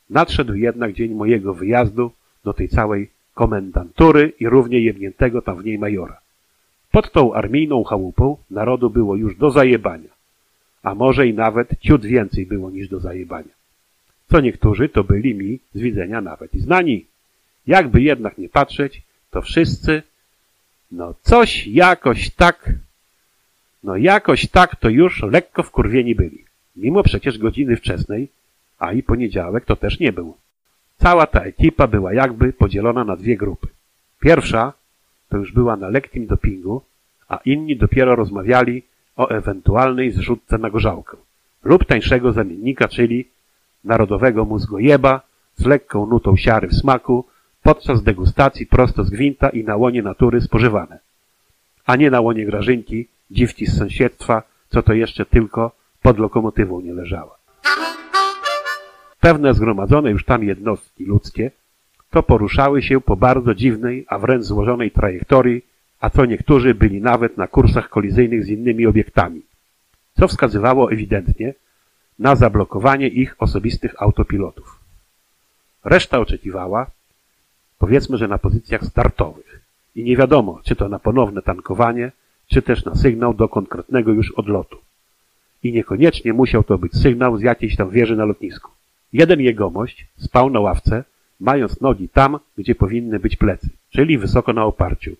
Nadszedł 0.09 0.53
jednak 0.53 0.93
dzień 0.93 1.13
mojego 1.13 1.53
wyjazdu 1.53 2.11
do 2.43 2.53
tej 2.53 2.69
całej 2.69 3.09
komendantury 3.33 4.33
i 4.39 4.47
równie 4.47 4.79
jebniętego 4.79 5.41
tam 5.41 5.61
w 5.61 5.65
niej 5.65 5.79
majora. 5.79 6.19
Pod 6.91 7.11
tą 7.11 7.33
armijną 7.33 7.83
chałupą 7.83 8.37
narodu 8.51 8.89
było 8.89 9.15
już 9.15 9.35
do 9.35 9.51
zajebania, 9.51 10.09
a 10.83 10.95
może 10.95 11.27
i 11.27 11.33
nawet 11.33 11.79
ciut 11.79 12.05
więcej 12.05 12.45
było 12.45 12.71
niż 12.71 12.89
do 12.89 12.99
zajebania. 12.99 13.53
Co 14.29 14.41
niektórzy 14.41 14.89
to 14.89 15.03
byli 15.03 15.35
mi 15.35 15.59
z 15.73 15.79
widzenia 15.79 16.21
nawet 16.21 16.53
i 16.53 16.59
znani. 16.59 17.05
Jakby 17.67 18.01
jednak 18.01 18.37
nie 18.37 18.49
patrzeć, 18.49 19.01
to 19.31 19.41
wszyscy, 19.41 20.03
no 20.91 21.13
coś 21.21 21.67
jakoś 21.67 22.29
tak, 22.29 22.71
no 23.83 23.97
jakoś 23.97 24.47
tak 24.47 24.75
to 24.75 24.89
już 24.89 25.23
lekko 25.23 25.63
wkurwieni 25.63 26.15
byli. 26.15 26.43
Mimo 26.75 27.03
przecież 27.03 27.37
godziny 27.37 27.75
wczesnej, 27.75 28.27
a 28.83 28.91
i 28.91 29.03
poniedziałek 29.03 29.65
to 29.65 29.75
też 29.75 29.99
nie 29.99 30.13
był. 30.13 30.37
Cała 30.97 31.27
ta 31.27 31.41
ekipa 31.41 31.87
była 31.87 32.13
jakby 32.13 32.53
podzielona 32.53 33.03
na 33.03 33.15
dwie 33.15 33.37
grupy. 33.37 33.67
Pierwsza 34.19 34.73
to 35.29 35.37
już 35.37 35.51
była 35.51 35.75
na 35.75 35.89
lekkim 35.89 36.27
dopingu, 36.27 36.81
a 37.29 37.39
inni 37.45 37.77
dopiero 37.77 38.15
rozmawiali 38.15 38.83
o 39.15 39.29
ewentualnej 39.29 40.11
zrzutce 40.11 40.57
na 40.57 40.69
gorzałkę 40.69 41.17
lub 41.63 41.85
tańszego 41.85 42.31
zamiennika, 42.31 42.87
czyli 42.87 43.27
narodowego 43.83 44.45
mózgojeba 44.45 45.21
z 45.55 45.65
lekką 45.65 46.05
nutą 46.05 46.35
siary 46.35 46.67
w 46.67 46.73
smaku 46.73 47.25
podczas 47.61 48.03
degustacji 48.03 48.65
prosto 48.65 49.03
z 49.03 49.09
gwinta 49.09 49.49
i 49.49 49.63
na 49.63 49.75
łonie 49.75 50.03
natury 50.03 50.41
spożywane, 50.41 50.99
a 51.85 51.95
nie 51.95 52.11
na 52.11 52.21
łonie 52.21 52.45
grażynki, 52.45 53.07
dziwki 53.31 53.65
z 53.65 53.77
sąsiedztwa, 53.77 54.43
co 54.69 54.83
to 54.83 54.93
jeszcze 54.93 55.25
tylko 55.25 55.71
pod 56.01 56.19
lokomotywą 56.19 56.81
nie 56.81 56.93
leżała. 56.93 57.42
Pewne 59.23 59.53
zgromadzone 59.53 60.11
już 60.11 60.25
tam 60.25 60.43
jednostki 60.43 61.05
ludzkie 61.05 61.51
to 62.09 62.23
poruszały 62.23 62.81
się 62.81 63.01
po 63.01 63.15
bardzo 63.15 63.55
dziwnej, 63.55 64.05
a 64.07 64.19
wręcz 64.19 64.43
złożonej 64.43 64.91
trajektorii, 64.91 65.65
a 65.99 66.09
co 66.09 66.25
niektórzy 66.25 66.75
byli 66.75 67.01
nawet 67.01 67.37
na 67.37 67.47
kursach 67.47 67.89
kolizyjnych 67.89 68.43
z 68.45 68.49
innymi 68.49 68.85
obiektami, 68.85 69.41
co 70.19 70.27
wskazywało 70.27 70.91
ewidentnie 70.91 71.53
na 72.19 72.35
zablokowanie 72.35 73.07
ich 73.07 73.35
osobistych 73.39 74.01
autopilotów. 74.01 74.79
Reszta 75.83 76.19
oczekiwała, 76.19 76.87
powiedzmy, 77.79 78.17
że 78.17 78.27
na 78.27 78.37
pozycjach 78.37 78.83
startowych 78.83 79.61
i 79.95 80.03
nie 80.03 80.17
wiadomo, 80.17 80.59
czy 80.63 80.75
to 80.75 80.89
na 80.89 80.99
ponowne 80.99 81.41
tankowanie, 81.41 82.11
czy 82.47 82.61
też 82.61 82.85
na 82.85 82.95
sygnał 82.95 83.33
do 83.33 83.49
konkretnego 83.49 84.11
już 84.11 84.31
odlotu. 84.31 84.77
I 85.63 85.71
niekoniecznie 85.71 86.33
musiał 86.33 86.63
to 86.63 86.77
być 86.77 86.93
sygnał 86.93 87.37
z 87.37 87.41
jakiejś 87.41 87.75
tam 87.75 87.89
wieży 87.89 88.15
na 88.15 88.25
lotnisku. 88.25 88.72
Jeden 89.13 89.39
jegomość 89.39 90.07
spał 90.17 90.49
na 90.49 90.59
ławce, 90.59 91.03
mając 91.39 91.81
nogi 91.81 92.09
tam, 92.09 92.39
gdzie 92.57 92.75
powinny 92.75 93.19
być 93.19 93.35
plecy, 93.35 93.69
czyli 93.89 94.17
wysoko 94.17 94.53
na 94.53 94.65
oparciu. 94.65 95.15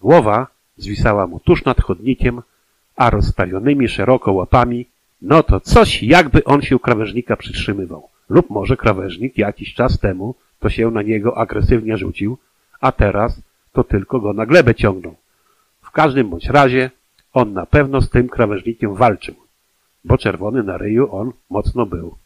Głowa 0.00 0.46
zwisała 0.76 1.26
mu 1.26 1.40
tuż 1.40 1.64
nad 1.64 1.80
chodnikiem, 1.80 2.42
a 2.96 3.10
rozstawionymi 3.10 3.88
szeroko 3.88 4.32
łapami, 4.32 4.86
no 5.22 5.42
to 5.42 5.60
coś 5.60 6.02
jakby 6.02 6.44
on 6.44 6.62
się 6.62 6.78
krawężnika 6.78 7.36
przytrzymywał. 7.36 8.08
Lub 8.28 8.50
może 8.50 8.76
krawężnik 8.76 9.38
jakiś 9.38 9.74
czas 9.74 9.98
temu 9.98 10.34
to 10.60 10.68
się 10.68 10.90
na 10.90 11.02
niego 11.02 11.38
agresywnie 11.38 11.98
rzucił, 11.98 12.38
a 12.80 12.92
teraz 12.92 13.40
to 13.72 13.84
tylko 13.84 14.20
go 14.20 14.32
na 14.32 14.46
glebę 14.46 14.74
ciągnął. 14.74 15.14
W 15.82 15.90
każdym 15.90 16.30
bądź 16.30 16.46
razie 16.46 16.90
on 17.32 17.52
na 17.52 17.66
pewno 17.66 18.00
z 18.00 18.10
tym 18.10 18.28
krawężnikiem 18.28 18.94
walczył, 18.94 19.34
bo 20.04 20.18
czerwony 20.18 20.62
na 20.62 20.78
ryju 20.78 21.16
on 21.16 21.32
mocno 21.50 21.86
był. 21.86 22.16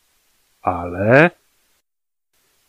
Ale 0.62 1.30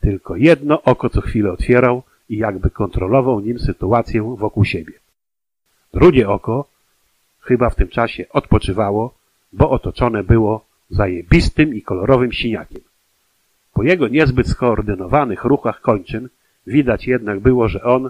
tylko 0.02 0.36
jedno 0.36 0.82
oko 0.82 1.10
co 1.10 1.22
chwilę 1.22 1.52
otwierał 1.52 2.04
i 2.30 2.38
jakby 2.38 2.70
kontrolował 2.70 3.40
nim 3.40 3.60
sytuację 3.60 4.36
wokół 4.38 4.66
siebie. 4.66 4.94
Drugie 5.94 6.30
oko 6.30 6.68
chyba 7.42 7.70
w 7.70 7.76
tym 7.76 7.88
czasie 7.88 8.26
odpoczywało, 8.30 9.14
bo 9.54 9.70
otoczone 9.70 10.24
było 10.24 10.66
zajebistym 10.90 11.76
i 11.76 11.82
kolorowym 11.82 12.32
siniakiem. 12.32 12.82
Po 13.74 13.84
jego 13.84 14.08
niezbyt 14.08 14.48
skoordynowanych 14.48 15.44
ruchach 15.44 15.82
kończyn 15.82 16.30
widać 16.68 17.08
jednak 17.08 17.40
było, 17.40 17.68
że 17.68 17.84
on 17.84 18.10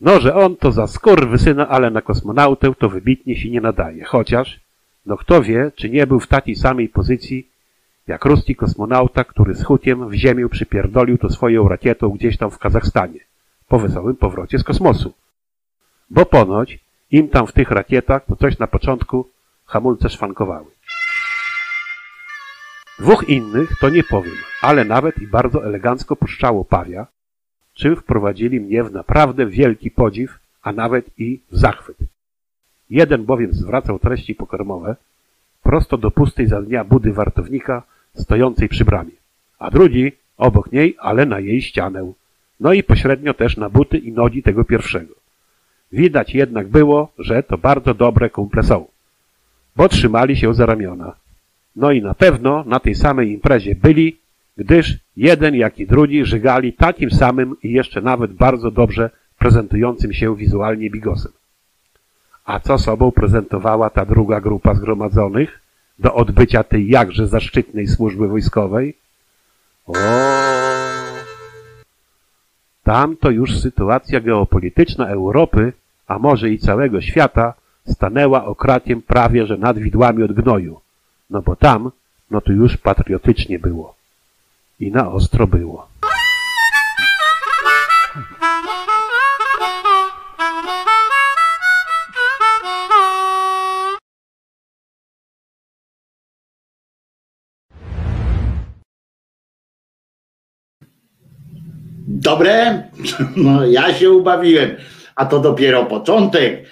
no, 0.00 0.20
że 0.20 0.34
on 0.34 0.56
to 0.56 0.72
za 0.72 0.86
wysyna, 1.28 1.68
ale 1.68 1.90
na 1.90 2.02
kosmonautę 2.02 2.74
to 2.78 2.88
wybitnie 2.88 3.36
się 3.36 3.50
nie 3.50 3.60
nadaje. 3.60 4.04
Chociaż, 4.04 4.60
no 5.06 5.16
kto 5.16 5.42
wie, 5.42 5.72
czy 5.76 5.90
nie 5.90 6.06
był 6.06 6.20
w 6.20 6.26
takiej 6.26 6.56
samej 6.56 6.88
pozycji 6.88 7.48
jak 8.06 8.24
ruski 8.24 8.56
kosmonauta, 8.56 9.24
który 9.24 9.54
z 9.54 9.64
hutiem 9.64 10.08
w 10.08 10.14
ziemię 10.14 10.48
przypierdolił 10.48 11.18
to 11.18 11.30
swoją 11.30 11.68
rakietą 11.68 12.08
gdzieś 12.10 12.36
tam 12.36 12.50
w 12.50 12.58
Kazachstanie, 12.58 13.20
po 13.68 13.78
wesołym 13.78 14.16
powrocie 14.16 14.58
z 14.58 14.64
kosmosu. 14.64 15.14
Bo 16.10 16.26
ponoć 16.26 16.78
im 17.10 17.28
tam 17.28 17.46
w 17.46 17.52
tych 17.52 17.70
rakietach 17.70 18.24
to 18.26 18.36
coś 18.36 18.58
na 18.58 18.66
początku 18.66 19.30
hamulce 19.64 20.08
szwankowały. 20.08 20.66
Dwóch 22.98 23.28
innych 23.28 23.70
to 23.80 23.90
nie 23.90 24.02
powiem, 24.02 24.34
ale 24.62 24.84
nawet 24.84 25.18
i 25.18 25.26
bardzo 25.26 25.64
elegancko 25.64 26.16
puszczało 26.16 26.64
pawia, 26.64 27.06
czym 27.74 27.96
wprowadzili 27.96 28.60
mnie 28.60 28.84
w 28.84 28.92
naprawdę 28.92 29.46
wielki 29.46 29.90
podziw, 29.90 30.38
a 30.62 30.72
nawet 30.72 31.10
i 31.18 31.40
w 31.50 31.58
zachwyt. 31.58 31.96
Jeden 32.90 33.24
bowiem 33.24 33.52
zwracał 33.52 33.98
treści 33.98 34.34
pokarmowe 34.34 34.96
prosto 35.62 35.98
do 35.98 36.10
pustej 36.10 36.46
za 36.46 36.62
dnia 36.62 36.84
budy 36.84 37.12
wartownika 37.12 37.82
stojącej 38.16 38.68
przy 38.68 38.84
bramie, 38.84 39.16
a 39.58 39.70
drugi 39.70 40.12
obok 40.36 40.72
niej, 40.72 40.96
ale 40.98 41.26
na 41.26 41.40
jej 41.40 41.62
ścianę, 41.62 42.12
no 42.60 42.72
i 42.72 42.82
pośrednio 42.82 43.34
też 43.34 43.56
na 43.56 43.70
buty 43.70 43.98
i 43.98 44.12
nogi 44.12 44.42
tego 44.42 44.64
pierwszego. 44.64 45.14
Widać 45.92 46.34
jednak 46.34 46.68
było, 46.68 47.12
że 47.18 47.42
to 47.42 47.58
bardzo 47.58 47.94
dobre 47.94 48.30
kumple 48.30 48.62
są, 48.62 48.86
bo 49.76 49.88
trzymali 49.88 50.36
się 50.36 50.54
za 50.54 50.66
ramiona. 50.66 51.14
No 51.76 51.92
i 51.92 52.02
na 52.02 52.14
pewno 52.14 52.64
na 52.66 52.80
tej 52.80 52.94
samej 52.94 53.32
imprezie 53.32 53.74
byli, 53.74 54.16
gdyż 54.56 54.98
jeden 55.16 55.54
jak 55.54 55.78
i 55.78 55.86
drugi 55.86 56.24
żygali 56.24 56.72
takim 56.72 57.10
samym 57.10 57.56
i 57.62 57.72
jeszcze 57.72 58.00
nawet 58.00 58.32
bardzo 58.32 58.70
dobrze 58.70 59.10
prezentującym 59.38 60.12
się 60.12 60.36
wizualnie 60.36 60.90
bigosem. 60.90 61.32
A 62.44 62.60
co 62.60 62.78
sobą 62.78 63.12
prezentowała 63.12 63.90
ta 63.90 64.04
druga 64.04 64.40
grupa 64.40 64.74
zgromadzonych 64.74 65.60
do 65.98 66.14
odbycia 66.14 66.64
tej 66.64 66.88
jakże 66.88 67.26
zaszczytnej 67.26 67.86
służby 67.88 68.28
wojskowej? 68.28 68.96
O, 69.86 69.92
tam 72.84 73.16
to 73.16 73.30
już 73.30 73.60
sytuacja 73.60 74.20
geopolityczna 74.20 75.08
Europy, 75.08 75.72
a 76.06 76.18
może 76.18 76.50
i 76.50 76.58
całego 76.58 77.00
świata, 77.00 77.54
stanęła 77.88 78.44
okrakiem 78.44 79.02
prawie 79.02 79.46
że 79.46 79.56
nad 79.56 79.78
widłami 79.78 80.22
od 80.22 80.32
gnoju. 80.32 80.80
No 81.30 81.42
bo 81.42 81.56
tam 81.56 81.90
no 82.30 82.40
to 82.40 82.52
już 82.52 82.76
patriotycznie 82.76 83.58
było. 83.58 83.94
I 84.80 84.90
na 84.90 85.12
ostro 85.12 85.46
było. 85.46 85.88
Dobre? 102.26 102.82
No 103.36 103.66
ja 103.66 103.94
się 103.94 104.10
ubawiłem, 104.10 104.70
a 105.14 105.26
to 105.26 105.40
dopiero 105.40 105.84
początek. 105.84 106.66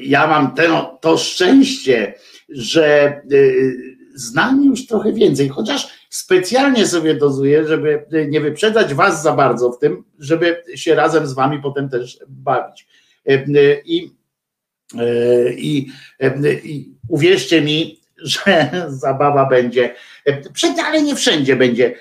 Ja 0.00 0.26
mam 0.26 0.54
to, 0.54 0.98
to 1.00 1.18
szczęście, 1.18 2.14
że 2.48 3.20
y, 3.32 3.96
znam 4.14 4.64
już 4.64 4.86
trochę 4.86 5.12
więcej, 5.12 5.48
chociaż 5.48 5.88
specjalnie 6.10 6.86
sobie 6.86 7.14
dozuję, 7.14 7.66
żeby 7.66 8.06
nie 8.28 8.40
wyprzedzać 8.40 8.94
was 8.94 9.22
za 9.22 9.32
bardzo 9.32 9.72
w 9.72 9.78
tym, 9.78 10.04
żeby 10.18 10.62
się 10.74 10.94
razem 10.94 11.26
z 11.26 11.32
wami 11.32 11.62
potem 11.62 11.88
też 11.88 12.18
bawić. 12.28 12.86
Y, 13.30 13.32
y, 13.32 13.82
I, 13.84 14.10
i, 15.56 15.86
i 16.64 16.94
uwierzcie 17.08 17.62
mi, 17.62 17.97
że 18.22 18.70
zabawa 18.88 19.46
będzie, 19.46 19.94
ale 20.86 21.02
nie 21.02 21.16
wszędzie 21.16 21.56
będzie 21.56 21.94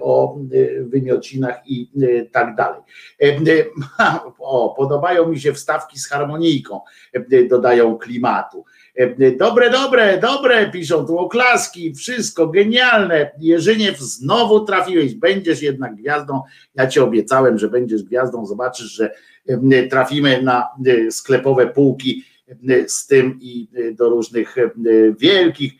o 0.00 0.38
wymiocinach 0.80 1.62
i 1.66 1.90
tak 2.32 2.56
dalej. 2.56 2.80
O, 4.38 4.74
podobają 4.76 5.28
mi 5.28 5.40
się 5.40 5.52
wstawki 5.52 5.98
z 5.98 6.08
harmonijką, 6.08 6.80
dodają 7.48 7.98
klimatu. 7.98 8.64
Dobre, 9.38 9.70
dobre, 9.70 10.18
dobre, 10.18 10.70
piszą 10.70 11.06
tu 11.06 11.18
oklaski, 11.18 11.94
wszystko 11.94 12.46
genialne. 12.46 13.30
Jerzyniew, 13.38 13.98
znowu 13.98 14.64
trafiłeś, 14.64 15.14
będziesz 15.14 15.62
jednak 15.62 15.94
gwiazdą. 15.94 16.42
Ja 16.74 16.86
ci 16.86 17.00
obiecałem, 17.00 17.58
że 17.58 17.68
będziesz 17.68 18.02
gwiazdą. 18.02 18.46
Zobaczysz, 18.46 18.86
że 18.86 19.10
trafimy 19.90 20.42
na 20.42 20.68
sklepowe 21.10 21.66
półki 21.66 22.24
z 22.86 23.06
tym 23.06 23.38
i 23.40 23.68
do 23.92 24.08
różnych 24.08 24.56
wielkich, 25.18 25.72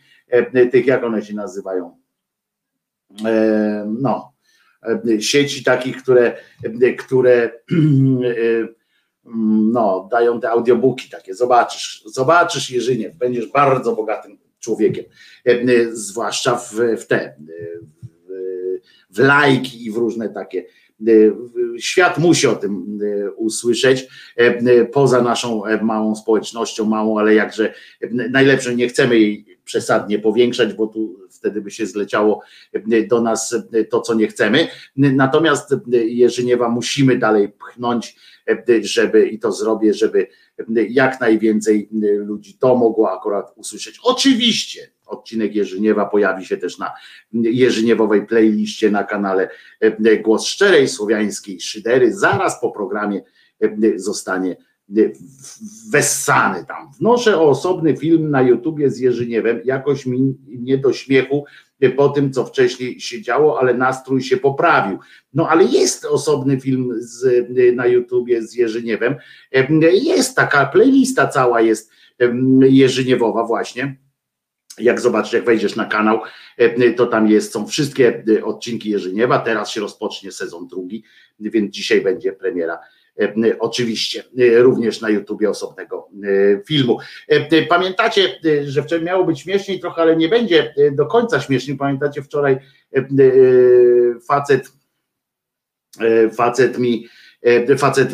tych 0.73 0.87
jak 0.87 1.05
one 1.05 1.23
się 1.23 1.35
nazywają, 1.35 1.99
no, 3.87 4.33
sieci 5.21 5.65
takich, 5.65 6.03
które, 6.03 6.37
które 6.99 7.51
no, 9.73 10.09
dają 10.11 10.41
te 10.41 10.51
audiobooki 10.51 11.11
takie, 11.11 11.35
zobaczysz, 11.35 12.03
zobaczysz 12.07 12.71
Jerzyniew, 12.71 13.17
będziesz 13.17 13.47
bardzo 13.47 13.97
bogatym 13.97 14.39
człowiekiem, 14.61 15.05
zwłaszcza 15.93 16.57
w, 16.57 16.75
w 16.75 17.07
te, 17.07 17.37
w, 18.29 18.31
w 19.11 19.19
lajki 19.19 19.87
i 19.87 19.91
w 19.91 19.97
różne 19.97 20.29
takie 20.29 20.65
Świat 21.79 22.19
musi 22.19 22.47
o 22.47 22.57
tym 22.57 22.99
usłyszeć, 23.37 24.07
poza 24.93 25.23
naszą 25.23 25.63
małą 25.83 26.17
społecznością, 26.17 26.85
małą, 26.85 27.19
ale 27.19 27.35
jakże 27.35 27.75
najlepsze, 28.11 28.77
nie 28.77 28.89
chcemy 28.89 29.19
jej 29.19 29.56
przesadnie 29.67 30.19
powiększać, 30.19 30.75
bo 30.75 30.87
tu 30.87 31.21
wtedy 31.31 31.61
by 31.61 31.71
się 31.71 31.87
zleciało 31.87 32.43
do 33.09 33.23
nas 33.23 33.55
to, 33.91 34.01
co 34.01 34.15
nie 34.15 34.27
chcemy. 34.27 34.69
Natomiast 34.97 35.75
Jerzyniewa 35.93 36.69
musimy 36.69 37.19
dalej 37.19 37.49
pchnąć, 37.49 38.17
żeby 38.81 39.29
i 39.29 39.39
to 39.39 39.53
zrobię, 39.53 39.95
żeby 39.95 40.27
jak 40.89 41.21
najwięcej 41.21 41.89
ludzi 42.17 42.59
to 42.59 42.77
mogło 42.77 43.13
akurat 43.13 43.53
usłyszeć. 43.57 43.99
Oczywiście 44.03 44.91
odcinek 45.07 45.55
Jerzyniewa 45.55 46.07
pojawi 46.07 46.45
się 46.45 46.57
też 46.57 46.79
na 46.79 46.93
Jerzyniewowej 47.33 48.27
playliście 48.27 48.91
na 48.91 49.05
kanale 49.05 49.49
Głos 50.23 50.47
Szczerej 50.47 50.89
Słowiańskiej 50.89 51.61
Szydery. 51.61 52.15
Zaraz 52.15 52.61
po 52.61 52.71
programie 52.71 53.23
zostanie 53.97 54.57
wessany 55.91 56.65
tam. 56.65 56.91
Wnoszę 56.99 57.39
o 57.39 57.49
osobny 57.49 57.97
film 57.97 58.31
na 58.31 58.43
YouTubie 58.43 58.91
z 58.91 58.99
Jerzyniewem, 58.99 59.61
jakoś 59.65 60.07
mi 60.07 60.35
nie 60.47 60.79
do 60.79 60.93
śmiechu 60.93 61.45
po 61.97 62.09
tym, 62.09 62.33
co 62.33 62.45
wcześniej 62.45 63.01
się 63.01 63.23
działo, 63.23 63.61
ale 63.61 63.75
nastrój 63.75 64.23
się 64.23 64.37
poprawił. 64.37 64.99
No 65.35 65.49
ale 65.49 65.65
jest 65.65 66.05
osobny 66.05 66.61
film 66.61 66.95
z, 66.99 67.47
na 67.77 67.87
YouTubie 67.87 68.43
z 68.43 68.55
Jerzyniewem, 68.55 69.15
jest 69.93 70.37
taka 70.37 70.67
playlista 70.67 71.29
cała 71.29 71.61
jest 71.61 71.91
Jerzyniewowa 72.61 73.45
właśnie, 73.45 73.97
jak 74.79 75.01
zobaczysz, 75.01 75.33
jak 75.33 75.45
wejdziesz 75.45 75.77
na 75.77 75.85
kanał, 75.85 76.21
to 76.97 77.07
tam 77.07 77.29
jest, 77.29 77.53
są 77.53 77.67
wszystkie 77.67 78.25
odcinki 78.45 78.91
Jerzyniewa, 78.91 79.39
teraz 79.39 79.71
się 79.71 79.81
rozpocznie 79.81 80.33
sezon 80.33 80.69
drugi, 80.69 81.05
więc 81.41 81.75
dzisiaj 81.75 82.01
będzie 82.01 82.33
premiera 82.33 82.79
oczywiście 83.59 84.23
również 84.57 85.01
na 85.01 85.11
YouTubie 85.11 85.51
osobnego 85.51 86.09
filmu. 86.67 86.99
Pamiętacie, 87.69 88.23
że 88.65 88.83
wczoraj 88.83 89.05
miało 89.05 89.25
być 89.25 89.41
śmieszniej 89.41 89.81
trochę, 89.81 90.03
ale 90.03 90.17
nie 90.17 90.29
będzie 90.29 90.75
do 90.93 91.07
końca 91.07 91.41
śmieszniej. 91.41 91.77
Pamiętacie 91.77 92.23
wczoraj 92.23 92.59
facet 94.29 94.73
facet 96.37 96.79
mi 96.79 97.09
facet 97.79 98.09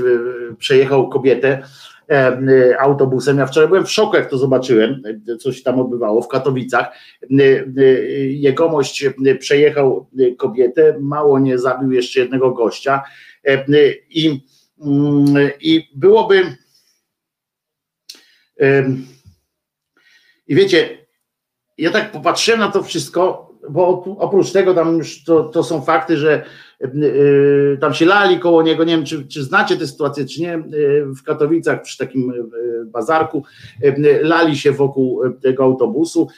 przejechał 0.58 1.08
kobietę 1.08 1.62
autobusem. 2.78 3.38
Ja 3.38 3.46
wczoraj 3.46 3.68
byłem 3.68 3.86
w 3.86 3.90
szoku, 3.90 4.16
jak 4.16 4.30
to 4.30 4.38
zobaczyłem, 4.38 5.02
co 5.40 5.52
się 5.52 5.62
tam 5.62 5.80
odbywało 5.80 6.22
w 6.22 6.28
Katowicach. 6.28 6.86
Jegomość 8.28 9.04
przejechał 9.38 10.06
kobietę, 10.38 10.96
mało 11.00 11.38
nie 11.38 11.58
zabił 11.58 11.92
jeszcze 11.92 12.20
jednego 12.20 12.50
gościa 12.50 13.02
i 14.10 14.40
i 15.60 15.88
byłoby. 15.94 16.56
I 20.46 20.54
wiecie, 20.54 21.06
ja 21.78 21.90
tak 21.90 22.12
popatrzyłem 22.12 22.60
na 22.60 22.70
to 22.70 22.82
wszystko, 22.82 23.52
bo 23.70 24.04
oprócz 24.18 24.52
tego 24.52 24.74
tam 24.74 24.98
już 24.98 25.24
to, 25.24 25.44
to 25.44 25.64
są 25.64 25.82
fakty, 25.82 26.16
że 26.16 26.44
tam 27.80 27.94
się 27.94 28.06
lali 28.06 28.38
koło 28.38 28.62
niego, 28.62 28.84
nie 28.84 28.96
wiem 28.96 29.04
czy, 29.04 29.26
czy 29.26 29.42
znacie 29.42 29.76
tę 29.76 29.86
sytuację, 29.86 30.24
czy 30.24 30.40
nie, 30.40 30.56
y, 30.56 31.04
w 31.16 31.22
Katowicach 31.22 31.82
przy 31.82 31.98
takim 31.98 32.32
bazarku 32.86 33.44
lali 34.22 34.56
się 34.56 34.72
wokół 34.72 35.22
tego 35.42 35.64
autobusu, 35.64 36.28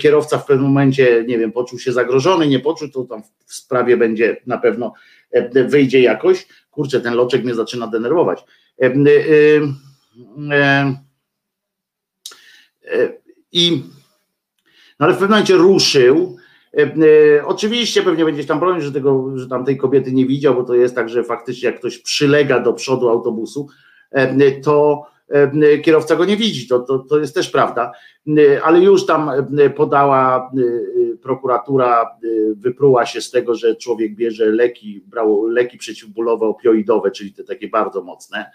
kierowca 0.00 0.38
w 0.38 0.46
pewnym 0.46 0.66
momencie, 0.66 1.24
nie 1.26 1.38
wiem, 1.38 1.52
poczuł 1.52 1.78
się 1.78 1.92
zagrożony, 1.92 2.46
nie 2.46 2.60
poczuł, 2.60 2.88
to 2.88 3.04
tam 3.04 3.22
w 3.46 3.54
sprawie 3.54 3.96
będzie 3.96 4.36
na 4.46 4.58
pewno 4.58 4.92
wyjdzie 5.68 6.00
jakoś, 6.00 6.46
kurczę, 6.70 7.00
ten 7.00 7.14
loczek 7.14 7.44
mnie 7.44 7.54
zaczyna 7.54 7.86
denerwować. 7.86 8.44
I 13.52 13.82
no 15.00 15.06
ale 15.06 15.14
w 15.14 15.18
pewnym 15.18 15.30
momencie 15.30 15.54
ruszył. 15.54 16.36
Oczywiście 17.44 18.02
pewnie 18.02 18.24
będzie 18.24 18.44
tam 18.44 18.60
bronić, 18.60 18.84
że, 18.84 18.92
tego, 18.92 19.38
że 19.38 19.48
tam 19.48 19.64
tej 19.64 19.76
kobiety 19.76 20.12
nie 20.12 20.26
widział, 20.26 20.54
bo 20.54 20.64
to 20.64 20.74
jest 20.74 20.94
tak, 20.94 21.08
że 21.08 21.24
faktycznie 21.24 21.66
jak 21.66 21.78
ktoś 21.78 21.98
przylega 21.98 22.60
do 22.60 22.72
przodu 22.72 23.08
autobusu, 23.08 23.68
to 24.62 25.06
kierowca 25.82 26.16
go 26.16 26.24
nie 26.24 26.36
widzi, 26.36 26.68
to, 26.68 26.80
to, 26.80 26.98
to 26.98 27.18
jest 27.18 27.34
też 27.34 27.50
prawda, 27.50 27.92
ale 28.62 28.80
już 28.80 29.06
tam 29.06 29.30
podała 29.76 30.50
prokuratura, 31.22 32.10
wypruła 32.56 33.06
się 33.06 33.20
z 33.20 33.30
tego, 33.30 33.54
że 33.54 33.76
człowiek 33.76 34.14
bierze 34.14 34.46
leki, 34.46 35.02
brał 35.06 35.46
leki 35.46 35.78
przeciwbólowe, 35.78 36.46
opioidowe, 36.46 37.10
czyli 37.10 37.32
te 37.32 37.44
takie 37.44 37.68
bardzo 37.68 38.02
mocne 38.02 38.50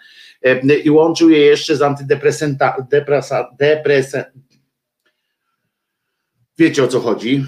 i 0.84 0.90
łączył 0.90 1.30
je 1.30 1.38
jeszcze 1.38 1.76
z 1.76 1.82
antydepresenta, 1.82 2.76
wiecie 6.60 6.84
o 6.84 6.88
co 6.88 7.00
chodzi. 7.00 7.44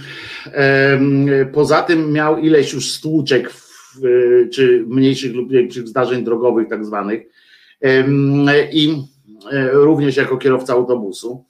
Poza 1.53 1.83
tym 1.83 2.13
miał 2.13 2.39
ileś 2.39 2.73
już 2.73 2.93
stłuczek, 2.93 3.53
czy 4.53 4.85
mniejszych 4.89 5.35
lub 5.35 5.51
większych 5.51 5.89
zdarzeń 5.89 6.25
drogowych 6.25 6.69
tak 6.69 6.85
zwanych 6.85 7.23
i 8.73 9.03
E, 9.51 9.71
również 9.73 10.17
jako 10.17 10.37
kierowca 10.37 10.73
autobusu 10.73 11.45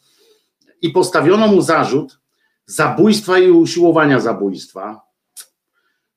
i 0.82 0.90
postawiono 0.90 1.46
mu 1.46 1.62
zarzut 1.62 2.20
zabójstwa 2.66 3.38
i 3.38 3.50
usiłowania 3.50 4.20
zabójstwa. 4.20 5.00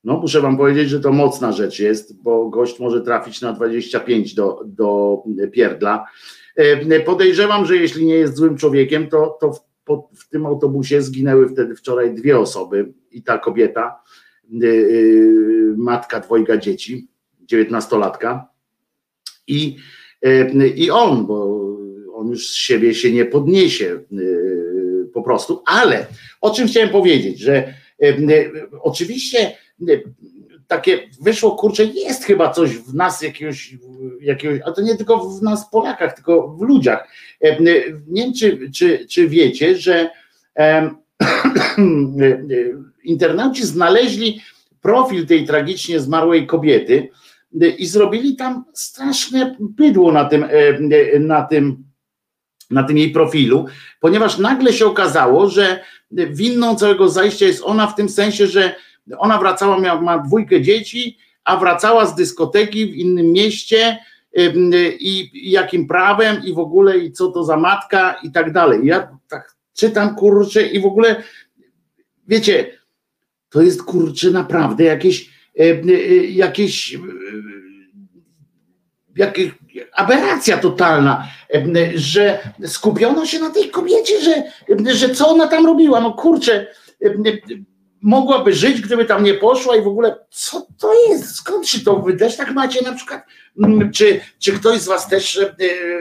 No, 0.04 0.18
muszę 0.18 0.42
wam 0.42 0.58
powiedzieć, 0.58 0.90
że 0.90 1.00
to 1.00 1.12
mocna 1.12 1.52
rzecz 1.52 1.80
jest, 1.80 2.22
bo 2.24 2.50
gość 2.50 2.80
może 2.80 3.02
trafić 3.02 3.42
na 3.42 3.54
25 3.54 4.34
do, 4.34 4.62
do 4.66 5.18
pierdla. 5.52 6.06
E, 6.56 7.00
podejrzewam, 7.00 7.66
że 7.66 7.78
jeśli 7.78 8.06
nie 8.06 8.16
jest 8.16 8.36
złym 8.36 8.58
człowiekiem, 8.58 9.08
to, 9.08 9.38
to 9.42 9.60
w 10.16 10.30
tym 10.30 10.46
autobusie 10.46 11.02
zginęły 11.02 11.50
wtedy 11.50 11.76
wczoraj 11.76 12.16
dwie 12.16 12.40
osoby 12.40 12.94
i 13.12 13.24
ta 13.24 13.38
kobieta, 13.38 14.04
yy, 14.50 15.74
matka 15.78 16.20
dwojga 16.20 16.58
dzieci, 16.58 17.08
dziewiętnastolatka 17.42 18.50
i, 19.48 19.78
yy, 20.22 20.70
i 20.70 20.92
on, 20.92 21.26
bo 21.26 21.66
on 22.14 22.30
już 22.30 22.50
z 22.50 22.54
siebie 22.54 22.94
się 22.94 23.12
nie 23.12 23.26
podniesie 23.26 24.00
y, 24.12 25.10
po 25.14 25.22
prostu. 25.22 25.64
Ale 25.66 26.06
o 26.42 26.52
czym 26.52 26.68
chciałem 26.68 26.90
powiedzieć, 26.90 27.40
że 27.40 27.74
oczywiście 28.82 29.58
takie 30.68 31.10
wyszło, 31.22 31.52
kurczę, 31.52 31.86
jest 31.86 32.24
chyba 32.24 32.52
coś 32.52 32.78
w 32.78 32.96
nas 32.96 33.22
jakiegoś, 33.22 33.76
jakiegoś 34.22 34.60
a 34.66 34.72
to 34.72 34.82
nie 34.82 34.96
tylko 34.96 35.30
w 35.30 35.42
nas 35.42 35.70
Polakach, 35.70 36.16
tylko 36.16 36.48
w 36.48 36.62
ludziach. 36.62 37.08
Nie 38.08 38.24
wiem, 38.24 38.34
czy, 38.34 38.72
czy, 38.72 39.06
czy 39.10 39.28
wiecie, 39.28 39.78
że 39.78 40.10
internauci 43.04 43.66
znaleźli 43.66 44.42
profil 44.82 45.28
tej 45.28 45.46
tragicznie 45.46 46.00
zmarłej 46.00 46.48
kobiety 46.48 47.10
i 47.78 47.86
zrobili 47.86 48.36
tam 48.36 48.66
straszne 48.74 49.56
bydło 49.60 50.12
na 50.12 50.26
tym, 50.26 50.46
na 51.20 51.44
tym, 51.44 51.84
na 52.72 52.84
tym 52.84 52.98
jej 52.98 53.12
profilu, 53.12 53.66
ponieważ 54.00 54.38
nagle 54.38 54.74
się 54.74 54.86
okazało, 54.86 55.50
że 55.50 55.80
winną 56.12 56.76
całego 56.76 57.10
zajścia 57.10 57.46
jest 57.46 57.64
ona 57.64 57.88
w 57.88 57.96
tym 57.96 58.10
sensie, 58.10 58.48
że 58.48 58.76
ona 59.18 59.38
wracała, 59.38 59.80
miała, 59.80 60.02
ma 60.02 60.20
dwójkę 60.20 60.62
dzieci, 60.62 61.18
a 61.44 61.58
wracała 61.58 62.06
z 62.06 62.16
dyskoteki 62.16 62.86
w 62.86 62.96
innym 62.96 63.32
mieście 63.32 63.98
i, 65.00 65.30
i 65.34 65.52
jakim 65.52 65.88
prawem 65.88 66.44
i 66.44 66.54
w 66.54 66.60
ogóle 66.60 66.98
i 66.98 67.12
co 67.12 67.32
to 67.32 67.44
za 67.44 67.58
matka 67.58 68.16
i 68.24 68.32
tak 68.32 68.52
dalej. 68.52 68.80
Ja 68.84 69.18
tak 69.30 69.56
czytam 69.74 70.16
kurczę 70.16 70.68
i 70.68 70.80
w 70.82 70.86
ogóle 70.86 71.24
wiecie, 72.28 72.80
to 73.50 73.62
jest 73.62 73.84
kurczę 73.84 74.32
naprawdę 74.32 74.84
jakieś 74.84 75.36
jakieś 76.30 76.98
jakieś 79.16 79.52
aberracja 79.94 80.58
totalna, 80.58 81.28
że 81.96 82.40
skupiono 82.66 83.26
się 83.26 83.40
na 83.40 83.50
tej 83.50 83.70
kobiecie, 83.70 84.14
że, 84.22 84.44
że 84.94 85.10
co 85.10 85.30
ona 85.30 85.48
tam 85.48 85.66
robiła, 85.66 86.02
no 86.02 86.14
kurczę, 86.14 86.68
mogłaby 88.06 88.54
żyć, 88.54 88.82
gdyby 88.82 89.06
tam 89.06 89.24
nie 89.24 89.34
poszła 89.34 89.76
i 89.76 89.82
w 89.82 89.88
ogóle 89.88 90.16
co 90.30 90.68
to 90.80 90.94
jest, 91.10 91.36
skąd 91.36 91.68
się 91.68 91.80
to, 91.80 91.96
wy 91.96 92.18
tak 92.38 92.52
macie 92.52 92.82
na 92.82 92.94
przykład, 92.94 93.24
mm, 93.64 93.92
czy, 93.92 94.22
czy 94.40 94.52
ktoś 94.52 94.80
z 94.80 94.86
was 94.86 95.08
też 95.08 95.38
e, 95.38 95.50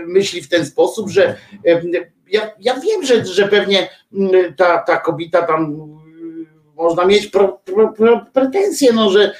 myśli 0.06 0.42
w 0.42 0.48
ten 0.48 0.66
sposób, 0.66 1.10
że 1.10 1.36
e, 1.66 1.82
ja, 2.28 2.50
ja 2.60 2.80
wiem, 2.80 3.04
że, 3.04 3.26
że 3.26 3.48
pewnie 3.48 3.88
mm, 4.12 4.54
ta, 4.54 4.78
ta 4.78 4.96
kobieta 4.96 5.42
tam 5.42 5.64
mm, 5.64 6.46
można 6.76 7.04
mieć 7.04 7.26
pro, 7.26 7.60
pro, 7.64 7.92
pro, 7.92 8.26
pretensje, 8.32 8.92
no, 8.92 9.10
że, 9.10 9.34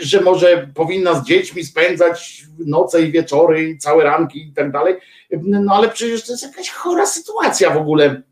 że 0.00 0.20
może 0.20 0.68
powinna 0.74 1.14
z 1.14 1.26
dziećmi 1.26 1.64
spędzać 1.64 2.44
noce 2.58 3.02
i 3.02 3.12
wieczory 3.12 3.68
i 3.68 3.78
całe 3.78 4.04
ranki 4.04 4.48
i 4.48 4.52
tak 4.52 4.72
dalej, 4.72 4.96
no 5.42 5.74
ale 5.74 5.88
przecież 5.88 6.26
to 6.26 6.32
jest 6.32 6.42
jakaś 6.42 6.70
chora 6.70 7.06
sytuacja 7.06 7.70
w 7.70 7.76
ogóle 7.76 8.22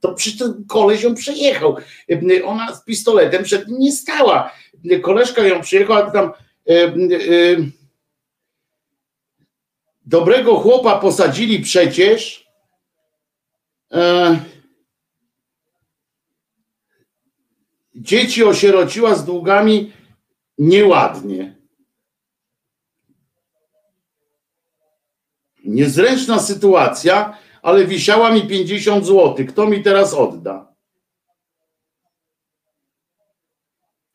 to 0.00 0.14
przecież 0.14 0.38
ten 0.38 0.64
koleś 0.68 1.02
ją 1.02 1.14
przejechał. 1.14 1.76
Ona 2.44 2.74
z 2.74 2.84
pistoletem 2.84 3.44
przed 3.44 3.68
nim 3.68 3.78
nie 3.78 3.92
stała. 3.92 4.52
Koleżka 5.02 5.42
ją 5.42 5.60
przyjechał, 5.60 5.96
a 5.96 6.10
tam 6.10 6.32
e, 6.68 6.92
dobrego 10.06 10.56
chłopa 10.56 10.98
posadzili 10.98 11.60
przecież. 11.60 12.46
Dzieci 17.94 18.44
osierociła 18.44 19.14
z 19.14 19.24
długami 19.24 19.92
nieładnie. 20.58 21.56
Niezręczna 25.64 26.38
sytuacja 26.38 27.38
ale 27.66 27.86
wisiała 27.86 28.30
mi 28.30 28.46
50 28.46 29.06
zł. 29.06 29.46
Kto 29.48 29.66
mi 29.66 29.82
teraz 29.82 30.14
odda? 30.14 30.74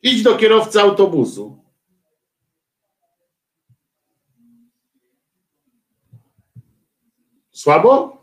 Idź 0.02 0.22
do 0.22 0.36
kierowcy 0.36 0.80
autobusu. 0.80 1.64
Słabo? 7.50 8.22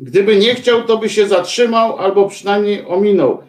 Gdyby 0.00 0.36
nie 0.36 0.54
chciał, 0.54 0.84
to 0.84 0.98
by 0.98 1.08
się 1.08 1.28
zatrzymał 1.28 1.98
albo 1.98 2.28
przynajmniej 2.28 2.86
ominął, 2.86 3.42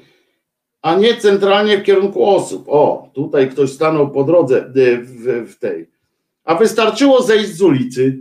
a 0.81 0.95
nie 0.95 1.17
centralnie 1.17 1.77
w 1.77 1.83
kierunku 1.83 2.25
osób. 2.25 2.65
O, 2.67 3.11
tutaj 3.13 3.49
ktoś 3.49 3.71
stanął 3.71 4.11
po 4.11 4.23
drodze 4.23 4.73
y, 4.75 4.97
w, 4.97 5.51
w 5.51 5.59
tej 5.59 5.96
a 6.47 6.55
wystarczyło 6.55 7.23
zejść 7.23 7.49
z 7.55 7.61
ulicy. 7.61 8.17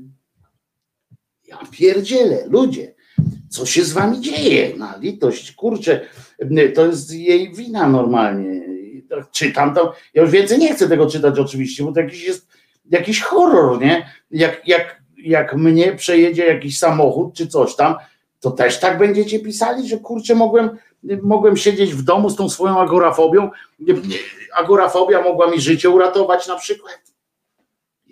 Ja 1.48 1.58
pierdzielę, 1.70 2.46
ludzie, 2.48 2.94
co 3.48 3.66
się 3.66 3.84
z 3.84 3.92
wami 3.92 4.20
dzieje? 4.20 4.76
Na 4.76 4.96
litość, 4.96 5.52
kurczę, 5.52 6.00
to 6.74 6.86
jest 6.86 7.12
jej 7.12 7.54
wina 7.54 7.88
normalnie. 7.88 8.66
Czytam 9.32 9.74
to, 9.74 9.94
ja 10.14 10.22
już 10.22 10.30
więcej 10.30 10.58
nie 10.58 10.74
chcę 10.74 10.88
tego 10.88 11.10
czytać 11.10 11.38
oczywiście, 11.38 11.84
bo 11.84 11.92
to 11.92 12.00
jakiś 12.00 12.26
jest 12.26 12.48
jakiś 12.90 13.20
horror, 13.20 13.80
nie? 13.80 14.10
Jak, 14.30 14.68
jak, 14.68 15.02
jak 15.16 15.56
mnie 15.56 15.92
przejedzie 15.92 16.46
jakiś 16.46 16.78
samochód 16.78 17.34
czy 17.34 17.46
coś 17.46 17.76
tam, 17.76 17.94
to 18.40 18.50
też 18.50 18.80
tak 18.80 18.98
będziecie 18.98 19.40
pisali, 19.40 19.88
że 19.88 19.98
kurczę, 19.98 20.34
mogłem, 20.34 20.70
mogłem 21.22 21.56
siedzieć 21.56 21.94
w 21.94 22.02
domu 22.02 22.30
z 22.30 22.36
tą 22.36 22.48
swoją 22.48 22.80
agorafobią. 22.80 23.50
Agorafobia 24.56 25.22
mogła 25.22 25.50
mi 25.50 25.60
życie 25.60 25.90
uratować 25.90 26.48
na 26.48 26.56
przykład. 26.56 27.15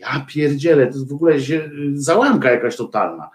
Ja 0.04 0.26
pierdzielę, 0.28 0.86
to 0.86 0.92
jest 0.92 1.10
w 1.10 1.14
ogóle 1.14 1.40
się, 1.40 1.70
załamka 1.94 2.50
jakaś 2.50 2.76
totalna. 2.76 3.30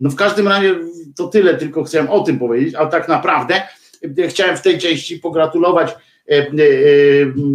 No 0.00 0.10
w 0.10 0.16
każdym 0.16 0.48
razie 0.48 0.74
to 1.16 1.28
tyle, 1.28 1.54
tylko 1.54 1.84
chciałem 1.84 2.10
o 2.10 2.20
tym 2.20 2.38
powiedzieć, 2.38 2.74
ale 2.74 2.90
tak 2.90 3.08
naprawdę 3.08 3.62
e, 4.18 4.28
chciałem 4.28 4.56
w 4.56 4.62
tej 4.62 4.78
części 4.78 5.18
pogratulować 5.18 5.90
e, 5.90 6.32
e, 6.32 6.46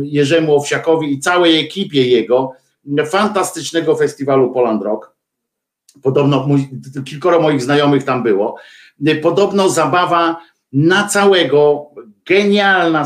Jerzemu 0.03 0.55
Owsiakowi 0.55 1.13
i 1.13 1.19
całej 1.19 1.59
ekipie 1.59 2.07
jego 2.07 2.51
fantastycznego 3.09 3.95
festiwalu 3.95 4.53
Poland 4.53 4.83
Rock. 4.83 5.11
Podobno 6.03 6.47
kilkoro 7.05 7.41
moich 7.41 7.61
znajomych 7.61 8.03
tam 8.03 8.23
było. 8.23 8.55
Podobno 9.21 9.69
zabawa 9.69 10.37
na 10.73 11.07
całego, 11.07 11.89
genialna 12.25 13.05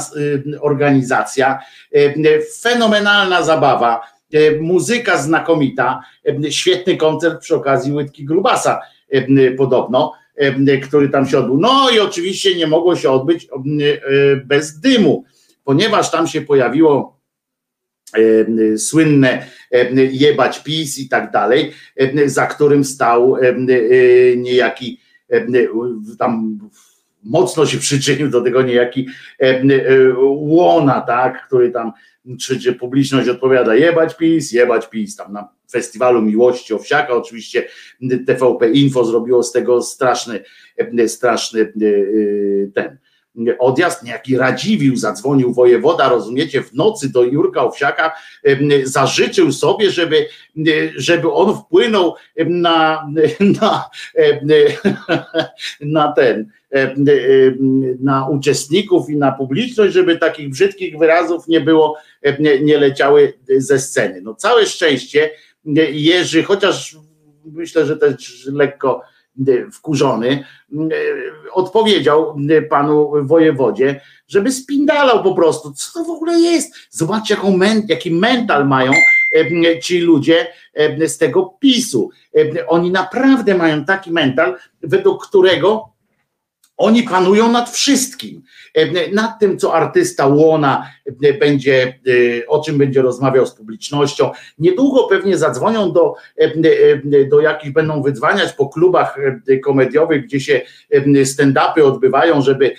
organizacja, 0.61 1.59
fenomenalna 2.61 3.43
zabawa 3.43 4.01
muzyka 4.61 5.17
znakomita, 5.17 6.01
e, 6.45 6.51
świetny 6.51 6.97
koncert 6.97 7.41
przy 7.41 7.55
okazji 7.55 7.93
Łydki 7.93 8.25
Grubasa 8.25 8.79
e, 9.09 9.51
podobno, 9.51 10.13
który 10.83 11.09
tam 11.09 11.27
się 11.27 11.39
odbył. 11.39 11.57
No 11.57 11.89
i 11.89 11.99
oczywiście 11.99 12.55
nie 12.55 12.67
mogło 12.67 12.95
się 12.95 13.11
odbyć 13.11 13.47
bez 14.45 14.79
dymu, 14.79 15.23
ponieważ 15.63 16.11
tam 16.11 16.27
się 16.27 16.41
pojawiło 16.41 17.19
słynne 18.77 19.47
jebać 20.11 20.63
PiS 20.63 20.99
i 20.99 21.09
tak 21.09 21.31
dalej, 21.31 21.71
za 22.25 22.47
którym 22.47 22.83
stał 22.83 23.35
niejaki 24.37 24.99
tam 26.19 26.59
mocno 27.23 27.65
się 27.65 27.77
przyczynił 27.87 28.29
do 28.29 28.41
tego 28.41 28.61
niejaki 28.61 29.07
Łona, 30.27 31.01
tak, 31.01 31.47
który 31.47 31.71
tam 31.71 31.91
czy 32.39 32.73
publiczność 32.73 33.29
odpowiada 33.29 33.75
jebać 33.75 34.17
PiS, 34.17 34.51
jebać 34.51 34.89
PiS, 34.89 35.15
tam 35.15 35.33
na 35.33 35.49
festiwalu 35.71 36.21
miłości 36.21 36.73
Owsiaka, 36.73 37.13
oczywiście 37.13 37.67
TVP 38.27 38.71
Info 38.71 39.05
zrobiło 39.05 39.43
z 39.43 39.51
tego 39.51 39.81
straszny, 39.81 40.43
straszny 41.07 41.73
ten 42.73 42.97
odjazd, 43.59 44.03
niejaki 44.03 44.38
Radziwił 44.38 44.95
zadzwonił 44.95 45.53
wojewoda, 45.53 46.09
rozumiecie, 46.09 46.61
w 46.61 46.73
nocy 46.73 47.11
do 47.11 47.23
Jurka 47.23 47.64
Owsiaka, 47.64 48.11
zażyczył 48.83 49.51
sobie, 49.51 49.91
żeby, 49.91 50.27
żeby 50.95 51.31
on 51.31 51.57
wpłynął 51.57 52.15
na, 52.45 53.07
na, 53.39 53.89
na 55.81 56.14
ten, 56.14 56.49
na 57.99 58.27
uczestników 58.27 59.09
i 59.09 59.17
na 59.17 59.31
publiczność, 59.31 59.93
żeby 59.93 60.17
takich 60.17 60.49
brzydkich 60.49 60.97
wyrazów 60.97 61.47
nie 61.47 61.61
było, 61.61 61.97
nie, 62.39 62.59
nie 62.59 62.77
leciały 62.77 63.33
ze 63.57 63.80
sceny. 63.80 64.22
No 64.22 64.35
całe 64.35 64.65
szczęście 64.65 65.30
Jerzy, 65.91 66.43
chociaż 66.43 66.97
myślę, 67.45 67.85
że 67.85 67.97
też 67.97 68.45
lekko 68.45 69.01
wkurzony, 69.72 70.43
odpowiedział 71.53 72.38
panu 72.69 73.11
wojewodzie, 73.22 74.01
żeby 74.27 74.51
spindalał 74.51 75.23
po 75.23 75.35
prostu. 75.35 75.73
Co 75.73 75.99
to 75.99 76.05
w 76.05 76.09
ogóle 76.09 76.39
jest? 76.39 76.75
Zobaczcie, 76.89 77.35
jaką 77.35 77.57
men, 77.57 77.83
jaki 77.88 78.11
mental 78.11 78.67
mają 78.67 78.91
ci 79.81 79.99
ludzie 79.99 80.47
z 81.07 81.17
tego 81.17 81.55
PiSu. 81.59 82.09
Oni 82.67 82.91
naprawdę 82.91 83.55
mają 83.55 83.85
taki 83.85 84.11
mental, 84.11 84.55
według 84.81 85.27
którego 85.27 85.94
Oni 86.77 87.03
panują 87.03 87.51
nad 87.51 87.69
wszystkim, 87.69 88.41
e, 88.73 89.11
nad 89.11 89.39
tym, 89.39 89.57
co 89.57 89.73
artysta 89.73 90.27
Łona 90.27 90.89
e, 91.23 91.33
będzie, 91.33 91.99
e, 92.41 92.47
o 92.47 92.63
czym 92.63 92.77
będzie 92.77 93.01
rozmawiał 93.01 93.45
z 93.45 93.55
publicznością. 93.55 94.31
Niedługo 94.59 95.03
pewnie 95.03 95.37
zadzwonią 95.37 95.91
do, 95.91 96.13
do 97.29 97.41
jakich 97.41 97.73
będą 97.73 98.01
wydzwaniać 98.01 98.53
po 98.53 98.69
klubach 98.69 99.17
komediowych, 99.63 100.25
gdzie 100.25 100.39
się 100.39 100.61
stand-upy 101.23 101.83
odbywają, 101.83 102.41
żeby 102.41 102.75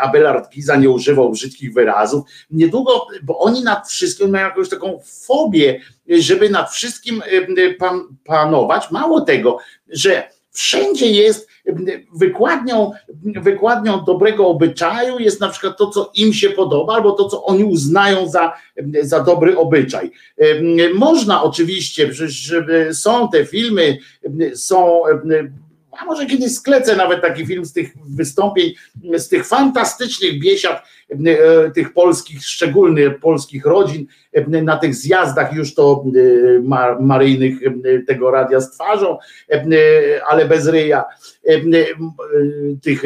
Abelard 0.00 0.50
Giza 0.50 0.76
nie 0.76 0.90
używał 0.90 1.30
brzydkich 1.30 1.74
wyrazów. 1.74 2.24
Niedługo, 2.50 3.06
bo 3.22 3.38
oni 3.38 3.62
nad 3.62 3.88
wszystkim 3.88 4.30
mają 4.30 4.46
jakąś 4.46 4.68
taką 4.68 5.00
fobię, 5.26 5.80
żeby 6.08 6.50
nad 6.50 6.70
wszystkim 6.70 7.22
pan, 7.78 8.00
panować. 8.24 8.90
Mało 8.90 9.20
tego, 9.20 9.58
że 9.88 10.33
wszędzie 10.54 11.10
jest 11.10 11.48
wykładnią, 12.14 12.92
wykładnią 13.42 14.04
dobrego 14.04 14.48
obyczaju 14.48 15.18
jest 15.18 15.40
na 15.40 15.48
przykład 15.48 15.78
to, 15.78 15.90
co 15.90 16.10
im 16.14 16.32
się 16.32 16.50
podoba, 16.50 16.94
albo 16.94 17.12
to, 17.12 17.28
co 17.28 17.44
oni 17.44 17.64
uznają 17.64 18.28
za, 18.28 18.52
za 19.02 19.20
dobry 19.20 19.58
obyczaj. 19.58 20.10
Można 20.94 21.42
oczywiście, 21.42 22.08
przecież 22.08 22.54
są 22.92 23.28
te 23.28 23.46
filmy, 23.46 23.98
są 24.54 25.02
a 25.98 26.04
może 26.04 26.26
kiedyś 26.26 26.52
sklecę 26.52 26.96
nawet 26.96 27.22
taki 27.22 27.46
film 27.46 27.64
z 27.64 27.72
tych 27.72 27.94
wystąpień, 28.06 28.72
z 29.16 29.28
tych 29.28 29.46
fantastycznych 29.46 30.40
biesiad 30.40 30.82
e, 31.10 31.70
tych 31.70 31.92
polskich, 31.92 32.44
szczególnych 32.44 33.20
polskich 33.20 33.66
rodzin, 33.66 34.06
e, 34.32 34.62
na 34.62 34.76
tych 34.76 34.94
zjazdach 34.94 35.54
już 35.54 35.74
to 35.74 36.04
e, 36.06 36.98
maryjnych 37.00 37.58
tego 38.06 38.30
radia 38.30 38.60
z 38.60 38.70
twarzą, 38.70 39.18
ale 40.26 40.48
bez 40.48 40.66
ryja, 40.66 41.04
tych, 42.82 43.02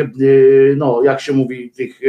no 0.77 1.03
jak 1.03 1.21
się 1.21 1.33
mówi, 1.33 1.71
tych 1.71 2.01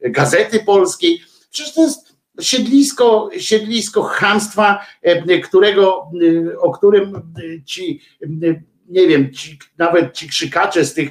gazety 0.00 0.60
polskiej. 0.60 1.20
Przecież 1.50 1.74
to 1.74 1.82
jest 1.82 2.16
siedlisko, 2.40 3.30
siedlisko 3.38 4.02
hamstwa, 4.02 4.86
którego, 5.44 6.10
o 6.58 6.70
którym 6.70 7.32
ci 7.64 8.00
nie 8.88 9.06
wiem, 9.06 9.32
ci, 9.32 9.58
nawet 9.78 10.12
ci 10.12 10.28
krzykacze 10.28 10.84
z 10.84 10.94
tych 10.94 11.10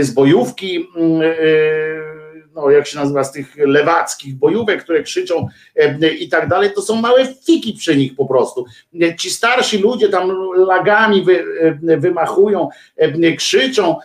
z 0.00 0.10
bojówki, 0.10 0.88
mm, 0.96 1.22
e, 1.22 2.18
no 2.54 2.70
jak 2.70 2.86
się 2.86 2.98
nazywa, 2.98 3.24
z 3.24 3.32
tych 3.32 3.56
lewackich 3.56 4.34
bojówek, 4.34 4.82
które 4.82 5.02
krzyczą 5.02 5.48
i 6.20 6.28
tak 6.28 6.48
dalej, 6.48 6.70
to 6.74 6.82
są 6.82 7.00
małe 7.00 7.26
fiki 7.46 7.72
przy 7.72 7.96
nich 7.96 8.16
po 8.16 8.26
prostu. 8.26 8.64
Ci 9.18 9.30
starsi 9.30 9.78
ludzie 9.78 10.08
tam 10.08 10.30
lagami 10.56 11.24
wy, 11.24 11.44
wymachują, 11.98 12.68
krzyczą. 13.38 13.96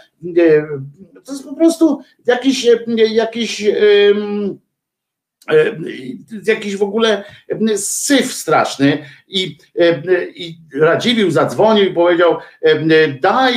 To 1.25 1.31
jest 1.31 1.45
po 1.45 1.55
prostu 1.55 2.01
jakiś, 2.25 2.67
jakiś 2.97 3.65
jakiś 6.47 6.75
w 6.77 6.83
ogóle 6.83 7.23
e, 7.49 7.77
syf 7.77 8.33
straszny 8.33 9.05
i, 9.27 9.57
e, 9.79 10.01
i 10.25 10.57
Radziwił 10.75 11.31
zadzwonił 11.31 11.85
i 11.85 11.93
powiedział 11.93 12.37
daj 13.21 13.53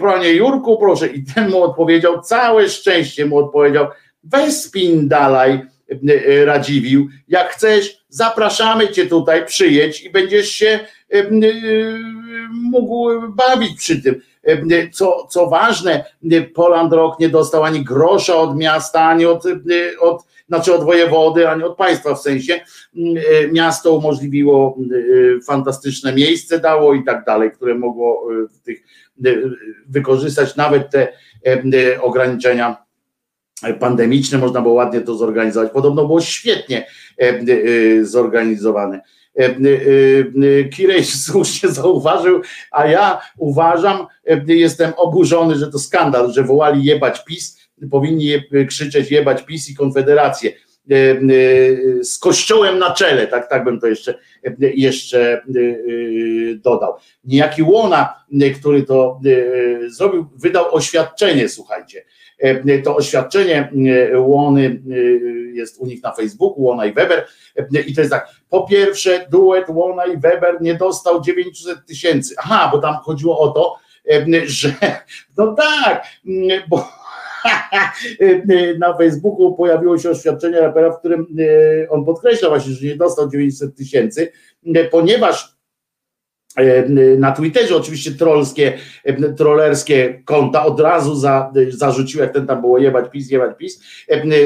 panie 0.00 0.32
Jurku 0.32 0.78
proszę. 0.78 1.06
I 1.06 1.24
ten 1.34 1.50
mu 1.50 1.62
odpowiedział 1.62 2.22
całe 2.22 2.68
szczęście 2.68 3.26
mu 3.26 3.36
odpowiedział 3.38 3.86
weź 4.24 4.52
spin 4.52 5.08
dalej 5.08 5.60
Radziwił. 6.44 7.08
Jak 7.28 7.48
chcesz 7.48 8.04
zapraszamy 8.08 8.88
cię 8.88 9.06
tutaj 9.06 9.46
przyjedź 9.46 10.02
i 10.02 10.10
będziesz 10.10 10.48
się 10.48 10.80
mógł 12.50 13.28
bawić 13.28 13.78
przy 13.78 14.02
tym 14.02 14.20
co, 14.92 15.26
co 15.30 15.46
ważne, 15.46 16.04
Poland 16.54 16.92
Rock 16.92 17.20
nie 17.20 17.28
dostał 17.28 17.64
ani 17.64 17.84
grosza 17.84 18.36
od 18.36 18.56
miasta, 18.56 19.00
ani 19.00 19.26
od, 19.26 19.44
od 20.00 20.22
znaczy 20.48 20.74
od 20.74 20.84
wojewody, 20.84 21.48
a 21.48 21.54
nie 21.54 21.66
od 21.66 21.76
państwa 21.76 22.14
w 22.14 22.20
sensie. 22.20 22.54
E, 22.54 23.48
miasto 23.52 23.94
umożliwiło 23.94 24.78
e, 24.78 25.40
fantastyczne 25.40 26.12
miejsce, 26.12 26.60
dało 26.60 26.94
i 26.94 27.04
tak 27.04 27.24
dalej, 27.24 27.50
które 27.50 27.74
mogło 27.74 28.28
e, 28.32 28.62
tych, 28.64 28.82
wykorzystać 29.88 30.56
nawet 30.56 30.90
te 30.90 31.12
ograniczenia 32.00 32.76
pandemiczne, 33.80 34.38
można 34.38 34.60
było 34.60 34.74
ładnie 34.74 35.00
to 35.00 35.14
zorganizować. 35.14 35.72
Podobno 35.72 36.06
było 36.06 36.20
świetnie 36.20 36.86
zorganizowane. 38.02 39.00
Kirej 40.74 41.04
słusznie 41.04 41.68
zauważył, 41.68 42.40
a 42.70 42.86
ja 42.86 43.20
uważam, 43.38 44.06
jestem 44.46 44.92
oburzony, 44.96 45.54
że 45.54 45.68
to 45.68 45.78
skandal, 45.78 46.32
że 46.32 46.42
wołali 46.42 46.84
jebać 46.84 47.24
PiS, 47.24 47.62
powinni 47.90 48.24
je, 48.24 48.66
krzyczeć 48.66 49.10
jebać 49.10 49.42
PiS 49.42 49.70
i 49.70 49.74
Konfederację 49.74 50.50
e, 50.50 50.94
e, 50.94 52.04
z 52.04 52.18
kościołem 52.18 52.78
na 52.78 52.90
czele, 52.90 53.26
tak, 53.26 53.48
tak 53.48 53.64
bym 53.64 53.80
to 53.80 53.86
jeszcze, 53.86 54.14
jeszcze 54.60 55.32
e, 55.32 55.42
dodał. 56.54 56.94
Niejaki 57.24 57.62
Łona, 57.62 58.14
który 58.60 58.82
to 58.82 59.20
zrobił, 59.86 60.26
wydał 60.36 60.74
oświadczenie, 60.74 61.48
słuchajcie. 61.48 62.04
To 62.84 62.96
oświadczenie 62.96 63.72
Łony 64.16 64.82
jest 65.52 65.78
u 65.78 65.86
nich 65.86 66.02
na 66.02 66.12
Facebooku, 66.12 66.62
Łona 66.62 66.86
i 66.86 66.92
Weber 66.92 67.26
i 67.86 67.94
to 67.94 68.00
jest 68.00 68.10
tak, 68.10 68.28
po 68.50 68.66
pierwsze 68.66 69.26
duet 69.30 69.68
Łona 69.68 70.06
i 70.06 70.16
Weber 70.16 70.60
nie 70.60 70.74
dostał 70.74 71.20
900 71.20 71.86
tysięcy. 71.86 72.34
Aha, 72.38 72.68
bo 72.72 72.78
tam 72.78 72.94
chodziło 72.94 73.38
o 73.38 73.48
to, 73.48 73.76
że 74.44 74.74
no 75.38 75.54
tak, 75.54 76.06
bo 76.68 76.88
na 78.78 78.96
Facebooku 78.96 79.54
pojawiło 79.54 79.98
się 79.98 80.10
oświadczenie 80.10 80.60
rapera, 80.60 80.90
w 80.90 80.98
którym 80.98 81.26
e, 81.38 81.90
on 81.90 82.04
podkreśla 82.04 82.48
właśnie, 82.48 82.72
że 82.72 82.86
nie 82.86 82.96
dostał 82.96 83.30
900 83.30 83.76
tysięcy, 83.76 84.32
e, 84.74 84.84
ponieważ 84.84 85.44
e, 85.44 85.61
na 87.18 87.32
Twitterze 87.32 87.76
oczywiście 87.76 88.12
trollskie, 88.12 88.78
trollerskie 89.36 90.22
konta 90.24 90.64
od 90.64 90.80
razu 90.80 91.14
za, 91.14 91.52
zarzucił, 91.68 92.20
jak 92.20 92.32
ten 92.32 92.46
tam 92.46 92.60
było 92.60 92.78
jebać 92.78 93.10
PiS, 93.10 93.30
jebać 93.30 93.56
PiS, 93.56 93.80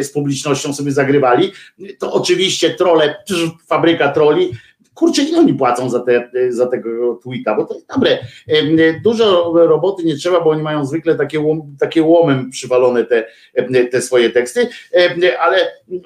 z 0.02 0.12
publicznością 0.12 0.74
sobie 0.74 0.92
zagrywali, 0.92 1.52
to 1.98 2.12
oczywiście 2.12 2.70
trole, 2.70 3.14
fabryka 3.66 4.12
troli 4.12 4.52
kurczę, 4.96 5.22
ile 5.22 5.38
oni 5.38 5.54
płacą 5.54 5.90
za, 5.90 6.00
te, 6.00 6.30
za 6.48 6.66
tego 6.66 7.14
tweeta, 7.22 7.54
bo 7.54 7.64
to 7.64 7.74
jest 7.74 7.86
dobre. 7.94 8.18
Dużo 9.04 9.52
roboty 9.54 10.04
nie 10.04 10.16
trzeba, 10.16 10.40
bo 10.40 10.50
oni 10.50 10.62
mają 10.62 10.84
zwykle 10.84 11.14
takie, 11.14 11.44
takie 11.78 12.02
łomem 12.02 12.50
przywalone 12.50 13.04
te, 13.04 13.26
te 13.90 14.02
swoje 14.02 14.30
teksty, 14.30 14.68
ale 15.40 15.58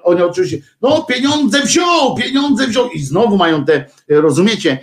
oni 0.02 0.22
oczywiście, 0.22 0.58
no 0.82 1.06
pieniądze 1.08 1.62
wziął, 1.62 2.14
pieniądze 2.14 2.66
wziął 2.66 2.90
i 2.90 2.98
znowu 2.98 3.36
mają 3.36 3.64
te, 3.64 3.84
rozumiecie, 4.08 4.78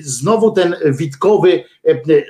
znowu 0.00 0.50
ten 0.50 0.76
witkowy 0.84 1.64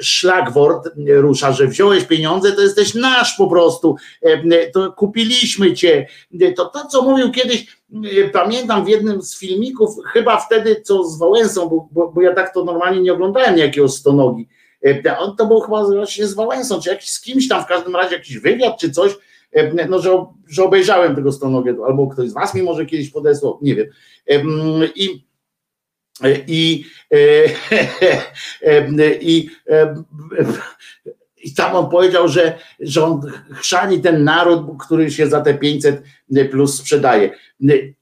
szlagwort 0.01 0.89
rusza, 1.09 1.53
że 1.53 1.67
wziąłeś 1.67 2.05
pieniądze, 2.05 2.53
to 2.53 2.63
jesteś 2.63 2.95
nasz 2.95 3.37
po 3.37 3.47
prostu, 3.47 3.97
to 4.73 4.93
kupiliśmy 4.93 5.75
cię. 5.75 6.07
To 6.57 6.65
to, 6.65 6.87
co 6.87 7.03
mówił 7.03 7.31
kiedyś, 7.31 7.67
pamiętam 8.33 8.85
w 8.85 8.89
jednym 8.89 9.23
z 9.23 9.39
filmików, 9.39 9.91
chyba 10.13 10.41
wtedy 10.41 10.83
co 10.83 11.05
z 11.05 11.19
Wałęsą, 11.19 11.69
bo, 11.69 11.89
bo, 11.93 12.13
bo 12.13 12.23
ja 12.23 12.35
tak 12.35 12.55
to 12.55 12.65
normalnie 12.65 13.01
nie 13.01 13.13
oglądałem 13.13 13.59
jakiegoś 13.59 13.93
stonogi. 13.93 14.49
On 15.19 15.37
to 15.37 15.47
był 15.47 15.61
chyba 15.61 15.85
właśnie 15.85 16.27
z 16.27 16.35
Wałęsą, 16.35 16.81
czy 16.81 16.91
jakiś, 16.91 17.11
z 17.11 17.21
kimś 17.21 17.49
tam 17.49 17.63
w 17.63 17.67
każdym 17.67 17.97
razie 17.97 18.15
jakiś 18.15 18.39
wywiad 18.39 18.81
czy 18.81 18.91
coś, 18.91 19.13
no, 19.89 19.99
że, 19.99 20.25
że 20.49 20.65
obejrzałem 20.65 21.17
tego 21.17 21.33
stonogę, 21.33 21.77
albo 21.87 22.07
ktoś 22.07 22.29
z 22.29 22.33
was 22.33 22.55
mi 22.55 22.63
może 22.63 22.87
kiedyś 22.87 23.11
podesłał, 23.11 23.59
nie 23.63 23.75
wiem. 23.75 23.87
I 24.95 25.25
i, 26.47 26.85
i, 29.21 29.51
i 31.43 31.55
tam 31.55 31.77
on 31.77 31.91
powiedział, 31.91 32.29
że, 32.29 32.59
że 32.81 33.05
on 33.05 33.21
chrzani 33.55 34.01
ten 34.01 34.25
naród, 34.25 34.67
który 34.81 35.11
się 35.11 35.27
za 35.27 35.41
te 35.41 35.55
500 35.55 36.03
plus 36.51 36.75
sprzedaje. 36.75 37.31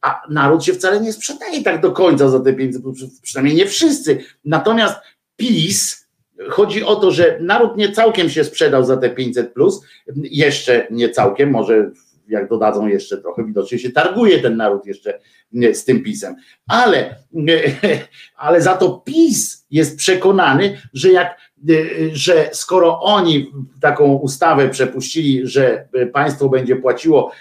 A 0.00 0.22
naród 0.30 0.64
się 0.64 0.72
wcale 0.72 1.00
nie 1.00 1.12
sprzedaje 1.12 1.62
tak 1.62 1.80
do 1.80 1.92
końca 1.92 2.28
za 2.28 2.40
te 2.40 2.52
500 2.52 2.82
plus, 2.82 3.20
przynajmniej 3.22 3.56
nie 3.56 3.66
wszyscy. 3.66 4.24
Natomiast 4.44 4.97
PiS, 5.36 6.08
chodzi 6.48 6.84
o 6.84 6.97
to, 6.97 7.10
że 7.10 7.39
naród 7.40 7.76
nie 7.76 7.92
całkiem 7.92 8.30
się 8.30 8.44
sprzedał 8.44 8.84
za 8.84 8.97
te 8.97 9.10
500 9.10 9.52
plus, 9.52 9.80
jeszcze 10.16 10.86
nie 10.90 11.10
całkiem, 11.10 11.50
może 11.50 11.90
jak 12.31 12.49
dodadzą 12.49 12.86
jeszcze 12.86 13.18
trochę, 13.18 13.44
widocznie 13.44 13.78
się 13.78 13.91
targuje 13.91 14.39
ten 14.39 14.57
naród 14.57 14.86
jeszcze 14.86 15.20
z 15.73 15.84
tym 15.84 16.02
PiSem. 16.02 16.36
Ale, 16.67 17.17
ale 18.36 18.62
za 18.62 18.76
to 18.76 19.02
PiS 19.05 19.67
jest 19.70 19.99
przekonany, 19.99 20.81
że 20.92 21.12
jak 21.12 21.50
że 22.12 22.50
skoro 22.52 23.00
oni 23.00 23.52
taką 23.81 24.15
ustawę 24.15 24.68
przepuścili, 24.68 25.47
że 25.47 25.89
państwo 26.12 26.49
będzie 26.49 26.76
płaciło 26.76 27.33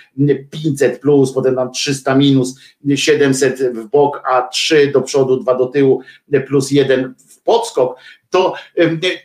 500 0.52 1.00
plus, 1.00 1.34
potem 1.34 1.56
tam 1.56 1.72
300 1.72 2.16
minus, 2.16 2.60
700 2.96 3.60
w 3.60 3.90
bok, 3.90 4.24
a 4.26 4.42
3 4.42 4.92
do 4.94 5.02
przodu, 5.02 5.38
2 5.38 5.56
do 5.56 5.66
tyłu, 5.66 6.02
plus 6.48 6.72
1 6.72 7.16
w 7.18 7.42
podskok, 7.42 8.00
to, 8.30 8.54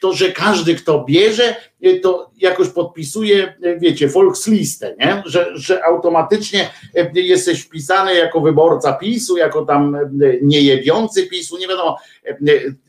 to 0.01 0.13
że 0.13 0.33
każdy, 0.33 0.75
kto 0.75 1.05
bierze, 1.05 1.57
to 2.03 2.31
jakoś 2.37 2.69
podpisuje, 2.69 3.55
wiecie, 3.79 4.09
Volkslistę, 4.09 4.97
nie? 4.99 5.23
Że, 5.27 5.51
że 5.55 5.85
automatycznie 5.85 6.71
jesteś 7.15 7.61
wpisany 7.61 8.15
jako 8.15 8.41
wyborca 8.41 8.93
PiSu, 8.93 9.37
jako 9.37 9.65
tam 9.65 9.97
niejebiący 10.43 11.27
PiSu, 11.27 11.59
nie 11.59 11.69
wiadomo, 11.69 11.99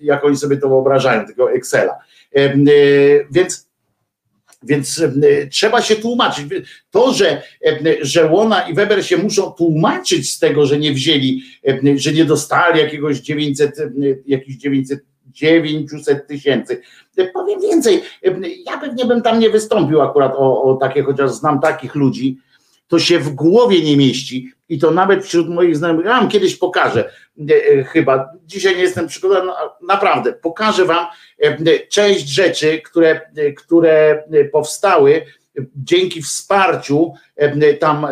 jak 0.02 0.26
oni 0.26 0.38
sobie 0.38 0.58
to 0.58 0.70
wyobrażają, 0.70 1.26
tego 1.26 1.52
Excela. 1.52 1.98
Więc 3.32 3.66
więc 4.64 5.02
trzeba 5.52 5.82
się 5.82 5.96
tłumaczyć. 5.96 6.46
To, 6.92 7.14
że, 7.14 7.42
że 8.02 8.26
Łona 8.32 8.70
i 8.70 8.74
Weber 8.74 9.06
się 9.06 9.18
muszą 9.18 9.52
tłumaczyć 9.52 10.34
z 10.34 10.40
tego, 10.40 10.66
że 10.66 10.80
nie 10.80 10.94
wzięli, 10.94 11.44
że 11.96 12.14
nie 12.14 12.26
dostali 12.26 12.80
jakiegoś 12.80 13.20
900, 13.20 13.76
jakichś 14.26 14.58
900 14.58 15.00
900 15.36 16.28
tysięcy. 16.28 16.82
Powiem 17.34 17.62
więcej, 17.62 18.02
ja 18.66 18.78
pewnie 18.78 19.06
bym 19.06 19.22
tam 19.22 19.40
nie 19.40 19.50
wystąpił 19.50 20.02
akurat 20.02 20.34
o, 20.36 20.64
o 20.64 20.76
takie, 20.76 21.04
chociaż 21.04 21.32
znam 21.32 21.60
takich 21.60 21.96
ludzi, 21.96 22.38
to 22.88 23.00
się 23.00 23.20
w 23.20 23.30
głowie 23.30 23.84
nie 23.84 23.98
mieści 23.98 24.52
i 24.70 24.80
to 24.80 24.92
nawet 24.92 25.26
wśród 25.26 25.50
moich 25.50 25.78
znajomych, 25.78 26.06
ja 26.06 26.20
wam 26.20 26.30
kiedyś 26.30 26.56
pokażę, 26.56 27.10
e, 27.50 27.84
chyba, 27.84 28.30
dzisiaj 28.46 28.76
nie 28.76 28.82
jestem 28.82 29.08
przygotowany, 29.08 29.46
no, 29.46 29.56
naprawdę, 29.88 30.34
pokażę 30.34 30.86
wam 30.86 31.06
e, 31.40 31.80
część 31.80 32.28
rzeczy, 32.28 32.82
które, 32.82 33.22
które 33.58 34.24
powstały 34.52 35.22
dzięki 35.76 36.22
wsparciu 36.22 37.14
tam 37.80 38.08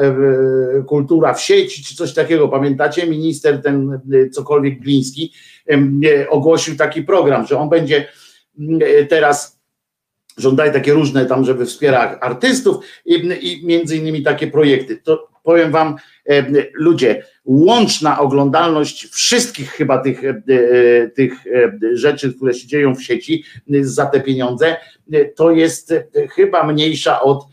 kultura 0.88 1.34
w 1.34 1.42
sieci, 1.42 1.84
czy 1.84 1.96
coś 1.96 2.14
takiego, 2.14 2.48
pamiętacie, 2.48 3.08
minister 3.08 3.62
ten 3.62 4.00
cokolwiek 4.32 4.80
Gliński 4.80 5.34
ogłosił 6.30 6.78
taki 6.78 7.04
program, 7.04 7.48
że 7.48 7.60
on 7.60 7.70
będzie 7.70 8.08
teraz 9.10 9.64
żądaj 10.38 10.74
takie 10.74 10.94
różne 10.94 11.26
tam, 11.26 11.46
żeby 11.46 11.66
wspierać 11.66 12.18
artystów 12.22 12.86
i, 13.06 13.14
i 13.42 13.66
między 13.66 13.98
innymi 13.98 14.24
takie 14.24 14.48
projekty. 14.48 14.98
To 14.98 15.28
powiem 15.44 15.72
wam, 15.72 15.96
e, 16.30 16.46
ludzie, 16.74 17.24
łączna 17.46 18.20
oglądalność 18.20 19.08
wszystkich 19.08 19.72
chyba 19.72 19.98
tych, 19.98 20.24
e, 20.24 20.34
tych 21.10 21.34
e, 21.48 21.78
rzeczy, 21.94 22.34
które 22.34 22.54
się 22.54 22.68
dzieją 22.68 22.96
w 22.96 23.04
sieci 23.04 23.44
za 23.82 24.06
te 24.06 24.22
pieniądze, 24.22 24.76
to 25.36 25.52
jest 25.52 25.94
chyba 26.36 26.64
mniejsza 26.64 27.22
od 27.22 27.46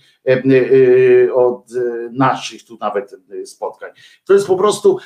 od 1.35 1.67
naszych 2.13 2.65
tu 2.65 2.79
nawet 2.81 3.15
spotkań. 3.45 3.91
To 4.25 4.35
jest 4.35 4.47
po 4.47 4.57
prostu 4.57 4.99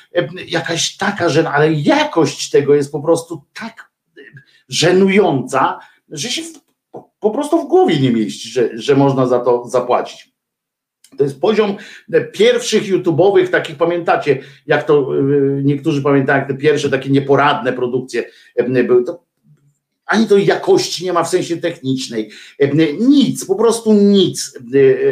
jakaś 0.47 0.97
taka, 0.97 1.28
że 1.28 1.51
ale 1.51 1.73
jakość 1.73 2.51
tego 2.51 2.75
jest 2.75 2.93
po 2.93 3.01
prostu 3.01 3.43
tak 3.60 3.91
żenująca, 4.68 5.78
że 6.09 6.28
się 6.28 6.43
po 7.20 7.31
prostu 7.31 7.62
w 7.62 7.68
głowie 7.68 8.01
nie 8.01 8.10
mieści, 8.10 8.49
że, 8.49 8.70
że 8.75 8.97
można 8.97 9.26
za 9.26 9.41
to 9.41 9.65
zapłacić. 9.68 10.34
To 11.18 11.25
jest 11.25 11.41
poziom 11.41 11.76
pierwszych 12.33 12.83
YouTube'owych, 12.83 13.49
takich 13.49 13.76
pamiętacie, 13.76 14.41
jak 14.67 14.84
to 14.84 15.10
niektórzy 15.62 16.02
pamiętają, 16.02 16.39
jak 16.39 16.49
te 16.49 16.55
pierwsze 16.55 16.91
takie 16.91 17.10
nieporadne 17.10 17.73
produkcje 17.73 18.25
były. 18.86 19.05
To 19.05 19.24
ani 20.07 20.26
to 20.26 20.36
jakości 20.36 21.05
nie 21.05 21.12
ma 21.12 21.24
w 21.24 21.28
sensie 21.28 21.57
technicznej, 21.57 22.31
nic, 23.00 23.44
po 23.44 23.55
prostu 23.55 23.92
nic, 23.92 24.58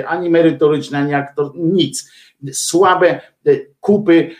ani 0.06 0.30
merytoryczne, 0.30 0.98
ani 0.98 1.14
aktor, 1.14 1.52
nic. 1.54 2.10
Słabe 2.52 3.20
kupy, 3.80 4.30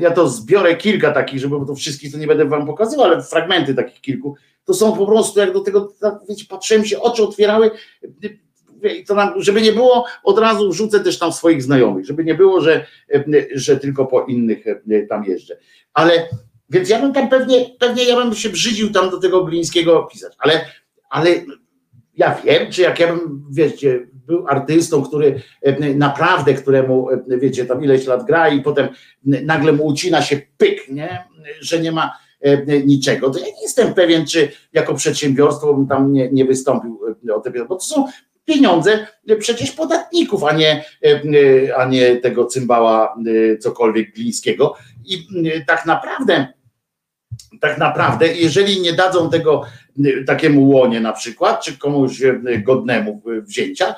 ja 0.00 0.10
to 0.10 0.28
zbiorę 0.28 0.76
kilka 0.76 1.12
takich, 1.12 1.40
żeby 1.40 1.56
to 1.66 1.74
wszystkich 1.74 2.12
to 2.12 2.18
nie 2.18 2.26
będę 2.26 2.44
wam 2.44 2.66
pokazywał, 2.66 3.06
ale 3.06 3.22
fragmenty 3.22 3.74
takich 3.74 4.00
kilku, 4.00 4.36
to 4.64 4.74
są 4.74 4.96
po 4.96 5.06
prostu 5.06 5.40
jak 5.40 5.52
do 5.52 5.60
tego, 5.60 5.94
wiecie, 6.28 6.44
patrzyłem 6.48 6.84
się, 6.84 7.00
oczy 7.00 7.22
otwierały, 7.22 7.70
nam, 9.14 9.42
żeby 9.42 9.62
nie 9.62 9.72
było, 9.72 10.06
od 10.24 10.38
razu 10.38 10.70
wrzucę 10.70 11.00
też 11.00 11.18
tam 11.18 11.32
swoich 11.32 11.62
znajomych, 11.62 12.06
żeby 12.06 12.24
nie 12.24 12.34
było, 12.34 12.60
że, 12.60 12.86
że 13.54 13.76
tylko 13.76 14.06
po 14.06 14.24
innych 14.24 14.64
tam 15.08 15.24
jeżdżę. 15.24 15.58
Ale 15.94 16.28
więc 16.70 16.88
ja 16.88 17.00
bym 17.00 17.12
tam 17.12 17.28
pewnie, 17.28 17.70
pewnie 17.78 18.04
ja 18.04 18.16
bym 18.16 18.34
się 18.34 18.48
brzydził 18.48 18.92
tam 18.92 19.10
do 19.10 19.20
tego 19.20 19.44
Glińskiego 19.44 20.08
pisać, 20.12 20.32
ale, 20.38 20.64
ale 21.10 21.30
ja 22.16 22.34
wiem, 22.44 22.72
czy 22.72 22.82
jak 22.82 23.00
ja 23.00 23.06
bym, 23.06 23.44
wiecie, 23.50 24.06
był 24.26 24.48
artystą, 24.48 25.02
który 25.02 25.42
naprawdę, 25.94 26.54
któremu, 26.54 27.08
wiecie, 27.28 27.66
tam 27.66 27.84
ileś 27.84 28.06
lat 28.06 28.26
gra 28.26 28.48
i 28.48 28.62
potem 28.62 28.88
nagle 29.24 29.72
mu 29.72 29.86
ucina 29.86 30.22
się 30.22 30.40
pyk, 30.56 30.88
nie? 30.88 31.24
że 31.60 31.80
nie 31.80 31.92
ma 31.92 32.12
E, 32.40 32.80
niczego, 32.82 33.30
to 33.30 33.38
ja 33.38 33.46
nie 33.46 33.62
jestem 33.62 33.94
pewien, 33.94 34.26
czy 34.26 34.48
jako 34.72 34.94
przedsiębiorstwo 34.94 35.74
bym 35.74 35.86
tam 35.86 36.12
nie, 36.12 36.32
nie 36.32 36.44
wystąpił 36.44 37.00
e, 37.28 37.34
o 37.34 37.40
te 37.40 37.50
pieniądze, 37.50 37.68
bo 37.68 37.74
to 37.74 37.84
są 37.84 38.06
pieniądze 38.44 39.06
przecież 39.38 39.72
podatników, 39.72 40.44
a 40.44 40.52
nie, 40.52 40.84
e, 41.04 41.76
a 41.76 41.88
nie 41.88 42.16
tego 42.16 42.44
cymbała 42.44 43.16
cokolwiek 43.60 44.14
glińskiego. 44.14 44.74
I 45.06 45.26
tak 45.66 45.86
naprawdę, 45.86 46.46
tak 47.60 47.78
naprawdę, 47.78 48.34
jeżeli 48.34 48.80
nie 48.80 48.92
dadzą 48.92 49.30
tego 49.30 49.62
takiemu 50.26 50.68
łonie 50.68 51.00
na 51.00 51.12
przykład, 51.12 51.64
czy 51.64 51.78
komuś 51.78 52.22
godnemu 52.64 53.22
wzięcia, 53.42 53.94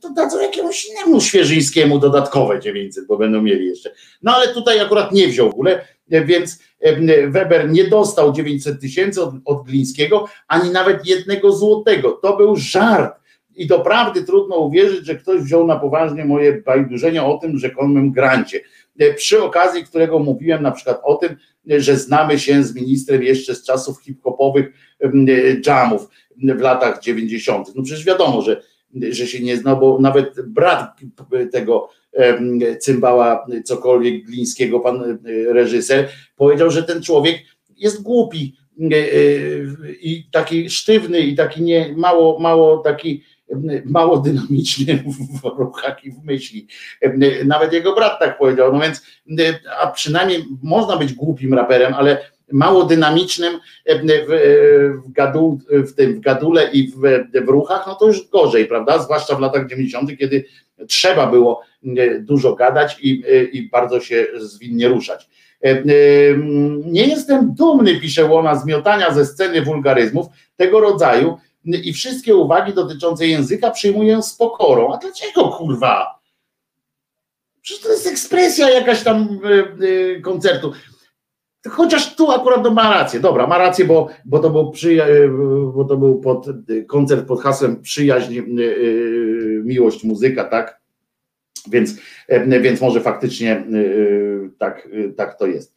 to 0.00 0.10
dadzą 0.10 0.40
jakiemuś 0.40 0.84
innemu 0.84 1.20
świeżyńskiemu 1.20 1.98
dodatkowe 1.98 2.60
900, 2.60 3.06
bo 3.06 3.16
będą 3.16 3.42
mieli 3.42 3.66
jeszcze. 3.66 3.90
No 4.22 4.34
ale 4.34 4.48
tutaj 4.48 4.80
akurat 4.80 5.12
nie 5.12 5.28
wziął 5.28 5.50
w 5.50 5.54
ogóle, 5.54 5.84
więc 6.08 6.58
Weber 7.28 7.70
nie 7.70 7.84
dostał 7.84 8.32
900 8.32 8.80
tysięcy 8.80 9.22
od, 9.22 9.34
od 9.44 9.66
Glińskiego, 9.66 10.28
ani 10.48 10.70
nawet 10.70 11.06
jednego 11.06 11.52
złotego. 11.52 12.10
To 12.12 12.36
był 12.36 12.56
żart. 12.56 13.22
I 13.54 13.66
doprawdy 13.66 14.22
trudno 14.24 14.56
uwierzyć, 14.56 15.06
że 15.06 15.14
ktoś 15.14 15.40
wziął 15.40 15.66
na 15.66 15.76
poważnie 15.76 16.24
moje 16.24 16.62
bajdurzenia 16.62 17.26
o 17.26 17.38
tym 17.38 17.58
rzekomym 17.58 18.12
grancie. 18.12 18.60
E, 18.98 19.14
przy 19.14 19.42
okazji, 19.42 19.84
którego 19.84 20.18
mówiłem 20.18 20.62
na 20.62 20.70
przykład 20.70 21.00
o 21.04 21.14
tym, 21.14 21.36
że 21.66 21.96
znamy 21.96 22.38
się 22.38 22.62
z 22.62 22.74
ministrem 22.74 23.22
jeszcze 23.22 23.54
z 23.54 23.64
czasów 23.64 24.02
hip-hopowych 24.02 24.72
jamów 25.66 26.08
w 26.36 26.60
latach 26.60 27.00
90. 27.00 27.74
No 27.74 27.82
przecież 27.82 28.04
wiadomo, 28.04 28.42
że, 28.42 28.62
że 29.10 29.26
się 29.26 29.40
nie 29.40 29.56
zna, 29.56 29.76
bo 29.76 29.98
nawet 30.00 30.46
brat 30.46 31.00
tego 31.52 31.88
cymbała 32.78 33.46
cokolwiek 33.64 34.24
Glińskiego, 34.24 34.80
pan 34.80 35.02
e, 35.02 35.18
reżyser, 35.52 36.08
powiedział, 36.36 36.70
że 36.70 36.82
ten 36.82 37.02
człowiek 37.02 37.38
jest 37.76 38.02
głupi 38.02 38.56
e, 38.80 38.96
e, 38.96 39.00
i 40.00 40.28
taki 40.32 40.70
sztywny 40.70 41.20
i 41.20 41.36
taki 41.36 41.62
nie, 41.62 41.94
mało, 41.96 42.38
mało 42.38 42.78
taki 42.78 43.22
mało 43.84 44.18
dynamiczny 44.18 45.04
w 45.42 45.58
ruchach 45.58 46.04
i 46.04 46.10
w 46.10 46.24
myśli. 46.24 46.66
Nawet 47.44 47.72
jego 47.72 47.94
brat 47.94 48.20
tak 48.20 48.38
powiedział, 48.38 48.72
no 48.72 48.80
więc 48.80 49.02
a 49.80 49.86
przynajmniej 49.86 50.44
można 50.62 50.96
być 50.96 51.12
głupim 51.12 51.54
raperem, 51.54 51.94
ale 51.94 52.18
mało 52.52 52.84
dynamicznym 52.84 53.60
w, 53.86 55.12
gadu, 55.12 55.58
w 55.70 55.92
tym 55.92 56.14
w 56.14 56.20
gadule 56.20 56.70
i 56.72 56.88
w, 56.88 57.00
w 57.46 57.48
ruchach, 57.48 57.84
no 57.86 57.94
to 57.94 58.06
już 58.06 58.28
gorzej, 58.28 58.66
prawda? 58.66 58.98
Zwłaszcza 58.98 59.36
w 59.36 59.40
latach 59.40 59.66
90., 59.66 60.18
kiedy 60.18 60.44
trzeba 60.88 61.26
było 61.26 61.62
e, 61.96 62.18
dużo 62.18 62.54
gadać 62.54 62.96
i, 63.00 63.24
e, 63.28 63.44
i 63.44 63.68
bardzo 63.68 64.00
się 64.00 64.26
zwinnie 64.36 64.88
ruszać. 64.88 65.28
E, 65.64 65.82
nie 66.84 67.06
jestem 67.06 67.54
dumny, 67.54 68.00
pisze 68.00 68.24
Łona, 68.24 68.54
z 68.54 68.66
miotania 68.66 69.14
ze 69.14 69.26
sceny 69.26 69.62
wulgaryzmów 69.62 70.26
tego 70.56 70.80
rodzaju 70.80 71.38
i 71.64 71.92
wszystkie 71.92 72.36
uwagi 72.36 72.72
dotyczące 72.72 73.26
języka 73.26 73.70
przyjmuję 73.70 74.22
z 74.22 74.34
pokorą. 74.34 74.94
A 74.94 74.96
dlaczego 74.96 75.48
kurwa? 75.48 76.20
Przecież 77.60 77.82
to 77.82 77.92
jest 77.92 78.06
ekspresja 78.06 78.70
jakaś 78.70 79.02
tam 79.02 79.40
koncertu. 80.22 80.72
Chociaż 81.68 82.16
tu 82.16 82.30
akurat 82.30 82.64
no, 82.64 82.70
ma 82.70 82.90
rację, 82.90 83.20
dobra, 83.20 83.46
ma 83.46 83.58
rację, 83.58 83.84
bo, 83.84 84.08
bo, 84.24 84.38
to, 84.38 84.50
był 84.50 84.70
przyja- 84.70 85.06
bo 85.74 85.84
to 85.84 85.96
był 85.96 86.20
pod, 86.20 86.46
koncert 86.88 87.26
pod 87.26 87.40
hasłem 87.42 87.82
przyjaźń, 87.82 88.40
miłość, 89.64 90.04
muzyka, 90.04 90.44
tak? 90.44 90.81
Więc, 91.70 91.94
więc 92.60 92.80
może 92.80 93.00
faktycznie 93.00 93.64
tak, 94.58 94.88
tak 95.16 95.38
to 95.38 95.46
jest. 95.46 95.74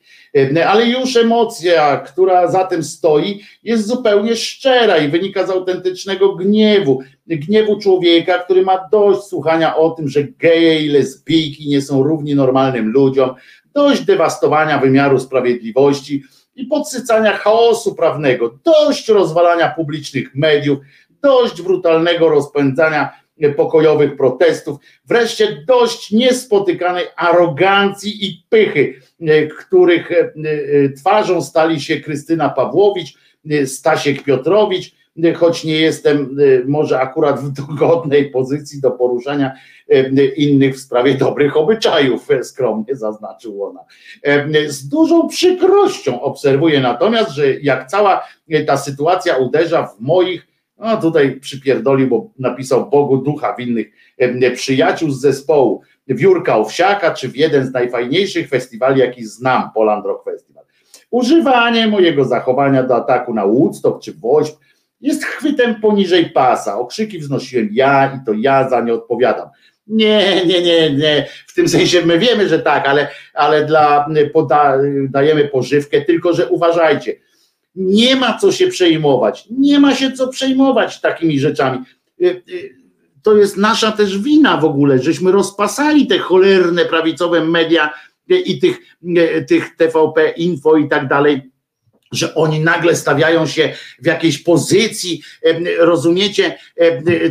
Ale 0.68 0.86
już 0.86 1.16
emocja, 1.18 1.98
która 1.98 2.48
za 2.48 2.64
tym 2.64 2.84
stoi, 2.84 3.42
jest 3.64 3.88
zupełnie 3.88 4.36
szczera 4.36 4.98
i 4.98 5.08
wynika 5.08 5.48
z 5.48 5.50
autentycznego 5.50 6.36
gniewu. 6.36 7.02
Gniewu 7.28 7.80
człowieka, 7.80 8.40
który 8.40 8.62
ma 8.62 8.90
dość 8.92 9.22
słuchania 9.22 9.76
o 9.76 9.90
tym, 9.90 10.08
że 10.08 10.24
geje 10.24 10.82
i 10.82 10.88
lesbijki 10.88 11.70
nie 11.70 11.82
są 11.82 12.04
równi 12.04 12.36
normalnym 12.36 12.92
ludziom, 12.92 13.36
dość 13.74 14.02
dewastowania 14.02 14.80
wymiaru 14.80 15.20
sprawiedliwości 15.20 16.24
i 16.56 16.66
podsycania 16.66 17.38
chaosu 17.38 17.96
prawnego, 17.96 18.60
dość 18.64 19.10
rozwalania 19.10 19.70
publicznych 19.70 20.36
mediów, 20.36 20.80
dość 21.24 21.62
brutalnego 21.62 22.30
rozpędzania 22.30 23.25
pokojowych 23.56 24.18
protestów, 24.18 24.78
wreszcie 25.06 25.64
dość 25.68 26.12
niespotykanej 26.12 27.06
arogancji 27.16 28.26
i 28.26 28.46
pychy, 28.50 29.02
których 29.60 30.12
twarzą 30.98 31.42
stali 31.42 31.82
się 31.82 32.00
Krystyna 32.00 32.50
Pawłowicz, 32.50 33.18
Stasiek 33.66 34.24
Piotrowicz, 34.24 34.96
choć 35.36 35.64
nie 35.64 35.80
jestem 35.80 36.38
może 36.66 37.00
akurat 37.00 37.40
w 37.40 37.52
dogodnej 37.52 38.32
pozycji 38.32 38.82
do 38.82 38.92
poruszania 38.92 39.54
innych 40.38 40.76
w 40.76 40.80
sprawie 40.80 41.14
dobrych 41.14 41.58
obyczajów, 41.58 42.28
skromnie 42.44 42.96
zaznaczył 42.96 43.64
ona. 43.64 43.80
Z 44.68 44.88
dużą 44.88 45.28
przykrością 45.28 46.22
obserwuję 46.22 46.80
natomiast, 46.80 47.32
że 47.32 47.54
jak 47.54 47.88
cała 47.88 48.28
ta 48.68 48.78
sytuacja 48.78 49.38
uderza 49.38 49.88
w 49.88 50.02
moich, 50.02 50.48
no 50.78 50.98
tutaj 50.98 51.40
przypierdoli, 51.40 52.08
bo 52.08 52.32
napisał 52.40 52.90
Bogu 52.90 53.18
ducha 53.18 53.56
winnych 53.56 53.88
przyjaciół 54.56 55.10
z 55.10 55.22
zespołu, 55.22 55.82
w 56.08 56.20
Jurka 56.20 56.58
Owsiaka, 56.58 57.14
czy 57.14 57.30
w 57.30 57.36
jeden 57.36 57.66
z 57.66 57.74
najfajniejszych 57.74 58.50
festiwali, 58.50 59.00
jaki 59.00 59.26
znam, 59.26 59.70
Poland 59.74 60.06
Rock 60.06 60.24
Festival. 60.24 60.64
Używanie 61.12 61.88
mojego 61.88 62.26
zachowania 62.26 62.84
do 62.84 62.96
ataku 62.96 63.34
na 63.34 63.46
Woodstock 63.46 64.02
czy 64.02 64.14
Woźb 64.14 64.56
jest 65.02 65.26
chwytem 65.26 65.82
poniżej 65.82 66.30
pasa. 66.30 66.80
Okrzyki 66.80 67.20
wznosiłem 67.20 67.70
ja 67.72 68.20
i 68.22 68.26
to 68.26 68.34
ja 68.34 68.70
za 68.70 68.82
nie 68.82 68.94
odpowiadam. 68.94 69.50
Nie, 69.88 70.46
nie, 70.46 70.62
nie, 70.62 70.94
nie. 70.94 71.28
W 71.48 71.54
tym 71.54 71.68
sensie 71.70 72.06
my 72.06 72.20
wiemy, 72.20 72.50
że 72.50 72.60
tak, 72.60 72.88
ale, 72.88 73.08
ale 73.34 73.66
dla, 73.66 74.08
poda, 74.34 74.78
dajemy 75.10 75.48
pożywkę, 75.48 76.02
tylko 76.02 76.34
że 76.34 76.50
uważajcie, 76.50 77.16
nie 77.76 78.16
ma 78.16 78.38
co 78.38 78.52
się 78.52 78.68
przejmować, 78.68 79.48
nie 79.52 79.80
ma 79.80 79.96
się 79.96 80.12
co 80.12 80.28
przejmować 80.28 81.02
takimi 81.02 81.40
rzeczami. 81.40 81.80
To 83.24 83.38
jest 83.38 83.58
nasza 83.58 83.92
też 83.92 84.20
wina 84.20 84.58
w 84.58 84.66
ogóle, 84.66 85.00
żeśmy 85.00 85.32
rozpasali 85.32 86.08
te 86.08 86.20
cholerne 86.20 86.86
prawicowe 86.86 87.46
media 87.46 87.94
i 88.28 88.60
tych, 88.60 88.78
tych 89.48 89.76
TVP 89.76 90.30
Info 90.30 90.78
i 90.78 90.90
tak 90.90 91.08
dalej 91.08 91.42
że 92.12 92.36
oni 92.36 92.60
nagle 92.60 92.96
stawiają 92.96 93.48
się 93.48 93.74
w 94.02 94.06
jakiejś 94.06 94.38
pozycji, 94.38 95.22
rozumiecie, 95.80 96.58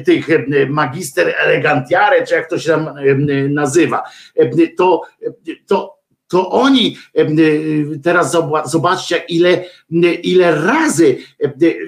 tych 0.04 0.28
magister 0.68 1.34
elegantiare, 1.38 2.26
czy 2.26 2.34
jak 2.34 2.50
to 2.50 2.58
się 2.58 2.68
tam 2.68 2.94
nazywa, 3.48 4.02
to, 4.76 5.02
to, 5.66 5.98
to 6.34 6.50
oni 6.50 6.96
teraz 8.02 8.36
zobaczcie, 8.64 9.22
ile, 9.28 9.64
ile 10.22 10.54
razy 10.54 11.16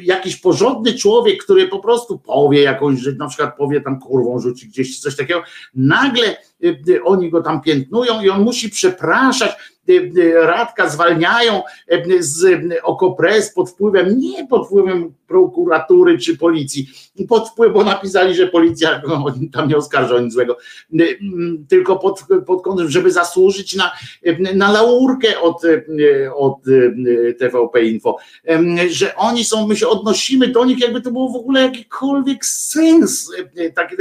jakiś 0.02 0.36
porządny 0.36 0.94
człowiek, 0.94 1.44
który 1.44 1.68
po 1.68 1.78
prostu 1.78 2.18
powie 2.18 2.62
jakąś 2.62 3.00
rzecz, 3.00 3.18
na 3.18 3.28
przykład 3.28 3.57
powie 3.57 3.81
tam 3.81 4.00
kurwą 4.00 4.39
rzuci 4.39 4.68
gdzieś 4.68 5.00
coś 5.00 5.16
takiego, 5.16 5.42
nagle 5.75 6.36
oni 7.05 7.31
go 7.31 7.42
tam 7.42 7.60
piętnują 7.60 8.23
i 8.23 8.28
on 8.28 8.42
musi 8.42 8.70
przepraszać, 8.70 9.75
Radka 10.42 10.89
zwalniają 10.89 11.62
z 12.18 12.60
Okopres 12.82 13.55
pod 13.55 13.70
wpływem, 13.70 14.18
nie 14.18 14.47
pod 14.47 14.66
wpływem 14.66 15.15
prokuratury 15.26 16.18
czy 16.18 16.36
policji, 16.36 16.86
pod 17.28 17.48
wpływem, 17.48 17.74
bo 17.74 17.84
napisali, 17.84 18.34
że 18.34 18.47
policja 18.47 19.02
no, 19.08 19.24
tam 19.52 19.68
nie 19.68 19.76
oskarża 19.76 20.20
nic 20.20 20.32
złego, 20.32 20.58
tylko 21.68 21.97
pod, 21.97 22.24
pod 22.47 22.62
kątem, 22.62 22.90
żeby 22.90 23.10
zasłużyć 23.10 23.76
na, 23.76 23.92
na 24.55 24.73
laurkę 24.73 25.40
od, 25.40 25.62
od 26.34 26.58
TVP 27.39 27.82
Info, 27.82 28.16
że 28.90 29.16
oni 29.16 29.44
są, 29.44 29.66
my 29.66 29.76
się 29.76 29.89
odnosimy 29.89 30.48
do 30.48 30.65
nich, 30.65 30.81
jakby 30.81 31.00
to 31.00 31.10
było 31.10 31.28
w 31.28 31.36
ogóle 31.36 31.62
jakikolwiek 31.62 32.44
sens, 32.47 33.31
taki, 33.74 33.97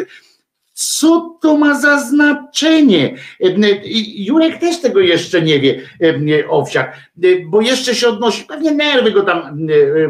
co 0.75 1.37
to 1.41 1.57
ma 1.57 1.79
za 1.81 1.99
znaczenie? 1.99 3.15
Jurek 4.15 4.59
też 4.59 4.81
tego 4.81 4.99
jeszcze 4.99 5.41
nie 5.41 5.59
wie, 5.59 5.81
Owsiak, 6.49 6.97
bo 7.45 7.61
jeszcze 7.61 7.95
się 7.95 8.07
odnosi, 8.07 8.43
pewnie 8.43 8.71
nerwy 8.71 9.11
go 9.11 9.23
tam 9.23 9.67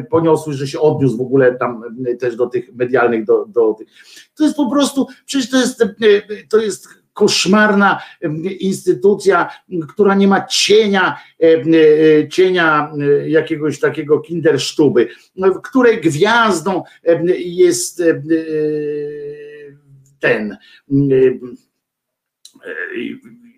poniosły, 0.09 0.53
że 0.53 0.67
się 0.67 0.79
odniósł 0.79 1.17
w 1.17 1.21
ogóle 1.21 1.55
tam 1.55 1.83
też 2.19 2.35
do 2.35 2.47
tych 2.47 2.75
medialnych, 2.75 3.25
do, 3.25 3.45
do. 3.45 3.75
To 4.35 4.43
jest 4.43 4.55
po 4.55 4.69
prostu, 4.69 5.07
przecież 5.25 5.49
to 5.49 5.57
jest, 5.57 5.85
to 6.49 6.57
jest 6.57 6.87
koszmarna 7.13 8.01
instytucja, 8.59 9.49
która 9.89 10.15
nie 10.15 10.27
ma 10.27 10.45
cienia, 10.45 11.17
cienia 12.31 12.91
jakiegoś 13.27 13.79
takiego 13.79 14.19
kindersztuby, 14.19 15.07
której 15.63 16.01
gwiazdą 16.01 16.83
jest 17.37 18.03
ten 20.25 20.57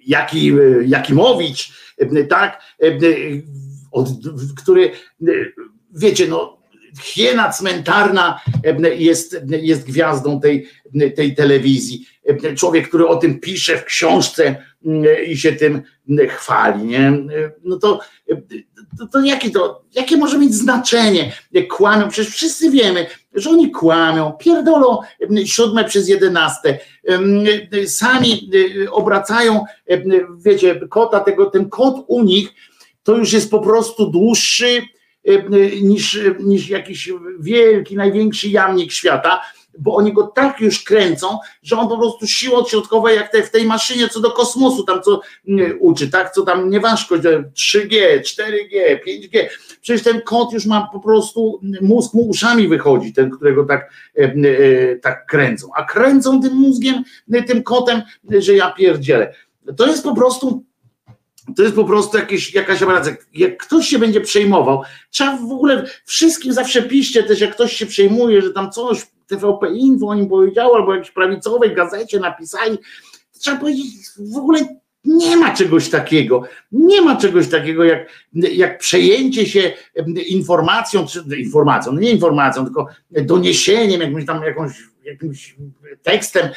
Jaki, 0.06 0.54
Jakimowicz, 0.82 1.74
tak, 2.30 2.62
od, 3.92 4.08
który, 4.58 4.92
wiecie, 5.94 6.28
no, 6.28 6.57
hiena 7.02 7.50
cmentarna 7.50 8.40
jest, 8.98 9.38
jest 9.62 9.88
gwiazdą 9.88 10.42
tej, 10.42 10.68
tej 11.16 11.36
telewizji. 11.36 12.08
Człowiek, 12.56 12.88
który 12.88 13.08
o 13.08 13.16
tym 13.16 13.40
pisze 13.40 13.78
w 13.78 13.86
książce 13.86 14.56
i 15.28 15.38
się 15.38 15.52
tym 15.52 15.82
chwali, 16.30 16.84
nie? 16.84 17.14
No 17.64 17.78
to, 17.78 18.00
to, 19.00 19.08
to, 19.08 19.20
jakie 19.20 19.52
to, 19.52 19.84
jakie 19.96 20.18
może 20.18 20.40
mieć 20.40 20.54
znaczenie, 20.54 21.32
kłamią, 21.70 22.10
przecież 22.10 22.34
wszyscy 22.34 22.72
wiemy, 22.72 23.08
że 23.34 23.50
oni 23.50 23.72
kłamią, 23.72 24.32
pierdolą 24.32 24.98
siódme 25.46 25.86
przez 25.86 26.10
jedenaste, 26.10 26.80
sami 27.88 28.52
obracają, 28.92 29.64
wiecie, 30.38 30.80
kota 30.90 31.20
tego, 31.20 31.46
ten 31.46 31.70
kot 31.70 32.06
u 32.08 32.24
nich 32.24 32.50
to 33.04 33.18
już 33.18 33.34
jest 33.34 33.52
po 33.52 33.60
prostu 33.60 34.10
dłuższy 34.10 34.82
niż, 35.82 36.20
niż 36.40 36.70
jakiś 36.70 37.10
wielki, 37.40 37.96
największy 37.96 38.50
jamnik 38.50 38.92
świata, 38.92 39.42
bo 39.80 39.96
oni 39.96 40.14
go 40.14 40.24
tak 40.24 40.62
już 40.62 40.84
kręcą, 40.84 41.40
że 41.64 41.78
on 41.78 41.88
po 41.88 41.98
prostu 41.98 42.28
siłą 42.28 42.58
odśrodkowej, 42.58 43.16
jak 43.16 43.32
te, 43.32 43.44
w 43.44 43.52
tej 43.52 43.66
maszynie 43.66 44.10
co 44.10 44.20
do 44.20 44.32
kosmosu, 44.32 44.84
tam 44.84 45.02
co 45.02 45.22
uczy, 45.80 46.10
tak, 46.10 46.32
co 46.32 46.42
tam 46.42 46.70
nieważko, 46.70 47.16
3G, 47.16 48.20
4G, 48.22 49.00
5G, 49.08 49.48
przecież 49.82 50.04
ten 50.04 50.22
kot 50.22 50.54
już 50.54 50.66
ma 50.66 50.90
po 50.94 51.00
prostu, 51.00 51.62
mózg 51.82 52.14
mu 52.14 52.28
uszami 52.28 52.68
wychodzi, 52.68 53.14
ten, 53.14 53.30
którego 53.30 53.66
tak, 53.66 53.92
e, 54.18 54.24
e, 54.24 54.96
tak 54.96 55.26
kręcą, 55.26 55.70
a 55.76 55.84
kręcą 55.84 56.42
tym 56.42 56.54
mózgiem, 56.54 57.04
tym 57.48 57.64
kotem, 57.64 58.02
że 58.40 58.54
ja 58.54 58.72
pierdzielę. 58.72 59.34
To 59.78 59.88
jest 59.88 60.04
po 60.04 60.16
prostu 60.16 60.64
to 61.58 61.64
jest 61.64 61.76
po 61.76 61.84
prostu 61.84 62.18
jakieś, 62.18 62.54
jakaś 62.54 62.82
aberracja. 62.82 63.16
Jak 63.34 63.58
ktoś 63.58 63.88
się 63.88 64.00
będzie 64.00 64.22
przejmował, 64.22 64.82
trzeba 65.10 65.38
w 65.38 65.52
ogóle 65.52 65.86
wszystkim 66.06 66.54
zawsze 66.54 66.82
piszcie 66.82 67.24
też, 67.24 67.40
jak 67.40 67.52
ktoś 67.52 67.74
się 67.74 67.86
przejmuje, 67.86 68.42
że 68.42 68.54
tam 68.54 68.72
coś 68.72 69.08
TVP 69.28 69.74
Info 69.74 70.08
o 70.08 70.16
nim 70.16 70.30
powiedziało, 70.30 70.76
albo 70.76 70.96
jakiejś 70.96 71.12
prawicowej 71.12 71.76
gazecie 71.76 72.20
napisali, 72.20 72.78
trzeba 73.40 73.58
powiedzieć, 73.58 73.86
w 74.34 74.38
ogóle 74.38 74.80
nie 75.06 75.38
ma 75.38 75.56
czegoś 75.56 75.90
takiego. 75.90 76.44
Nie 76.72 77.02
ma 77.02 77.16
czegoś 77.16 77.48
takiego 77.48 77.84
jak, 77.84 78.10
jak 78.34 78.78
przejęcie 78.78 79.46
się 79.46 79.74
informacją, 80.30 81.08
czy 81.08 81.24
informacją, 81.38 81.92
no 81.92 82.00
nie 82.00 82.12
informacją, 82.12 82.66
tylko 82.66 82.88
doniesieniem, 83.12 84.02
jakimś 84.02 84.26
tam 84.26 84.44
jakąś, 84.44 84.72
jakimś 85.04 85.56
tekstem 86.04 86.50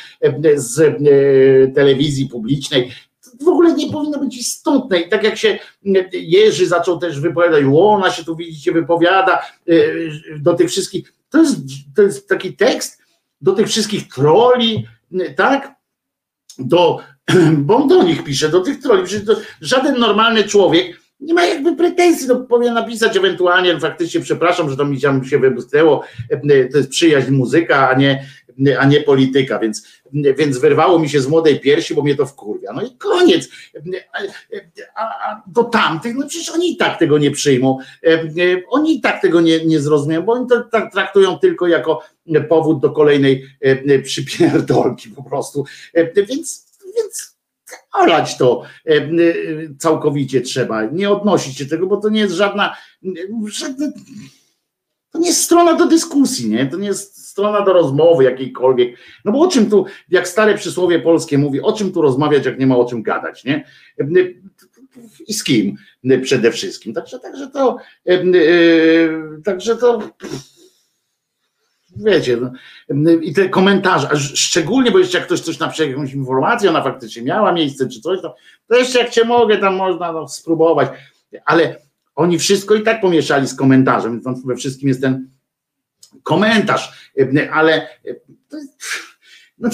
z 0.55 1.05
telewizji 1.75 2.29
publicznej, 2.29 2.91
w 3.41 3.49
ogóle 3.49 3.75
nie 3.75 3.93
powinno 3.93 4.19
być 4.19 4.36
istotne. 4.36 5.01
I 5.01 5.09
tak 5.09 5.25
jak 5.25 5.36
się 5.36 5.59
Jerzy 6.12 6.67
zaczął 6.67 6.99
też 6.99 7.20
wypowiadać, 7.20 7.65
ona 7.75 8.10
się 8.10 8.25
tu 8.25 8.36
widzicie 8.36 8.73
wypowiada 8.73 9.39
e, 9.69 9.73
do 10.39 10.55
tych 10.55 10.70
wszystkich, 10.70 11.12
to 11.31 11.39
jest, 11.39 11.57
to 11.97 12.02
jest 12.02 12.28
taki 12.28 12.57
tekst 12.57 13.02
do 13.41 13.52
tych 13.52 13.69
wszystkich 13.69 14.09
troli, 14.09 14.86
tak? 15.36 15.75
Do, 16.59 16.99
bo 17.59 17.77
on 17.77 17.89
do 17.89 18.02
nich 18.02 18.25
pisze, 18.25 18.49
do 18.49 18.60
tych 18.60 18.81
troli. 18.81 19.02
żaden 19.60 19.99
normalny 19.99 20.44
człowiek 20.44 21.01
nie 21.20 21.35
ma 21.35 21.44
jakby 21.44 21.77
pretensji, 21.77 22.28
no 22.28 22.36
powinien 22.36 22.75
napisać 22.75 23.17
ewentualnie, 23.17 23.81
faktycznie 23.81 24.20
przepraszam, 24.20 24.70
że 24.70 24.77
to 24.77 24.85
mi 24.85 25.01
się 25.01 25.39
wybustnęło, 25.39 26.05
to 26.73 26.78
jest 26.78 26.91
przyjaźń 26.91 27.31
muzyka, 27.31 27.91
a 27.91 27.94
nie, 27.94 28.27
a 28.79 28.87
nie 28.87 29.01
polityka, 29.01 29.59
więc, 29.59 29.87
więc 30.12 30.59
wyrwało 30.59 30.99
mi 30.99 31.09
się 31.09 31.20
z 31.20 31.27
młodej 31.27 31.61
piersi, 31.61 31.95
bo 31.95 32.03
mnie 32.03 32.15
to 32.15 32.27
wkurwia. 32.27 32.73
No 32.73 32.83
i 32.83 32.97
koniec. 32.97 33.49
A, 34.95 35.03
a 35.03 35.43
do 35.47 35.65
tamtych, 35.65 36.17
no 36.17 36.27
przecież 36.27 36.51
oni 36.51 36.73
i 36.73 36.77
tak 36.77 36.99
tego 36.99 37.19
nie 37.19 37.31
przyjmą, 37.31 37.79
oni 38.69 38.97
i 38.97 39.01
tak 39.01 39.23
tego 39.23 39.41
nie, 39.41 39.65
nie 39.67 39.81
zrozumieją, 39.81 40.23
bo 40.23 40.33
oni 40.33 40.47
to 40.47 40.61
tak 40.61 40.93
traktują 40.93 41.39
tylko 41.39 41.67
jako 41.67 42.03
powód 42.49 42.81
do 42.81 42.91
kolejnej 42.91 43.47
przypierdolki 44.05 45.09
po 45.09 45.23
prostu. 45.23 45.65
Więc, 46.15 46.67
więc 46.97 47.37
olać 47.93 48.39
to 48.39 48.62
całkowicie 49.79 50.41
trzeba, 50.41 50.85
nie 50.85 51.11
odnosić 51.11 51.59
się 51.59 51.67
tego, 51.67 51.87
bo 51.87 51.97
to 51.97 52.09
nie 52.09 52.20
jest 52.20 52.35
żadna, 52.35 52.77
żadne, 53.47 53.93
to 55.11 55.19
nie 55.19 55.27
jest 55.27 55.43
strona 55.43 55.75
do 55.75 55.87
dyskusji, 55.87 56.51
nie? 56.51 56.67
To 56.67 56.77
nie 56.77 56.89
jest 56.89 57.29
strona 57.29 57.61
do 57.61 57.73
rozmowy 57.73 58.25
jakiejkolwiek. 58.25 58.97
No 59.25 59.33
bo 59.33 59.41
o 59.41 59.49
czym 59.49 59.71
tu, 59.71 59.87
jak 60.09 60.29
stare 60.29 60.55
przysłowie 60.55 60.99
polskie 60.99 61.39
mówi, 61.39 61.61
o 61.61 61.73
czym 61.73 61.93
tu 61.93 62.03
rozmawiać, 62.03 62.47
jak 62.47 62.59
nie 62.59 62.67
ma 62.67 62.77
o 62.77 62.85
czym 62.85 63.03
gadać, 63.03 63.45
nie? 63.45 63.65
I 65.27 65.35
z 65.35 65.45
kim 65.45 65.77
przede 66.23 66.53
wszystkim. 66.53 66.95
Także, 66.95 67.19
także 67.21 67.51
to, 67.51 67.77
także 69.45 69.77
to 69.77 70.03
wiecie, 71.97 72.39
no, 72.89 73.11
i 73.11 73.35
te 73.35 73.49
komentarze, 73.49 74.09
szczególnie, 74.17 74.91
bo 74.91 74.99
jeszcze 74.99 75.19
jak 75.19 75.27
ktoś 75.27 75.41
coś 75.41 75.59
napisze, 75.59 75.87
jakąś 75.87 76.13
informację, 76.13 76.71
ona 76.71 76.83
faktycznie 76.83 77.23
miała 77.23 77.53
miejsce 77.53 77.89
czy 77.89 78.01
coś, 78.01 78.21
to, 78.21 78.35
to 78.67 78.77
jeszcze 78.77 78.99
jak 78.99 79.11
cię 79.11 79.25
mogę, 79.25 79.59
tam 79.59 79.75
można 79.77 80.13
no, 80.13 80.29
spróbować, 80.29 80.89
ale 81.45 81.77
oni 82.15 82.39
wszystko 82.39 82.75
i 82.75 82.83
tak 82.83 83.01
pomieszali 83.01 83.49
z 83.49 83.55
komentarzem, 83.55 84.13
więc 84.13 84.25
tam 84.25 84.35
we 84.45 84.57
wszystkim 84.57 84.89
jest 84.89 85.01
ten 85.01 85.31
komentarz, 86.23 87.13
ale 87.53 87.89
no, 89.59 89.71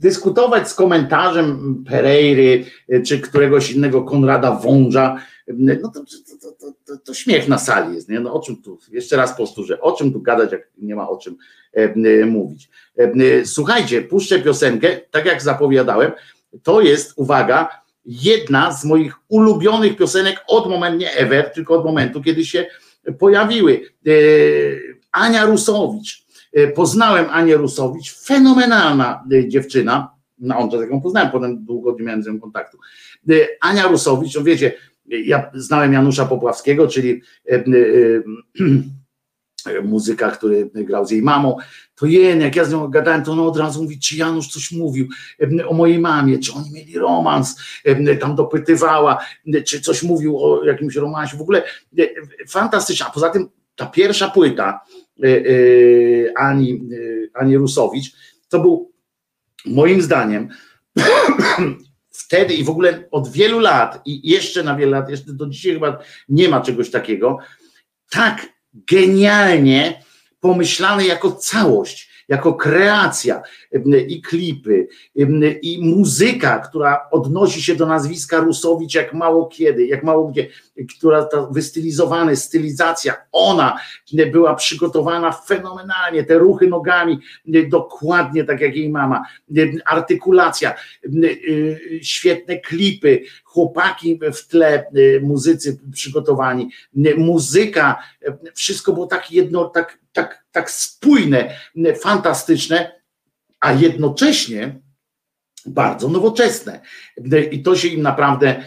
dyskutować 0.00 0.68
z 0.68 0.74
komentarzem 0.74 1.84
Pereiry 1.88 2.64
czy 3.06 3.20
któregoś 3.20 3.70
innego 3.70 4.02
Konrada 4.02 4.50
Wąża, 4.52 5.18
no 5.48 5.90
to, 5.90 6.00
to, 6.00 6.54
to, 6.60 6.72
to, 6.84 6.96
to 6.96 7.14
śmiech 7.14 7.48
na 7.48 7.58
sali 7.58 7.94
jest. 7.94 8.08
Nie? 8.08 8.20
No 8.20 8.34
o 8.34 8.40
czym 8.40 8.62
tu, 8.62 8.78
jeszcze 8.90 9.16
raz 9.16 9.36
powtórzę, 9.36 9.80
o 9.80 9.92
czym 9.92 10.12
tu 10.12 10.20
gadać, 10.20 10.52
jak 10.52 10.70
nie 10.78 10.96
ma 10.96 11.08
o 11.08 11.16
czym 11.16 11.36
e, 11.72 12.26
mówić. 12.26 12.70
E, 12.98 13.46
słuchajcie, 13.46 14.02
puszczę 14.02 14.42
piosenkę, 14.42 15.00
tak 15.10 15.26
jak 15.26 15.42
zapowiadałem, 15.42 16.12
to 16.62 16.80
jest, 16.80 17.12
uwaga, 17.16 17.83
jedna 18.06 18.72
z 18.72 18.84
moich 18.84 19.14
ulubionych 19.28 19.96
piosenek 19.96 20.44
od 20.48 20.68
momentu, 20.68 20.98
nie 20.98 21.12
ever, 21.12 21.50
tylko 21.50 21.74
od 21.74 21.84
momentu, 21.84 22.22
kiedy 22.22 22.44
się 22.44 22.66
pojawiły. 23.18 23.80
E, 24.06 24.10
Ania 25.12 25.46
Rusowicz. 25.46 26.24
Poznałem 26.74 27.26
Anię 27.30 27.56
Rusowicz, 27.56 28.24
fenomenalna 28.24 29.24
dziewczyna. 29.48 30.10
No, 30.38 30.58
on 30.58 30.70
to 30.70 30.78
taką 30.78 31.00
poznałem, 31.00 31.30
potem 31.30 31.64
długo 31.64 31.96
nie 31.98 32.04
miałem 32.04 32.22
z 32.22 32.26
nią 32.26 32.40
kontaktu. 32.40 32.78
Ania 33.60 33.88
Rusowicz, 33.88 34.34
no 34.34 34.42
wiecie, 34.42 34.72
ja 35.06 35.50
znałem 35.54 35.92
Janusza 35.92 36.26
Popławskiego, 36.26 36.88
czyli 36.88 37.22
e, 37.50 37.54
e, 37.54 37.56
e, 37.56 37.62
muzyka, 39.84 40.30
który 40.30 40.70
grał 40.74 41.06
z 41.06 41.10
jej 41.10 41.22
mamą, 41.22 41.56
to 41.94 42.06
jen, 42.06 42.40
jak 42.40 42.56
ja 42.56 42.64
z 42.64 42.72
nią 42.72 42.88
gadałem, 42.88 43.24
to 43.24 43.32
ona 43.32 43.42
od 43.42 43.56
razu 43.56 43.82
mówi, 43.82 43.98
czy 43.98 44.16
Janusz 44.16 44.48
coś 44.48 44.72
mówił 44.72 45.08
o 45.66 45.74
mojej 45.74 45.98
mamie, 45.98 46.38
czy 46.38 46.52
oni 46.52 46.70
mieli 46.72 46.98
romans, 46.98 47.56
tam 48.20 48.34
dopytywała, 48.34 49.24
czy 49.66 49.80
coś 49.80 50.02
mówił 50.02 50.38
o 50.44 50.64
jakimś 50.64 50.96
romansie, 50.96 51.36
w 51.36 51.42
ogóle 51.42 51.62
fantastyczna, 52.48 53.10
poza 53.14 53.30
tym 53.30 53.48
ta 53.76 53.86
pierwsza 53.86 54.30
płyta 54.30 54.80
Ani, 56.36 56.80
Ani 57.34 57.56
Rusowicz, 57.56 58.16
to 58.48 58.60
był 58.60 58.92
moim 59.66 60.02
zdaniem 60.02 60.48
wtedy 62.10 62.54
i 62.54 62.64
w 62.64 62.70
ogóle 62.70 63.08
od 63.10 63.28
wielu 63.28 63.58
lat 63.58 64.02
i 64.06 64.30
jeszcze 64.30 64.62
na 64.62 64.76
wiele 64.76 64.98
lat, 64.98 65.10
jeszcze 65.10 65.32
do 65.32 65.46
dzisiaj 65.46 65.72
chyba 65.72 65.98
nie 66.28 66.48
ma 66.48 66.60
czegoś 66.60 66.90
takiego, 66.90 67.38
tak 68.10 68.53
genialnie 68.74 70.02
pomyślane 70.40 71.06
jako 71.06 71.32
całość 71.32 72.14
jako 72.28 72.54
kreacja 72.54 73.42
i 74.08 74.22
klipy, 74.22 74.88
i 75.62 75.78
muzyka, 75.82 76.58
która 76.58 77.08
odnosi 77.10 77.62
się 77.62 77.74
do 77.74 77.86
nazwiska 77.86 78.38
Rusowicz 78.38 78.94
jak 78.94 79.14
mało 79.14 79.46
kiedy, 79.46 79.86
jak 79.86 80.04
mało 80.04 80.28
gdzie, 80.28 80.46
która 80.98 81.24
ta 81.24 81.46
wystylizowana 81.50 82.36
stylizacja, 82.36 83.14
ona 83.32 83.78
była 84.32 84.54
przygotowana 84.54 85.32
fenomenalnie, 85.32 86.24
te 86.24 86.38
ruchy 86.38 86.66
nogami, 86.66 87.18
dokładnie 87.68 88.44
tak 88.44 88.60
jak 88.60 88.76
jej 88.76 88.90
mama, 88.90 89.22
artykulacja, 89.84 90.74
świetne 92.02 92.58
klipy, 92.58 93.22
chłopaki 93.54 94.20
w 94.34 94.48
tle, 94.48 94.90
muzycy 95.22 95.78
przygotowani, 95.92 96.70
muzyka, 97.16 98.02
wszystko 98.54 98.92
było 98.92 99.06
tak 99.06 99.32
jedno, 99.32 99.64
tak 99.64 99.98
tak, 100.14 100.44
tak 100.52 100.70
spójne, 100.70 101.56
fantastyczne, 102.00 103.00
a 103.60 103.72
jednocześnie 103.72 104.80
bardzo 105.66 106.08
nowoczesne. 106.08 106.80
I 107.50 107.62
to 107.62 107.76
się 107.76 107.88
im 107.88 108.02
naprawdę 108.02 108.64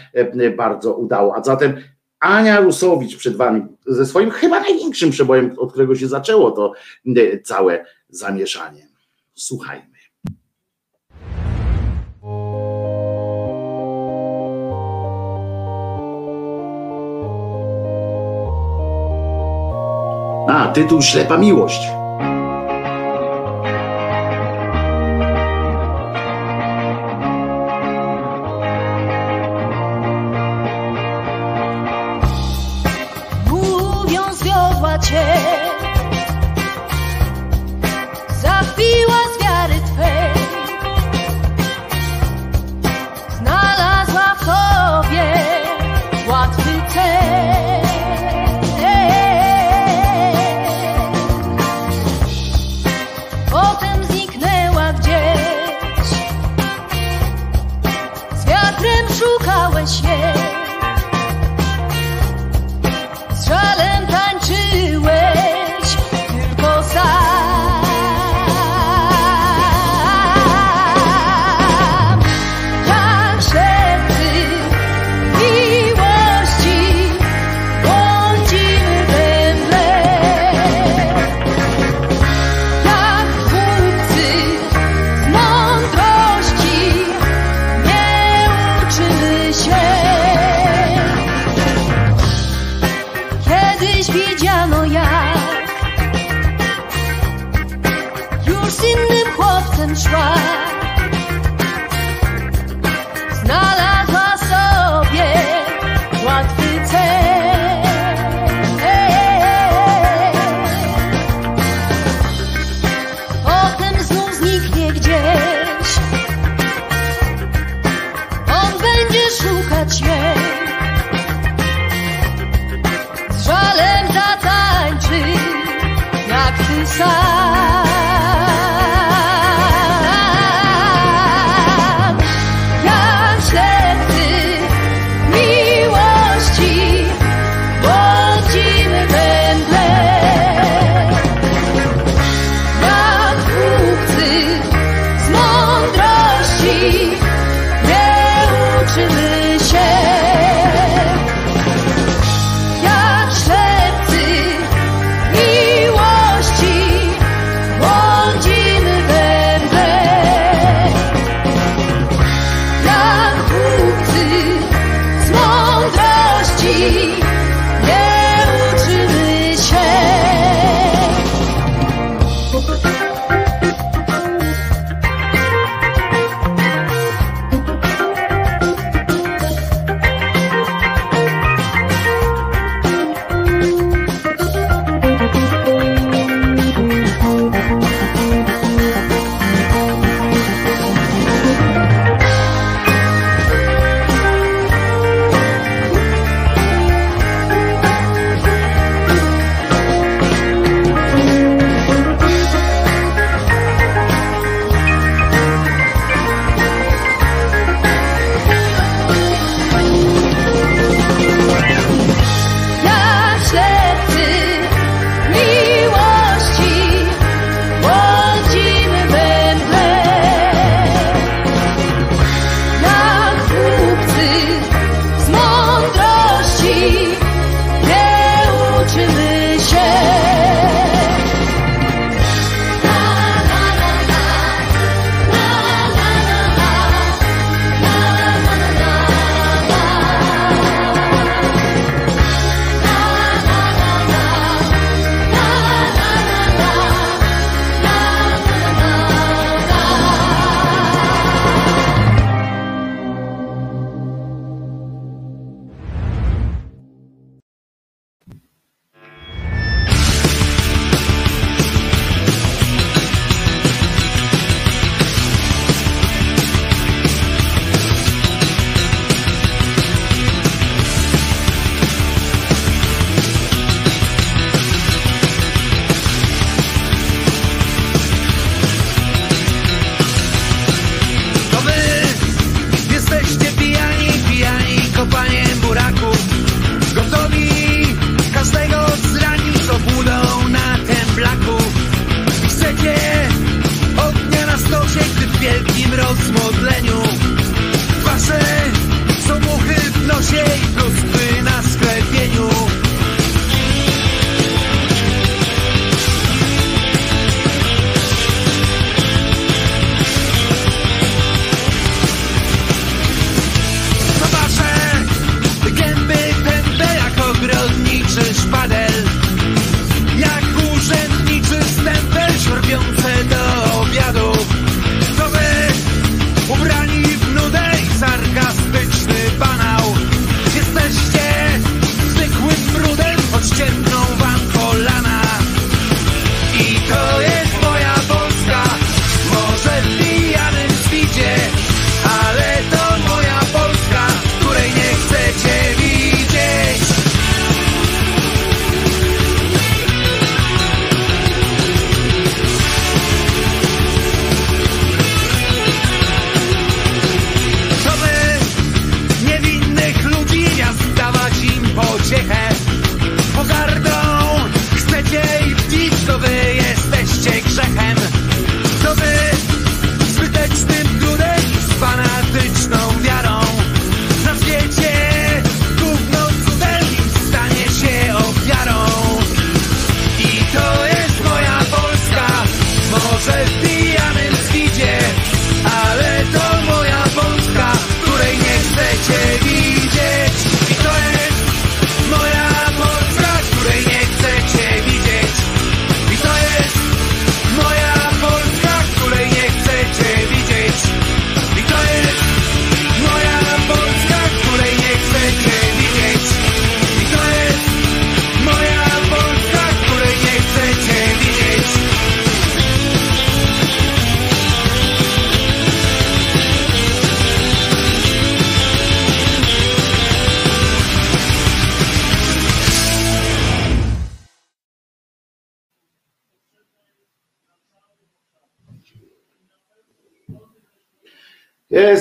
bardzo 0.58 0.94
udało. 0.94 1.36
A 1.36 1.44
zatem 1.44 1.82
Ania 2.20 2.60
Rusowicz 2.60 3.18
przed 3.18 3.36
Wami 3.36 3.62
ze 3.88 4.06
swoim 4.06 4.32
chyba 4.32 4.60
największym 4.60 5.12
przebojem, 5.12 5.56
od 5.58 5.72
którego 5.72 5.96
się 5.96 6.08
zaczęło 6.08 6.52
to 6.52 6.74
całe 7.44 7.86
zamieszanie. 8.10 8.88
Słuchajmy. 9.36 9.97
Tytuł 20.66 21.02
Ślepa 21.02 21.38
Miłość. 21.38 22.07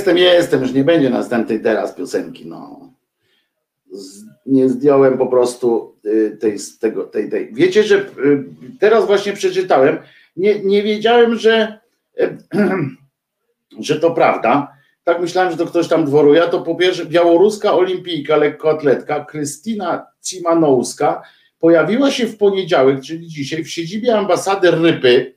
jestem, 0.07 0.35
jestem, 0.35 0.63
już 0.63 0.73
nie 0.73 0.85
będzie 0.85 1.11
następnej 1.11 1.61
teraz 1.63 1.95
piosenki, 1.95 2.47
no. 2.47 2.91
Z, 3.91 4.25
nie 4.47 4.69
zdjąłem 4.69 5.19
po 5.19 5.27
prostu 5.27 5.97
y, 6.05 6.37
tej, 6.41 6.57
tego, 6.81 7.05
tej, 7.05 7.31
tej. 7.31 7.55
Wiecie, 7.55 7.83
że 7.83 7.97
y, 7.97 8.45
teraz 8.81 9.07
właśnie 9.07 9.33
przeczytałem, 9.33 9.99
nie, 10.37 10.59
nie 10.65 10.83
wiedziałem, 10.83 11.37
że, 11.37 11.79
y, 12.21 12.39
że 13.87 14.01
to 14.01 14.11
prawda. 14.11 14.77
Tak 15.05 15.21
myślałem, 15.21 15.51
że 15.51 15.57
to 15.57 15.67
ktoś 15.67 15.89
tam 15.89 16.05
dworuje. 16.05 16.43
To 16.43 16.61
po 16.61 16.75
pierwsze 16.75 17.07
białoruska 17.07 17.75
olimpijka 17.75 18.37
lekkoatletka 18.37 19.25
Krystyna 19.25 20.07
Cimanowska 20.23 21.23
pojawiła 21.59 22.11
się 22.11 22.27
w 22.27 22.37
poniedziałek, 22.37 23.01
czyli 23.01 23.29
dzisiaj, 23.29 23.65
w 23.65 23.71
siedzibie 23.71 24.19
ambasady 24.19 24.71
Rypy 24.71 25.35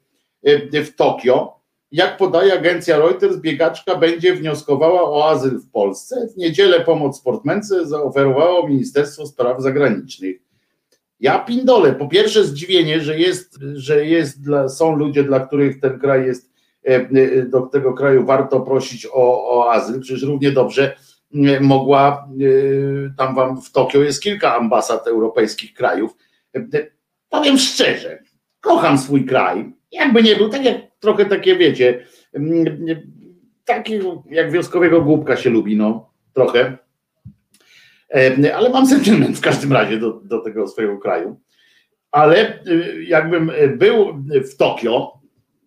w 0.73 0.95
Tokio 0.95 1.59
jak 1.92 2.18
podaje 2.18 2.53
agencja 2.53 2.98
Reuters, 2.98 3.38
biegaczka 3.38 3.95
będzie 3.95 4.35
wnioskowała 4.35 5.01
o 5.03 5.30
azyl 5.30 5.59
w 5.59 5.69
Polsce. 5.72 6.27
W 6.34 6.38
niedzielę 6.38 6.82
pomoc 6.82 7.18
sportmence 7.18 7.88
zaoferowało 7.88 8.68
Ministerstwo 8.68 9.26
Spraw 9.26 9.61
Zagranicznych. 9.61 10.35
Ja 11.19 11.40
pindolę. 11.40 11.93
Po 11.93 12.08
pierwsze 12.08 12.43
zdziwienie, 12.43 13.01
że 13.01 13.19
jest, 13.19 13.59
że 13.74 14.06
jest 14.06 14.43
dla, 14.43 14.69
są 14.69 14.95
ludzie, 14.95 15.24
dla 15.24 15.40
których 15.40 15.80
ten 15.80 16.00
kraj 16.00 16.26
jest, 16.26 16.51
e, 16.88 16.95
e, 16.95 17.45
do 17.45 17.61
tego 17.61 17.93
kraju 17.93 18.26
warto 18.26 18.59
prosić 18.59 19.08
o, 19.11 19.58
o 19.58 19.72
azyl. 19.72 20.01
Przecież 20.01 20.24
równie 20.24 20.51
dobrze 20.51 20.95
e, 21.35 21.59
mogła, 21.59 22.30
tam 23.18 23.35
wam 23.35 23.61
w 23.61 23.72
Tokio 23.72 24.01
jest 24.01 24.24
kilka 24.24 24.56
ambasad 24.56 25.08
europejskich 25.08 25.74
krajów. 25.74 26.16
Powiem 27.30 27.58
szczerze, 27.58 28.24
kocham 28.61 28.98
swój 28.98 29.26
kraj. 29.26 29.74
Jakby 29.92 30.24
nie 30.24 30.35
był, 30.35 30.50
tak 30.50 30.66
jak 30.66 30.89
trochę 31.00 31.26
takie, 31.26 31.56
wiecie, 31.56 32.06
takiego 33.66 34.24
jak 34.30 34.52
wioskowego 34.52 35.02
głupka 35.02 35.38
się 35.38 35.50
lubi, 35.50 35.76
no 35.76 36.10
trochę. 36.34 36.78
Ale 38.56 38.69
mam 38.69 38.88
sentyment 38.88 39.38
w 39.38 39.42
każdym 39.42 39.74
razie 39.74 39.98
do, 39.98 40.11
do 40.11 40.40
tego 40.40 40.68
swojego 40.68 40.98
kraju. 40.98 41.40
Ale 42.11 42.64
y, 42.68 43.03
jakbym 43.08 43.52
był 43.78 44.24
w 44.52 44.58
Tokio, 44.58 45.19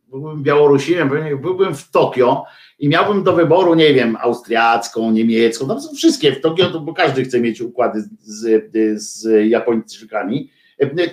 byłbym 0.09 0.43
Białorusinem, 0.43 1.11
byłbym 1.43 1.75
w 1.75 1.91
Tokio 1.91 2.45
i 2.79 2.89
miałbym 2.89 3.23
do 3.23 3.33
wyboru, 3.33 3.75
nie 3.75 3.95
wiem, 3.95 4.17
austriacką, 4.21 5.11
niemiecką, 5.11 5.69
tam 5.69 5.81
są 5.81 5.95
wszystkie 5.95 6.33
w 6.33 6.41
Tokio, 6.41 6.81
bo 6.81 6.95
każdy 6.95 7.25
chce 7.25 7.41
mieć 7.41 7.61
układy 7.61 8.03
z, 8.21 8.71
z 8.95 9.49
Japończykami, 9.51 10.51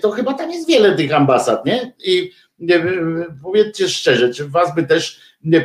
to 0.01 0.11
chyba 0.11 0.33
tam 0.33 0.51
jest 0.51 0.67
wiele 0.67 0.95
tych 0.95 1.14
ambasad, 1.14 1.65
nie? 1.65 1.93
I 2.06 2.31
powiedzcie 3.43 3.89
szczerze, 3.89 4.33
czy 4.33 4.47
was 4.47 4.75
by 4.75 4.83
też 4.83 5.19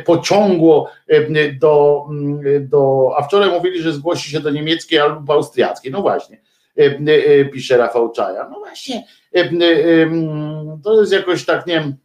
pociągło 0.05 0.91
do, 1.59 2.05
do 2.59 3.11
a 3.17 3.23
wczoraj 3.23 3.49
mówili, 3.49 3.81
że 3.81 3.93
zgłosi 3.93 4.31
się 4.31 4.39
do 4.39 4.49
niemieckiej 4.49 4.99
albo 4.99 5.33
austriackiej, 5.33 5.91
no 5.91 6.01
właśnie, 6.01 6.41
pisze 7.53 7.77
Rafał 7.77 8.11
Czaja, 8.11 8.49
no 8.49 8.59
właśnie, 8.59 9.03
to 10.83 10.99
jest 10.99 11.13
jakoś 11.13 11.45
tak, 11.45 11.67
nie 11.67 11.73
wiem, 11.73 11.95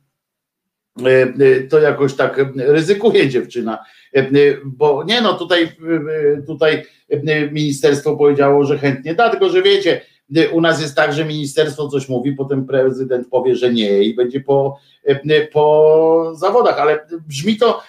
to 1.71 1.79
jakoś 1.79 2.15
tak 2.15 2.41
ryzykuje 2.57 3.29
dziewczyna, 3.29 3.85
bo 4.65 5.05
nie 5.05 5.21
no, 5.21 5.35
tutaj, 5.35 5.69
tutaj 6.47 6.87
ministerstwo 7.53 8.17
powiedziało, 8.17 8.65
że 8.65 8.79
chętnie 8.79 9.15
da, 9.15 9.31
tylko 9.31 9.49
że 9.49 9.63
wiecie, 9.63 10.01
u 10.53 10.61
nas 10.61 10.81
jest 10.81 10.97
tak, 10.97 11.13
że 11.13 11.25
ministerstwo 11.25 11.89
coś 11.89 12.09
mówi, 12.09 12.33
potem 12.33 12.67
prezydent 12.67 13.29
powie, 13.29 13.57
że 13.57 13.73
nie 13.73 14.03
i 14.03 14.15
będzie 14.15 14.41
po, 14.41 14.79
po 15.53 16.33
zawodach, 16.35 16.79
ale 16.79 17.07
brzmi 17.29 17.57
to 17.57 17.83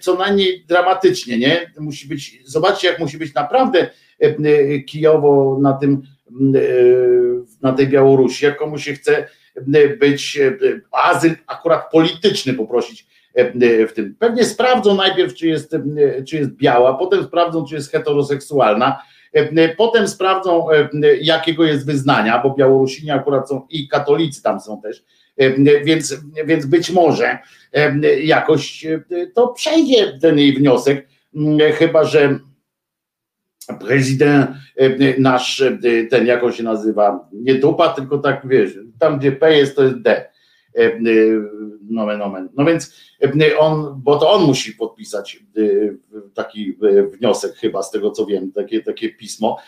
co 0.00 0.14
najmniej 0.14 0.64
dramatycznie, 0.68 1.38
nie? 1.38 1.72
Musi 1.78 2.08
być, 2.08 2.42
zobaczcie, 2.44 2.88
jak 2.88 2.98
musi 2.98 3.18
być 3.18 3.34
naprawdę 3.34 3.90
Kijowo 4.86 5.58
na 5.62 5.72
tym, 5.72 6.02
na 7.62 7.72
tej 7.72 7.88
Białorusi, 7.88 8.44
jak 8.44 8.58
komu 8.58 8.78
się 8.78 8.94
chce 8.94 9.28
być 10.00 10.38
azyl 10.92 11.34
akurat 11.46 11.90
polityczny 11.90 12.54
poprosić 12.54 13.06
w 13.88 13.92
tym. 13.94 14.16
Pewnie 14.18 14.44
sprawdzą 14.44 14.94
najpierw, 14.94 15.34
czy 15.34 15.46
jest, 15.46 15.76
czy 16.28 16.36
jest 16.36 16.50
biała, 16.50 16.94
potem 16.94 17.24
sprawdzą, 17.24 17.64
czy 17.64 17.74
jest 17.74 17.92
heteroseksualna, 17.92 18.98
E, 18.98 19.15
potem 19.76 20.08
sprawdzą, 20.08 20.70
e, 20.70 20.88
jakiego 21.20 21.64
jest 21.64 21.86
wyznania, 21.86 22.42
bo 22.42 22.54
Białorusini 22.54 23.10
akurat 23.10 23.48
są 23.48 23.66
i 23.70 23.88
katolicy 23.88 24.42
tam 24.42 24.60
są 24.60 24.80
też, 24.80 25.04
e, 25.36 25.50
więc, 25.84 26.16
więc 26.44 26.66
być 26.66 26.90
może 26.90 27.38
jakoś 28.22 28.86
to 29.34 29.48
przejdzie 29.48 30.18
ten 30.18 30.38
jej 30.38 30.52
wniosek, 30.52 31.08
chyba 31.78 32.04
że 32.04 32.38
prezydent 33.86 34.50
nasz, 35.18 35.64
ten 36.10 36.26
jak 36.26 36.44
on 36.44 36.52
się 36.52 36.62
nazywa, 36.62 37.28
nie 37.32 37.54
dupa, 37.54 37.88
tylko 37.88 38.18
tak 38.18 38.48
wiesz, 38.48 38.78
tam 38.98 39.18
gdzie 39.18 39.32
P 39.32 39.56
jest, 39.56 39.76
to 39.76 39.82
jest 39.82 40.02
D. 40.02 40.10
E, 40.10 40.24
e, 40.24 40.30
nomen, 41.90 42.18
nomen. 42.18 42.48
No 42.56 42.64
więc 42.64 42.94
e, 43.22 43.58
on, 43.58 44.00
bo 44.02 44.18
to 44.18 44.30
on 44.30 44.44
musi 44.44 44.72
podpisać 44.72 45.42
taki 46.34 46.76
wniosek 47.18 47.54
chyba 47.54 47.82
z 47.82 47.90
tego 47.90 48.10
co 48.10 48.26
wiem, 48.26 48.52
takie, 48.52 48.82
takie 48.82 49.08
pismo, 49.08 49.58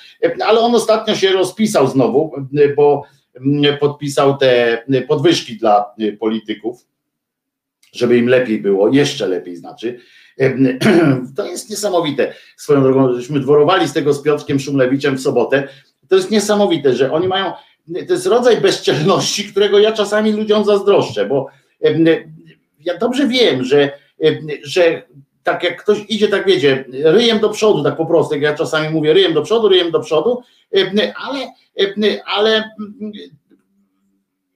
ale 0.46 0.60
on 0.60 0.74
ostatnio 0.74 1.14
się 1.14 1.32
rozpisał 1.32 1.86
znowu, 1.86 2.32
bo 2.76 3.02
podpisał 3.80 4.36
te 4.36 4.82
podwyżki 5.08 5.56
dla 5.56 5.84
polityków, 6.20 6.86
żeby 7.92 8.18
im 8.18 8.28
lepiej 8.28 8.58
było, 8.58 8.88
jeszcze 8.88 9.28
lepiej 9.28 9.56
znaczy. 9.56 9.98
To 11.36 11.46
jest 11.46 11.70
niesamowite. 11.70 12.34
Swoją 12.56 12.82
drogą, 12.82 13.12
żeśmy 13.12 13.40
dworowali 13.40 13.88
z 13.88 13.92
tego 13.92 14.14
z 14.14 14.22
Piotrkiem 14.22 14.60
Szumlewiczem 14.60 15.16
w 15.16 15.20
sobotę. 15.20 15.68
To 16.08 16.16
jest 16.16 16.30
niesamowite, 16.30 16.94
że 16.94 17.12
oni 17.12 17.28
mają 17.28 17.52
to 17.94 18.12
jest 18.12 18.26
rodzaj 18.26 18.56
bezczelności, 18.56 19.44
którego 19.44 19.78
ja 19.78 19.92
czasami 19.92 20.32
ludziom 20.32 20.64
zazdroszczę, 20.64 21.26
bo 21.26 21.46
ja 22.80 22.98
dobrze 22.98 23.26
wiem, 23.26 23.64
że, 23.64 23.90
że 24.62 25.02
tak 25.42 25.62
jak 25.62 25.82
ktoś 25.82 25.98
idzie, 26.08 26.28
tak 26.28 26.46
wiecie, 26.46 26.84
ryjem 27.04 27.38
do 27.38 27.48
przodu, 27.48 27.84
tak 27.84 27.96
po 27.96 28.06
prostu, 28.06 28.34
jak 28.34 28.42
ja 28.42 28.54
czasami 28.54 28.90
mówię, 28.90 29.12
ryjem 29.12 29.34
do 29.34 29.42
przodu, 29.42 29.68
ryjem 29.68 29.90
do 29.90 30.00
przodu, 30.00 30.42
ale, 31.16 31.52
ale 32.26 32.70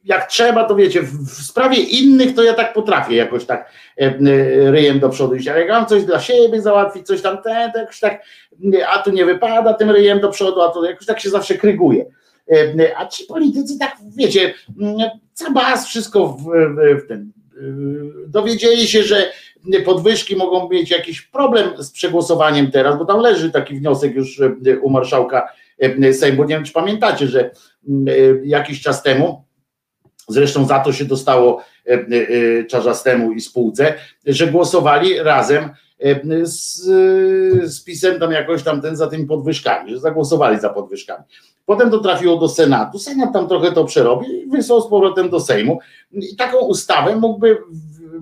jak 0.05 0.29
trzeba, 0.29 0.65
to 0.65 0.75
wiecie, 0.75 1.03
w 1.03 1.43
sprawie 1.43 1.77
innych 1.77 2.35
to 2.35 2.43
ja 2.43 2.55
tak 2.55 2.73
potrafię 2.73 3.17
jakoś 3.17 3.45
tak 3.45 3.71
ryjem 4.67 5.01
do 5.01 5.09
przodu 5.09 5.35
iść, 5.35 5.49
ale 5.49 5.61
jak 5.61 5.69
mam 5.69 5.87
coś 5.87 6.05
dla 6.05 6.21
siebie 6.21 6.63
załatwić, 6.63 7.07
coś 7.07 7.23
tam, 7.23 7.43
te, 7.43 7.73
jakoś 7.75 8.01
tak, 8.01 8.23
a 8.95 8.99
tu 8.99 9.11
nie 9.11 9.25
wypada 9.25 9.75
tym 9.75 9.91
ryjem 9.91 10.21
do 10.21 10.29
przodu, 10.29 10.63
a 10.63 10.69
to 10.69 10.85
jakoś 10.85 11.07
tak 11.07 11.21
się 11.21 11.31
zawsze 11.31 11.55
kryguje. 11.55 12.05
E, 12.51 12.97
a 12.97 13.07
ci 13.07 13.25
politycy 13.25 13.79
tak, 13.79 13.97
wiecie, 14.17 14.55
cabas 15.35 15.87
wszystko 15.87 16.29
w, 16.29 16.43
w 17.05 17.09
ten. 17.09 17.33
E, 17.57 17.63
dowiedzieli 18.29 18.89
się, 18.89 19.03
że 19.03 19.33
podwyżki 19.85 20.37
mogą 20.37 20.69
mieć 20.69 20.91
jakiś 20.91 21.23
problem 21.23 21.83
z 21.83 21.91
przegłosowaniem 21.91 22.71
teraz, 22.71 22.99
bo 22.99 23.05
tam 23.05 23.21
leży 23.21 23.51
taki 23.51 23.75
wniosek 23.75 24.15
już 24.15 24.41
e, 24.41 24.79
u 24.81 24.91
marszałka 24.91 25.49
Sejmu. 26.13 26.45
Nie 26.45 26.55
wiem, 26.55 26.65
czy 26.65 26.73
pamiętacie, 26.73 27.27
że 27.27 27.51
jakiś 28.45 28.83
czas 28.83 29.03
temu, 29.03 29.45
zresztą 30.29 30.67
za 30.67 30.79
to 30.79 30.93
się 30.93 31.05
dostało 31.05 31.65
Czarzastemu 32.69 33.33
i 33.33 33.41
spółce, 33.41 33.95
że 34.27 34.47
głosowali 34.47 35.19
razem 35.19 35.71
z, 36.43 36.83
z 37.65 37.85
PiSem 37.85 38.21
tam 38.21 38.33
jakoś 38.33 38.63
tam 38.63 38.83
ten 38.83 38.97
za 38.97 39.07
tymi 39.07 39.27
podwyżkami, 39.27 39.91
że 39.91 40.01
zagłosowali 40.01 40.61
za 40.61 40.69
podwyżkami. 40.69 41.25
Potem 41.67 41.91
to 41.91 41.99
trafiło 41.99 42.37
do 42.37 42.49
Senatu, 42.49 42.99
Senat 42.99 43.33
tam 43.33 43.49
trochę 43.49 43.73
to 43.73 43.85
przerobił 43.85 44.33
i 44.33 44.47
wysłał 44.47 44.81
z 44.81 44.89
powrotem 44.89 45.31
do 45.31 45.41
Sejmu. 45.41 45.79
I 46.13 46.37
taką 46.37 46.59
ustawę 46.59 47.17
mógłby, 47.17 47.59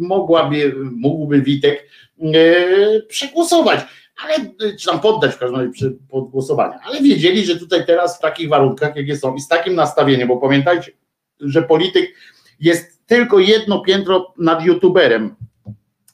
mogłaby, 0.01 0.75
mógłby 0.93 1.43
Witek 1.43 1.87
e, 2.23 3.03
przegłosować, 3.09 3.81
ale, 4.25 4.35
czy 4.77 4.87
tam 4.87 5.01
poddać 5.01 5.35
w 5.35 5.39
każdym 5.39 5.61
razie 5.61 5.91
pod 6.09 6.31
głosowanie. 6.31 6.75
Ale 6.85 7.01
wiedzieli, 7.01 7.45
że 7.45 7.57
tutaj 7.57 7.87
teraz 7.87 8.19
w 8.19 8.21
takich 8.21 8.49
warunkach, 8.49 8.97
jakie 8.97 9.17
są 9.17 9.35
i 9.35 9.41
z 9.41 9.49
takim 9.49 9.75
nastawieniem, 9.75 10.29
bo 10.29 10.37
pamiętajcie, 10.37 10.93
że 11.41 11.63
polityk 11.63 12.15
jest 12.61 13.07
tylko 13.07 13.39
jedno 13.39 13.81
piętro 13.81 14.35
nad 14.39 14.65
youtuberem, 14.65 15.35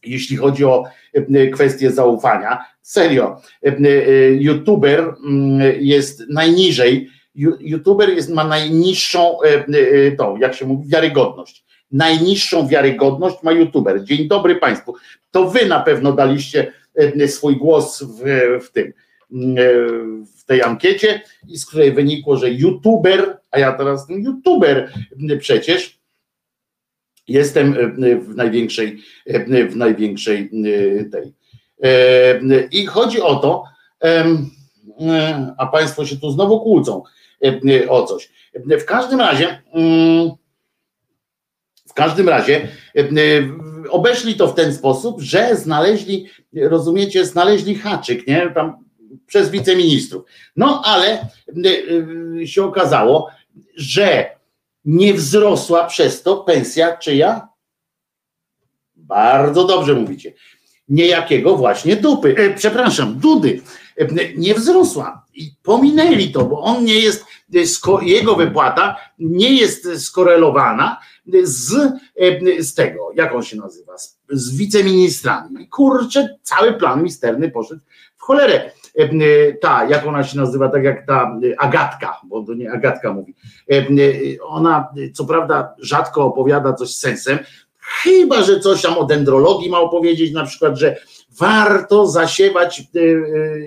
jeśli 0.04 0.36
chodzi 0.36 0.64
o 0.64 0.84
e, 1.14 1.46
kwestię 1.46 1.90
zaufania. 1.90 2.64
Serio, 2.82 3.40
e, 3.66 3.68
e, 3.68 4.32
youtuber 4.32 5.14
mm, 5.24 5.72
jest 5.80 6.22
najniżej 6.30 7.10
youtuber 7.60 8.08
jest, 8.08 8.30
ma 8.30 8.44
najniższą, 8.44 9.42
e, 9.42 9.48
e, 9.48 10.12
tą, 10.12 10.36
jak 10.36 10.54
się 10.54 10.66
mówi, 10.66 10.88
wiarygodność. 10.88 11.64
Najniższą 11.92 12.68
wiarygodność 12.68 13.42
ma 13.42 13.52
youtuber. 13.52 14.04
Dzień 14.04 14.28
dobry 14.28 14.56
Państwu. 14.56 14.94
To 15.30 15.50
Wy 15.50 15.66
na 15.66 15.80
pewno 15.80 16.12
daliście 16.12 16.72
e, 16.94 17.28
swój 17.28 17.56
głos 17.56 18.02
w, 18.02 18.22
w 18.66 18.72
tym, 18.72 18.92
w 20.38 20.44
tej 20.44 20.62
ankiecie, 20.62 21.22
z 21.48 21.66
której 21.66 21.92
wynikło, 21.92 22.36
że 22.36 22.50
youtuber, 22.50 23.38
a 23.50 23.58
ja 23.58 23.72
teraz 23.72 24.06
youtuber 24.08 24.92
przecież 25.38 25.98
jestem 27.28 27.74
w 28.20 28.36
największej, 28.36 28.98
w 29.70 29.76
największej 29.76 30.50
tej. 31.12 31.32
I 32.70 32.86
chodzi 32.86 33.20
o 33.20 33.36
to, 33.36 33.64
a 35.58 35.66
Państwo 35.66 36.06
się 36.06 36.16
tu 36.16 36.30
znowu 36.30 36.60
kłócą. 36.60 37.02
E, 37.44 37.60
e, 37.84 37.88
o 37.88 38.06
coś. 38.06 38.30
W 38.54 38.84
każdym 38.84 39.20
razie, 39.20 39.62
mm, 39.72 40.30
w 41.88 41.94
każdym 41.94 42.28
razie 42.28 42.68
e, 42.96 43.02
obeszli 43.90 44.34
to 44.34 44.48
w 44.48 44.54
ten 44.54 44.74
sposób, 44.74 45.20
że 45.20 45.56
znaleźli, 45.56 46.28
rozumiecie, 46.52 47.26
znaleźli 47.26 47.74
haczyk, 47.74 48.26
nie? 48.26 48.50
Tam 48.54 48.84
przez 49.26 49.50
wiceministrów. 49.50 50.24
No 50.56 50.82
ale 50.84 51.28
się 52.44 52.64
okazało, 52.64 53.28
że 53.76 54.36
nie 54.84 55.14
wzrosła 55.14 55.84
przez 55.84 56.22
to 56.22 56.36
pensja 56.36 56.96
czyja? 56.96 57.48
Bardzo 58.96 59.64
dobrze 59.64 59.94
mówicie. 59.94 60.32
Niejakiego 60.88 61.56
właśnie 61.56 61.96
dupy, 61.96 62.34
e, 62.38 62.54
przepraszam, 62.54 63.18
dudy 63.18 63.60
e, 63.96 64.06
nie 64.36 64.54
wzrosła. 64.54 65.26
I 65.34 65.50
pominęli 65.62 66.32
to, 66.32 66.44
bo 66.44 66.60
on 66.60 66.84
nie 66.84 66.94
jest, 66.94 67.22
e, 67.22 67.25
jego 68.02 68.36
wypłata 68.36 68.96
nie 69.18 69.52
jest 69.52 70.04
skorelowana 70.04 71.00
z, 71.42 71.74
e, 72.20 72.62
z 72.62 72.74
tego, 72.74 73.10
jak 73.14 73.34
on 73.34 73.42
się 73.42 73.56
nazywa, 73.56 73.98
z, 73.98 74.18
z 74.30 74.56
wiceministrami. 74.56 75.68
Kurczę, 75.68 76.28
cały 76.42 76.72
plan 76.72 77.02
misterny 77.02 77.50
poszedł 77.50 77.80
w 78.16 78.22
cholerę. 78.22 78.70
E, 78.98 79.02
e, 79.02 79.52
Ta, 79.52 79.84
jak 79.84 80.06
ona 80.06 80.24
się 80.24 80.38
nazywa, 80.38 80.68
tak 80.68 80.84
jak 80.84 81.06
ta 81.06 81.38
Agatka, 81.58 82.20
bo 82.24 82.42
to 82.42 82.54
nie 82.54 82.72
Agatka 82.72 83.12
mówi. 83.12 83.34
Ona, 84.42 84.88
co 85.14 85.24
prawda, 85.24 85.74
rzadko 85.78 86.24
opowiada 86.24 86.72
coś 86.72 86.90
z 86.94 86.98
sensem, 86.98 87.38
chyba, 87.80 88.42
że 88.42 88.60
coś 88.60 88.82
tam 88.82 88.98
o 88.98 89.04
dendrologii 89.04 89.70
ma 89.70 89.80
opowiedzieć, 89.80 90.32
na 90.32 90.46
przykład, 90.46 90.78
że 90.78 90.96
warto 91.40 92.06
zasiewać, 92.06 92.82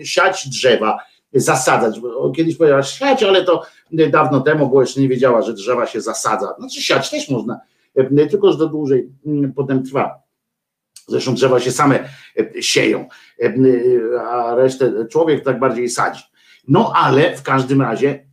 siać 0.03 0.49
drzewa, 0.49 0.97
zasadzać. 1.33 2.01
Kiedyś 2.35 2.55
powiedziała 2.55 2.83
siać, 2.83 3.23
ale 3.23 3.43
to 3.43 3.63
dawno 3.91 4.41
temu, 4.41 4.69
bo 4.69 4.81
jeszcze 4.81 5.01
nie 5.01 5.07
wiedziała, 5.07 5.41
że 5.41 5.53
drzewa 5.53 5.85
się 5.85 6.01
zasadza. 6.01 6.55
Znaczy 6.59 6.81
siać 6.81 7.09
też 7.09 7.29
można, 7.29 7.59
e, 7.95 8.27
tylko 8.27 8.51
że 8.51 8.57
to 8.57 8.67
dłużej 8.67 9.09
mm, 9.25 9.53
potem 9.53 9.83
trwa. 9.83 10.21
Zresztą 11.07 11.33
drzewa 11.33 11.59
się 11.59 11.71
same 11.71 12.09
e, 12.37 12.61
sieją, 12.61 13.07
e, 13.43 13.53
a 14.21 14.55
resztę 14.55 15.05
człowiek 15.11 15.43
tak 15.43 15.59
bardziej 15.59 15.89
sadzi. 15.89 16.23
No 16.67 16.93
ale 16.95 17.37
w 17.37 17.43
każdym 17.43 17.81
razie, 17.81 18.25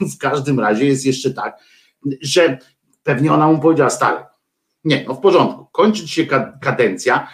w 0.14 0.18
każdym 0.18 0.60
razie 0.60 0.86
jest 0.86 1.06
jeszcze 1.06 1.34
tak, 1.34 1.58
że 2.20 2.58
pewnie 3.02 3.32
ona 3.32 3.46
mu 3.46 3.60
powiedziała, 3.60 3.90
stary, 3.90 4.24
nie, 4.84 5.04
no 5.08 5.14
w 5.14 5.20
porządku, 5.20 5.66
kończyć 5.72 6.10
się 6.10 6.26
ka- 6.26 6.58
kadencja, 6.60 7.28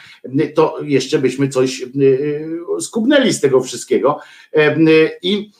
to 0.55 0.77
jeszcze 0.83 1.19
byśmy 1.19 1.49
coś 1.49 1.83
e, 1.83 1.87
skubnęli 2.81 3.33
z 3.33 3.41
tego 3.41 3.61
wszystkiego. 3.61 4.19
E, 4.53 4.77
I, 5.23 5.51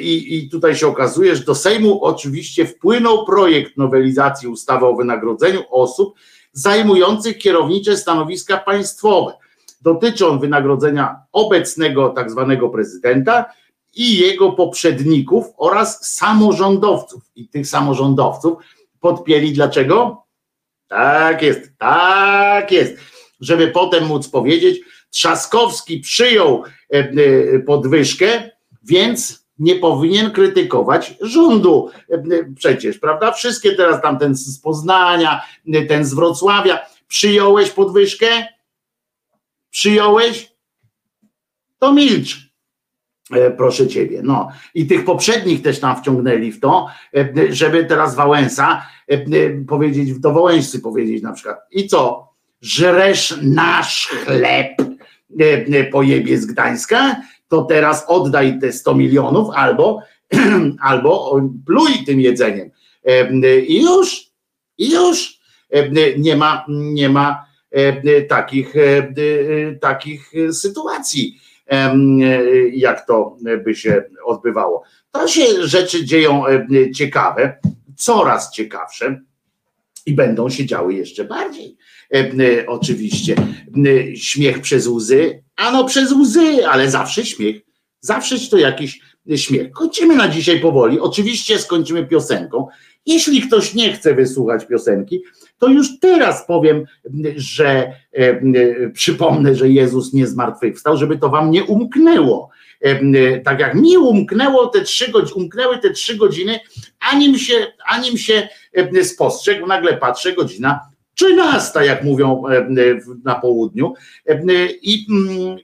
i, 0.00 0.38
I 0.38 0.48
tutaj 0.50 0.76
się 0.76 0.86
okazuje, 0.86 1.36
że 1.36 1.44
do 1.44 1.54
Sejmu 1.54 2.04
oczywiście 2.04 2.66
wpłynął 2.66 3.26
projekt 3.26 3.76
nowelizacji 3.76 4.48
ustawy 4.48 4.86
o 4.86 4.96
wynagrodzeniu 4.96 5.60
osób 5.70 6.14
zajmujących 6.52 7.38
kierownicze 7.38 7.96
stanowiska 7.96 8.56
państwowe. 8.58 9.32
Dotyczy 9.82 10.26
on 10.26 10.40
wynagrodzenia 10.40 11.16
obecnego 11.32 12.08
tak 12.08 12.30
zwanego 12.30 12.68
prezydenta 12.68 13.44
i 13.94 14.18
jego 14.18 14.52
poprzedników 14.52 15.46
oraz 15.56 16.16
samorządowców. 16.16 17.22
I 17.36 17.48
tych 17.48 17.66
samorządowców 17.66 18.58
podpięli 19.00 19.52
dlaczego? 19.52 20.22
Tak 20.90 21.42
jest, 21.42 21.78
tak 21.78 22.72
jest. 22.72 22.96
Żeby 23.40 23.68
potem 23.68 24.06
móc 24.06 24.28
powiedzieć, 24.28 24.80
Trzaskowski 25.10 26.00
przyjął 26.00 26.64
e, 26.64 26.96
e, 26.96 27.58
podwyżkę, 27.58 28.50
więc 28.82 29.46
nie 29.58 29.76
powinien 29.76 30.30
krytykować 30.30 31.14
rządu 31.20 31.90
e, 32.10 32.22
przecież, 32.56 32.98
prawda? 32.98 33.32
Wszystkie 33.32 33.74
teraz 33.74 34.02
tam 34.02 34.18
ten 34.18 34.34
z 34.34 34.58
Poznania, 34.60 35.42
ten 35.88 36.04
z 36.04 36.14
Wrocławia, 36.14 36.78
przyjąłeś 37.08 37.70
podwyżkę? 37.70 38.26
Przyjąłeś? 39.70 40.52
To 41.78 41.92
milcz. 41.92 42.50
Proszę 43.56 43.88
ciebie. 43.88 44.20
No 44.24 44.48
i 44.74 44.86
tych 44.86 45.04
poprzednich 45.04 45.62
też 45.62 45.80
tam 45.80 45.96
wciągnęli 45.96 46.52
w 46.52 46.60
to, 46.60 46.88
żeby 47.50 47.84
teraz 47.84 48.14
Wałęsa 48.14 48.86
powiedzieć, 49.68 50.18
do 50.18 50.32
Wałęsy 50.32 50.80
powiedzieć 50.80 51.22
na 51.22 51.32
przykład. 51.32 51.58
I 51.70 51.86
co? 51.88 52.30
Żresz 52.60 53.38
nasz 53.42 54.06
chleb 54.06 54.80
e, 54.80 55.44
e, 55.44 55.84
pojebie 55.84 56.38
z 56.38 56.46
Gdańska, 56.46 57.16
to 57.48 57.62
teraz 57.62 58.04
oddaj 58.08 58.58
te 58.60 58.72
100 58.72 58.94
milionów 58.94 59.48
albo, 59.54 60.00
albo 60.80 61.40
pluj 61.66 62.04
tym 62.06 62.20
jedzeniem. 62.20 62.70
E, 63.04 63.60
I 63.60 63.82
już, 63.82 64.30
i 64.78 64.90
już 64.90 65.40
E, 65.70 65.90
nie 66.18 66.36
ma, 66.36 66.64
nie 66.68 67.08
ma 67.08 67.46
e, 67.70 68.22
takich, 68.22 68.76
e, 68.76 68.98
e, 68.98 69.74
takich 69.80 70.32
sytuacji 70.52 71.40
e, 71.70 71.94
jak 72.72 73.06
to 73.06 73.36
by 73.64 73.74
się 73.74 74.04
odbywało. 74.24 74.82
To 75.10 75.28
się 75.28 75.66
rzeczy 75.66 76.04
dzieją 76.04 76.46
e, 76.46 76.66
ciekawe, 76.94 77.58
coraz 78.00 78.52
ciekawsze 78.52 79.20
i 80.06 80.14
będą 80.14 80.50
się 80.50 80.66
działy 80.66 80.94
jeszcze 80.94 81.24
bardziej. 81.24 81.76
E, 82.14 82.18
e, 82.18 82.66
Oczywiście 82.66 83.34
E, 83.86 84.16
śmiech 84.16 84.60
przez 84.60 84.86
łzy, 84.86 85.42
ano 85.56 85.84
przez 85.84 86.12
łzy, 86.12 86.66
ale 86.68 86.90
zawsze 86.90 87.24
śmiech, 87.26 87.56
zawsze 88.00 88.38
to 88.50 88.58
jakiś 88.58 89.00
śmiech. 89.36 89.70
Kończymy 89.70 90.16
na 90.16 90.28
dzisiaj 90.28 90.60
powoli. 90.60 91.00
Oczywiście 91.00 91.58
skończymy 91.58 92.06
piosenką. 92.06 92.66
Jeśli 93.06 93.42
ktoś 93.42 93.74
nie 93.74 93.92
chce 93.92 94.14
wysłuchać 94.14 94.66
piosenki, 94.66 95.22
to 95.58 95.68
już 95.68 95.98
teraz 96.00 96.46
powiem, 96.46 96.84
że 97.36 97.92
e, 98.12 98.90
przypomnę, 98.90 99.54
że 99.54 99.68
Jezus 99.68 100.12
nie 100.12 100.26
zmartwychwstał, 100.26 100.96
żeby 100.96 101.18
to 101.18 101.28
wam 101.28 101.50
nie 101.50 101.64
umknęło. 101.64 102.50
E, 102.80 103.40
Tak 103.40 103.60
jak 103.60 103.74
mi 103.74 103.98
umknęło 103.98 104.66
te 104.66 104.82
trzy 104.82 105.10
godziny, 105.10 105.34
umknęły 105.34 105.78
te 105.78 105.90
trzy 105.90 106.16
godziny, 106.16 106.60
anim 107.00 107.38
się, 107.38 107.66
anim 107.86 108.18
się 108.18 108.48
e, 108.74 109.04
spostrzegł, 109.04 109.66
nagle 109.66 109.96
patrzę, 109.96 110.32
godzina 110.32 110.80
13, 111.14 111.84
jak 111.84 112.04
mówią 112.04 112.42
e, 112.46 112.64
w- 112.94 113.24
na 113.24 113.34
południu. 113.34 113.94
E, 114.26 114.40
I 114.82 115.06
mm, 115.10 115.56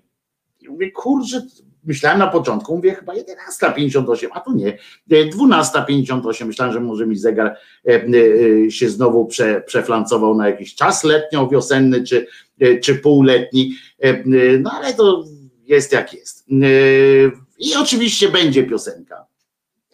mówię, 0.68 0.90
kurczę, 0.90 1.42
myślałem 1.84 2.18
na 2.18 2.26
początku, 2.26 2.76
mówię 2.76 2.94
chyba 2.94 3.12
11.58, 3.14 4.28
a 4.32 4.40
tu 4.40 4.52
nie, 4.52 4.78
e, 5.10 5.24
12.58, 5.30 6.46
myślałem, 6.46 6.74
że 6.74 6.80
może 6.80 7.06
mi 7.06 7.16
zegar 7.16 7.56
e, 7.88 8.04
e, 8.66 8.70
się 8.70 8.88
znowu 8.90 9.26
prze, 9.26 9.60
przeflancował 9.66 10.34
na 10.34 10.48
jakiś 10.48 10.74
czas 10.74 11.04
letnio-wiosenny 11.04 12.04
czy, 12.04 12.26
e, 12.60 12.78
czy 12.78 12.94
półletni, 12.94 13.74
E, 14.04 14.08
e, 14.08 14.24
no 14.60 14.70
ale 14.72 14.94
to 14.94 15.24
jest 15.64 15.92
jak 15.92 16.14
jest. 16.14 16.46
E, 16.50 16.64
I 17.58 17.74
oczywiście 17.76 18.28
będzie 18.28 18.64
piosenka. 18.64 19.25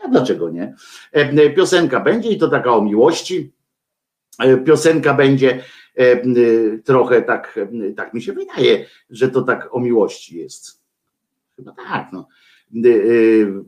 A 0.02 0.08
dlaczego 0.08 0.50
nie? 0.50 0.74
E, 1.12 1.50
Piosenka 1.50 2.00
będzie 2.00 2.28
i 2.28 2.38
to 2.38 2.48
taka 2.48 2.74
o 2.74 2.82
miłości. 2.82 3.52
E, 4.38 4.56
Piosenka 4.56 5.14
będzie 5.14 5.62
e, 5.96 6.22
trochę 6.78 7.22
tak, 7.22 7.58
tak 7.96 8.14
mi 8.14 8.22
się 8.22 8.32
wydaje, 8.32 8.86
że 9.10 9.28
to 9.28 9.42
tak 9.42 9.74
o 9.74 9.80
miłości 9.80 10.38
jest. 10.38 10.82
Chyba 11.56 11.72
tak, 11.72 12.08
no. 12.12 12.28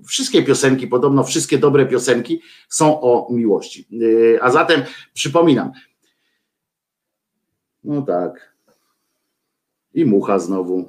Wszystkie 0.07 0.43
piosenki, 0.43 0.87
podobno 0.87 1.25
wszystkie 1.25 1.59
dobre 1.59 1.87
piosenki 1.87 2.43
są 2.69 3.01
o 3.01 3.33
miłości. 3.33 3.89
A 4.41 4.51
zatem 4.51 4.83
przypominam. 5.13 5.73
No 7.85 8.03
tak. 8.03 8.55
I 9.95 10.05
mucha 10.05 10.39
znowu. 10.39 10.89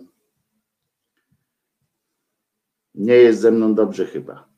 Nie 2.96 3.14
jest 3.14 3.42
ze 3.42 3.52
mną 3.52 3.76
dobrze 3.76 4.06
chyba. 4.06 4.55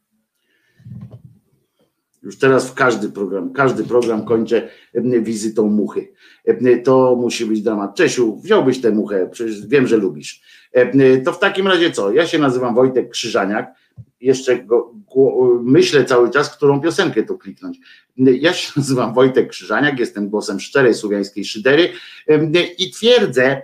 Już 2.28 2.38
teraz 2.38 2.70
w 2.70 2.74
każdy 2.74 3.10
program, 3.10 3.54
każdy 3.54 3.84
program 3.84 4.26
kończę 4.26 4.70
wizytą 5.22 5.68
muchy. 5.68 6.14
To 6.84 7.16
musi 7.16 7.46
być 7.46 7.62
dramat. 7.62 7.96
Czesiu, 7.96 8.40
wziąłbyś 8.44 8.82
tę 8.82 8.92
muchę, 8.92 9.30
przecież 9.32 9.68
wiem, 9.68 9.88
że 9.88 9.98
lubisz. 9.98 10.42
To 11.26 11.34
w 11.34 11.40
takim 11.40 11.68
razie 11.68 11.92
co? 11.92 12.12
Ja 12.12 12.28
się 12.28 12.40
nazywam 12.40 12.76
Wojtek 12.76 13.10
Krzyżaniak. 13.10 13.74
Jeszcze 14.22 14.64
go, 14.64 14.94
myślę 15.64 16.06
cały 16.06 16.30
czas, 16.30 16.56
którą 16.58 16.82
piosenkę 16.82 17.24
tu 17.24 17.38
kliknąć. 17.38 17.80
Ja 18.18 18.54
się 18.54 18.74
nazywam 18.80 19.14
Wojtek 19.14 19.50
Krzyżaniak, 19.50 20.00
jestem 20.00 20.30
głosem 20.30 20.60
szczerej 20.60 20.94
słowiańskiej 20.94 21.46
szydery 21.46 21.90
i 22.78 22.92
twierdzę, 22.92 23.62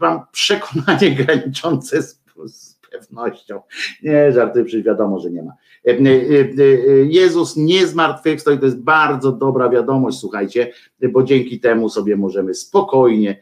mam 0.00 0.20
przekonanie 0.32 1.10
graniczące 1.24 2.02
z, 2.02 2.20
z 2.46 2.65
pewnością. 2.98 3.60
Nie, 4.02 4.32
żartuję, 4.32 4.64
przecież 4.64 4.84
wiadomo, 4.84 5.20
że 5.20 5.30
nie 5.30 5.42
ma. 5.42 5.52
E, 5.86 5.90
e, 5.90 5.94
e, 5.94 7.04
Jezus 7.04 7.56
nie 7.56 7.86
zmartwychwstał 7.86 8.54
i 8.54 8.58
to 8.58 8.64
jest 8.64 8.80
bardzo 8.80 9.32
dobra 9.32 9.68
wiadomość, 9.68 10.18
słuchajcie, 10.18 10.72
bo 11.12 11.22
dzięki 11.22 11.60
temu 11.60 11.88
sobie 11.88 12.16
możemy 12.16 12.54
spokojnie, 12.54 13.40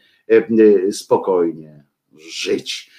spokojnie 0.92 1.84
żyć, 2.30 2.90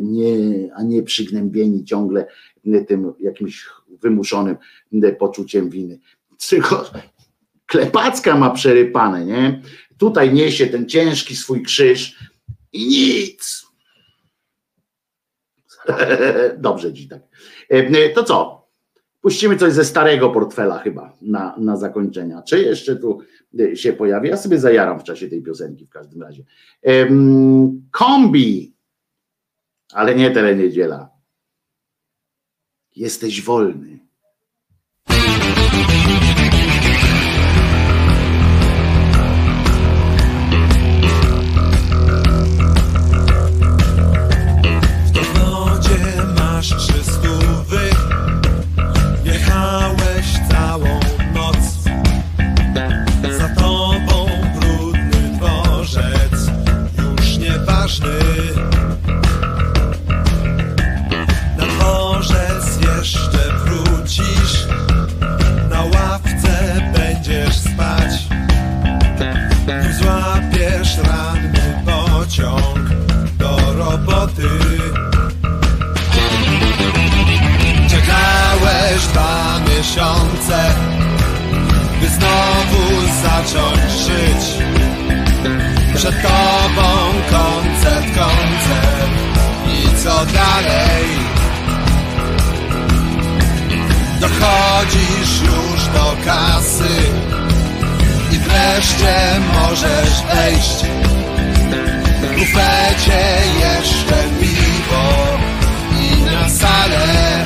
nie, 0.00 0.34
a 0.74 0.82
nie 0.82 1.02
przygnębieni 1.02 1.84
ciągle 1.84 2.26
tym 2.86 3.12
jakimś 3.20 3.68
wymuszonym 3.88 4.56
poczuciem 5.18 5.70
winy. 5.70 5.98
Tylko 6.48 6.90
klepacka 7.66 8.36
ma 8.36 8.50
przerypane, 8.50 9.24
nie? 9.24 9.62
Tutaj 9.98 10.34
niesie 10.34 10.66
ten 10.66 10.88
ciężki 10.88 11.36
swój 11.36 11.62
krzyż 11.62 12.18
i 12.72 12.86
nic. 12.86 13.69
Dobrze 16.58 16.92
dziś 16.92 17.08
tak. 17.08 17.22
E, 17.68 18.10
To 18.10 18.24
co? 18.24 18.60
Puścimy 19.20 19.56
coś 19.56 19.72
ze 19.72 19.84
starego 19.84 20.30
portfela 20.30 20.78
chyba 20.78 21.16
na, 21.22 21.54
na 21.58 21.76
zakończenia. 21.76 22.42
Czy 22.42 22.62
jeszcze 22.62 22.96
tu 22.96 23.20
y, 23.60 23.76
się 23.76 23.92
pojawi? 23.92 24.28
Ja 24.28 24.36
sobie 24.36 24.58
zajaram 24.58 25.00
w 25.00 25.04
czasie 25.04 25.28
tej 25.28 25.42
piosenki 25.42 25.86
w 25.86 25.90
każdym 25.90 26.22
razie. 26.22 26.44
Kombi, 27.90 28.74
ale 29.92 30.14
nie 30.14 30.30
teleniedziela. 30.30 31.08
Jesteś 32.96 33.42
wolny. 33.42 33.99
Dochodzisz 95.30 95.40
już 95.42 95.86
do 95.86 96.16
kasy 96.24 96.96
I 98.32 98.38
wreszcie 98.38 99.40
możesz 99.54 100.22
wejść 100.34 100.84
w 102.22 102.38
bufecie 102.38 103.22
jeszcze 103.60 104.16
piwo 104.40 105.38
i 106.00 106.22
na 106.22 106.48
salę. 106.48 107.44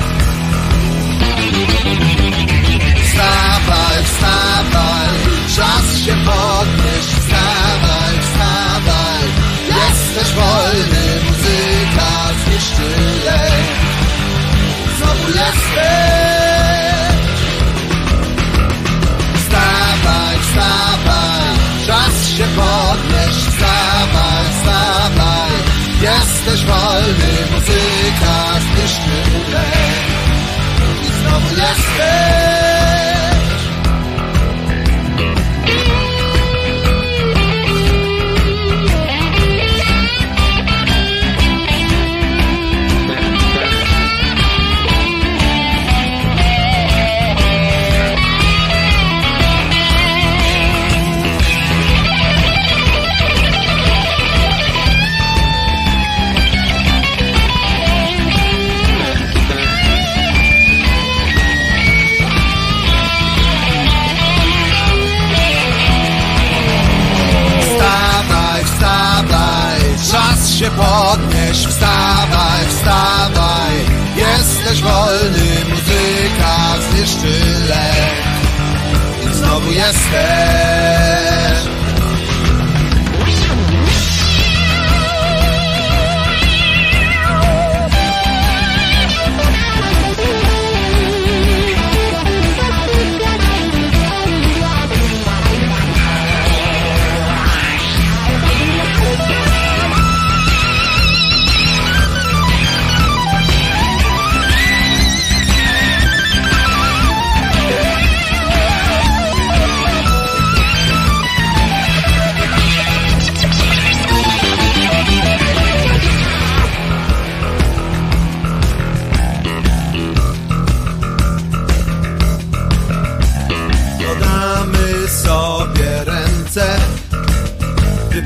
Wstawaj, 3.04 4.04
wstawaj, 4.04 5.08
czas 5.56 5.98
się 5.98 6.12
podnieść. 6.12 7.08
Wstawaj, 7.08 8.14
wstawaj, 8.20 9.24
jesteś 9.68 10.34
wolny, 10.34 11.20
muzyka 11.26 12.10
zniszczy 12.44 12.96
lęk. 13.24 13.53
Zniszczy 28.88 29.10
lęk. 29.52 29.66
I 31.02 31.06
znowu 31.06 31.56
jesteś. 31.56 32.43
Jesteś 74.75 74.83
wolny, 74.83 75.65
muzyka 75.69 76.81
zniszczy 76.91 77.41
lęk. 77.69 79.31
I 79.31 79.35
znowu 79.35 79.73
jesteś. 79.73 81.24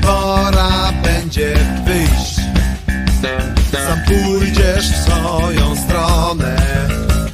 Pora 0.01 0.91
będzie 1.03 1.53
wyjść. 1.85 2.35
Sam 3.71 3.99
pójdziesz 4.07 4.89
w 4.91 5.03
swoją 5.03 5.75
stronę, 5.75 6.55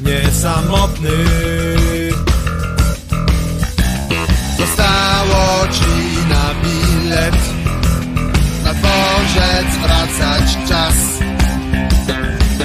nie 0.02 0.32
samotny. 0.32 1.10
Zostało 4.58 5.68
ci 5.72 6.28
na 6.30 6.54
bilet, 6.64 7.36
na 8.64 8.74
dworzec 8.74 9.68
wracać 9.82 10.58
czas. 10.70 10.96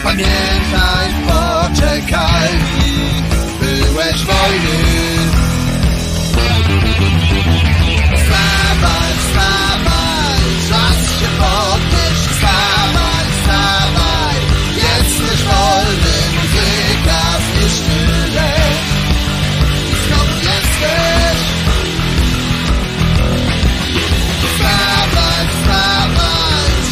Pamiętaj, 0.03 1.09
poczekali, 1.29 2.61
byłeś 3.61 4.25
wolny. 4.25 4.79
Wstawaj, 8.17 9.13
wstawaj, 9.19 9.90
się 11.21 11.29
podnieść. 11.41 12.25
Wstawaj, 12.33 13.27
wstawaj, 13.37 14.37
jesteś 14.77 15.43
wolny, 15.43 16.15
muzyka 16.37 17.21
zniszczy. 17.47 18.01
I 19.91 19.95
znowu 20.07 20.37
jesteś. 20.49 21.39
Wstawaj, 24.45 25.47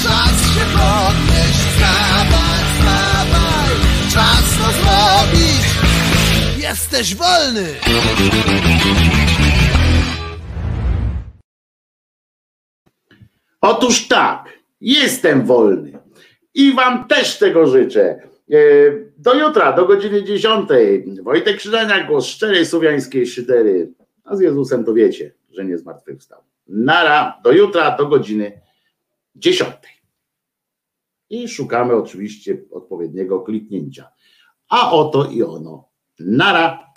czas 0.02 0.36
się 0.54 0.64
podnieść. 0.76 1.58
Wstawaj, 1.70 2.60
wstawaj, 2.74 3.74
czas 4.12 4.44
to. 4.58 4.68
Jesteś 6.58 7.14
wolny. 7.14 7.74
Otóż 13.78 14.08
tak, 14.08 14.58
jestem 14.80 15.46
wolny 15.46 15.98
i 16.54 16.72
wam 16.72 17.08
też 17.08 17.38
tego 17.38 17.66
życzę. 17.66 18.22
E, 18.50 18.56
Do 19.18 19.34
jutra, 19.34 19.72
do 19.72 19.86
godziny 19.86 20.22
10. 20.22 20.68
Wojtek 21.22 21.56
Krzyżania, 21.56 22.06
głos 22.06 22.26
szczerej 22.26 22.66
słowiańskiej 22.66 23.26
szydery. 23.26 23.92
A 24.24 24.36
z 24.36 24.40
Jezusem 24.40 24.84
to 24.84 24.94
wiecie, 24.94 25.34
że 25.50 25.64
nie 25.64 25.78
zmartwychwstał. 25.78 26.40
Nara, 26.68 27.40
do 27.44 27.52
jutra, 27.52 27.96
do 27.96 28.06
godziny 28.06 28.60
10. 29.36 29.70
I 31.30 31.48
szukamy 31.48 31.94
oczywiście 31.94 32.56
odpowiedniego 32.70 33.40
kliknięcia. 33.40 34.08
A 34.68 34.92
oto 34.92 35.30
i 35.30 35.42
ono. 35.42 35.88
Nara. 36.18 36.88